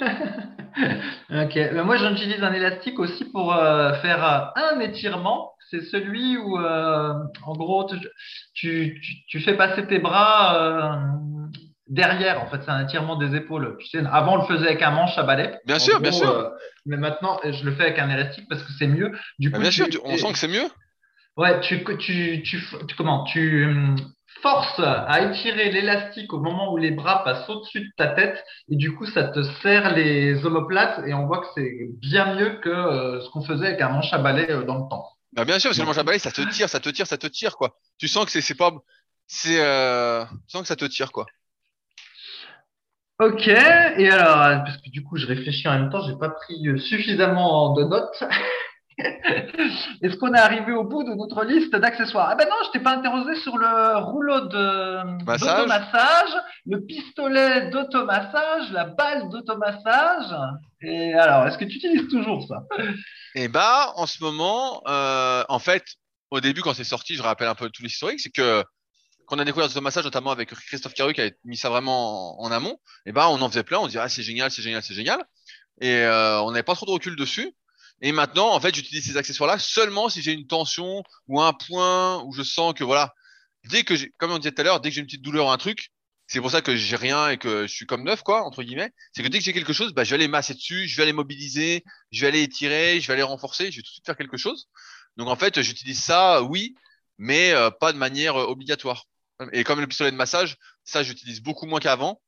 Ok. 1.30 1.56
Euh, 1.56 1.84
Moi, 1.84 1.96
j'utilise 1.96 2.42
un 2.42 2.52
élastique 2.52 2.98
aussi 2.98 3.24
pour 3.26 3.52
euh, 3.54 3.94
faire 4.00 4.24
euh, 4.24 4.74
un 4.74 4.80
étirement. 4.80 5.52
C'est 5.70 5.82
celui 5.82 6.36
où, 6.36 6.58
euh, 6.58 7.12
en 7.44 7.52
gros, 7.54 7.84
tu, 7.88 7.96
tu, 8.54 9.00
tu- 9.02 9.14
tu 9.26 9.40
fais 9.40 9.56
passer 9.56 9.86
tes 9.86 9.98
bras 9.98 10.56
euh, 10.56 10.96
derrière. 11.88 12.42
En 12.42 12.46
fait, 12.48 12.60
c'est 12.64 12.70
un 12.70 12.84
étirement 12.84 13.16
des 13.16 13.34
épaules. 13.34 13.76
Tu 13.80 13.86
sais, 13.88 13.98
avant, 14.10 14.34
on 14.34 14.42
le 14.42 14.46
faisait 14.46 14.68
avec 14.68 14.82
un 14.82 14.90
manche 14.90 15.16
à 15.18 15.22
balai. 15.24 15.58
Bien 15.66 15.76
En 15.76 15.78
sûr, 15.80 15.94
gros, 15.94 16.02
bien 16.02 16.12
sûr. 16.12 16.30
euh, 16.30 16.48
mais 16.86 16.96
maintenant, 16.96 17.40
je 17.44 17.64
le 17.64 17.72
fais 17.74 17.84
avec 17.84 17.98
un 17.98 18.08
élastique 18.10 18.46
parce 18.48 18.62
que 18.62 18.72
c'est 18.78 18.86
mieux. 18.86 19.12
Du 19.38 19.50
coup, 19.50 19.60
bien 19.60 19.70
tu- 19.70 19.76
sûr, 19.76 19.88
tu- 19.88 19.98
on 20.04 20.16
sent 20.16 20.32
que 20.32 20.38
c'est 20.38 20.48
mieux. 20.48 20.68
Ouais, 21.36 21.60
tu, 21.60 21.84
tu, 21.84 22.42
tu, 22.42 22.42
tu- 22.86 22.96
comment, 22.96 23.24
tu 23.24 23.66
forces 24.42 24.80
à 24.80 25.22
étirer 25.22 25.70
l'élastique 25.70 26.32
au 26.32 26.40
moment 26.40 26.72
où 26.72 26.76
les 26.76 26.90
bras 26.90 27.24
passent 27.24 27.48
au-dessus 27.48 27.80
de 27.80 27.92
ta 27.96 28.08
tête 28.08 28.44
et 28.70 28.76
du 28.76 28.94
coup 28.94 29.06
ça 29.06 29.24
te 29.24 29.42
serre 29.62 29.94
les 29.94 30.44
omoplates 30.44 31.00
et 31.06 31.14
on 31.14 31.26
voit 31.26 31.40
que 31.40 31.46
c'est 31.54 31.88
bien 32.00 32.34
mieux 32.34 32.60
que 32.60 32.68
euh, 32.68 33.20
ce 33.20 33.30
qu'on 33.30 33.42
faisait 33.42 33.68
avec 33.68 33.80
un 33.80 33.88
manche 33.90 34.12
à 34.12 34.18
balai 34.18 34.50
euh, 34.50 34.64
dans 34.64 34.84
le 34.84 34.88
temps. 34.88 35.08
Bah, 35.32 35.44
bien 35.44 35.58
sûr, 35.58 35.70
parce 35.70 35.78
que 35.78 35.82
le 35.82 35.86
manche 35.86 35.98
à 35.98 36.02
balai, 36.04 36.18
ça 36.18 36.30
te 36.30 36.40
tire, 36.50 36.68
ça 36.68 36.80
te 36.80 36.88
tire, 36.88 37.06
ça 37.06 37.18
te 37.18 37.26
tire, 37.26 37.56
quoi. 37.56 37.76
Tu 37.98 38.08
sens 38.08 38.24
que 38.24 38.30
c'est 38.30 38.40
c'est 38.40 38.54
pas, 38.54 38.72
c'est, 39.26 39.60
euh, 39.60 40.24
tu 40.24 40.52
sens 40.52 40.62
que 40.62 40.68
ça 40.68 40.76
te 40.76 40.86
tire, 40.86 41.12
quoi. 41.12 41.26
Ok, 43.20 43.48
et 43.48 44.10
alors, 44.10 44.62
parce 44.64 44.76
que 44.76 44.90
du 44.90 45.02
coup 45.02 45.16
je 45.16 45.26
réfléchis 45.26 45.66
en 45.66 45.72
même 45.72 45.90
temps, 45.90 46.06
j'ai 46.06 46.16
pas 46.16 46.30
pris 46.30 46.64
suffisamment 46.78 47.74
de 47.74 47.82
notes. 47.84 48.22
Est-ce 48.98 50.16
qu'on 50.16 50.34
est 50.34 50.38
arrivé 50.38 50.72
au 50.72 50.84
bout 50.84 51.04
de 51.04 51.14
notre 51.14 51.44
liste 51.44 51.74
d'accessoires? 51.74 52.28
Ah 52.30 52.34
ben 52.34 52.48
non, 52.48 52.56
je 52.66 52.70
t'ai 52.72 52.80
pas 52.80 52.96
interrogé 52.96 53.40
sur 53.40 53.56
le 53.56 53.98
rouleau 53.98 54.40
de 54.46 55.24
Massage. 55.24 55.56
d'automassage, 55.56 56.30
le 56.66 56.84
pistolet 56.84 57.70
d'automassage, 57.70 58.72
la 58.72 58.86
balle 58.86 59.28
d'automassage. 59.30 60.34
Et 60.80 61.14
alors, 61.14 61.46
est-ce 61.46 61.58
que 61.58 61.64
tu 61.64 61.76
utilises 61.76 62.08
toujours 62.08 62.46
ça? 62.46 62.64
Et 63.34 63.48
bah, 63.48 63.92
en 63.96 64.06
ce 64.06 64.22
moment, 64.22 64.82
euh, 64.88 65.44
en 65.48 65.58
fait, 65.58 65.84
au 66.30 66.40
début, 66.40 66.62
quand 66.62 66.74
c'est 66.74 66.84
sorti, 66.84 67.14
je 67.14 67.22
rappelle 67.22 67.48
un 67.48 67.54
peu 67.54 67.70
tout 67.70 67.82
l'historique, 67.82 68.20
c'est 68.20 68.30
que 68.30 68.64
quand 69.26 69.36
on 69.36 69.40
a 69.40 69.44
découvert 69.44 69.70
ce 69.70 69.78
massage, 69.78 70.04
notamment 70.04 70.30
avec 70.30 70.48
Christophe 70.48 70.94
Caru 70.94 71.12
qui 71.12 71.20
avait 71.20 71.36
mis 71.44 71.56
ça 71.56 71.68
vraiment 71.68 72.40
en, 72.40 72.46
en 72.46 72.50
amont, 72.50 72.78
et 73.06 73.12
bah, 73.12 73.28
on 73.28 73.40
en 73.40 73.48
faisait 73.48 73.62
plein, 73.62 73.78
on 73.78 73.86
disait, 73.86 74.00
ah, 74.00 74.08
c'est 74.08 74.22
génial, 74.22 74.50
c'est 74.50 74.62
génial, 74.62 74.82
c'est 74.82 74.94
génial. 74.94 75.22
Et 75.80 75.94
euh, 75.94 76.40
on 76.42 76.50
n'avait 76.50 76.62
pas 76.64 76.74
trop 76.74 76.86
de 76.86 76.90
recul 76.90 77.14
dessus. 77.14 77.52
Et 78.00 78.12
maintenant, 78.12 78.52
en 78.52 78.60
fait, 78.60 78.74
j'utilise 78.74 79.06
ces 79.06 79.16
accessoires-là 79.16 79.58
seulement 79.58 80.08
si 80.08 80.22
j'ai 80.22 80.32
une 80.32 80.46
tension 80.46 81.02
ou 81.26 81.40
un 81.40 81.52
point 81.52 82.22
où 82.24 82.32
je 82.32 82.42
sens 82.42 82.74
que, 82.74 82.84
voilà, 82.84 83.12
dès 83.64 83.82
que 83.84 83.96
j'ai, 83.96 84.12
comme 84.18 84.30
on 84.30 84.38
disait 84.38 84.52
tout 84.52 84.60
à 84.60 84.64
l'heure, 84.64 84.80
dès 84.80 84.90
que 84.90 84.94
j'ai 84.94 85.00
une 85.00 85.06
petite 85.06 85.22
douleur 85.22 85.46
ou 85.46 85.50
un 85.50 85.58
truc, 85.58 85.90
c'est 86.28 86.40
pour 86.40 86.50
ça 86.50 86.60
que 86.60 86.76
j'ai 86.76 86.96
rien 86.96 87.30
et 87.30 87.38
que 87.38 87.66
je 87.66 87.72
suis 87.72 87.86
comme 87.86 88.04
neuf, 88.04 88.22
quoi, 88.22 88.44
entre 88.44 88.62
guillemets. 88.62 88.92
C'est 89.12 89.22
que 89.22 89.28
dès 89.28 89.38
que 89.38 89.44
j'ai 89.44 89.54
quelque 89.54 89.72
chose, 89.72 89.94
bah, 89.94 90.04
je 90.04 90.10
vais 90.10 90.16
aller 90.16 90.28
masser 90.28 90.54
dessus, 90.54 90.86
je 90.86 90.96
vais 90.96 91.04
aller 91.04 91.14
mobiliser, 91.14 91.84
je 92.12 92.20
vais 92.20 92.28
aller 92.28 92.42
étirer, 92.42 93.00
je 93.00 93.06
vais 93.06 93.14
aller 93.14 93.22
renforcer, 93.22 93.72
je 93.72 93.76
vais 93.76 93.82
tout 93.82 93.88
de 93.88 93.92
suite 93.92 94.06
faire 94.06 94.16
quelque 94.16 94.36
chose. 94.36 94.68
Donc 95.16 95.28
en 95.28 95.36
fait, 95.36 95.60
j'utilise 95.62 96.00
ça, 96.00 96.42
oui, 96.42 96.74
mais 97.16 97.52
euh, 97.52 97.70
pas 97.70 97.92
de 97.92 97.98
manière 97.98 98.36
euh, 98.36 98.44
obligatoire. 98.46 99.04
Et 99.52 99.64
comme 99.64 99.80
le 99.80 99.86
pistolet 99.86 100.10
de 100.10 100.16
massage, 100.16 100.56
ça 100.84 101.02
j'utilise 101.02 101.40
beaucoup 101.40 101.66
moins 101.66 101.80
qu'avant. 101.80 102.20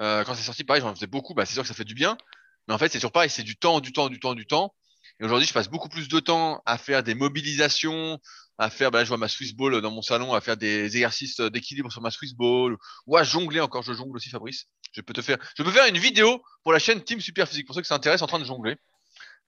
Euh, 0.00 0.24
quand 0.24 0.34
c'est 0.34 0.42
sorti, 0.42 0.64
pareil, 0.64 0.82
j'en 0.82 0.94
faisais 0.94 1.06
beaucoup. 1.06 1.34
Bah, 1.34 1.44
c'est 1.44 1.54
sûr 1.54 1.62
que 1.62 1.68
ça 1.68 1.74
fait 1.74 1.84
du 1.84 1.94
bien, 1.94 2.16
mais 2.66 2.74
en 2.74 2.78
fait, 2.78 2.88
c'est 2.88 2.98
toujours 2.98 3.12
pareil, 3.12 3.30
c'est 3.30 3.42
du 3.42 3.56
temps, 3.56 3.80
du 3.80 3.92
temps, 3.92 4.08
du 4.08 4.18
temps, 4.18 4.34
du 4.34 4.46
temps. 4.46 4.74
Et 5.20 5.24
aujourd'hui, 5.24 5.46
je 5.46 5.52
passe 5.52 5.68
beaucoup 5.68 5.88
plus 5.88 6.08
de 6.08 6.20
temps 6.20 6.62
à 6.66 6.78
faire 6.78 7.02
des 7.02 7.14
mobilisations, 7.14 8.18
à 8.58 8.70
faire, 8.70 8.90
là, 8.90 9.04
je 9.04 9.08
vois 9.08 9.18
ma 9.18 9.28
Swiss 9.28 9.54
Ball 9.54 9.80
dans 9.80 9.90
mon 9.90 10.02
salon, 10.02 10.34
à 10.34 10.40
faire 10.40 10.56
des 10.56 10.84
exercices 10.84 11.38
d'équilibre 11.40 11.90
sur 11.92 12.00
ma 12.02 12.10
Swiss 12.10 12.34
Ball, 12.34 12.76
ou 13.06 13.16
à 13.16 13.22
jongler 13.24 13.60
encore. 13.60 13.82
Je 13.82 13.92
jongle 13.92 14.16
aussi, 14.16 14.30
Fabrice. 14.30 14.66
Je 14.94 15.00
peux 15.00 15.12
te 15.14 15.22
faire, 15.22 15.38
je 15.56 15.62
peux 15.62 15.70
faire 15.70 15.86
une 15.86 15.96
vidéo 15.98 16.42
pour 16.62 16.72
la 16.72 16.78
chaîne 16.78 17.02
Team 17.02 17.20
Super 17.20 17.48
Physique 17.48 17.66
pour 17.66 17.74
ceux 17.74 17.80
que 17.80 17.86
ça 17.86 17.94
intéresse 17.94 18.20
en 18.22 18.26
train 18.26 18.38
de 18.38 18.44
jongler 18.44 18.76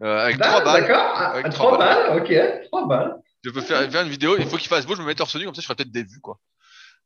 euh, 0.02 0.18
avec 0.24 0.36
Ah, 0.40 0.48
trois 0.48 0.64
balles. 0.64 0.82
D'accord, 0.86 1.12
Ah, 1.16 1.30
Avec 1.32 1.50
trois 1.52 1.76
trois 1.76 1.78
balles, 1.78 2.18
ok, 2.18 2.62
trois 2.68 2.88
balles. 2.88 3.14
Je 3.44 3.50
peux 3.50 3.60
faire, 3.60 3.90
faire 3.90 4.02
une 4.02 4.08
vidéo. 4.08 4.36
Il 4.38 4.46
faut 4.48 4.56
qu'il 4.56 4.68
fasse 4.68 4.86
beau. 4.86 4.94
Je 4.96 5.02
me 5.02 5.06
mets 5.06 5.14
torse 5.14 5.36
nu 5.36 5.44
comme 5.44 5.54
ça, 5.54 5.60
je 5.60 5.66
ferai 5.66 5.76
peut-être 5.76 5.92
des 5.92 6.02
vues 6.02 6.20
quoi. 6.20 6.38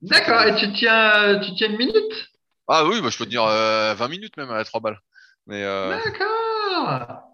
D'accord, 0.03 0.43
et 0.43 0.55
tu 0.55 0.73
tiens, 0.75 1.41
tu 1.41 1.53
tiens 1.57 1.71
une 1.71 1.79
minute? 1.79 2.29
Ah 2.69 2.85
oui, 2.87 3.01
bah, 3.01 3.09
je 3.11 3.19
peux 3.19 3.25
tenir 3.25 3.43
euh, 3.45 3.95
20 3.95 4.09
minutes 4.09 4.37
même 4.37 4.51
à 4.51 4.63
trois 4.65 4.81
balles. 4.81 5.01
Mais 5.47 5.65
euh, 5.65 5.91
D'accord. 5.91 6.27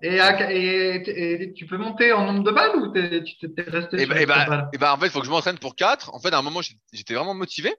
Et, 0.03 0.21
à- 0.21 0.53
et- 0.53 1.43
et 1.43 1.53
tu 1.55 1.67
peux 1.67 1.77
monter 1.79 2.13
en 2.13 2.27
nombre 2.33 2.45
de 2.45 2.51
balles 2.51 2.77
ou 2.77 2.89
t'es, 2.93 3.23
tu 3.25 3.37
t'es 3.55 3.63
resté 3.63 3.97
et 3.97 4.01
sur 4.01 4.09
bah, 4.09 4.15
les 4.17 4.23
et 4.23 4.27
trois 4.27 4.37
bah, 4.39 4.47
balles? 4.47 4.69
et 4.73 4.79
bah, 4.79 4.95
en 4.95 4.99
fait, 4.99 5.07
il 5.07 5.11
faut 5.11 5.21
que 5.21 5.27
je 5.27 5.31
m'entraîne 5.31 5.59
pour 5.59 5.77
quatre. 5.77 6.13
En 6.15 6.21
fait, 6.21 6.33
à 6.33 6.39
un 6.39 6.43
moment, 6.43 6.61
j'étais- 6.93 7.15
vraiment 7.15 7.35
motivé. 7.35 7.75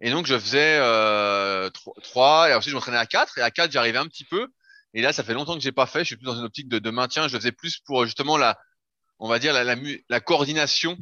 Et 0.00 0.10
donc, 0.10 0.26
je 0.26 0.38
faisais 0.38 0.76
euh, 0.80 1.70
3, 2.02 2.50
et 2.50 2.54
ensuite, 2.54 2.70
je 2.70 2.74
m'entraînais 2.76 2.98
à 2.98 3.06
4. 3.06 3.38
Et 3.38 3.42
à 3.42 3.50
4, 3.50 3.70
j'arrivais 3.72 3.98
un 3.98 4.06
petit 4.06 4.24
peu. 4.24 4.48
Et 4.92 5.02
là, 5.02 5.12
ça 5.12 5.22
fait 5.24 5.34
longtemps 5.34 5.54
que 5.54 5.60
j'ai 5.62 5.72
pas 5.72 5.86
fait. 5.86 6.00
Je 6.00 6.04
suis 6.04 6.16
plus 6.16 6.26
dans 6.26 6.36
une 6.36 6.44
optique 6.44 6.68
de, 6.68 6.78
de 6.78 6.90
maintien. 6.90 7.28
Je 7.28 7.34
le 7.34 7.38
faisais 7.40 7.52
plus 7.52 7.78
pour 7.78 8.04
justement 8.04 8.36
la, 8.36 8.58
on 9.18 9.28
va 9.28 9.38
dire, 9.38 9.52
la, 9.52 9.64
la, 9.64 9.76
mu- 9.76 10.04
la 10.08 10.20
coordination 10.20 10.96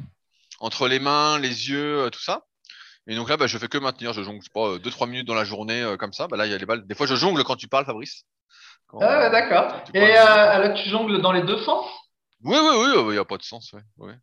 entre 0.59 0.87
les 0.87 0.99
mains, 0.99 1.39
les 1.39 1.69
yeux, 1.69 2.03
euh, 2.03 2.09
tout 2.09 2.21
ça. 2.21 2.45
Et 3.07 3.15
donc 3.15 3.29
là, 3.29 3.35
bah, 3.37 3.47
je 3.47 3.57
fais 3.57 3.67
que 3.67 3.77
maintenir. 3.77 4.13
Je 4.13 4.23
jongle, 4.23 4.39
je 4.41 4.45
sais 4.45 4.51
pas, 4.53 4.77
2-3 4.77 5.07
minutes 5.07 5.27
dans 5.27 5.33
la 5.33 5.43
journée 5.45 5.81
euh, 5.81 5.97
comme 5.97 6.13
ça. 6.13 6.27
Bah, 6.27 6.37
là, 6.37 6.45
il 6.45 6.51
y 6.51 6.55
a 6.55 6.57
les 6.57 6.65
balles. 6.65 6.85
Des 6.87 6.95
fois, 6.95 7.05
je 7.07 7.15
jongle 7.15 7.43
quand 7.43 7.55
tu 7.57 7.67
parles, 7.67 7.85
Fabrice. 7.85 8.23
Ah, 9.01 9.19
ouais, 9.19 9.29
d'accord. 9.31 9.75
Et 9.93 10.01
euh, 10.17 10.25
alors, 10.25 10.73
tu 10.75 10.89
jongles 10.89 11.21
dans 11.21 11.31
les 11.31 11.43
deux 11.43 11.57
sens? 11.59 11.85
Oui, 12.43 12.57
oui, 12.59 12.75
oui, 12.77 13.03
il 13.07 13.11
n'y 13.13 13.17
a 13.17 13.25
pas 13.25 13.37
de 13.37 13.43
sens. 13.43 13.71
Ouais, 13.73 13.81
ouais. 13.97 14.13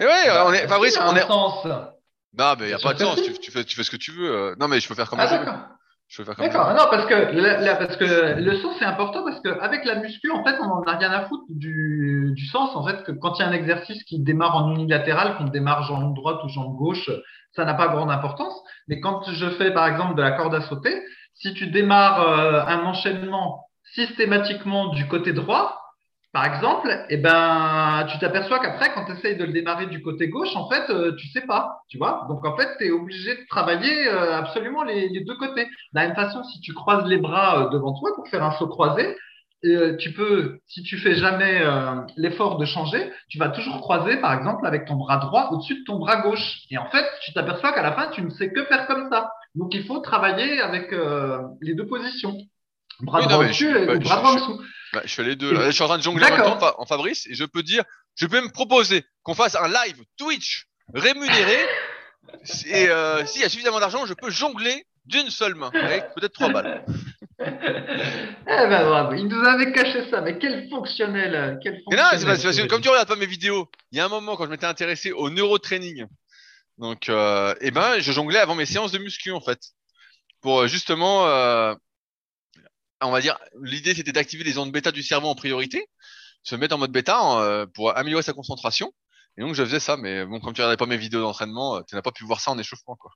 Et 0.00 0.04
ouais, 0.04 0.30
on 0.46 0.52
est, 0.52 0.62
Bah, 0.62 0.74
Fabrice, 0.74 0.98
on 1.00 1.14
est. 1.16 1.20
sens. 1.26 1.64
Non, 1.64 2.54
mais 2.58 2.64
il 2.64 2.68
n'y 2.68 2.72
a 2.74 2.78
pas 2.78 2.94
de 2.94 2.98
sens. 2.98 3.20
Tu, 3.22 3.32
tu 3.38 3.50
fais, 3.50 3.64
tu 3.64 3.76
fais 3.76 3.82
ce 3.82 3.90
que 3.90 3.96
tu 3.96 4.12
veux. 4.12 4.30
euh. 4.30 4.54
Non, 4.58 4.68
mais 4.68 4.80
je 4.80 4.88
peux 4.88 4.94
faire 4.94 5.08
comme 5.08 5.20
Ah, 5.20 5.26
je 5.26 5.34
veux. 5.34 5.44
d'accord. 5.44 5.60
Je 6.08 6.18
peux 6.18 6.24
faire 6.24 6.36
comme 6.36 6.44
je 6.46 6.50
D'accord. 6.50 6.68
veux. 6.68 6.76
Non, 6.76 6.84
parce 6.90 7.06
que, 7.06 7.14
là, 7.14 7.76
parce 7.76 7.96
que 7.96 8.04
le 8.40 8.56
sens, 8.60 8.76
c'est 8.78 8.84
important 8.84 9.24
parce 9.24 9.40
qu'avec 9.40 9.84
la 9.84 9.96
muscu, 9.96 10.30
en 10.30 10.44
fait, 10.44 10.56
on 10.60 10.66
n'en 10.66 10.82
a 10.82 10.96
rien 10.96 11.10
à 11.10 11.26
foutre 11.26 11.44
du, 11.50 12.32
du 12.34 12.46
sens. 12.46 12.76
En 12.76 12.86
fait, 12.86 13.02
que 13.04 13.12
quand 13.12 13.38
il 13.38 13.42
y 13.42 13.44
a 13.44 13.48
un 13.48 13.52
exercice 13.52 14.02
qui 14.04 14.20
démarre 14.20 14.56
en 14.56 14.70
unilatéral, 14.72 15.36
qu'on 15.36 15.44
démarre 15.44 15.82
jambe 15.84 16.14
droite 16.14 16.38
ou 16.44 16.48
jambe 16.48 16.76
gauche, 16.76 17.10
ça 17.54 17.64
n'a 17.64 17.74
pas 17.74 17.88
grande 17.88 18.10
importance. 18.10 18.54
Mais 18.88 19.00
quand 19.00 19.22
je 19.30 19.50
fais, 19.50 19.72
par 19.72 19.86
exemple, 19.88 20.14
de 20.14 20.22
la 20.22 20.32
corde 20.32 20.54
à 20.54 20.60
sauter, 20.62 21.02
si 21.34 21.54
tu 21.54 21.66
démarres 21.68 22.20
euh, 22.22 22.62
un 22.66 22.84
enchaînement 22.84 23.65
systématiquement 23.94 24.88
du 24.88 25.06
côté 25.08 25.32
droit, 25.32 25.86
par 26.36 26.54
exemple, 26.54 26.90
eh 27.08 27.16
ben, 27.16 28.06
tu 28.10 28.18
t'aperçois 28.18 28.58
qu'après, 28.58 28.92
quand 28.92 29.06
tu 29.06 29.12
essayes 29.12 29.38
de 29.38 29.44
le 29.44 29.54
démarrer 29.54 29.86
du 29.86 30.02
côté 30.02 30.28
gauche, 30.28 30.54
en 30.54 30.68
fait, 30.68 30.90
euh, 30.90 31.16
tu 31.16 31.28
sais 31.28 31.40
pas, 31.40 31.80
tu 31.88 31.96
vois. 31.96 32.26
Donc, 32.28 32.44
en 32.44 32.54
fait, 32.58 32.76
tu 32.76 32.84
es 32.84 32.90
obligé 32.90 33.34
de 33.34 33.46
travailler 33.48 34.06
euh, 34.06 34.36
absolument 34.36 34.82
les, 34.82 35.08
deux 35.24 35.36
côtés. 35.38 35.64
De 35.64 35.70
la 35.94 36.08
même 36.08 36.14
façon, 36.14 36.44
si 36.44 36.60
tu 36.60 36.74
croises 36.74 37.06
les 37.06 37.16
bras 37.16 37.62
euh, 37.62 37.68
devant 37.70 37.98
toi 37.98 38.10
pour 38.14 38.28
faire 38.28 38.44
un 38.44 38.50
saut 38.50 38.68
croisé, 38.68 39.16
euh, 39.64 39.96
tu 39.96 40.12
peux, 40.12 40.58
si 40.66 40.82
tu 40.82 40.98
fais 40.98 41.14
jamais 41.14 41.62
l'effort 42.18 42.58
de 42.58 42.66
changer, 42.66 43.10
tu 43.30 43.38
vas 43.38 43.48
toujours 43.48 43.80
croiser, 43.80 44.18
par 44.18 44.34
exemple, 44.34 44.66
avec 44.66 44.84
ton 44.84 44.96
bras 44.96 45.16
droit 45.16 45.48
au-dessus 45.52 45.78
de 45.80 45.84
ton 45.84 45.98
bras 45.98 46.20
gauche. 46.20 46.58
Et 46.70 46.76
en 46.76 46.90
fait, 46.90 47.06
tu 47.22 47.32
t'aperçois 47.32 47.72
qu'à 47.72 47.82
la 47.82 47.92
fin, 47.92 48.10
tu 48.10 48.20
ne 48.20 48.28
sais 48.28 48.52
que 48.52 48.62
faire 48.66 48.86
comme 48.88 49.08
ça. 49.10 49.32
Donc, 49.54 49.72
il 49.72 49.84
faut 49.86 50.00
travailler 50.00 50.60
avec 50.60 50.94
les 51.62 51.74
deux 51.74 51.86
positions. 51.86 52.36
Bras 53.00 53.20
Oui, 53.20 53.26
droit 53.26 53.46
je- 53.48 53.66
et 53.66 53.86
bah, 53.86 53.94
ou 53.94 53.98
bras 54.00 54.16
je- 54.16 54.20
droit 54.22 54.34
dessous. 54.36 54.62
Bah, 54.92 55.02
je 55.04 55.14
fais 55.14 55.24
les 55.24 55.36
deux. 55.36 55.52
Là. 55.52 55.66
Je 55.66 55.70
suis 55.72 55.82
en 55.82 55.88
train 55.88 55.98
de 55.98 56.02
jongler 56.02 56.24
en 56.26 56.56
temps 56.58 56.74
en 56.78 56.86
Fabrice 56.86 57.26
et 57.26 57.34
je 57.34 57.44
peux 57.44 57.62
dire, 57.62 57.84
je 58.14 58.26
peux 58.26 58.40
me 58.40 58.48
proposer 58.50 59.04
qu'on 59.22 59.34
fasse 59.34 59.54
un 59.56 59.68
live 59.68 60.02
Twitch 60.16 60.66
rémunéré. 60.94 61.58
Et 62.66 62.88
euh, 62.88 63.24
s'il 63.24 63.42
y 63.42 63.44
a 63.44 63.48
suffisamment 63.48 63.78
d'argent, 63.78 64.04
je 64.04 64.12
peux 64.14 64.30
jongler 64.30 64.84
d'une 65.04 65.30
seule 65.30 65.54
main 65.54 65.70
avec 65.74 66.12
peut-être 66.14 66.32
trois 66.32 66.48
balles. 66.48 66.84
Eh 67.38 68.66
ben 68.68 68.84
bravo, 68.88 69.14
il 69.14 69.26
nous 69.28 69.44
avait 69.44 69.72
caché 69.72 70.08
ça, 70.10 70.20
mais 70.22 70.38
quel 70.38 70.68
fonctionnel, 70.70 71.58
quel 71.62 71.80
fonctionnel. 71.84 72.18
c'est 72.18 72.26
parce, 72.26 72.42
parce 72.42 72.56
que 72.56 72.66
comme 72.66 72.80
tu 72.80 72.88
regardes 72.88 73.08
pas 73.08 73.16
mes 73.16 73.26
vidéos, 73.26 73.68
il 73.92 73.98
y 73.98 74.00
a 74.00 74.04
un 74.04 74.08
moment 74.08 74.36
quand 74.36 74.44
je 74.46 74.50
m'étais 74.50 74.66
intéressé 74.66 75.12
au 75.12 75.28
neurotraining, 75.30 76.06
donc 76.78 77.08
euh, 77.08 77.54
eh 77.60 77.70
ben 77.70 77.98
je 78.00 78.12
jonglais 78.12 78.38
avant 78.38 78.54
mes 78.54 78.64
séances 78.66 78.92
de 78.92 78.98
muscu 78.98 79.32
en 79.32 79.40
fait, 79.40 79.58
pour 80.40 80.62
euh, 80.62 80.66
justement, 80.66 81.26
euh, 81.26 81.74
on 83.02 83.10
va 83.10 83.20
dire, 83.20 83.38
l'idée 83.62 83.94
c'était 83.94 84.12
d'activer 84.12 84.44
les 84.44 84.58
ondes 84.58 84.72
bêta 84.72 84.90
du 84.92 85.02
cerveau 85.02 85.28
en 85.28 85.34
priorité, 85.34 85.88
se 86.42 86.54
mettre 86.56 86.74
en 86.74 86.78
mode 86.78 86.92
bêta 86.92 87.20
en, 87.20 87.40
euh, 87.40 87.66
pour 87.66 87.96
améliorer 87.96 88.22
sa 88.22 88.32
concentration. 88.32 88.92
Et 89.38 89.42
donc 89.42 89.54
je 89.54 89.62
faisais 89.62 89.80
ça, 89.80 89.96
mais 89.96 90.24
bon, 90.24 90.40
comme 90.40 90.54
tu 90.54 90.62
regardais 90.62 90.76
pas 90.78 90.86
mes 90.86 90.96
vidéos 90.96 91.20
d'entraînement, 91.20 91.76
euh, 91.76 91.80
tu 91.88 91.94
n'as 91.94 92.02
pas 92.02 92.12
pu 92.12 92.24
voir 92.24 92.40
ça 92.40 92.50
en 92.50 92.58
échauffement 92.58 92.96
quoi. 92.96 93.10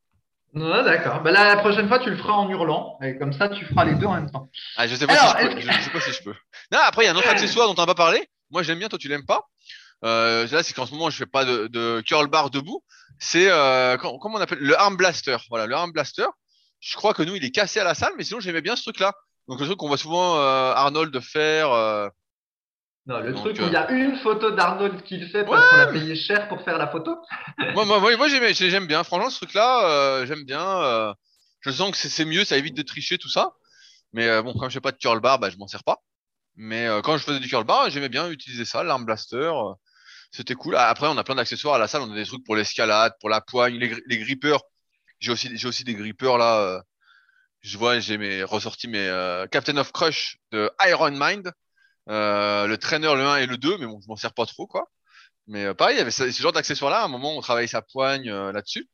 Ouais, 0.53 0.83
d'accord. 0.83 1.23
Là, 1.23 1.45
la 1.45 1.57
prochaine 1.59 1.87
fois, 1.87 2.01
tu 2.01 2.11
le 2.11 2.17
feras 2.17 2.33
en 2.33 2.51
hurlant, 2.51 2.99
et 3.05 3.17
comme 3.17 3.33
ça, 3.33 3.49
tu 3.49 3.65
feras 3.67 3.85
les 3.85 3.95
deux 3.95 4.07
en 4.07 4.15
même 4.15 4.31
temps. 4.33 4.51
Ah, 4.77 4.89
je 4.89 4.97
sais 4.97 5.07
pas 5.07 5.13
Alors, 5.13 5.39
si 5.39 5.45
je 5.45 5.49
peux. 5.49 5.59
est-ce 5.59 5.67
Je, 5.69 5.73
je 5.73 5.81
sais 5.85 5.91
pas 5.91 6.01
si 6.01 6.13
je 6.13 6.23
peux. 6.25 6.35
Non, 6.73 6.79
après 6.83 7.05
il 7.05 7.07
y 7.07 7.09
a 7.09 7.13
un 7.13 7.17
autre 7.17 7.29
accessoire 7.29 7.69
dont 7.69 7.75
on 7.75 7.83
n'a 7.83 7.87
pas 7.87 7.95
parlé. 7.95 8.29
Moi 8.51 8.65
j'aime 8.65 8.81
bien, 8.81 8.89
toi 8.89 8.99
tu 8.99 9.07
l'aimes 9.09 9.25
pas. 9.27 9.47
Euh, 10.05 10.49
là 10.51 10.63
c'est 10.65 10.75
qu'en 10.75 10.87
ce 10.87 10.93
moment 10.93 11.09
je 11.09 11.19
fais 11.19 11.27
pas 11.27 11.45
de, 11.45 11.69
de 11.69 12.03
curl 12.05 12.27
bar 12.27 12.51
debout. 12.51 12.83
C'est 13.21 13.49
euh, 13.49 13.97
comment 13.97 14.39
on 14.39 14.41
appelle 14.41 14.59
le 14.59 14.77
arm 14.77 14.97
blaster. 14.97 15.37
Voilà, 15.51 15.67
le 15.67 15.75
arm 15.77 15.93
blaster. 15.93 16.27
Je 16.81 16.97
crois 16.97 17.15
que 17.15 17.23
nous 17.23 17.37
il 17.37 17.45
est 17.45 17.51
cassé 17.53 17.79
à 17.79 17.85
la 17.85 17.95
salle, 17.95 18.13
mais 18.19 18.25
sinon 18.25 18.41
j'aimais 18.41 18.63
bien 18.63 18.75
ce 18.75 18.83
truc-là. 18.83 19.15
Donc 19.51 19.61
le 19.61 19.67
truc 19.67 19.79
qu'on 19.79 19.89
voit 19.89 19.99
souvent 19.99 20.37
euh, 20.39 20.73
Arnold 20.75 21.21
faire. 21.21 21.71
euh, 21.73 22.09
Non, 23.07 23.19
le 23.21 23.33
Donc, 23.33 23.43
truc 23.43 23.59
où 23.59 23.63
euh, 23.63 23.67
il 23.67 23.73
y 23.73 23.77
a 23.77 23.91
une 23.91 24.17
photo 24.17 24.51
d'Arnold 24.53 25.03
qui 25.03 25.17
le 25.19 25.27
fait 25.27 25.45
parce 25.45 25.63
Ouais, 25.65 25.71
qu'on 25.71 25.77
l'a 25.77 25.87
payé 25.89 26.15
cher 26.15 26.49
pour 26.49 26.63
faire 26.63 26.79
la 26.79 26.87
photo. 26.89 27.17
Moi, 27.75 27.85
moi, 27.85 27.99
moi, 28.01 28.29
j'aime 28.29 28.87
bien. 28.87 29.03
Franchement, 29.05 29.31
ce 29.31 29.37
truc-là, 29.39 29.85
euh, 29.91 30.27
j'aime 30.27 30.45
bien. 30.45 30.65
euh, 30.83 31.13
je 31.61 31.71
sens 31.71 31.91
que 31.91 31.97
c'est 31.97 32.25
mieux, 32.25 32.45
ça 32.45 32.57
évite 32.57 32.75
de 32.77 32.83
tricher 32.83 33.19
tout 33.19 33.29
ça. 33.29 33.53
Mais 34.13 34.43
bon, 34.43 34.55
comme 34.55 34.69
je 34.71 34.75
fais 34.75 34.81
pas 34.81 34.93
de 34.93 34.97
curl 34.99 35.21
bar, 35.21 35.39
bah 35.39 35.51
je 35.51 35.57
m'en 35.59 35.69
sers 35.69 35.85
pas. 35.85 35.99
Mais 36.57 36.87
euh, 36.87 37.03
quand 37.03 37.17
je 37.19 37.25
faisais 37.25 37.41
du 37.41 37.49
curl 37.49 37.65
bar, 37.65 37.91
j'aimais 37.91 38.09
bien 38.09 38.31
utiliser 38.31 38.65
ça, 38.65 38.83
l'arm 38.85 39.05
blaster. 39.05 39.51
C'était 40.33 40.55
cool. 40.55 40.77
Ah, 40.77 40.89
Après, 40.89 41.09
on 41.09 41.19
a 41.19 41.25
plein 41.25 41.35
d'accessoires 41.37 41.75
à 41.77 41.79
la 41.79 41.89
salle. 41.89 42.03
On 42.03 42.13
a 42.13 42.15
des 42.17 42.27
trucs 42.27 42.45
pour 42.45 42.57
l'escalade, 42.57 43.15
pour 43.21 43.29
la 43.31 43.41
poigne, 43.41 43.77
les, 43.79 43.95
les 44.07 44.19
grippers. 44.19 44.61
J'ai 45.21 45.33
aussi, 45.33 45.51
j'ai 45.57 45.69
aussi 45.69 45.85
des 45.85 45.95
grippers 45.95 46.39
là. 46.39 46.83
Je 47.63 47.79
vois, 47.79 47.99
j'ai 48.01 48.19
mes 48.19 48.43
ressorti 48.43 48.89
mes 48.89 48.99
euh, 49.09 49.47
Captain 49.47 49.77
of 49.77 49.93
Crush 49.93 50.39
de 50.53 50.71
Iron 50.89 51.11
Mind, 51.13 51.51
euh, 52.09 52.67
le 52.67 52.77
trainer 52.79 53.15
le 53.15 53.23
1 53.27 53.37
et 53.39 53.47
le 53.47 53.57
2, 53.57 53.79
mais 53.79 53.87
bon, 53.87 54.01
je 54.03 54.09
m'en 54.09 54.17
sers 54.17 54.33
pas 54.33 54.47
trop 54.47 54.67
quoi. 54.67 54.89
Mais 55.47 55.65
euh, 55.67 55.75
pareil, 55.75 55.97
il 55.97 55.99
y 55.99 56.03
avait 56.03 56.11
ce, 56.11 56.31
ce 56.31 56.43
genre 56.43 56.53
d'accessoires 56.53 56.91
là. 56.91 57.01
À 57.03 57.05
un 57.05 57.09
moment, 57.09 57.37
on 57.37 57.41
travaillait 57.41 57.67
sa 57.67 57.83
poigne 57.83 58.31
euh, 58.31 58.53
là-dessus. 58.53 58.89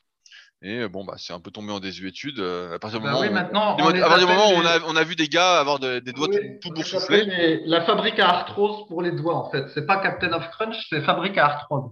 Et 0.63 0.79
euh, 0.79 0.89
bon, 0.89 1.05
bah, 1.05 1.17
c'est 1.19 1.35
un 1.35 1.39
peu 1.41 1.51
tombé 1.51 1.71
en 1.71 1.81
désuétude. 1.81 2.39
euh, 2.41 2.77
à 2.77 2.79
partir 2.79 2.99
du 2.99 3.07
moment 3.07 3.21
oui, 3.21 3.29
où, 3.29 3.33
maintenant, 3.33 3.77
on 3.79 3.87
à 3.89 3.93
partir 4.09 4.27
du 4.27 4.33
moment 4.33 4.49
où 4.53 4.55
on 4.55 4.65
a, 4.65 4.81
on 4.87 4.97
a 4.97 5.05
vu 5.05 5.15
des 5.15 5.29
gars 5.29 5.61
avoir 5.61 5.79
de- 5.79 5.99
des 5.99 6.13
doigts 6.13 6.29
Oui, 6.31 6.59
tout, 6.63 6.69
tout 6.71 6.75
boursouflés. 6.75 7.25
les- 7.27 7.67
La 7.67 7.83
fabrique 7.85 8.19
à 8.19 8.29
arthrose 8.31 8.87
pour 8.89 9.03
les 9.03 9.13
doigts, 9.13 9.37
en 9.37 9.51
fait. 9.51 9.67
C'est 9.75 9.85
pas 9.85 9.99
Captain 9.99 10.33
of 10.33 10.49
Crunch, 10.53 10.77
c'est 10.89 11.03
fabrique 11.03 11.37
à 11.37 11.45
arthrose. 11.47 11.91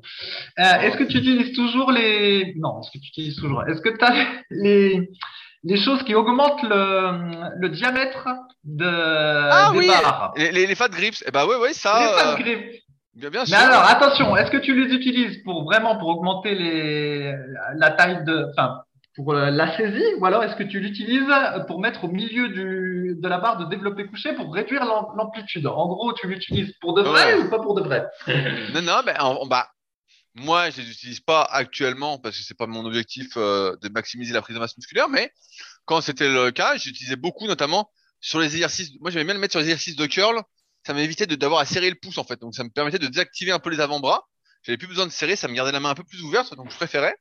Euh, 0.59 0.63
est-ce 0.81 0.97
que 0.97 1.05
tu 1.05 1.19
utilises 1.19 1.55
toujours 1.55 1.93
les. 1.93 2.55
Non, 2.57 2.81
est-ce 2.81 2.91
que 2.91 2.99
tu 2.99 3.09
utilises 3.11 3.37
toujours? 3.37 3.65
Est-ce 3.65 3.83
que 3.83 3.91
tu 3.91 4.03
as 4.05 4.27
les, 4.51 5.11
les 5.65 5.77
choses 5.77 6.03
qui 6.03 6.15
augmentent 6.15 6.63
le, 6.63 7.57
le 7.59 7.69
diamètre 7.71 8.29
de, 8.65 8.87
Ah 8.87 9.71
des 9.73 9.79
oui, 9.79 9.87
barres 9.89 10.33
les, 10.37 10.53
les, 10.53 10.67
les 10.67 10.75
fat 10.75 10.89
grips. 10.89 11.23
Eh 11.27 11.31
bah 11.31 11.47
ouais, 11.47 11.57
ouais, 11.57 11.73
ça. 11.73 11.99
Les 11.99 12.23
fat 12.23 12.33
euh, 12.33 12.37
grips. 12.37 12.83
bien, 13.15 13.31
bien 13.31 13.41
Mais 13.43 13.57
sûr. 13.57 13.59
alors, 13.59 13.85
attention, 13.89 14.37
est-ce 14.37 14.51
que 14.51 14.59
tu 14.59 14.75
les 14.75 14.95
utilises 14.95 15.43
pour 15.45 15.65
vraiment 15.65 15.97
pour 15.99 16.09
augmenter 16.09 16.55
les, 16.55 17.35
la 17.77 17.91
taille 17.93 18.25
de, 18.25 18.47
enfin, 18.51 18.83
pour 19.17 19.33
euh, 19.33 19.51
la 19.51 19.77
saisie, 19.77 20.05
ou 20.19 20.27
alors 20.27 20.43
est-ce 20.43 20.57
que 20.57 20.65
tu 20.65 20.81
l'utilises 20.81 21.33
pour 21.69 21.81
mettre 21.81 22.05
au 22.05 22.09
milieu 22.09 22.49
du, 22.49 23.17
de 23.19 23.29
la 23.29 23.39
barre 23.39 23.59
de 23.59 23.65
développé 23.67 24.07
couché 24.07 24.33
pour 24.33 24.53
réduire 24.53 24.85
l'am- 24.85 25.07
l'amplitude? 25.17 25.67
En 25.69 25.87
gros, 25.87 26.13
tu 26.15 26.27
l'utilises 26.27 26.73
pour 26.81 26.95
de 26.95 27.03
vrai 27.03 27.35
Ouais. 27.35 27.41
ou 27.43 27.49
pas 27.49 27.61
pour 27.61 27.75
de 27.77 27.83
vrai? 27.83 28.07
Non, 28.75 28.83
non, 28.83 29.01
ben, 29.07 29.15
en- 29.21 29.47
bah, 29.47 29.69
moi, 30.35 30.71
je 30.71 30.81
les 30.81 30.91
utilise 30.91 31.21
pas 31.21 31.43
actuellement 31.43 32.19
parce 32.19 32.37
que 32.37 32.43
c'est 32.43 32.57
pas 32.57 32.67
mon 32.67 32.85
objectif 32.85 33.37
euh, 33.37 33.77
de 33.83 33.89
maximiser 33.89 34.33
la 34.33 34.43
prise 34.43 34.55
de 34.55 34.61
masse 34.61 34.77
musculaire, 34.77 35.09
mais 35.09 35.33
quand 35.85 36.01
c'était 36.01 36.29
le 36.29 36.51
cas, 36.51 36.77
j'utilisais 36.77 37.17
beaucoup, 37.17 37.47
notamment 37.47 37.91
sur 38.21 38.41
les 38.41 38.55
exercices. 38.55 38.91
Moi, 39.01 39.11
j'aimais 39.11 39.25
bien 39.25 39.35
le 39.35 39.41
mettre 39.41 39.53
sur 39.53 39.61
les 39.61 39.67
exercices 39.67 39.97
de 39.97 40.07
curl. 40.07 40.43
Ça 40.87 40.93
m'évitait 40.93 41.27
d'avoir 41.27 41.61
à 41.61 41.67
serrer 41.67 41.89
le 41.89 41.97
pouce 41.97 42.19
en 42.19 42.25
fait, 42.25 42.41
donc 42.41 42.55
ça 42.55 42.65
me 42.65 42.69
permettait 42.69 42.99
de 42.99 43.07
désactiver 43.07 43.53
un 43.53 43.59
peu 43.59 43.71
les 43.71 43.81
avant-bras. 43.81 44.27
J'avais 44.63 44.77
plus 44.77 44.89
besoin 44.89 45.07
de 45.07 45.13
serrer, 45.13 45.37
ça 45.37 45.47
me 45.47 45.55
gardait 45.55 45.73
la 45.73 45.81
main 45.81 45.91
un 45.91 45.95
peu 45.95 46.05
plus 46.05 46.23
ouverte, 46.23 46.55
donc 46.57 46.71
je 46.71 46.77
préférais. 46.77 47.17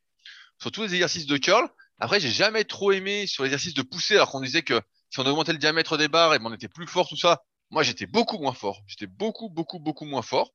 Sur 0.59 0.71
tous 0.71 0.83
les 0.83 0.93
exercices 0.93 1.25
de 1.25 1.37
curl. 1.37 1.67
Après, 1.99 2.19
j'ai 2.19 2.31
jamais 2.31 2.63
trop 2.63 2.91
aimé 2.91 3.27
sur 3.27 3.43
l'exercice 3.43 3.73
de 3.73 3.81
pousser, 3.81 4.15
alors 4.15 4.31
qu'on 4.31 4.41
disait 4.41 4.63
que 4.63 4.81
si 5.09 5.19
on 5.19 5.25
augmentait 5.25 5.53
le 5.53 5.59
diamètre 5.59 5.97
des 5.97 6.07
barres, 6.07 6.33
et 6.33 6.39
ben, 6.39 6.47
on 6.47 6.53
était 6.53 6.67
plus 6.67 6.87
fort, 6.87 7.07
tout 7.07 7.17
ça. 7.17 7.43
Moi, 7.69 7.83
j'étais 7.83 8.07
beaucoup 8.07 8.39
moins 8.39 8.53
fort. 8.53 8.81
J'étais 8.87 9.07
beaucoup, 9.07 9.49
beaucoup, 9.49 9.79
beaucoup 9.79 10.05
moins 10.05 10.21
fort. 10.21 10.51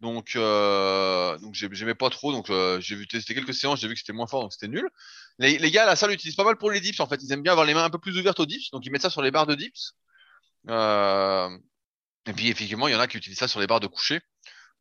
Donc, 0.00 0.36
euh, 0.36 1.38
donc 1.38 1.54
j'ai- 1.54 1.68
j'aimais 1.72 1.94
pas 1.94 2.10
trop. 2.10 2.32
Donc, 2.32 2.50
euh, 2.50 2.80
j'ai 2.80 2.96
vu 2.96 3.06
tester 3.06 3.34
quelques 3.34 3.54
séances, 3.54 3.80
j'ai 3.80 3.88
vu 3.88 3.94
que 3.94 4.00
c'était 4.00 4.12
moins 4.12 4.26
fort, 4.26 4.42
donc 4.42 4.52
c'était 4.52 4.68
nul. 4.68 4.88
Les, 5.38 5.70
gars 5.70 5.84
à 5.84 5.86
la 5.86 5.96
salle 5.96 6.10
l'utilisent 6.10 6.36
pas 6.36 6.44
mal 6.44 6.56
pour 6.58 6.70
les 6.70 6.80
dips. 6.80 7.00
En 7.00 7.06
fait, 7.06 7.22
ils 7.22 7.32
aiment 7.32 7.42
bien 7.42 7.52
avoir 7.52 7.66
les 7.66 7.74
mains 7.74 7.84
un 7.84 7.90
peu 7.90 7.98
plus 7.98 8.18
ouvertes 8.18 8.40
aux 8.40 8.46
dips, 8.46 8.70
donc 8.72 8.84
ils 8.86 8.90
mettent 8.90 9.02
ça 9.02 9.10
sur 9.10 9.22
les 9.22 9.30
barres 9.30 9.46
de 9.46 9.54
dips. 9.54 9.92
Euh, 10.68 11.50
et 12.26 12.32
puis, 12.32 12.48
effectivement, 12.48 12.88
il 12.88 12.92
y 12.92 12.94
en 12.96 13.00
a 13.00 13.06
qui 13.06 13.16
utilisent 13.18 13.38
ça 13.38 13.48
sur 13.48 13.60
les 13.60 13.66
barres 13.66 13.80
de 13.80 13.86
coucher 13.86 14.20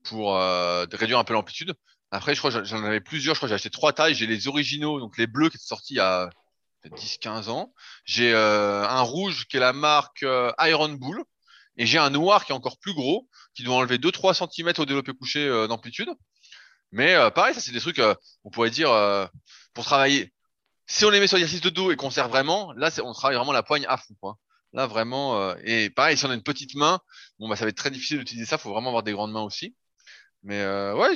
pour 0.04 0.36
réduire 0.36 1.20
un 1.20 1.24
peu 1.24 1.34
l'amplitude. 1.34 1.74
Après, 2.12 2.36
je 2.36 2.40
crois 2.40 2.52
j'en 2.52 2.84
avais 2.84 3.02
plusieurs. 3.02 3.36
Je 3.36 3.40
crois 3.40 3.50
j'ai 3.50 3.56
acheté 3.56 3.70
trois 3.70 3.94
tailles. 3.94 4.16
J'ai 4.16 4.28
les 4.28 4.48
originaux, 4.48 5.00
donc 5.00 5.18
les 5.18 5.28
bleus 5.28 5.50
qui 5.50 5.58
étaient 5.58 5.66
sortis 5.66 5.96
il 5.96 5.98
y 5.98 6.00
a 6.00 6.30
10-15 6.86 7.50
ans. 7.50 7.74
J'ai 8.06 8.34
un 8.36 9.02
rouge 9.02 9.48
qui 9.48 9.58
est 9.58 9.60
la 9.60 9.74
marque 9.74 10.26
Iron 10.60 10.90
Bull. 10.90 11.24
Et 11.78 11.86
j'ai 11.86 11.98
un 11.98 12.10
noir 12.10 12.46
qui 12.46 12.52
est 12.52 12.56
encore 12.56 12.78
plus 12.80 12.94
gros, 12.94 13.28
qui 13.54 13.64
doit 13.64 13.76
enlever 13.76 13.98
2-3 13.98 14.34
cm 14.34 14.74
au 14.78 14.86
développé 14.86 15.14
couché 15.14 15.46
euh, 15.48 15.68
d'amplitude. 15.68 16.10
Mais 16.92 17.16
euh, 17.16 17.30
pareil, 17.30 17.54
ça 17.54 17.62
c'est 17.62 17.72
des 17.72 17.80
trucs, 17.80 18.00
euh, 18.00 18.16
on 18.44 18.50
pourrait 18.50 18.70
dire, 18.70 18.90
pour 19.74 19.86
travailler. 19.86 20.34
Si 20.88 21.04
on 21.04 21.10
les 21.10 21.20
met 21.20 21.28
sur 21.28 21.38
l'exercice 21.38 21.62
de 21.62 21.70
dos 21.70 21.92
et 21.92 21.96
qu'on 21.96 22.12
serre 22.12 22.30
vraiment, 22.30 22.72
là 22.74 22.92
on 23.04 23.14
travaille 23.14 23.38
vraiment 23.38 23.52
la 23.52 23.64
poigne 23.64 23.86
à 23.88 23.98
fond. 23.98 24.36
Là 24.74 24.88
vraiment, 24.88 25.56
et 25.64 25.90
pareil, 25.90 26.18
si 26.18 26.26
on 26.26 26.30
a 26.30 26.34
une 26.34 26.44
petite 26.44 26.76
main, 26.76 27.00
bon 27.40 27.48
bah 27.48 27.56
ça 27.56 27.66
va 27.66 27.70
être 27.70 27.78
très 27.78 27.92
difficile 27.92 28.20
d'utiliser 28.20 28.46
ça, 28.46 28.58
faut 28.58 28.72
vraiment 28.72 28.90
avoir 28.90 29.04
des 29.04 29.14
grandes 29.14 29.32
mains 29.32 29.42
aussi. 29.42 29.76
Mais 30.44 30.64
ouais, 30.64 31.16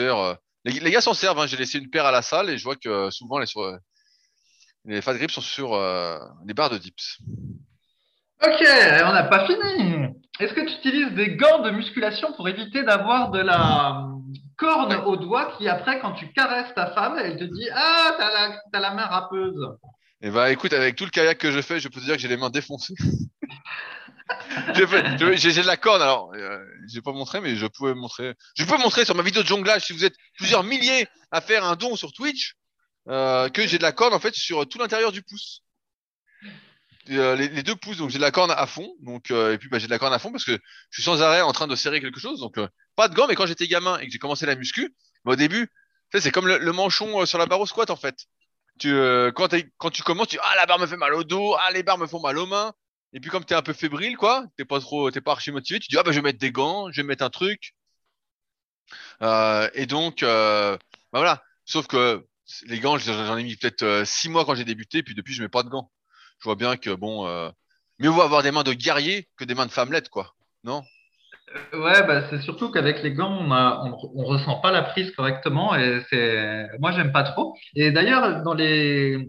euh, 0.00 0.34
Les, 0.64 0.90
gars 0.90 1.00
s'en 1.00 1.14
servent, 1.14 1.38
hein. 1.38 1.46
j'ai 1.46 1.56
laissé 1.56 1.78
une 1.78 1.90
paire 1.90 2.04
à 2.04 2.12
la 2.12 2.22
salle 2.22 2.50
et 2.50 2.58
je 2.58 2.64
vois 2.64 2.76
que 2.76 3.10
souvent 3.10 3.38
les, 3.38 3.46
sur, 3.46 3.62
fat 5.00 5.14
grips 5.14 5.30
sont 5.30 5.40
sur 5.40 5.70
les 6.46 6.54
barres 6.54 6.70
de 6.70 6.78
dips. 6.78 7.18
Ok, 8.44 8.64
on 9.04 9.12
n'a 9.12 9.24
pas 9.24 9.46
fini. 9.46 10.06
est-ce 10.40 10.52
que 10.54 10.60
tu 10.60 10.74
utilises 10.78 11.12
des 11.14 11.36
gants 11.36 11.60
de 11.60 11.70
musculation 11.70 12.32
pour 12.32 12.48
éviter 12.48 12.82
d'avoir 12.82 13.30
de 13.30 13.40
la 13.40 14.06
corne 14.56 14.94
au 15.06 15.16
doigt 15.16 15.52
qui, 15.58 15.68
après, 15.68 16.00
quand 16.00 16.12
tu 16.12 16.32
caresses 16.32 16.74
ta 16.74 16.88
femme, 16.92 17.18
elle 17.18 17.36
te 17.36 17.44
dit 17.44 17.68
Ah, 17.74 18.14
t'as 18.18 18.32
la, 18.32 18.60
as 18.72 18.80
la 18.80 18.94
main 18.94 19.06
râpeuse 19.06 19.68
eh 20.24 20.30
bah 20.30 20.52
écoute, 20.52 20.72
avec 20.72 20.94
tout 20.94 21.04
le 21.04 21.10
kayak 21.10 21.36
que 21.36 21.50
je 21.50 21.60
fais, 21.60 21.80
je 21.80 21.88
peux 21.88 21.98
te 21.98 22.04
dire 22.04 22.14
que 22.14 22.20
j'ai 22.20 22.28
les 22.28 22.36
mains 22.36 22.48
défoncées. 22.48 22.94
j'ai 24.74 24.86
de 24.86 25.66
la 25.66 25.76
corne, 25.76 26.00
alors 26.00 26.32
euh, 26.34 26.64
j'ai 26.86 27.02
pas 27.02 27.10
montré, 27.10 27.40
mais 27.40 27.56
je 27.56 27.66
peux 27.66 27.92
montrer. 27.94 28.34
Je 28.54 28.64
peux 28.64 28.78
montrer 28.78 29.04
sur 29.04 29.16
ma 29.16 29.24
vidéo 29.24 29.42
de 29.42 29.48
jonglage 29.48 29.86
si 29.86 29.92
vous 29.92 30.04
êtes 30.04 30.14
plusieurs 30.36 30.62
milliers 30.62 31.08
à 31.32 31.40
faire 31.40 31.64
un 31.64 31.74
don 31.74 31.96
sur 31.96 32.12
Twitch 32.12 32.54
euh, 33.08 33.48
que 33.48 33.66
j'ai 33.66 33.78
de 33.78 33.82
la 33.82 33.90
corne 33.90 34.14
en 34.14 34.20
fait 34.20 34.32
sur 34.32 34.68
tout 34.68 34.78
l'intérieur 34.78 35.10
du 35.10 35.22
pouce. 35.22 35.61
Euh, 37.10 37.34
les, 37.34 37.62
deux 37.62 37.74
pouces, 37.74 37.96
donc 37.96 38.10
j'ai 38.10 38.18
de 38.18 38.22
la 38.22 38.30
corne 38.30 38.52
à 38.52 38.66
fond, 38.66 38.94
donc 39.00 39.32
euh, 39.32 39.52
et 39.52 39.58
puis 39.58 39.68
bah, 39.68 39.78
j'ai 39.80 39.86
de 39.86 39.90
la 39.90 39.98
corne 39.98 40.12
à 40.12 40.20
fond 40.20 40.30
parce 40.30 40.44
que 40.44 40.52
je 40.52 40.58
suis 40.90 41.02
sans 41.02 41.20
arrêt 41.20 41.40
en 41.40 41.52
train 41.52 41.66
de 41.66 41.74
serrer 41.74 42.00
quelque 42.00 42.20
chose, 42.20 42.38
donc 42.38 42.58
euh, 42.58 42.68
pas 42.94 43.08
de 43.08 43.14
gants. 43.14 43.26
Mais 43.26 43.34
quand 43.34 43.46
j'étais 43.46 43.66
gamin 43.66 43.98
et 43.98 44.06
que 44.06 44.12
j'ai 44.12 44.18
commencé 44.18 44.46
la 44.46 44.54
muscu, 44.54 44.94
bah, 45.24 45.32
au 45.32 45.36
début, 45.36 45.68
c'est 46.14 46.30
comme 46.30 46.46
le, 46.46 46.72
manchon 46.72 47.26
sur 47.26 47.38
la 47.38 47.46
barre 47.46 47.60
au 47.60 47.66
squat 47.66 47.90
en 47.90 47.96
fait. 47.96 48.26
Tu, 48.78 48.94
quand, 49.34 49.48
tu 49.90 50.02
commences, 50.02 50.28
tu 50.28 50.38
ah 50.42 50.54
la 50.56 50.66
barre 50.66 50.78
me 50.78 50.86
fait 50.86 50.96
mal 50.96 51.14
au 51.14 51.24
dos, 51.24 51.54
ah 51.58 51.72
les 51.72 51.82
barres 51.82 51.98
me 51.98 52.06
font 52.06 52.20
mal 52.20 52.38
aux 52.38 52.46
mains. 52.46 52.72
Et 53.12 53.20
puis 53.20 53.30
comme 53.30 53.44
t'es 53.44 53.54
un 53.54 53.62
peu 53.62 53.72
fébrile 53.72 54.16
quoi, 54.16 54.46
t'es 54.56 54.64
pas 54.64 54.80
trop, 54.80 55.10
t'es 55.10 55.20
pas 55.20 55.32
archi 55.32 55.50
motivé, 55.52 55.80
tu 55.80 55.88
dis 55.88 55.98
ah 55.98 56.02
bah 56.02 56.12
je 56.12 56.16
vais 56.16 56.22
mettre 56.22 56.38
des 56.38 56.52
gants, 56.52 56.90
je 56.92 57.02
vais 57.02 57.06
mettre 57.06 57.24
un 57.24 57.30
truc. 57.30 57.74
et 59.22 59.86
donc 59.86 60.20
bah 60.22 60.78
voilà. 61.12 61.42
Sauf 61.64 61.86
que 61.86 62.24
les 62.66 62.80
gants, 62.80 62.98
j'en 62.98 63.36
ai 63.36 63.44
mis 63.44 63.56
peut-être 63.56 64.04
six 64.06 64.28
mois 64.28 64.44
quand 64.44 64.54
j'ai 64.54 64.64
débuté, 64.64 65.02
puis 65.02 65.14
depuis 65.14 65.34
je 65.34 65.42
mets 65.42 65.48
pas 65.48 65.62
de 65.62 65.68
gants 65.68 65.90
je 66.42 66.48
vois 66.48 66.56
bien 66.56 66.76
que 66.76 66.90
bon, 66.90 67.28
euh, 67.28 67.50
mieux 68.00 68.08
vaut 68.08 68.22
avoir 68.22 68.42
des 68.42 68.50
mains 68.50 68.64
de 68.64 68.72
guerrier 68.72 69.28
que 69.38 69.44
des 69.44 69.54
mains 69.54 69.66
de 69.66 69.70
femmelette, 69.70 70.08
quoi. 70.08 70.34
Non? 70.64 70.82
Ouais, 71.72 72.04
bah, 72.04 72.22
c'est 72.30 72.40
surtout 72.40 72.72
qu'avec 72.72 73.02
les 73.02 73.12
gants, 73.12 73.30
on, 73.30 74.10
on, 74.16 74.24
ressent 74.24 74.60
pas 74.60 74.72
la 74.72 74.82
prise 74.82 75.12
correctement 75.12 75.76
et 75.76 76.00
c'est, 76.10 76.66
moi, 76.80 76.90
j'aime 76.92 77.12
pas 77.12 77.22
trop. 77.22 77.54
Et 77.76 77.92
d'ailleurs, 77.92 78.42
dans 78.42 78.54
les, 78.54 79.28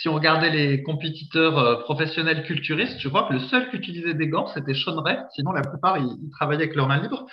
si 0.00 0.08
on 0.08 0.14
regardait 0.14 0.50
les 0.50 0.82
compétiteurs 0.82 1.58
euh, 1.58 1.76
professionnels 1.82 2.44
culturistes, 2.44 2.98
je 2.98 3.08
crois 3.08 3.28
que 3.28 3.34
le 3.34 3.40
seul 3.40 3.70
qui 3.70 3.76
utilisait 3.76 4.14
des 4.14 4.28
gants, 4.28 4.48
c'était 4.54 4.74
Sean 4.74 5.00
Ray. 5.02 5.18
Sinon, 5.34 5.52
la 5.52 5.62
plupart, 5.62 5.98
ils, 5.98 6.16
ils, 6.20 6.30
travaillaient 6.30 6.64
avec 6.64 6.74
leurs 6.74 6.88
mains 6.88 7.00
libres. 7.00 7.26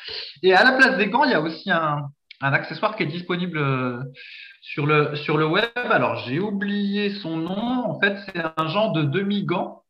Et 0.43 0.53
à 0.53 0.63
la 0.63 0.73
place 0.73 0.97
des 0.97 1.07
gants, 1.07 1.23
il 1.23 1.31
y 1.31 1.35
a 1.35 1.41
aussi 1.41 1.71
un, 1.71 2.01
un 2.41 2.53
accessoire 2.53 2.95
qui 2.95 3.03
est 3.03 3.07
disponible 3.07 3.57
euh, 3.57 4.03
sur 4.62 4.86
le, 4.86 5.16
sur 5.16 5.38
le 5.38 5.45
web. 5.45 5.66
Alors, 5.76 6.16
j'ai 6.26 6.39
oublié 6.39 7.14
son 7.16 7.36
nom. 7.36 7.86
En 7.86 7.99
fait, 7.99 8.16
c'est 8.26 8.41
un 8.57 8.68
genre 8.70 8.93
de 8.93 9.03
demi-gant. 9.03 9.84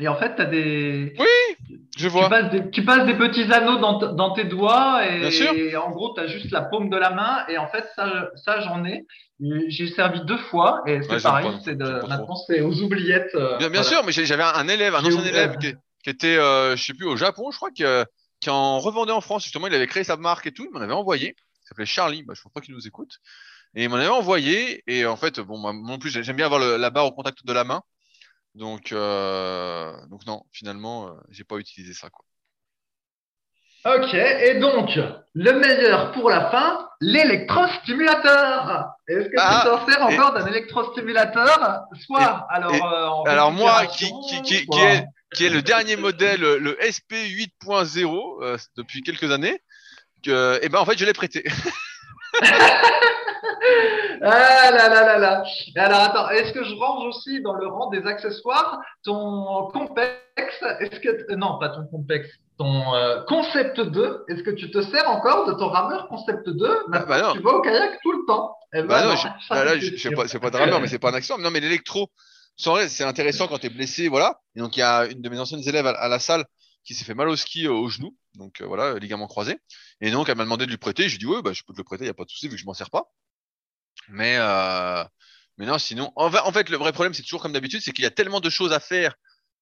Et 0.00 0.08
en 0.08 0.16
fait, 0.16 0.34
tu 0.34 0.42
as 0.42 0.46
des. 0.46 1.14
Oui, 1.18 1.78
je 1.96 2.08
vois. 2.08 2.24
Tu 2.24 2.30
passes 2.30 2.50
des, 2.50 2.70
tu 2.70 2.84
passes 2.84 3.06
des 3.06 3.14
petits 3.14 3.52
anneaux 3.52 3.78
dans, 3.78 4.12
dans 4.12 4.32
tes 4.32 4.42
doigts 4.42 5.06
et, 5.06 5.76
en 5.76 5.90
gros, 5.90 6.14
tu 6.14 6.20
as 6.20 6.26
juste 6.26 6.50
la 6.50 6.62
paume 6.62 6.90
de 6.90 6.96
la 6.96 7.10
main. 7.10 7.44
Et 7.48 7.58
en 7.58 7.68
fait, 7.68 7.84
ça, 7.94 8.30
ça 8.34 8.60
j'en 8.60 8.84
ai. 8.84 9.06
J'ai 9.68 9.88
servi 9.88 10.24
deux 10.24 10.38
fois 10.38 10.82
et 10.86 11.00
c'est 11.02 11.22
pareil. 11.22 11.46
C'est 11.64 11.76
de, 11.76 12.06
maintenant, 12.08 12.34
c'est 12.34 12.60
aux 12.60 12.82
oubliettes. 12.82 13.34
Euh, 13.34 13.58
bien, 13.58 13.70
bien 13.70 13.82
sûr, 13.84 14.02
mais 14.04 14.10
j'avais 14.10 14.42
un 14.42 14.66
élève, 14.66 14.96
un 14.96 15.04
ancien 15.04 15.24
élève 15.24 15.58
qui, 15.58 15.74
qui 16.02 16.10
était, 16.10 16.38
euh, 16.38 16.76
je 16.76 16.82
sais 16.82 16.94
plus, 16.94 17.06
au 17.06 17.16
Japon, 17.16 17.50
je 17.52 17.56
crois, 17.56 17.70
qui, 17.70 17.84
qui 18.40 18.50
en 18.50 18.80
revendait 18.80 19.12
en 19.12 19.20
France. 19.20 19.44
Justement, 19.44 19.68
il 19.68 19.74
avait 19.74 19.86
créé 19.86 20.02
sa 20.02 20.16
marque 20.16 20.48
et 20.48 20.52
tout. 20.52 20.64
Il 20.64 20.76
m'en 20.76 20.80
avait 20.80 20.92
envoyé 20.92 21.36
il 21.64 21.68
s'appelait 21.68 21.86
Charlie, 21.86 22.22
bah, 22.22 22.34
je 22.36 22.42
pense 22.42 22.52
pas 22.52 22.60
qu'il 22.60 22.74
nous 22.74 22.86
écoute. 22.86 23.18
Et 23.76 23.84
il 23.84 23.88
m'en 23.88 23.96
avait 23.96 24.08
envoyé, 24.08 24.82
et 24.86 25.04
en 25.04 25.16
fait, 25.16 25.40
bon, 25.40 25.58
moi 25.58 25.72
non 25.72 25.98
plus, 25.98 26.10
j'aime 26.10 26.36
bien 26.36 26.46
avoir 26.46 26.60
la 26.60 26.90
barre 26.90 27.06
au 27.06 27.12
contact 27.12 27.44
de 27.44 27.52
la 27.52 27.64
main. 27.64 27.82
Donc, 28.54 28.92
euh, 28.92 29.92
donc 30.08 30.26
non, 30.26 30.44
finalement, 30.52 31.08
euh, 31.08 31.12
j'ai 31.30 31.42
pas 31.44 31.56
utilisé 31.56 31.92
ça. 31.92 32.08
Quoi. 32.08 32.24
Ok, 33.96 34.14
et 34.14 34.60
donc, 34.60 34.90
le 35.34 35.52
meilleur 35.52 36.12
pour 36.12 36.30
la 36.30 36.50
fin, 36.50 36.88
l'électrostimulateur. 37.00 38.92
Est-ce 39.08 39.24
que 39.24 39.30
tu 39.30 39.34
ah, 39.38 39.62
t'en 39.64 39.86
sers 39.86 40.02
encore 40.02 40.32
d'un 40.34 40.46
électrostimulateur? 40.46 41.82
Soit, 42.00 42.46
alors, 42.48 43.26
euh, 43.26 43.30
alors 43.30 43.50
moi, 43.50 43.86
qui, 43.86 44.10
qui, 44.28 44.40
qui, 44.42 44.66
qui, 44.66 44.80
est, 44.80 45.04
qui 45.34 45.44
est 45.46 45.50
le 45.50 45.60
dernier 45.60 45.96
modèle, 45.96 46.40
le 46.40 46.78
SP 46.80 47.12
8.0 47.12 48.68
depuis 48.76 49.02
quelques 49.02 49.32
années, 49.32 49.60
et 50.26 50.58
eh 50.62 50.68
ben 50.70 50.78
en 50.78 50.86
fait 50.86 50.96
je 50.96 51.04
l'ai 51.04 51.12
prêté. 51.12 51.44
ah 54.22 54.70
là 54.70 54.88
là 54.88 55.04
là 55.04 55.18
là. 55.18 55.44
Alors 55.76 56.00
attends, 56.00 56.30
est-ce 56.30 56.52
que 56.52 56.64
je 56.64 56.74
range 56.74 57.06
aussi 57.06 57.40
dans 57.42 57.54
le 57.54 57.66
rang 57.66 57.90
des 57.90 58.06
accessoires 58.06 58.80
ton 59.02 59.68
complexe? 59.72 60.18
Est-ce 60.80 61.00
que 61.00 61.34
non, 61.34 61.58
pas 61.58 61.70
ton 61.70 61.86
complexe, 61.86 62.28
ton 62.58 62.94
euh, 62.94 63.22
concept 63.26 63.80
2 63.80 64.24
Est-ce 64.28 64.42
que 64.42 64.50
tu 64.50 64.70
te 64.70 64.82
sers 64.82 65.08
encore 65.08 65.46
de 65.46 65.52
ton 65.52 65.68
rameur 65.68 66.08
concept 66.08 66.48
2 66.48 66.78
ah, 66.92 67.04
bah 67.06 67.32
Tu 67.34 67.40
vas 67.40 67.52
au 67.52 67.62
kayak 67.62 67.98
tout 68.02 68.12
le 68.12 68.26
temps. 68.26 68.56
Eh 68.72 68.80
ben 68.82 68.88
bah 68.88 69.04
non, 69.04 69.16
je, 69.16 69.28
bah 69.50 69.64
là, 69.64 69.78
je, 69.78 70.08
pas, 70.14 70.26
c'est 70.26 70.40
pas 70.40 70.50
de 70.50 70.56
rameur, 70.56 70.80
mais 70.80 70.88
c'est 70.88 70.98
pas 70.98 71.10
un 71.10 71.14
accessoire. 71.14 71.38
Non, 71.38 71.50
mais 71.50 71.60
l'électro, 71.60 72.10
c'est 72.56 73.04
intéressant 73.04 73.46
quand 73.46 73.58
tu 73.58 73.66
es 73.66 73.70
blessé, 73.70 74.08
voilà. 74.08 74.40
Et 74.56 74.60
donc 74.60 74.76
il 74.76 74.80
y 74.80 74.82
a 74.82 75.06
une 75.06 75.20
de 75.20 75.28
mes 75.28 75.38
anciennes 75.38 75.66
élèves 75.66 75.86
à 75.86 76.08
la 76.08 76.18
salle 76.18 76.44
qui 76.84 76.94
s'est 76.94 77.04
fait 77.04 77.14
mal 77.14 77.28
au 77.28 77.36
ski 77.36 77.66
euh, 77.66 77.72
au 77.72 77.88
genou, 77.88 78.16
donc 78.34 78.60
euh, 78.60 78.66
voilà, 78.66 78.98
ligament 78.98 79.26
croisé. 79.26 79.58
Et 80.00 80.10
donc 80.10 80.28
elle 80.28 80.36
m'a 80.36 80.44
demandé 80.44 80.66
de 80.66 80.70
lui 80.70 80.78
prêter. 80.78 81.08
J'ai 81.08 81.18
dit 81.18 81.26
ouais, 81.26 81.42
bah, 81.42 81.52
je 81.52 81.62
peux 81.62 81.72
te 81.72 81.78
le 81.78 81.84
prêter, 81.84 82.04
il 82.04 82.06
y 82.08 82.10
a 82.10 82.14
pas 82.14 82.24
de 82.24 82.30
souci 82.30 82.46
vu 82.48 82.54
que 82.54 82.60
je 82.60 82.66
m'en 82.66 82.74
sers 82.74 82.90
pas. 82.90 83.10
Mais 84.08 84.36
euh, 84.38 85.04
mais 85.58 85.66
non, 85.66 85.78
sinon, 85.78 86.12
en 86.16 86.52
fait, 86.52 86.68
le 86.68 86.76
vrai 86.76 86.92
problème, 86.92 87.14
c'est 87.14 87.22
toujours 87.22 87.42
comme 87.42 87.52
d'habitude, 87.52 87.80
c'est 87.80 87.92
qu'il 87.92 88.04
y 88.04 88.06
a 88.06 88.10
tellement 88.10 88.40
de 88.40 88.50
choses 88.50 88.72
à 88.72 88.80
faire 88.80 89.14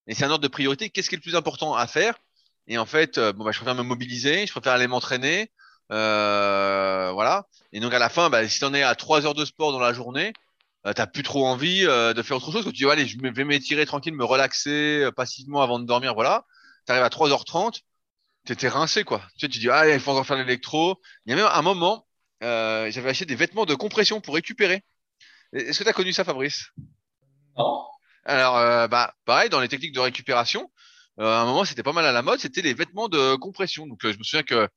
et 0.07 0.15
c'est 0.15 0.25
un 0.25 0.31
ordre 0.31 0.43
de 0.43 0.49
priorité. 0.49 0.91
Qu'est-ce 0.91 1.09
qui 1.09 1.15
est 1.15 1.19
le 1.19 1.23
plus 1.23 1.37
important 1.37 1.75
à 1.75 1.87
faire? 1.87 2.15
Et 2.67 2.79
en 2.79 2.87
fait, 2.87 3.19
bon, 3.19 3.45
bah, 3.45 3.53
je 3.53 3.59
préfère 3.59 3.75
me 3.75 3.83
mobiliser, 3.83 4.47
je 4.47 4.53
préfère 4.53 4.73
aller 4.73 4.87
m'entraîner, 4.89 5.51
voilà. 5.91 7.47
Et 7.73 7.81
donc 7.81 7.95
à 7.95 7.99
la 7.99 8.09
fin, 8.09 8.31
bah, 8.31 8.49
si 8.49 8.61
t'en 8.61 8.75
es 8.75 8.83
à 8.83 8.95
trois 8.95 9.27
heures 9.27 9.35
de 9.35 9.45
sport 9.45 9.73
dans 9.73 9.81
la 9.81 9.93
journée, 9.93 10.33
euh, 10.87 10.93
t'as 10.93 11.07
plus 11.07 11.23
trop 11.23 11.47
envie 11.47 11.83
de 11.83 12.23
faire 12.23 12.39
autre 12.39 12.51
chose. 12.51 12.65
Que 12.65 12.71
tu 12.71 12.85
dis 12.85 12.91
allez, 12.91 13.07
je 13.07 13.19
vais 13.21 13.45
m'étirer 13.45 13.87
tranquille, 13.87 14.15
me 14.15 14.25
relaxer 14.25 15.09
passivement 15.15 15.63
avant 15.63 15.79
de 15.79 15.85
dormir, 15.85 16.15
voilà 16.15 16.47
t'arrives 16.85 17.05
à 17.05 17.09
3h30, 17.09 17.81
t'étais 18.45 18.69
rincé, 18.69 19.05
quoi. 19.05 19.23
Tu 19.37 19.47
sais, 19.47 19.49
tu 19.49 19.59
dis, 19.59 19.71
ah, 19.71 19.89
il 19.89 20.01
faut 20.01 20.11
encore 20.11 20.27
faire 20.27 20.37
l'électro. 20.37 21.01
Il 21.27 21.31
y 21.31 21.33
a 21.33 21.37
même 21.37 21.51
un 21.51 21.63
moment, 21.63 22.07
euh, 22.43 22.91
j'avais 22.91 23.11
acheté 23.11 23.25
des 23.25 23.35
vêtements 23.35 23.67
de 23.67 23.75
compression 23.75 24.21
pour 24.21 24.35
récupérer. 24.35 24.83
Est-ce 25.53 25.79
que 25.79 25.85
tu 25.85 25.91
as 25.91 25.95
connu 25.95 26.13
ça, 26.13 26.25
Fabrice? 26.25 26.71
Non. 27.57 27.85
Alors, 28.25 28.57
euh, 28.57 28.89
bah, 28.89 29.15
pareil, 29.25 29.51
dans 29.51 29.61
les 29.61 29.69
techniques 29.69 29.95
de 29.95 30.01
récupération, 30.01 30.71
euh, 31.21 31.25
à 31.25 31.41
un 31.41 31.45
moment, 31.45 31.65
c'était 31.65 31.83
pas 31.83 31.93
mal 31.93 32.07
à 32.07 32.13
la 32.13 32.23
mode, 32.23 32.41
c'était 32.41 32.63
les 32.63 32.75
vêtements 32.75 33.09
de 33.09 33.35
compression. 33.37 33.87
Donc, 33.87 34.01
je 34.03 34.17
me 34.17 34.23
souviens 34.23 34.43
que 34.43 34.69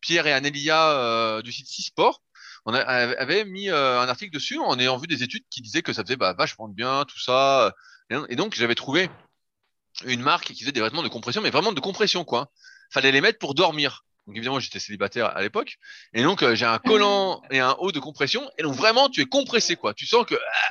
Pierre 0.00 0.26
et 0.26 0.32
Anélia 0.32 1.40
du 1.42 1.52
site 1.52 1.68
6 1.68 1.82
Sport 1.84 2.22
on 2.64 2.74
avait 2.74 3.44
mis 3.44 3.70
un 3.70 4.08
article 4.08 4.32
dessus 4.32 4.56
en 4.58 4.78
ayant 4.78 4.96
vu 4.96 5.08
des 5.08 5.24
études 5.24 5.42
qui 5.50 5.62
disaient 5.62 5.82
que 5.82 5.92
ça 5.92 6.04
faisait 6.04 6.14
bah, 6.14 6.32
vachement 6.38 6.68
bien, 6.68 7.04
tout 7.04 7.18
ça. 7.18 7.74
Et 8.28 8.36
donc, 8.36 8.54
j'avais 8.54 8.76
trouvé 8.76 9.10
une 10.04 10.22
marque 10.22 10.46
qui 10.46 10.60
faisait 10.60 10.72
des 10.72 10.80
vêtements 10.80 11.02
de 11.02 11.08
compression, 11.08 11.42
mais 11.42 11.50
vraiment 11.50 11.72
de 11.72 11.80
compression, 11.80 12.24
quoi. 12.24 12.50
Fallait 12.90 13.12
les 13.12 13.20
mettre 13.20 13.38
pour 13.38 13.54
dormir. 13.54 14.04
Donc 14.26 14.36
évidemment, 14.36 14.60
j'étais 14.60 14.78
célibataire 14.78 15.36
à 15.36 15.42
l'époque. 15.42 15.78
Et 16.14 16.22
donc, 16.22 16.42
euh, 16.42 16.54
j'ai 16.54 16.66
un 16.66 16.78
collant 16.78 17.42
et 17.50 17.58
un 17.58 17.74
haut 17.78 17.92
de 17.92 17.98
compression. 17.98 18.48
Et 18.58 18.62
donc, 18.62 18.74
vraiment, 18.74 19.08
tu 19.08 19.20
es 19.20 19.24
compressé, 19.24 19.76
quoi. 19.76 19.94
Tu 19.94 20.06
sens 20.06 20.24
que 20.24 20.34
ah, 20.34 20.68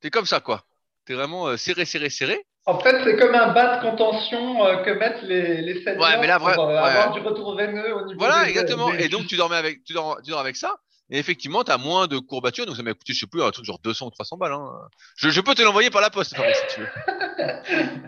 tu 0.00 0.06
es 0.06 0.10
comme 0.10 0.26
ça, 0.26 0.40
quoi. 0.40 0.64
Tu 1.06 1.12
es 1.12 1.16
vraiment 1.16 1.48
euh, 1.48 1.56
serré, 1.56 1.84
serré, 1.84 2.10
serré. 2.10 2.46
En 2.64 2.78
fait, 2.78 3.02
c'est 3.02 3.16
comme 3.16 3.34
un 3.34 3.52
bas 3.52 3.76
de 3.76 3.82
contention 3.82 4.64
euh, 4.64 4.76
que 4.84 4.90
mettent 4.90 5.22
les, 5.22 5.62
les 5.62 5.82
seniors 5.82 6.00
ouais, 6.04 6.16
mais 6.20 6.28
là, 6.28 6.38
pour 6.38 6.48
avoir 6.48 7.12
du 7.12 7.20
retour 7.20 7.56
veineux 7.56 7.92
au 7.92 8.06
niveau 8.06 8.18
Voilà, 8.18 8.48
exactement. 8.48 8.92
Et 8.92 9.08
donc, 9.08 9.26
tu 9.26 9.36
dormais 9.36 9.56
avec, 9.56 9.82
tu 9.82 9.94
dors, 9.94 10.20
tu 10.22 10.30
dors 10.30 10.40
avec 10.40 10.56
ça? 10.56 10.76
Et 11.12 11.18
effectivement, 11.18 11.62
tu 11.62 11.70
as 11.70 11.76
moins 11.76 12.06
de 12.06 12.18
courbatures, 12.18 12.64
donc 12.64 12.74
ça 12.74 12.82
m'a 12.82 12.94
coûté, 12.94 13.12
je 13.12 13.20
sais 13.20 13.26
plus, 13.26 13.42
un 13.42 13.50
truc 13.50 13.66
genre 13.66 13.78
200 13.80 14.06
ou 14.06 14.10
300 14.10 14.38
balles. 14.38 14.52
Hein. 14.52 14.70
Je, 15.16 15.28
je, 15.28 15.40
peux 15.42 15.54
te 15.54 15.60
l'envoyer 15.60 15.90
par 15.90 16.00
la 16.00 16.08
poste, 16.08 16.34
si 16.34 16.74
tu 16.74 16.80
veux. 16.80 16.88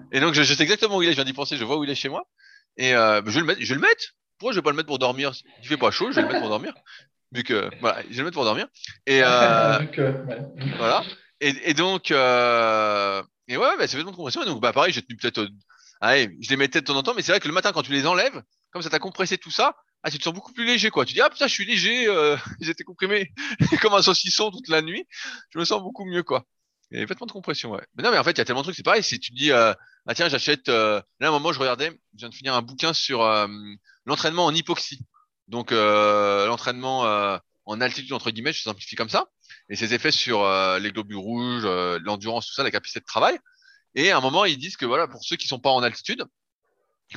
et 0.13 0.21
donc, 0.21 0.33
je, 0.33 0.43
sais 0.43 0.63
exactement 0.63 0.97
où 0.97 1.03
il 1.03 1.09
est, 1.09 1.13
je 1.13 1.17
viens 1.17 1.27
d'y 1.27 1.35
penser, 1.35 1.59
je 1.59 1.65
vois 1.65 1.77
où 1.77 1.85
il 1.85 1.91
est 1.91 1.95
chez 1.95 2.09
moi. 2.09 2.27
Et 2.79 2.95
euh, 2.95 3.21
je 3.27 3.31
vais 3.33 3.41
le 3.41 3.47
mettre, 3.47 3.61
je 3.61 3.69
vais 3.69 3.75
le 3.75 3.83
mettre. 3.83 4.15
Pourquoi 4.39 4.53
je 4.53 4.59
vais 4.59 4.63
pas 4.63 4.71
le 4.71 4.77
mettre 4.77 4.87
pour 4.87 4.99
dormir? 4.99 5.33
Il 5.63 5.69
fait 5.69 5.77
pas 5.77 5.91
chaud, 5.91 6.11
je 6.13 6.17
vais 6.17 6.23
le 6.23 6.29
mettre 6.29 6.41
pour 6.41 6.49
dormir. 6.49 6.73
Vu 7.31 7.43
que, 7.43 7.69
voilà, 7.83 8.01
je 8.05 8.09
vais 8.09 8.17
le 8.17 8.25
mettre 8.25 8.37
pour 8.37 8.45
dormir. 8.45 8.69
Et 9.07 9.21
euh, 9.23 9.79
voilà. 10.79 11.03
Et, 11.43 11.53
et 11.71 11.75
donc, 11.75 12.11
euh, 12.11 13.23
et 13.49 13.59
ouais, 13.59 13.77
bah, 13.77 13.87
c'est 13.87 13.99
de 13.99 14.03
compression. 14.05 14.43
Et 14.43 14.47
donc, 14.47 14.63
bah, 14.63 14.73
pareil, 14.73 14.95
j'ai 14.95 15.03
tenu 15.03 15.19
peut-être, 15.19 15.41
euh, 15.41 15.49
allez, 16.01 16.35
je 16.41 16.49
les 16.49 16.57
mettais 16.57 16.81
de 16.81 16.87
temps 16.87 16.97
en 16.97 17.03
temps, 17.03 17.13
mais 17.15 17.21
c'est 17.21 17.33
vrai 17.33 17.41
que 17.41 17.49
le 17.49 17.55
matin, 17.55 17.73
quand 17.73 17.83
tu 17.83 17.93
les 17.93 18.07
enlèves, 18.07 18.43
comme 18.71 18.81
ça 18.81 18.89
t'a 18.89 18.99
compressé 18.99 19.37
tout 19.37 19.51
ça, 19.51 19.77
ah, 20.07 20.11
tu 20.11 20.19
te 20.19 20.25
sens 20.25 20.35
beaucoup 20.35 20.53
plus 20.53 20.67
léger, 20.67 20.91
quoi. 20.91 21.07
Tu 21.07 21.15
dis, 21.15 21.23
ah 21.23 21.31
putain, 21.31 21.47
je 21.47 21.53
suis 21.53 21.65
léger, 21.65 22.07
euh, 22.09 22.37
j'étais 22.61 22.85
comprimé 22.85 23.33
comme 23.81 23.95
un 23.95 24.03
saucisson 24.03 24.51
toute 24.51 24.69
la 24.69 24.83
nuit. 24.83 25.07
Je 25.51 25.59
me 25.59 25.65
sens 25.65 25.83
beaucoup 25.83 26.05
mieux, 26.05 26.23
quoi. 26.23 26.45
A 26.93 27.05
vêtements 27.07 27.27
de 27.27 27.33
compression, 27.33 27.71
ouais. 27.71 27.81
Mais 27.97 28.03
non, 28.03 28.11
mais 28.11 28.19
en 28.19 28.25
fait, 28.25 28.33
il 28.33 28.39
y 28.39 28.41
a 28.43 28.45
tellement 28.45 28.61
de 28.61 28.67
trucs. 28.67 28.77
C'est 28.77 28.83
pareil, 28.83 29.03
si 29.03 29.19
tu 29.19 29.33
dis, 29.33 29.51
euh, 29.51 29.73
ah 30.07 30.15
tiens, 30.15 30.29
j'achète. 30.29 30.69
Euh... 30.69 31.01
Là, 31.21 31.29
à 31.29 31.31
un 31.31 31.33
moment, 31.33 31.53
je 31.55 31.59
regardais, 31.59 31.89
je 32.13 32.19
viens 32.19 32.29
de 32.29 32.35
finir 32.35 32.55
un 32.55 32.61
bouquin 32.61 32.93
sur 32.93 33.23
euh, 33.23 33.49
l'entraînement 34.05 34.45
en 34.45 34.55
hypoxie. 34.55 35.01
Donc, 35.49 35.73
euh, 35.73 36.47
l'entraînement 36.47 37.39
en 37.65 37.81
altitude, 37.81 38.13
entre 38.13 38.31
guillemets, 38.31 38.53
je 38.53 38.61
simplifie 38.63 38.97
comme 38.97 39.09
ça. 39.09 39.31
Et 39.71 39.77
ses 39.77 39.95
effets 39.95 40.11
sur 40.11 40.47
les 40.79 40.93
globules 40.93 41.17
rouges, 41.17 41.65
l'endurance, 42.03 42.47
tout 42.47 42.53
ça, 42.53 42.63
la 42.63 42.71
capacité 42.71 43.01
de 43.01 43.07
travail. 43.07 43.39
Et 43.95 44.11
à 44.11 44.19
un 44.19 44.21
moment, 44.21 44.45
ils 44.45 44.59
disent 44.59 44.77
que 44.77 44.85
voilà, 44.85 45.09
pour 45.09 45.25
ceux 45.25 45.37
qui 45.37 45.49
sont 45.49 45.59
pas 45.59 45.71
en 45.71 45.83
altitude, 45.83 46.25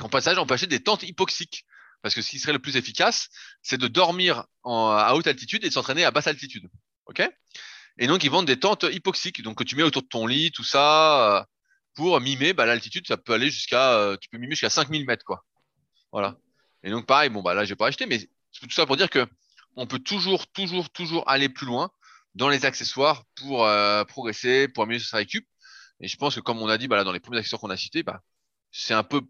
En 0.00 0.08
passage, 0.08 0.38
on 0.38 0.46
peut 0.46 0.54
acheter 0.54 0.66
des 0.66 0.82
tentes 0.82 1.02
hypoxiques. 1.02 1.66
Parce 2.02 2.14
que 2.14 2.22
ce 2.22 2.30
qui 2.30 2.38
serait 2.38 2.52
le 2.52 2.58
plus 2.58 2.76
efficace, 2.76 3.28
c'est 3.62 3.78
de 3.78 3.88
dormir 3.88 4.44
à 4.64 5.14
haute 5.14 5.26
altitude 5.26 5.64
et 5.64 5.68
de 5.68 5.72
s'entraîner 5.74 6.04
à 6.04 6.10
basse 6.10 6.26
altitude. 6.26 6.68
OK? 7.06 7.22
Et 7.98 8.06
donc, 8.06 8.22
ils 8.22 8.30
vendent 8.30 8.46
des 8.46 8.60
tentes 8.60 8.84
hypoxiques, 8.90 9.42
donc 9.42 9.58
que 9.58 9.64
tu 9.64 9.74
mets 9.74 9.82
autour 9.82 10.02
de 10.02 10.08
ton 10.08 10.26
lit, 10.26 10.52
tout 10.52 10.64
ça, 10.64 11.38
euh, 11.38 11.44
pour 11.94 12.20
mimer 12.20 12.52
bah, 12.52 12.64
l'altitude. 12.64 13.06
Ça 13.08 13.16
peut 13.16 13.32
aller 13.32 13.50
jusqu'à, 13.50 13.94
euh, 13.94 14.16
tu 14.20 14.28
peux 14.28 14.38
mimer 14.38 14.52
jusqu'à 14.52 14.70
5000 14.70 15.04
mètres, 15.04 15.24
quoi. 15.24 15.44
Voilà. 16.12 16.36
Et 16.84 16.90
donc, 16.90 17.06
pareil, 17.06 17.30
bon, 17.30 17.42
bah 17.42 17.54
là, 17.54 17.64
j'ai 17.64 17.74
pas 17.74 17.88
acheté, 17.88 18.06
mais 18.06 18.18
tout 18.60 18.70
ça 18.70 18.86
pour 18.86 18.96
dire 18.96 19.10
que 19.10 19.26
on 19.76 19.86
peut 19.86 19.98
toujours, 19.98 20.46
toujours, 20.48 20.90
toujours 20.90 21.28
aller 21.28 21.48
plus 21.48 21.66
loin 21.66 21.90
dans 22.34 22.48
les 22.48 22.64
accessoires 22.64 23.24
pour 23.34 23.64
euh, 23.64 24.04
progresser, 24.04 24.68
pour 24.68 24.84
améliorer 24.84 25.04
sa 25.04 25.16
récup. 25.18 25.46
Et 26.00 26.08
je 26.08 26.16
pense 26.16 26.36
que, 26.36 26.40
comme 26.40 26.60
on 26.62 26.68
a 26.68 26.78
dit, 26.78 26.86
bah, 26.86 26.96
là, 26.96 27.04
dans 27.04 27.12
les 27.12 27.20
premiers 27.20 27.38
accessoires 27.38 27.60
qu'on 27.60 27.70
a 27.70 27.76
cités, 27.76 28.04
bah, 28.04 28.22
c'est 28.70 28.94
un 28.94 29.02
peu 29.02 29.22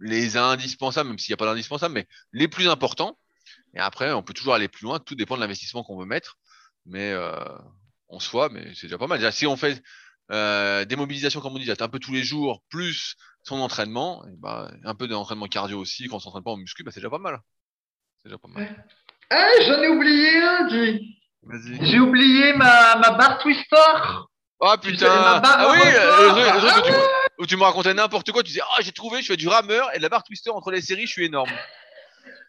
les 0.00 0.36
indispensables, 0.36 1.08
même 1.08 1.18
s'il 1.18 1.32
n'y 1.32 1.34
a 1.34 1.36
pas 1.38 1.46
d'indispensables, 1.46 1.94
mais 1.94 2.06
les 2.32 2.48
plus 2.48 2.68
importants. 2.68 3.18
Et 3.74 3.80
après, 3.80 4.12
on 4.12 4.22
peut 4.22 4.34
toujours 4.34 4.54
aller 4.54 4.68
plus 4.68 4.84
loin. 4.84 4.98
Tout 4.98 5.14
dépend 5.14 5.36
de 5.36 5.40
l'investissement 5.40 5.82
qu'on 5.82 5.98
veut 5.98 6.06
mettre. 6.06 6.38
Mais 6.86 7.12
euh, 7.12 7.38
en 8.08 8.20
soi, 8.20 8.48
mais 8.50 8.72
c'est 8.74 8.86
déjà 8.86 8.98
pas 8.98 9.06
mal. 9.06 9.18
Déjà, 9.18 9.32
si 9.32 9.46
on 9.46 9.56
fait 9.56 9.82
euh, 10.30 10.84
des 10.84 10.96
mobilisations, 10.96 11.40
comme 11.40 11.54
on 11.54 11.58
dit, 11.58 11.70
un 11.70 11.88
peu 11.88 11.98
tous 11.98 12.12
les 12.12 12.22
jours, 12.22 12.62
plus 12.70 13.16
son 13.42 13.60
entraînement, 13.60 14.24
et 14.26 14.36
bah, 14.36 14.70
un 14.84 14.94
peu 14.94 15.06
d'entraînement 15.08 15.46
cardio 15.46 15.78
aussi, 15.78 16.08
quand 16.08 16.16
on 16.16 16.20
s'entraîne 16.20 16.44
pas 16.44 16.52
en 16.52 16.56
muscu, 16.56 16.82
bah, 16.82 16.90
c'est 16.92 17.00
déjà 17.00 17.10
pas 17.10 17.18
mal. 17.18 17.40
C'est 18.22 18.28
déjà 18.28 18.38
pas 18.38 18.48
mal. 18.48 18.86
Eh, 19.30 19.64
j'en 19.64 19.82
ai 19.82 19.88
oublié 19.88 20.42
un, 20.42 20.68
J'ai 21.82 21.98
oublié 21.98 22.52
ma, 22.54 22.96
ma 22.96 23.10
barre 23.12 23.38
twister. 23.38 23.76
Oh 24.60 24.74
putain 24.80 25.08
Ah 25.10 25.68
oui, 25.70 25.78
le, 25.78 26.82
truc, 26.82 26.94
où 27.38 27.46
tu 27.46 27.56
me 27.56 27.62
racontais 27.62 27.94
n'importe 27.94 28.30
quoi, 28.32 28.42
tu 28.42 28.48
disais 28.48 28.62
Ah, 28.76 28.80
j'ai 28.82 28.92
trouvé, 28.92 29.22
je 29.22 29.26
fais 29.26 29.36
du 29.36 29.48
rameur 29.48 29.88
et 29.94 29.98
de 29.98 30.02
la 30.02 30.08
barre 30.08 30.24
twister 30.24 30.50
entre 30.50 30.70
les 30.70 30.80
séries, 30.80 31.06
je 31.06 31.12
suis 31.12 31.24
énorme. 31.26 31.50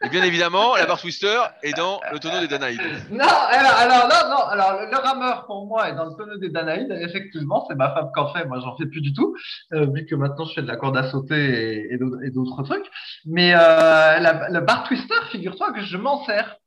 Et 0.03 0.09
bien 0.09 0.23
évidemment, 0.23 0.75
la 0.75 0.85
barre 0.85 0.99
twister 0.99 1.39
est 1.63 1.75
dans 1.75 1.99
le 2.11 2.19
tonneau 2.19 2.39
des 2.39 2.47
Danaïdes. 2.47 2.81
Non, 3.11 3.25
alors, 3.25 4.07
non, 4.07 4.29
non, 4.29 4.43
alors 4.47 4.81
le, 4.81 4.97
rameur 4.97 5.45
pour 5.45 5.67
moi 5.67 5.89
est 5.89 5.95
dans 5.95 6.05
le 6.05 6.15
tonneau 6.15 6.37
des 6.37 6.49
Danaïdes. 6.49 6.91
Effectivement, 7.01 7.65
c'est 7.67 7.75
ma 7.75 7.93
femme 7.93 8.09
qui 8.13 8.19
en 8.19 8.33
fait. 8.33 8.45
Moi, 8.45 8.59
j'en 8.59 8.75
fais 8.77 8.85
plus 8.85 9.01
du 9.01 9.13
tout, 9.13 9.35
euh, 9.73 9.87
vu 9.93 10.05
que 10.05 10.15
maintenant 10.15 10.45
je 10.45 10.53
fais 10.53 10.61
de 10.61 10.67
la 10.67 10.75
corde 10.75 10.97
à 10.97 11.09
sauter 11.09 11.87
et, 11.91 11.97
d'autres 12.31 12.63
trucs. 12.63 12.85
Mais 13.25 13.53
euh, 13.53 14.19
la, 14.19 14.61
barre 14.61 14.83
twister, 14.83 15.15
figure-toi 15.31 15.73
que 15.73 15.81
je 15.81 15.97
m'en 15.97 16.23
sers. 16.25 16.57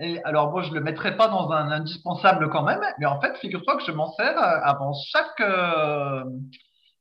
Et 0.00 0.22
alors, 0.24 0.50
moi, 0.50 0.62
je 0.62 0.72
le 0.72 0.80
mettrai 0.80 1.16
pas 1.16 1.28
dans 1.28 1.50
un 1.50 1.70
indispensable 1.70 2.48
quand 2.50 2.62
même, 2.62 2.80
mais 2.98 3.06
en 3.06 3.20
fait, 3.20 3.36
figure-toi 3.38 3.76
que 3.76 3.84
je 3.84 3.92
m'en 3.92 4.12
sers 4.12 4.38
euh, 4.38 4.60
avant 4.62 4.92
chaque 4.94 5.40
euh, 5.40 6.24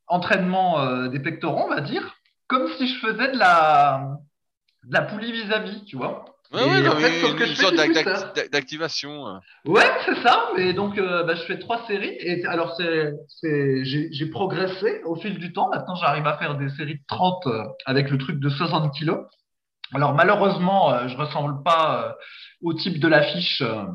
entraînement 0.09 0.81
euh, 0.81 1.07
des 1.07 1.19
pectoraux, 1.19 1.65
on 1.65 1.69
va 1.69 1.81
dire, 1.81 2.15
comme 2.47 2.67
si 2.77 2.87
je 2.87 2.99
faisais 2.99 3.31
de 3.31 3.37
la, 3.37 4.17
de 4.83 4.93
la 4.93 5.03
poulie 5.03 5.31
vis-à-vis, 5.31 5.85
tu 5.85 5.95
vois. 5.95 6.25
Ouais, 6.51 6.63
ouais, 6.63 6.87
en 6.87 6.95
fait, 6.95 7.21
une, 7.21 7.37
une 7.37 7.55
sorte 7.55 7.75
d'activation. 8.51 9.39
Ouais, 9.65 9.85
c'est 10.03 10.15
ça. 10.23 10.49
Et 10.57 10.73
donc, 10.73 10.97
bah, 10.97 11.35
je 11.35 11.43
fais 11.43 11.59
trois 11.59 11.85
séries. 11.85 12.17
Et 12.21 12.43
alors, 12.47 12.75
c'est, 12.75 13.83
j'ai 13.83 14.25
progressé 14.31 15.03
au 15.05 15.15
fil 15.15 15.37
du 15.37 15.53
temps. 15.53 15.69
Maintenant, 15.69 15.93
j'arrive 15.93 16.25
à 16.25 16.39
faire 16.39 16.57
des 16.57 16.69
séries 16.69 16.95
de 16.95 17.03
30 17.07 17.47
avec 17.85 18.09
le 18.09 18.17
truc 18.17 18.39
de 18.39 18.49
60 18.49 18.91
kilos. 18.95 19.19
Alors 19.93 20.13
malheureusement, 20.13 20.93
euh, 20.93 21.07
je 21.07 21.17
ressemble 21.17 21.63
pas 21.63 22.03
euh, 22.03 22.13
au 22.61 22.73
type 22.73 22.99
de 22.99 23.07
l'affiche 23.07 23.61
euh, 23.61 23.85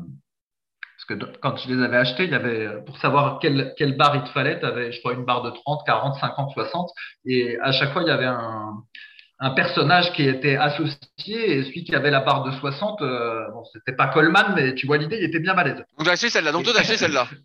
parce 1.07 1.19
que 1.19 1.25
quand 1.41 1.57
je 1.57 1.73
les 1.73 1.83
avais 1.83 1.97
achetés, 1.97 2.25
il 2.25 2.31
y 2.31 2.35
avait 2.35 2.83
pour 2.85 2.97
savoir 2.97 3.39
quelle, 3.39 3.73
quelle 3.77 3.97
barre 3.97 4.15
il 4.15 4.23
te 4.23 4.29
fallait, 4.29 4.59
tu 4.59 4.65
avais 4.65 4.91
je 4.91 4.99
crois 4.99 5.13
une 5.13 5.25
barre 5.25 5.43
de 5.43 5.51
30, 5.51 5.81
40, 5.85 6.15
50, 6.19 6.51
60 6.51 6.89
et 7.25 7.57
à 7.61 7.71
chaque 7.71 7.93
fois 7.93 8.01
il 8.01 8.07
y 8.07 8.11
avait 8.11 8.25
un, 8.25 8.73
un 9.39 9.49
personnage 9.51 10.11
qui 10.13 10.27
était 10.27 10.55
associé 10.55 10.97
et 11.27 11.63
celui 11.63 11.83
qui 11.83 11.93
avait 11.95 12.11
la 12.11 12.21
barre 12.21 12.43
de 12.43 12.51
60, 12.51 12.99
bon, 12.99 13.63
c'était 13.73 13.95
pas 13.95 14.07
Coleman, 14.07 14.53
mais 14.55 14.75
tu 14.75 14.87
vois 14.87 14.97
l'idée, 14.97 15.17
il 15.17 15.25
était 15.25 15.39
bien 15.39 15.53
balèze. 15.53 15.83
Donc, 15.97 16.07
acheté 16.07 16.29
celle-là. 16.29 16.51
Donc, 16.51 16.63
toi, 16.63 16.73
t'as 16.73 16.81
acheté 16.81 16.97
celle-là. 16.97 17.27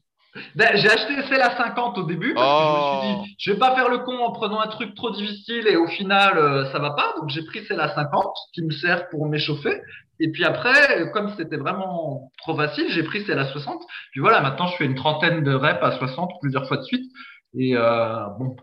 Ben, 0.55 0.77
j'ai 0.77 0.89
acheté 0.89 1.15
celle 1.29 1.43
à 1.43 1.57
50 1.57 1.99
au 1.99 2.03
début 2.05 2.35
parce 2.35 2.47
que 2.47 2.65
je 2.65 2.71
me 2.71 3.01
suis 3.01 3.09
dit, 3.09 3.33
oh. 3.33 3.37
je 3.37 3.53
vais 3.53 3.59
pas 3.59 3.75
faire 3.75 3.89
le 3.89 3.99
con 3.99 4.17
en 4.17 4.31
prenant 4.31 4.61
un 4.61 4.69
truc 4.69 4.95
trop 4.95 5.11
difficile 5.11 5.67
et 5.67 5.75
au 5.75 5.89
final, 5.89 6.39
euh, 6.39 6.71
ça 6.71 6.79
va 6.79 6.91
pas. 6.93 7.15
Donc, 7.19 7.31
j'ai 7.31 7.45
pris 7.45 7.65
celle 7.67 7.81
à 7.81 7.93
50 7.93 8.33
qui 8.55 8.63
me 8.63 8.71
sert 8.71 9.09
pour 9.09 9.27
m'échauffer. 9.27 9.81
Et 10.21 10.31
puis 10.31 10.45
après, 10.45 11.11
comme 11.13 11.33
c'était 11.37 11.57
vraiment 11.57 12.31
trop 12.39 12.55
facile, 12.55 12.85
j'ai 12.91 13.03
pris 13.03 13.25
celle 13.25 13.39
à 13.39 13.47
60. 13.47 13.83
Puis 14.13 14.21
voilà, 14.21 14.43
maintenant, 14.43 14.67
je 14.67 14.77
fais 14.77 14.85
une 14.85 14.95
trentaine 14.95 15.43
de 15.43 15.55
reps 15.55 15.83
à 15.83 15.93
60 15.93 16.33
plusieurs 16.41 16.69
fois 16.69 16.77
de 16.77 16.83
suite. 16.83 17.11
Et 17.59 17.75
euh, 17.75 18.27
bon, 18.39 18.55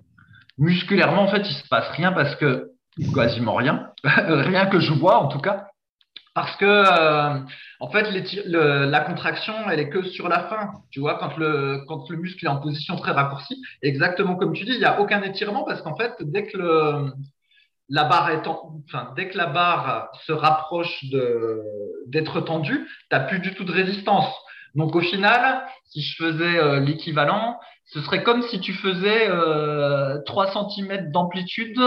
musculairement, 0.59 1.23
en 1.23 1.27
fait, 1.27 1.41
il 1.41 1.53
se 1.53 1.67
passe 1.67 1.89
rien 1.89 2.11
parce 2.11 2.35
que 2.35 2.71
quasiment 3.13 3.55
rien, 3.55 3.89
rien 4.03 4.67
que 4.67 4.79
je 4.79 4.93
vois 4.93 5.17
en 5.17 5.27
tout 5.27 5.39
cas. 5.39 5.67
Parce 6.35 6.55
que, 6.57 6.65
euh, 6.65 7.39
en 7.79 7.89
fait, 7.89 8.11
la 8.45 8.99
contraction, 8.99 9.55
elle 9.71 9.79
est 9.79 9.89
que 9.89 10.03
sur 10.03 10.29
la 10.29 10.41
fin. 10.41 10.69
Tu 10.91 10.99
vois, 10.99 11.17
quand 11.17 11.35
le, 11.37 11.83
quand 11.87 12.07
le 12.11 12.17
muscle 12.17 12.45
est 12.45 12.49
en 12.49 12.57
position 12.57 12.95
très 12.95 13.11
raccourcie, 13.11 13.59
exactement 13.81 14.35
comme 14.35 14.53
tu 14.53 14.63
dis, 14.63 14.73
il 14.73 14.77
n'y 14.77 14.85
a 14.85 15.01
aucun 15.01 15.23
étirement 15.23 15.63
parce 15.63 15.81
qu'en 15.81 15.95
fait, 15.95 16.13
dès 16.21 16.45
que 16.45 16.57
le, 16.57 17.11
la 17.89 18.03
barre 18.03 18.29
est 18.31 18.47
enfin, 18.47 19.13
dès 19.15 19.29
que 19.29 19.37
la 19.37 19.47
barre 19.47 20.09
se 20.25 20.31
rapproche 20.31 21.05
d'être 22.07 22.41
tendue, 22.41 22.85
tu 22.85 23.07
n'as 23.11 23.21
plus 23.21 23.39
du 23.39 23.53
tout 23.55 23.63
de 23.63 23.71
résistance. 23.71 24.33
Donc, 24.75 24.95
au 24.95 25.01
final, 25.01 25.63
si 25.85 26.01
je 26.01 26.15
faisais 26.17 26.59
euh, 26.59 26.79
l'équivalent, 26.79 27.59
ce 27.85 28.01
serait 28.01 28.23
comme 28.23 28.43
si 28.43 28.59
tu 28.59 28.73
faisais 28.73 29.29
euh, 29.29 30.19
3 30.25 30.51
cm 30.51 31.11
d'amplitude 31.11 31.79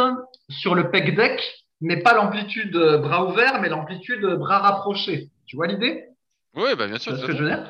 sur 0.48 0.74
le 0.74 0.90
pec 0.90 1.14
deck 1.14 1.40
mais 1.80 2.02
pas 2.02 2.14
l'amplitude 2.14 2.76
euh, 2.76 2.98
bras 2.98 3.24
ouvert, 3.24 3.60
mais 3.60 3.68
l'amplitude 3.68 4.24
euh, 4.24 4.36
bras 4.36 4.58
rapproché. 4.58 5.28
Tu 5.46 5.56
vois 5.56 5.66
l'idée? 5.66 6.04
Oui, 6.54 6.70
bah 6.76 6.86
bien 6.86 6.98
sûr. 6.98 7.14
C'est 7.14 7.22
ce 7.22 7.26
que 7.26 7.32
je 7.32 7.42
veux 7.42 7.48
dire? 7.48 7.64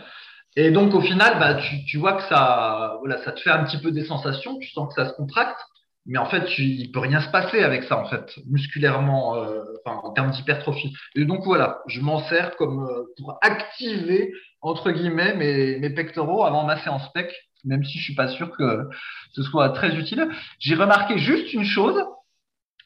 Et 0.56 0.70
donc 0.70 0.94
au 0.94 1.00
final, 1.00 1.38
bah, 1.38 1.54
tu, 1.54 1.84
tu, 1.84 1.98
vois 1.98 2.14
que 2.14 2.24
ça, 2.24 2.96
voilà, 2.98 3.18
ça 3.18 3.32
te 3.32 3.40
fait 3.40 3.50
un 3.50 3.64
petit 3.64 3.78
peu 3.78 3.92
des 3.92 4.04
sensations, 4.04 4.58
tu 4.58 4.68
sens 4.70 4.92
que 4.92 5.00
ça 5.00 5.08
se 5.08 5.14
contracte, 5.14 5.60
mais 6.06 6.18
en 6.18 6.26
fait, 6.26 6.46
tu, 6.46 6.62
il 6.62 6.90
peut 6.92 7.00
rien 7.00 7.20
se 7.20 7.30
passer 7.30 7.62
avec 7.62 7.84
ça 7.84 7.98
en 7.98 8.06
fait, 8.06 8.38
musculairement, 8.46 9.36
euh, 9.36 9.62
enfin, 9.84 10.00
en 10.02 10.12
termes 10.12 10.30
d'hypertrophie. 10.30 10.94
Et 11.14 11.24
donc 11.24 11.44
voilà, 11.44 11.80
je 11.88 12.00
m'en 12.00 12.20
sers 12.28 12.56
comme 12.56 12.84
euh, 12.84 13.04
pour 13.16 13.38
activer 13.42 14.32
entre 14.62 14.90
guillemets 14.90 15.34
mes, 15.34 15.78
mes 15.78 15.90
pectoraux 15.90 16.44
avant 16.44 16.64
ma 16.64 16.82
séance 16.82 17.10
pec, 17.12 17.32
même 17.64 17.84
si 17.84 17.98
je 17.98 18.04
suis 18.04 18.14
pas 18.14 18.28
sûr 18.28 18.50
que 18.56 18.88
ce 19.32 19.42
soit 19.42 19.70
très 19.70 19.94
utile. 19.96 20.28
J'ai 20.58 20.74
remarqué 20.74 21.18
juste 21.18 21.52
une 21.52 21.64
chose, 21.64 22.02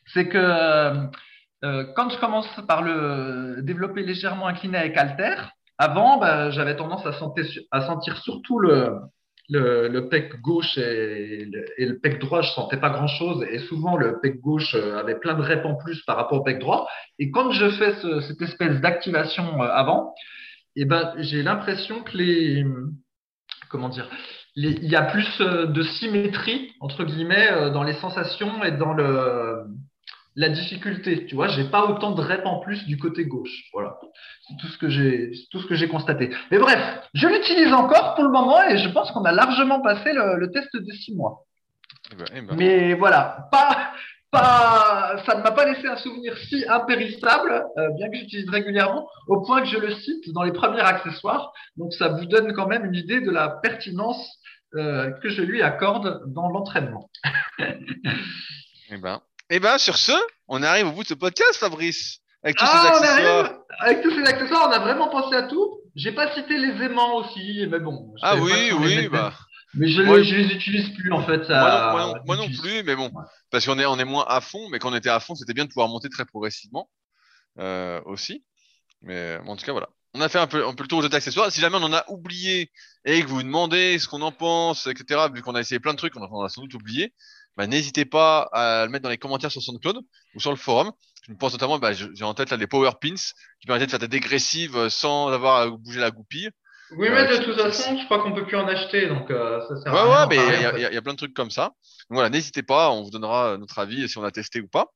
c'est 0.07 0.29
que 0.29 1.09
euh, 1.65 1.85
quand 1.97 2.11
je 2.11 2.19
commence 2.19 2.49
par 2.69 2.83
le 2.83 3.63
développer 3.63 4.03
légèrement 4.03 4.49
incliné 4.49 4.77
avec 4.77 4.97
halter, 4.97 5.37
avant, 5.79 6.19
bah, 6.19 6.51
j'avais 6.51 6.77
tendance 6.77 7.07
à 7.07 7.13
sentir, 7.15 7.47
à 7.71 7.87
sentir 7.87 8.17
surtout 8.19 8.59
le, 8.59 8.99
le, 9.49 9.89
le, 9.89 10.09
pec 10.09 10.41
gauche 10.41 10.79
et 10.79 11.45
le, 11.79 11.99
pec 11.99 12.19
droit, 12.19 12.43
je 12.43 12.51
sentais 12.51 12.79
pas 12.79 12.91
grand 12.91 13.07
chose. 13.07 13.45
Et 13.51 13.59
souvent, 13.59 13.97
le 13.97 14.21
pec 14.21 14.41
gauche 14.41 14.75
euh, 14.75 14.99
avait 14.99 15.19
plein 15.19 15.35
de 15.35 15.43
reps 15.43 15.65
en 15.67 15.75
plus 15.75 16.03
par 16.03 16.17
rapport 16.17 16.41
au 16.41 16.43
pec 16.43 16.59
droit. 16.59 16.89
Et 17.19 17.31
quand 17.31 17.51
je 17.51 17.69
fais 17.71 17.95
ce, 17.97 18.21
cette 18.21 18.41
espèce 18.43 18.81
d'activation 18.81 19.63
euh, 19.63 19.67
avant, 19.67 20.15
eh 20.77 20.85
ben, 20.85 21.13
j'ai 21.19 21.43
l'impression 21.43 22.03
que 22.03 22.17
les, 22.17 22.65
comment 23.69 23.89
dire, 23.89 24.09
il 24.57 24.89
y 24.89 24.97
a 24.97 25.03
plus 25.03 25.39
de 25.41 25.83
symétrie, 25.83 26.73
entre 26.81 27.05
guillemets, 27.05 27.71
dans 27.73 27.83
les 27.83 27.95
sensations 27.95 28.63
et 28.63 28.71
dans 28.71 28.93
le, 28.93 29.65
la 30.37 30.49
difficulté. 30.49 31.27
Tu 31.27 31.35
vois, 31.35 31.49
j'ai 31.49 31.65
pas 31.65 31.85
autant 31.85 32.13
de 32.13 32.21
reps 32.21 32.45
en 32.45 32.61
plus 32.61 32.85
du 32.87 32.99
côté 32.99 33.25
gauche. 33.25 33.65
Voilà. 33.73 33.99
C'est 34.49 34.57
tout 34.59 34.67
ce 34.67 34.79
que 34.79 34.89
j'ai, 34.89 35.33
tout 35.51 35.61
ce 35.61 35.67
que 35.67 35.75
j'ai 35.75 35.89
constaté. 35.89 36.31
Mais 36.51 36.59
bref, 36.59 36.81
je 37.15 37.29
l'utilise 37.29 37.73
encore 37.73 38.15
pour 38.15 38.25
le 38.25 38.31
moment 38.31 38.63
et 38.63 38.79
je 38.79 38.89
pense 38.89 39.11
qu'on 39.13 39.25
a 39.25 39.33
largement 39.33 39.81
passé 39.81 40.13
le, 40.13 40.51
test 40.53 40.75
de 40.75 40.93
six 40.93 41.15
mois. 41.15 41.45
Eh 42.13 42.17
ben, 42.17 42.25
eh 42.35 42.41
ben. 42.41 42.57
Mais 42.57 42.95
voilà, 42.95 43.49
pas, 43.51 43.93
pas, 44.31 45.23
ça 45.25 45.37
ne 45.37 45.43
m'a 45.43 45.53
pas 45.53 45.65
laissé 45.65 45.87
un 45.87 45.97
souvenir 45.97 46.37
si 46.37 46.65
impérissable, 46.69 47.65
euh, 47.79 47.91
bien 47.97 48.11
que 48.11 48.17
j'utilise 48.17 48.49
régulièrement, 48.51 49.09
au 49.29 49.41
point 49.43 49.63
que 49.63 49.69
je 49.69 49.79
le 49.79 49.95
cite 49.95 50.33
dans 50.33 50.43
les 50.43 50.53
premiers 50.53 50.81
accessoires. 50.81 51.53
Donc 51.77 51.93
ça 51.95 52.09
vous 52.09 52.27
donne 52.27 52.53
quand 52.53 52.67
même 52.67 52.85
une 52.85 52.95
idée 52.95 53.21
de 53.21 53.31
la 53.31 53.49
pertinence 53.49 54.39
euh, 54.75 55.13
que 55.23 55.29
je 55.29 55.43
lui 55.43 55.63
accorde 55.63 56.23
dans 56.27 56.49
l'entraînement. 56.49 57.09
eh 57.61 58.97
ben, 58.99 59.21
et 59.55 59.59
eh 59.59 59.61
bien, 59.61 59.79
sur 59.79 59.97
ce, 59.97 60.11
on 60.49 60.65
arrive 60.65 60.89
au 60.89 60.91
bout 60.91 61.05
de 61.05 61.09
ce 61.09 61.15
podcast, 61.15 61.55
Fabrice. 61.55 62.19
Avec 62.43 62.57
tous 62.57 62.67
ces 62.67 62.73
ah, 62.75 62.89
accessoires. 62.89 63.53
avec 63.79 64.03
tous 64.03 64.11
ces 64.11 64.25
accessoires, 64.29 64.69
on 64.69 64.73
a 64.73 64.81
vraiment 64.81 65.09
pensé 65.11 65.37
à 65.37 65.45
tout. 65.45 65.79
J'ai 65.95 66.11
pas 66.11 66.35
cité 66.35 66.59
les 66.59 66.85
aimants 66.85 67.19
aussi, 67.19 67.65
mais 67.71 67.79
bon. 67.79 68.13
Ah 68.21 68.35
oui, 68.35 68.73
oui, 68.73 69.07
bah. 69.07 69.33
Mais 69.75 69.87
je, 69.87 70.03
ne 70.03 70.17
les 70.17 70.55
utilise 70.55 70.89
plus 70.97 71.13
en 71.13 71.23
fait. 71.23 71.49
moi, 71.49 72.37
non, 72.37 72.49
plus, 72.49 72.83
mais 72.83 72.97
bon, 72.97 73.13
parce 73.53 73.65
qu'on 73.65 73.79
est, 73.79 73.87
on 73.87 73.97
est 73.97 74.05
moins 74.05 74.25
à 74.27 74.41
fond, 74.41 74.69
mais 74.71 74.81
quand 74.81 74.91
on 74.91 74.97
était 74.97 75.09
à 75.09 75.21
fond, 75.21 75.37
c'était 75.37 75.55
bien 75.55 75.67
de 75.67 75.69
pouvoir 75.69 75.87
monter 75.87 76.09
très 76.09 76.25
progressivement 76.25 76.91
euh, 77.61 78.01
aussi. 78.07 78.45
Mais 79.03 79.39
en 79.47 79.55
tout 79.55 79.65
cas, 79.65 79.71
voilà. 79.73 79.89
On 80.15 80.21
a 80.21 80.29
fait 80.29 80.41
un 80.41 80.49
peu, 80.49 80.67
un 80.67 80.75
peu 80.75 80.83
le 80.83 80.89
tour 80.89 81.09
des 81.09 81.15
accessoires. 81.15 81.53
Si 81.53 81.61
jamais 81.61 81.77
on 81.77 81.83
en 81.85 81.93
a 81.93 82.05
oublié 82.09 82.73
et 83.05 83.23
que 83.23 83.29
vous 83.29 83.37
vous 83.37 83.43
demandez 83.45 84.01
ce 84.01 84.09
qu'on 84.09 84.23
en 84.23 84.33
pense, 84.33 84.89
etc., 84.89 85.27
vu 85.33 85.43
qu'on 85.43 85.55
a 85.55 85.61
essayé 85.61 85.79
plein 85.79 85.93
de 85.93 85.99
trucs, 85.99 86.17
on 86.17 86.23
en 86.23 86.43
a 86.43 86.49
sans 86.49 86.63
doute 86.63 86.75
oublié, 86.75 87.13
bah, 87.57 87.67
n'hésitez 87.67 88.05
pas 88.05 88.49
à 88.53 88.85
le 88.85 88.91
mettre 88.91 89.03
dans 89.03 89.11
les 89.11 89.19
commentaires 89.19 89.51
sur 89.51 89.63
SoundCloud 89.63 90.01
ou 90.35 90.41
sur 90.41 90.51
le 90.51 90.57
forum. 90.57 90.93
Je 91.27 91.33
me 91.33 91.39
pense 91.39 91.53
notamment, 91.53 91.79
bah, 91.79 91.93
j'ai 91.93 92.25
en 92.25 92.35
tête 92.35 92.51
là, 92.51 92.57
les 92.57 92.67
Power 92.67 92.91
Pins 93.01 93.15
qui 93.61 93.67
permettent 93.67 93.87
de 93.87 93.91
faire 93.91 93.99
des 93.99 94.09
dégressives 94.09 94.89
sans 94.89 95.29
avoir 95.29 95.61
à 95.61 95.69
bouger 95.69 96.01
la 96.01 96.11
goupille. 96.11 96.51
Oui, 96.97 97.09
mais 97.11 97.27
de 97.27 97.43
toute 97.43 97.57
façon, 97.57 97.97
je 97.99 98.05
crois 98.05 98.23
qu'on 98.23 98.35
peut 98.35 98.45
plus 98.45 98.59
en 98.59 98.69
acheter, 98.69 99.09
donc 99.09 99.29
ça 99.29 99.77
sert 99.83 99.93
ouais, 99.93 99.99
à 99.99 100.27
rien. 100.27 100.29
Ouais, 100.29 100.37
mais 100.37 100.81
il 100.81 100.91
y, 100.91 100.95
y, 100.95 100.97
a 100.97 101.03
plein 101.03 101.15
de 101.15 101.19
trucs 101.19 101.33
comme 101.33 101.51
ça. 101.51 101.73
Donc 102.11 102.17
voilà, 102.17 102.29
n'hésitez 102.29 102.63
pas, 102.63 102.91
on 102.91 103.03
vous 103.03 103.11
donnera 103.11 103.57
notre 103.57 103.79
avis 103.79 104.07
si 104.09 104.19
on 104.19 104.25
a 104.25 104.31
testé 104.31 104.61
ou 104.61 104.69
pas. 104.69 104.93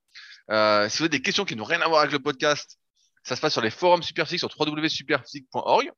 Euh, 0.51 0.89
si 0.89 0.99
vous 0.99 1.05
avez 1.05 1.11
des 1.11 1.23
questions 1.23 1.45
qui 1.45 1.57
n'ont 1.57 1.65
rien 1.65 1.81
à 1.81 1.89
voir 1.89 2.01
avec 2.01 2.13
le 2.13 2.19
podcast, 2.19 2.79
ça 3.23 3.37
se 3.37 3.41
passe 3.41 3.53
sur 3.53 3.63
les 3.63 3.71
forums 3.71 4.03
Superphysique 4.03 4.41
sur 4.41 4.51
www.superphysique.org. 4.59 5.91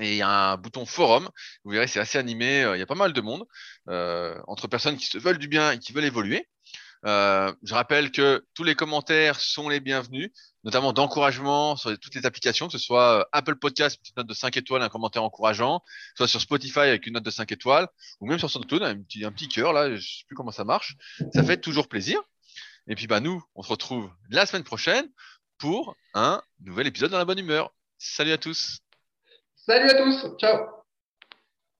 Et 0.00 0.12
il 0.12 0.16
y 0.16 0.22
a 0.22 0.52
un 0.52 0.56
bouton 0.56 0.86
forum. 0.86 1.28
Vous 1.64 1.70
verrez, 1.70 1.86
c'est 1.86 2.00
assez 2.00 2.18
animé. 2.18 2.68
Il 2.74 2.78
y 2.78 2.82
a 2.82 2.86
pas 2.86 2.94
mal 2.94 3.12
de 3.12 3.20
monde 3.20 3.44
euh, 3.88 4.36
entre 4.46 4.66
personnes 4.66 4.96
qui 4.96 5.06
se 5.06 5.18
veulent 5.18 5.38
du 5.38 5.48
bien 5.48 5.72
et 5.72 5.78
qui 5.78 5.92
veulent 5.92 6.04
évoluer. 6.04 6.48
Euh, 7.06 7.52
je 7.62 7.74
rappelle 7.74 8.10
que 8.10 8.44
tous 8.54 8.64
les 8.64 8.74
commentaires 8.74 9.38
sont 9.38 9.68
les 9.68 9.80
bienvenus, 9.80 10.30
notamment 10.64 10.92
d'encouragement 10.94 11.76
sur 11.76 11.96
toutes 11.98 12.14
les 12.14 12.24
applications, 12.24 12.66
que 12.66 12.72
ce 12.72 12.78
soit 12.78 13.28
Apple 13.32 13.56
Podcast, 13.56 14.00
une 14.08 14.22
note 14.22 14.26
de 14.26 14.34
5 14.34 14.56
étoiles, 14.56 14.82
un 14.82 14.88
commentaire 14.88 15.22
encourageant, 15.22 15.82
soit 16.16 16.28
sur 16.28 16.40
Spotify 16.40 16.80
avec 16.80 17.06
une 17.06 17.14
note 17.14 17.24
de 17.24 17.30
5 17.30 17.52
étoiles, 17.52 17.88
ou 18.20 18.26
même 18.26 18.38
sur 18.38 18.50
SoundCloud, 18.50 18.82
un 18.82 19.02
petit, 19.02 19.24
un 19.24 19.32
petit 19.32 19.48
cœur, 19.48 19.72
là, 19.74 19.94
je 19.94 20.00
sais 20.00 20.24
plus 20.26 20.34
comment 20.34 20.50
ça 20.50 20.64
marche. 20.64 20.96
Ça 21.34 21.44
fait 21.44 21.58
toujours 21.58 21.88
plaisir. 21.88 22.20
Et 22.86 22.94
puis, 22.94 23.06
bah, 23.06 23.20
nous, 23.20 23.42
on 23.54 23.62
se 23.62 23.68
retrouve 23.68 24.10
la 24.30 24.46
semaine 24.46 24.64
prochaine 24.64 25.06
pour 25.58 25.94
un 26.14 26.42
nouvel 26.60 26.86
épisode 26.86 27.10
dans 27.10 27.18
la 27.18 27.24
bonne 27.24 27.38
humeur. 27.38 27.70
Salut 27.98 28.32
à 28.32 28.38
tous. 28.38 28.83
Salut 29.66 29.88
à 29.90 29.94
tous. 29.94 30.36
Ciao. 30.38 30.83